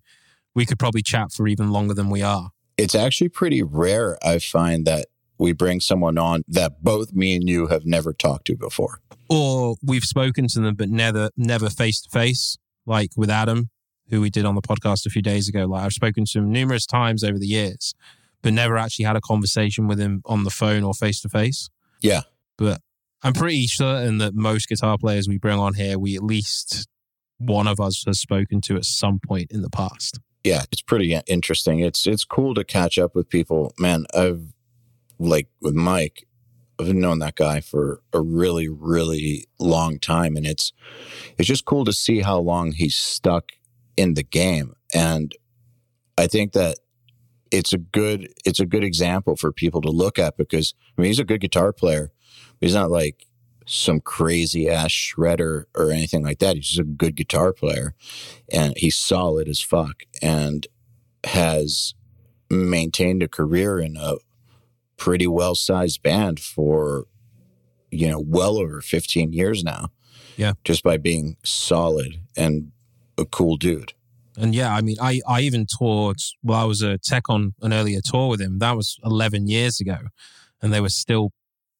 we 0.55 0.65
could 0.65 0.79
probably 0.79 1.01
chat 1.01 1.31
for 1.31 1.47
even 1.47 1.71
longer 1.71 1.93
than 1.93 2.09
we 2.09 2.21
are. 2.21 2.51
It's 2.77 2.95
actually 2.95 3.29
pretty 3.29 3.61
rare, 3.61 4.17
I 4.25 4.39
find, 4.39 4.85
that 4.85 5.07
we 5.37 5.51
bring 5.51 5.79
someone 5.79 6.17
on 6.17 6.43
that 6.47 6.83
both 6.83 7.13
me 7.13 7.35
and 7.35 7.47
you 7.47 7.67
have 7.67 7.85
never 7.85 8.13
talked 8.13 8.45
to 8.45 8.55
before. 8.55 8.99
Or 9.29 9.75
we've 9.83 10.03
spoken 10.03 10.47
to 10.49 10.59
them, 10.59 10.75
but 10.75 10.89
never, 10.89 11.29
never 11.35 11.69
face 11.69 12.01
to 12.01 12.09
face, 12.09 12.57
like 12.85 13.11
with 13.15 13.29
Adam, 13.29 13.69
who 14.09 14.21
we 14.21 14.29
did 14.29 14.45
on 14.45 14.55
the 14.55 14.61
podcast 14.61 15.05
a 15.05 15.09
few 15.09 15.21
days 15.21 15.47
ago. 15.47 15.65
Like 15.65 15.83
I've 15.83 15.93
spoken 15.93 16.25
to 16.25 16.39
him 16.39 16.51
numerous 16.51 16.85
times 16.85 17.23
over 17.23 17.39
the 17.39 17.47
years, 17.47 17.93
but 18.43 18.53
never 18.53 18.77
actually 18.77 19.05
had 19.05 19.15
a 19.15 19.21
conversation 19.21 19.87
with 19.87 19.99
him 19.99 20.21
on 20.25 20.43
the 20.43 20.51
phone 20.51 20.83
or 20.83 20.93
face 20.93 21.21
to 21.21 21.29
face. 21.29 21.69
Yeah. 22.01 22.21
But 22.57 22.81
I'm 23.23 23.33
pretty 23.33 23.65
certain 23.67 24.19
that 24.19 24.35
most 24.35 24.67
guitar 24.69 24.97
players 24.97 25.27
we 25.27 25.39
bring 25.39 25.57
on 25.57 25.73
here, 25.73 25.97
we 25.97 26.15
at 26.15 26.23
least 26.23 26.87
one 27.37 27.67
of 27.67 27.79
us 27.79 28.03
has 28.05 28.19
spoken 28.19 28.61
to 28.61 28.75
at 28.75 28.85
some 28.85 29.19
point 29.25 29.51
in 29.51 29.61
the 29.61 29.69
past. 29.69 30.19
Yeah, 30.43 30.63
it's 30.71 30.81
pretty 30.81 31.17
interesting. 31.25 31.79
It's 31.79 32.05
it's 32.05 32.25
cool 32.25 32.53
to 32.55 32.65
catch 32.65 32.99
up 32.99 33.15
with 33.15 33.29
people. 33.29 33.73
Man, 33.79 34.05
I've 34.13 34.53
like 35.17 35.47
with 35.61 35.73
Mike, 35.73 36.27
I've 36.77 36.93
known 36.93 37.19
that 37.19 37.35
guy 37.35 37.61
for 37.61 38.01
a 38.11 38.19
really, 38.19 38.67
really 38.67 39.45
long 39.57 39.99
time. 39.99 40.35
And 40.35 40.45
it's 40.45 40.73
it's 41.37 41.47
just 41.47 41.63
cool 41.63 41.85
to 41.85 41.93
see 41.93 42.21
how 42.21 42.39
long 42.39 42.73
he's 42.73 42.95
stuck 42.95 43.53
in 43.95 44.15
the 44.15 44.23
game. 44.23 44.75
And 44.93 45.33
I 46.17 46.27
think 46.27 46.51
that 46.53 46.79
it's 47.53 47.71
a 47.71 47.77
good 47.77 48.33
it's 48.43 48.59
a 48.59 48.65
good 48.65 48.83
example 48.83 49.35
for 49.35 49.51
people 49.51 49.79
to 49.81 49.89
look 49.89 50.17
at 50.17 50.35
because 50.35 50.73
I 50.97 51.01
mean 51.01 51.09
he's 51.09 51.19
a 51.19 51.23
good 51.23 51.39
guitar 51.39 51.71
player. 51.71 52.11
He's 52.59 52.73
not 52.73 52.89
like 52.89 53.27
some 53.67 54.01
crazy 54.01 54.67
ass 54.67 54.89
shredder 54.89 55.65
or 55.75 55.91
anything 55.91 56.23
like 56.23 56.39
that. 56.39 56.55
He's 56.55 56.69
just 56.69 56.79
a 56.79 56.83
good 56.83 57.15
guitar 57.15 57.53
player 57.53 57.93
and 58.51 58.73
he's 58.75 58.97
solid 58.97 59.47
as 59.47 59.61
fuck 59.61 60.03
and 60.21 60.65
has 61.25 61.93
maintained 62.49 63.21
a 63.21 63.27
career 63.27 63.79
in 63.79 63.97
a 63.97 64.15
pretty 64.97 65.27
well 65.27 65.53
sized 65.53 66.01
band 66.01 66.39
for, 66.39 67.05
you 67.91 68.09
know, 68.09 68.19
well 68.19 68.57
over 68.57 68.81
15 68.81 69.31
years 69.31 69.63
now. 69.63 69.89
Yeah. 70.37 70.53
Just 70.63 70.83
by 70.83 70.97
being 70.97 71.37
solid 71.43 72.19
and 72.35 72.71
a 73.17 73.25
cool 73.25 73.57
dude. 73.57 73.93
And 74.37 74.55
yeah, 74.55 74.73
I 74.73 74.81
mean, 74.81 74.97
I, 75.01 75.21
I 75.27 75.41
even 75.41 75.65
toured, 75.65 76.17
well, 76.41 76.59
I 76.59 76.63
was 76.63 76.81
a 76.81 76.97
tech 76.97 77.29
on 77.29 77.53
an 77.61 77.73
earlier 77.73 77.99
tour 78.03 78.29
with 78.29 78.41
him. 78.41 78.59
That 78.59 78.75
was 78.75 78.97
11 79.03 79.47
years 79.47 79.79
ago. 79.79 79.97
And 80.61 80.73
they 80.73 80.81
were 80.81 80.89
still 80.89 81.31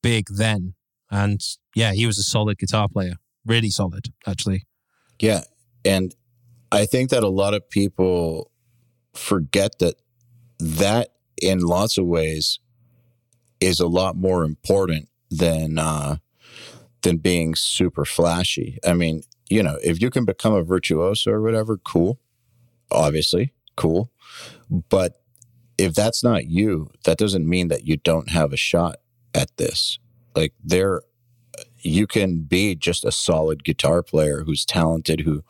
big 0.02 0.28
then. 0.30 0.76
And 1.10 1.42
yeah, 1.76 1.94
he 1.94 2.06
was 2.06 2.18
a 2.18 2.24
solid 2.24 2.58
guitar 2.58 2.88
player, 2.88 3.16
really 3.46 3.70
solid, 3.70 4.14
actually. 4.28 4.66
Yeah. 5.20 5.42
And 5.86 6.16
I 6.72 6.86
think 6.86 7.10
that 7.10 7.24
a 7.24 7.30
lot 7.30 7.54
of 7.54 7.70
people 7.70 8.52
forget 9.14 9.80
that 9.80 9.96
that 10.60 11.10
in 11.42 11.60
lots 11.60 11.98
of 11.98 12.06
ways 12.06 12.60
is 13.60 13.80
a 13.80 13.88
lot 13.88 14.16
more 14.16 14.44
important 14.44 15.10
than 15.30 15.78
uh 15.78 16.18
than 17.02 17.18
being 17.18 17.54
super 17.54 18.06
flashy. 18.06 18.80
I 18.86 18.94
mean, 18.94 19.24
you 19.50 19.62
know, 19.62 19.78
if 19.84 20.02
you 20.02 20.10
can 20.10 20.26
become 20.26 20.54
a 20.54 20.64
virtuoso 20.64 21.32
or 21.32 21.42
whatever, 21.42 21.78
cool. 21.78 22.20
Obviously, 22.94 23.54
cool. 23.76 24.12
But 24.70 25.22
if 25.78 25.94
that's 25.94 26.24
not 26.24 26.48
you, 26.48 26.90
that 27.06 27.18
doesn't 27.18 27.48
mean 27.48 27.68
that 27.68 27.86
you 27.86 27.98
don't 27.98 28.30
have 28.30 28.54
a 28.54 28.58
shot 28.58 28.98
at 29.34 29.56
this. 29.58 30.00
Like 30.36 30.54
there 30.64 31.02
you 31.82 32.08
can 32.08 32.40
be 32.40 32.76
just 32.76 33.04
a 33.06 33.12
solid 33.12 33.64
guitar 33.64 34.02
player 34.02 34.44
who's 34.44 34.66
talented, 34.66 35.22
who 35.22 35.44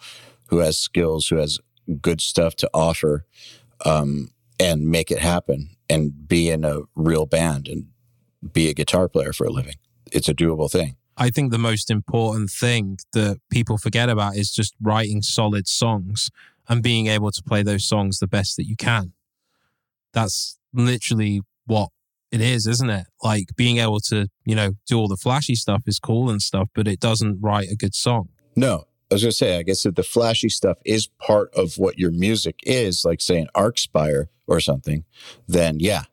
who 0.47 0.59
has 0.59 0.77
skills, 0.77 1.27
who 1.27 1.37
has 1.37 1.59
good 2.01 2.21
stuff 2.21 2.55
to 2.55 2.69
offer, 2.73 3.25
um, 3.85 4.31
and 4.59 4.87
make 4.87 5.11
it 5.11 5.19
happen 5.19 5.69
and 5.89 6.27
be 6.27 6.49
in 6.49 6.63
a 6.63 6.81
real 6.95 7.25
band 7.25 7.67
and 7.67 7.87
be 8.51 8.69
a 8.69 8.73
guitar 8.73 9.07
player 9.07 9.33
for 9.33 9.45
a 9.45 9.51
living. 9.51 9.75
It's 10.11 10.29
a 10.29 10.33
doable 10.33 10.71
thing. 10.71 10.95
I 11.15 11.29
think 11.29 11.51
the 11.51 11.59
most 11.59 11.91
important 11.91 12.49
thing 12.49 12.97
that 13.13 13.39
people 13.49 13.77
forget 13.77 14.09
about 14.09 14.35
is 14.35 14.51
just 14.51 14.73
writing 14.81 15.21
solid 15.21 15.67
songs 15.67 16.31
and 16.67 16.81
being 16.81 17.07
able 17.07 17.31
to 17.31 17.43
play 17.43 17.63
those 17.63 17.85
songs 17.85 18.19
the 18.19 18.27
best 18.27 18.57
that 18.57 18.65
you 18.65 18.75
can. 18.75 19.13
That's 20.13 20.57
literally 20.73 21.41
what 21.65 21.89
it 22.31 22.41
is, 22.41 22.67
isn't 22.67 22.89
it? 22.89 23.05
Like 23.21 23.49
being 23.55 23.77
able 23.77 23.99
to, 24.01 24.27
you 24.45 24.55
know, 24.55 24.71
do 24.87 24.97
all 24.97 25.07
the 25.07 25.17
flashy 25.17 25.55
stuff 25.55 25.83
is 25.85 25.99
cool 25.99 26.29
and 26.29 26.41
stuff, 26.41 26.69
but 26.73 26.87
it 26.87 26.99
doesn't 26.99 27.39
write 27.41 27.69
a 27.69 27.75
good 27.75 27.93
song. 27.93 28.29
No, 28.55 28.85
I 29.11 29.15
was 29.15 29.23
going 29.23 29.31
to 29.31 29.37
say, 29.37 29.59
I 29.59 29.63
guess 29.63 29.85
if 29.85 29.95
the 29.95 30.03
flashy 30.03 30.49
stuff 30.49 30.77
is 30.85 31.07
part 31.19 31.53
of 31.53 31.77
what 31.77 31.99
your 31.99 32.11
music 32.11 32.59
is, 32.63 33.05
like 33.05 33.21
say 33.21 33.39
an 33.39 33.47
Archspire 33.55 34.27
or 34.47 34.59
something, 34.59 35.03
then 35.47 35.79
yeah, 35.79 36.03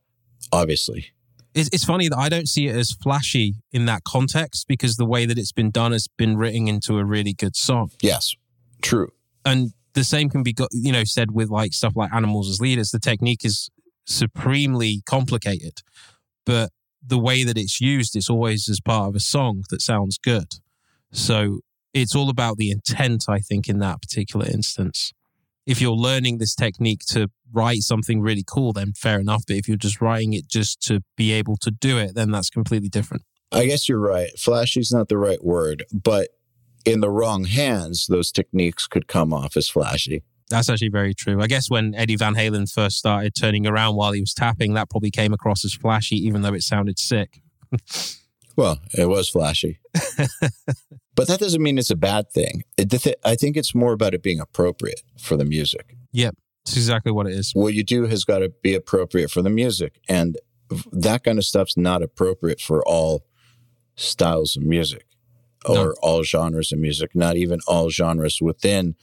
obviously. 0.53 1.07
It's, 1.55 1.71
it's 1.73 1.85
funny 1.85 2.09
that 2.09 2.19
I 2.19 2.29
don't 2.29 2.49
see 2.49 2.69
it 2.69 2.77
as 2.77 2.93
flashy 2.93 3.55
in 3.73 3.87
that 3.87 4.05
context 4.05 4.69
because 4.69 4.97
the 4.97 5.07
way 5.07 5.27
that 5.27 5.39
it's 5.39 5.53
been 5.53 5.71
done 5.71 5.93
has 5.93 6.07
been 6.07 6.37
written 6.37 6.69
into 6.69 6.99
a 6.99 7.05
really 7.05 7.33
good 7.33 7.57
song. 7.57 7.91
Yes, 8.03 8.37
true. 8.83 9.13
And 9.45 9.73
the 9.95 10.05
same 10.05 10.29
can 10.29 10.43
be, 10.43 10.55
you 10.73 10.93
know, 10.93 11.05
said 11.05 11.33
with 11.33 11.51
like 11.51 11.73
stuff 11.73 11.95
like 11.97 12.13
Animals 12.13 12.49
as 12.49 12.61
Leaders. 12.61 12.91
The 12.91 12.99
technique 12.99 13.45
is 13.45 13.71
supremely 14.05 15.03
complicated, 15.07 15.81
but 16.45 16.71
the 17.03 17.19
way 17.19 17.45
that 17.45 17.57
it's 17.57 17.81
used, 17.81 18.15
it's 18.15 18.31
always 18.31 18.69
as 18.69 18.81
part 18.81 19.09
of 19.09 19.15
a 19.15 19.21
song 19.21 19.65
that 19.71 19.81
sounds 19.81 20.19
good. 20.19 20.55
So 21.13 21.61
it's 21.93 22.15
all 22.15 22.29
about 22.29 22.57
the 22.57 22.71
intent, 22.71 23.25
I 23.29 23.39
think, 23.39 23.69
in 23.69 23.79
that 23.81 24.01
particular 24.01 24.47
instance. 24.47 25.13
If 25.67 25.81
you're 25.81 25.93
learning 25.93 26.39
this 26.39 26.55
technique 26.55 27.01
to 27.09 27.29
write 27.53 27.81
something 27.81 28.21
really 28.21 28.45
cool, 28.47 28.73
then 28.73 28.93
fair 28.93 29.19
enough. 29.19 29.45
But 29.47 29.57
if 29.57 29.69
you're 29.69 29.77
just 29.77 30.01
writing 30.01 30.33
it 30.33 30.49
just 30.49 30.81
to 30.83 31.01
be 31.17 31.33
able 31.33 31.57
to 31.59 31.71
do 31.71 31.99
it, 31.99 32.15
then 32.15 32.31
that's 32.31 32.51
completely 32.51 32.89
different. 32.89 33.25
I 33.53 33.67
guess 33.67 33.89
you're 33.89 33.99
right. 33.99 34.31
Flashy 34.39 34.81
is 34.81 34.93
not 34.93 35.09
the 35.09 35.19
right 35.19 35.43
word, 35.43 35.85
but 35.93 36.29
in 36.85 37.01
the 37.01 37.11
wrong 37.11 37.45
hands, 37.45 38.07
those 38.07 38.33
techniques 38.33 38.87
could 38.87 39.07
come 39.07 39.33
off 39.33 39.57
as 39.57 39.69
flashy. 39.69 40.23
That's 40.51 40.69
actually 40.69 40.89
very 40.89 41.15
true. 41.15 41.41
I 41.41 41.47
guess 41.47 41.71
when 41.71 41.95
Eddie 41.95 42.17
Van 42.17 42.35
Halen 42.35 42.71
first 42.71 42.97
started 42.97 43.35
turning 43.35 43.67
around 43.67 43.95
while 43.95 44.13
he 44.13 44.21
was 44.21 44.35
tapping, 44.35 44.75
that 44.75 44.91
probably 44.91 45.11
came 45.11 45.33
across 45.33 45.65
as 45.65 45.73
flashy, 45.73 46.17
even 46.17 46.43
though 46.43 46.55
it 46.55 46.63
sounded 46.63 46.99
sick. 46.99 47.41
well, 48.57 48.81
it 48.93 49.09
was 49.09 49.29
flashy. 49.29 49.79
but 51.15 51.29
that 51.29 51.39
doesn't 51.39 51.63
mean 51.63 51.79
it's 51.79 51.91
a 51.91 51.97
bad 51.97 52.33
thing. 52.33 52.65
It, 52.77 53.17
I 53.25 53.37
think 53.37 53.57
it's 53.57 53.77
more 53.77 53.93
about 53.93 54.13
it 54.13 54.25
being 54.25 54.41
appropriate 54.41 55.03
for 55.21 55.37
the 55.37 55.45
music. 55.45 55.97
Yep. 56.13 56.35
That's 56.65 56.77
exactly 56.77 57.13
what 57.13 57.27
it 57.27 57.35
is. 57.35 57.53
What 57.55 57.75
you 57.75 57.85
do 57.85 58.07
has 58.07 58.25
got 58.25 58.41
to 58.41 58.49
be 58.49 58.75
appropriate 58.75 59.31
for 59.31 59.43
the 59.43 59.51
music. 59.51 60.01
And 60.09 60.37
that 60.93 61.23
kind 61.23 61.39
of 61.39 61.45
stuff's 61.45 61.77
not 61.77 62.03
appropriate 62.03 62.61
for 62.61 62.83
all 62.87 63.25
styles 63.97 64.57
of 64.57 64.65
music 64.65 65.07
or 65.67 65.75
no. 65.75 65.95
all 66.03 66.23
genres 66.23 66.73
of 66.73 66.79
music, 66.79 67.15
not 67.15 67.37
even 67.37 67.61
all 67.67 67.91
genres 67.91 68.41
within 68.41 68.95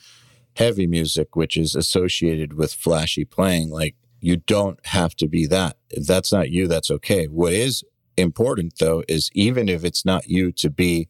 heavy 0.56 0.88
music, 0.88 1.36
which 1.36 1.56
is 1.56 1.76
associated 1.76 2.54
with 2.54 2.74
flashy 2.74 3.26
playing. 3.26 3.70
Like 3.70 3.96
you 4.20 4.38
don't 4.38 4.84
have 4.88 5.16
to 5.18 5.28
be 5.28 5.46
that. 5.48 5.78
If 5.90 6.08
that's 6.08 6.32
not 6.32 6.50
you, 6.50 6.68
that's 6.68 6.92
okay. 6.92 7.26
What 7.26 7.54
is 7.54 7.84
important 8.18 8.80
though 8.80 9.04
is 9.08 9.30
even 9.34 9.70
if 9.70 9.84
it's 9.84 10.04
not 10.04 10.28
you 10.28 10.52
to 10.54 10.70
be 10.70 11.10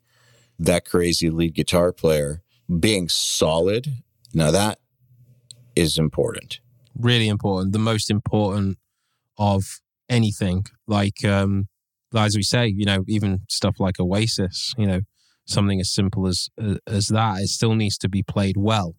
that 0.60 0.86
crazy 0.86 1.30
lead 1.30 1.53
guitar 1.53 1.94
player, 1.94 2.41
being 2.80 3.07
solid, 3.07 4.03
now 4.34 4.52
that 4.52 4.80
is 5.76 5.98
important. 5.98 6.60
Really 6.99 7.30
important. 7.30 7.72
The 7.72 7.80
most 7.80 8.11
important 8.11 8.78
of 9.38 9.80
anything. 10.10 10.65
Like 10.88 11.24
um 11.24 11.68
as 12.15 12.36
we 12.36 12.44
say, 12.44 12.68
you 12.68 12.86
know, 12.86 13.03
even 13.07 13.41
stuff 13.48 13.80
like 13.80 13.99
Oasis, 13.99 14.74
you 14.78 14.88
know, 14.88 15.02
something 15.48 15.80
as 15.80 15.90
simple 15.90 16.28
as 16.28 16.49
as 16.86 17.07
that, 17.07 17.41
it 17.41 17.49
still 17.49 17.76
needs 17.76 17.98
to 17.99 18.10
be 18.10 18.24
played 18.24 18.57
well. 18.57 18.95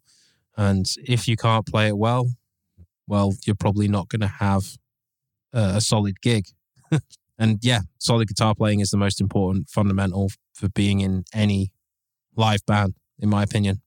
And 0.57 0.87
if 1.05 1.29
you 1.29 1.37
can't 1.37 1.67
play 1.67 1.89
it 1.89 1.97
well, 1.97 2.31
well, 3.07 3.35
you're 3.47 3.57
probably 3.57 3.89
not 3.89 4.09
going 4.09 4.21
to 4.21 4.27
have 4.27 4.77
a, 5.53 5.77
a 5.77 5.81
solid 5.81 6.21
gig. 6.21 6.47
and 7.39 7.59
yeah, 7.63 7.81
solid 7.99 8.29
guitar 8.29 8.55
playing 8.55 8.81
is 8.81 8.91
the 8.91 8.97
most 8.97 9.21
important 9.21 9.69
fundamental 9.69 10.31
for 10.53 10.69
being 10.69 11.01
in 11.01 11.25
any 11.33 11.73
live 12.37 12.65
band, 12.67 12.95
in 13.19 13.29
my 13.29 13.43
opinion. 13.43 13.83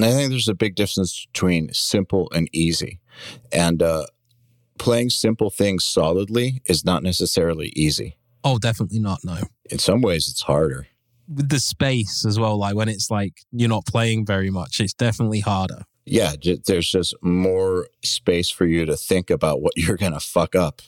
I 0.00 0.10
think 0.10 0.30
there's 0.30 0.48
a 0.48 0.54
big 0.54 0.74
difference 0.74 1.26
between 1.32 1.72
simple 1.72 2.28
and 2.34 2.48
easy. 2.52 3.00
And 3.52 3.80
uh, 3.82 4.06
playing 4.78 5.10
simple 5.10 5.50
things 5.50 5.84
solidly 5.84 6.62
is 6.66 6.84
not 6.84 7.02
necessarily 7.02 7.72
easy. 7.76 8.18
Oh, 8.42 8.58
definitely 8.58 8.98
not. 8.98 9.20
No. 9.24 9.38
In 9.70 9.78
some 9.78 10.02
ways, 10.02 10.28
it's 10.28 10.42
harder. 10.42 10.88
With 11.28 11.48
the 11.48 11.60
space 11.60 12.24
as 12.26 12.38
well, 12.38 12.58
like 12.58 12.74
when 12.74 12.88
it's 12.88 13.10
like 13.10 13.32
you're 13.50 13.68
not 13.68 13.86
playing 13.86 14.26
very 14.26 14.50
much, 14.50 14.80
it's 14.80 14.94
definitely 14.94 15.40
harder. 15.40 15.84
Yeah, 16.04 16.34
j- 16.38 16.60
there's 16.66 16.90
just 16.90 17.14
more 17.22 17.88
space 18.04 18.50
for 18.50 18.66
you 18.66 18.84
to 18.86 18.96
think 18.96 19.30
about 19.30 19.62
what 19.62 19.72
you're 19.76 19.96
going 19.96 20.12
to 20.12 20.20
fuck 20.20 20.54
up. 20.54 20.82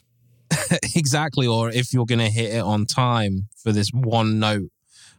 exactly. 0.95 1.47
Or 1.47 1.71
if 1.71 1.93
you're 1.93 2.07
going 2.07 2.19
to 2.19 2.31
hit 2.31 2.55
it 2.55 2.63
on 2.63 2.87
time 2.87 3.49
for 3.57 3.73
this 3.73 3.91
one 3.93 4.39
note. 4.39 4.71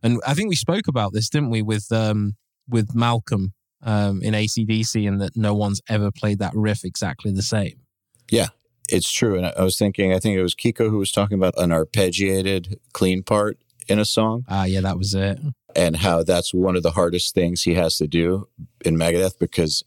And 0.03 0.21
I 0.25 0.33
think 0.33 0.49
we 0.49 0.55
spoke 0.55 0.87
about 0.87 1.13
this, 1.13 1.29
didn't 1.29 1.49
we, 1.49 1.61
with 1.61 1.91
um, 1.91 2.35
with 2.69 2.93
Malcolm 2.93 3.53
um, 3.81 4.21
in 4.21 4.35
AC/DC, 4.35 5.07
and 5.07 5.19
that 5.21 5.35
no 5.35 5.55
one's 5.55 5.81
ever 5.89 6.11
played 6.11 6.39
that 6.39 6.53
riff 6.53 6.85
exactly 6.85 7.31
the 7.31 7.41
same. 7.41 7.81
Yeah, 8.29 8.49
it's 8.89 9.11
true. 9.11 9.35
And 9.35 9.45
I 9.45 9.63
was 9.63 9.77
thinking, 9.77 10.13
I 10.13 10.19
think 10.19 10.37
it 10.37 10.43
was 10.43 10.53
Kiko 10.53 10.89
who 10.89 10.99
was 10.99 11.11
talking 11.11 11.35
about 11.35 11.55
an 11.57 11.71
arpeggiated 11.71 12.75
clean 12.93 13.23
part 13.23 13.57
in 13.87 13.99
a 13.99 14.05
song. 14.05 14.45
Ah, 14.47 14.65
yeah, 14.65 14.81
that 14.81 14.97
was 14.97 15.13
it. 15.13 15.39
And 15.75 15.95
how 15.95 16.23
that's 16.23 16.53
one 16.53 16.75
of 16.75 16.83
the 16.83 16.91
hardest 16.91 17.33
things 17.33 17.63
he 17.63 17.75
has 17.75 17.97
to 17.97 18.07
do 18.07 18.47
in 18.83 18.97
Megadeth 18.97 19.39
because 19.39 19.83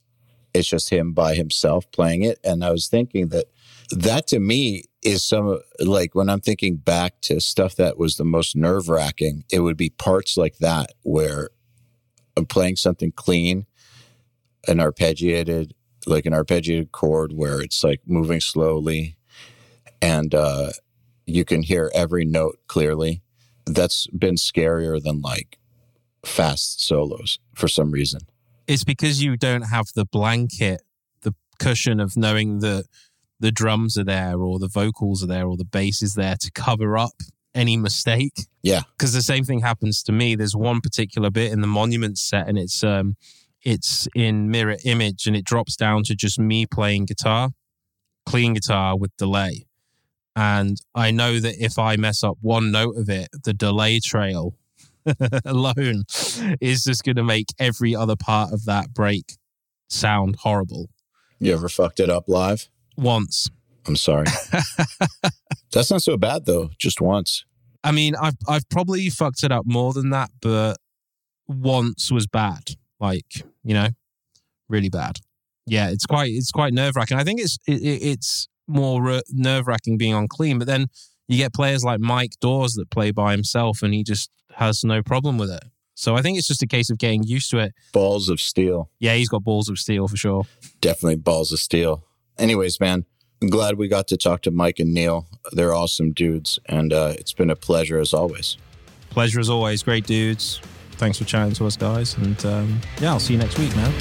it's 0.54 0.68
just 0.68 0.90
him 0.90 1.12
by 1.12 1.34
himself 1.34 1.90
playing 1.92 2.22
it. 2.22 2.38
And 2.44 2.64
I 2.64 2.70
was 2.70 2.88
thinking 2.88 3.28
that 3.28 3.46
that 3.90 4.26
to 4.28 4.38
me 4.38 4.84
is 5.02 5.24
some 5.24 5.60
like 5.80 6.14
when 6.14 6.28
I'm 6.28 6.40
thinking 6.40 6.76
back 6.76 7.20
to 7.22 7.40
stuff 7.40 7.76
that 7.76 7.98
was 7.98 8.16
the 8.16 8.24
most 8.24 8.54
nerve 8.56 8.88
wracking, 8.88 9.44
it 9.50 9.60
would 9.60 9.76
be 9.76 9.90
parts 9.90 10.36
like 10.36 10.58
that 10.58 10.92
where 11.02 11.50
I'm 12.36 12.46
playing 12.46 12.76
something 12.76 13.12
clean, 13.12 13.66
an 14.68 14.78
arpeggiated, 14.78 15.72
like 16.06 16.26
an 16.26 16.32
arpeggiated 16.32 16.92
chord 16.92 17.32
where 17.32 17.60
it's 17.60 17.82
like 17.82 18.00
moving 18.06 18.40
slowly 18.40 19.16
and 20.02 20.34
uh, 20.34 20.70
you 21.26 21.44
can 21.44 21.62
hear 21.62 21.90
every 21.94 22.24
note 22.24 22.58
clearly. 22.66 23.22
That's 23.74 24.06
been 24.08 24.34
scarier 24.34 25.02
than 25.02 25.20
like 25.20 25.58
fast 26.24 26.82
solos 26.82 27.38
for 27.54 27.68
some 27.68 27.90
reason. 27.90 28.20
It's 28.66 28.84
because 28.84 29.22
you 29.22 29.36
don't 29.36 29.62
have 29.62 29.86
the 29.94 30.04
blanket, 30.04 30.82
the 31.22 31.34
cushion 31.58 32.00
of 32.00 32.16
knowing 32.16 32.60
that 32.60 32.84
the 33.40 33.50
drums 33.50 33.96
are 33.98 34.04
there 34.04 34.38
or 34.38 34.58
the 34.58 34.68
vocals 34.68 35.24
are 35.24 35.26
there 35.26 35.46
or 35.46 35.56
the 35.56 35.64
bass 35.64 36.02
is 36.02 36.14
there 36.14 36.36
to 36.40 36.50
cover 36.52 36.96
up 36.96 37.14
any 37.54 37.76
mistake. 37.76 38.46
Yeah. 38.62 38.82
Because 38.96 39.12
the 39.12 39.22
same 39.22 39.44
thing 39.44 39.60
happens 39.60 40.02
to 40.04 40.12
me. 40.12 40.34
There's 40.34 40.54
one 40.54 40.80
particular 40.80 41.30
bit 41.30 41.52
in 41.52 41.62
the 41.62 41.66
monument 41.66 42.18
set 42.18 42.48
and 42.48 42.58
it's 42.58 42.84
um 42.84 43.16
it's 43.62 44.08
in 44.14 44.50
mirror 44.50 44.76
image 44.84 45.26
and 45.26 45.36
it 45.36 45.44
drops 45.44 45.76
down 45.76 46.02
to 46.04 46.14
just 46.14 46.38
me 46.38 46.64
playing 46.66 47.06
guitar, 47.06 47.50
clean 48.24 48.54
guitar 48.54 48.96
with 48.96 49.16
delay. 49.16 49.66
And 50.36 50.78
I 50.94 51.10
know 51.10 51.40
that 51.40 51.56
if 51.58 51.78
I 51.78 51.96
mess 51.96 52.22
up 52.22 52.38
one 52.40 52.70
note 52.70 52.96
of 52.96 53.08
it, 53.08 53.28
the 53.44 53.52
delay 53.52 54.00
trail 54.00 54.54
alone 55.44 56.04
is 56.60 56.84
just 56.84 57.04
going 57.04 57.16
to 57.16 57.24
make 57.24 57.46
every 57.58 57.94
other 57.94 58.16
part 58.16 58.52
of 58.52 58.64
that 58.66 58.94
break 58.94 59.36
sound 59.88 60.36
horrible. 60.40 60.88
You 61.38 61.54
ever 61.54 61.68
fucked 61.68 62.00
it 62.00 62.10
up 62.10 62.28
live? 62.28 62.68
Once. 62.96 63.48
I'm 63.86 63.96
sorry. 63.96 64.26
That's 65.72 65.90
not 65.90 66.02
so 66.02 66.16
bad 66.16 66.44
though, 66.46 66.70
just 66.78 67.00
once. 67.00 67.44
I 67.82 67.92
mean, 67.92 68.14
I've 68.14 68.36
I've 68.46 68.68
probably 68.68 69.08
fucked 69.08 69.42
it 69.42 69.50
up 69.50 69.64
more 69.66 69.92
than 69.92 70.10
that, 70.10 70.30
but 70.42 70.76
once 71.48 72.12
was 72.12 72.26
bad. 72.26 72.76
Like, 72.98 73.42
you 73.64 73.72
know, 73.72 73.88
really 74.68 74.90
bad. 74.90 75.16
Yeah, 75.66 75.88
it's 75.90 76.04
quite 76.04 76.30
it's 76.30 76.50
quite 76.50 76.74
nerve 76.74 76.94
wracking. 76.96 77.16
I 77.16 77.24
think 77.24 77.40
it's 77.40 77.58
it, 77.66 77.80
it's 77.82 78.48
more 78.70 79.20
nerve 79.30 79.66
wracking 79.66 79.98
being 79.98 80.14
on 80.14 80.28
clean, 80.28 80.58
but 80.58 80.66
then 80.66 80.86
you 81.28 81.36
get 81.36 81.52
players 81.54 81.84
like 81.84 82.00
Mike 82.00 82.32
Dawes 82.40 82.74
that 82.74 82.90
play 82.90 83.10
by 83.10 83.32
himself, 83.32 83.82
and 83.82 83.94
he 83.94 84.02
just 84.02 84.30
has 84.56 84.84
no 84.84 85.02
problem 85.02 85.38
with 85.38 85.50
it. 85.50 85.62
So 85.94 86.16
I 86.16 86.22
think 86.22 86.38
it's 86.38 86.48
just 86.48 86.62
a 86.62 86.66
case 86.66 86.88
of 86.90 86.98
getting 86.98 87.22
used 87.22 87.50
to 87.50 87.58
it. 87.58 87.74
Balls 87.92 88.28
of 88.28 88.40
steel. 88.40 88.88
Yeah, 89.00 89.14
he's 89.14 89.28
got 89.28 89.44
balls 89.44 89.68
of 89.68 89.78
steel 89.78 90.08
for 90.08 90.16
sure. 90.16 90.44
Definitely 90.80 91.16
balls 91.16 91.52
of 91.52 91.58
steel. 91.58 92.04
Anyways, 92.38 92.80
man, 92.80 93.04
I'm 93.42 93.48
glad 93.48 93.76
we 93.76 93.86
got 93.86 94.08
to 94.08 94.16
talk 94.16 94.42
to 94.42 94.50
Mike 94.50 94.78
and 94.78 94.94
Neal. 94.94 95.26
They're 95.52 95.74
awesome 95.74 96.12
dudes, 96.12 96.58
and 96.66 96.92
uh, 96.92 97.14
it's 97.18 97.32
been 97.32 97.50
a 97.50 97.56
pleasure 97.56 97.98
as 97.98 98.14
always. 98.14 98.56
Pleasure 99.10 99.40
as 99.40 99.50
always. 99.50 99.82
Great 99.82 100.06
dudes. 100.06 100.60
Thanks 100.92 101.18
for 101.18 101.24
chatting 101.24 101.54
to 101.54 101.66
us, 101.66 101.76
guys. 101.76 102.16
And 102.16 102.44
um, 102.46 102.80
yeah, 103.00 103.12
I'll 103.12 103.20
see 103.20 103.34
you 103.34 103.38
next 103.38 103.58
week, 103.58 103.74
man. 103.76 103.92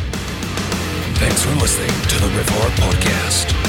Thanks 1.15 1.43
for 1.43 1.51
listening 1.55 1.89
to 1.89 2.19
the 2.25 2.37
Riff 2.37 2.47
Podcast. 2.47 3.68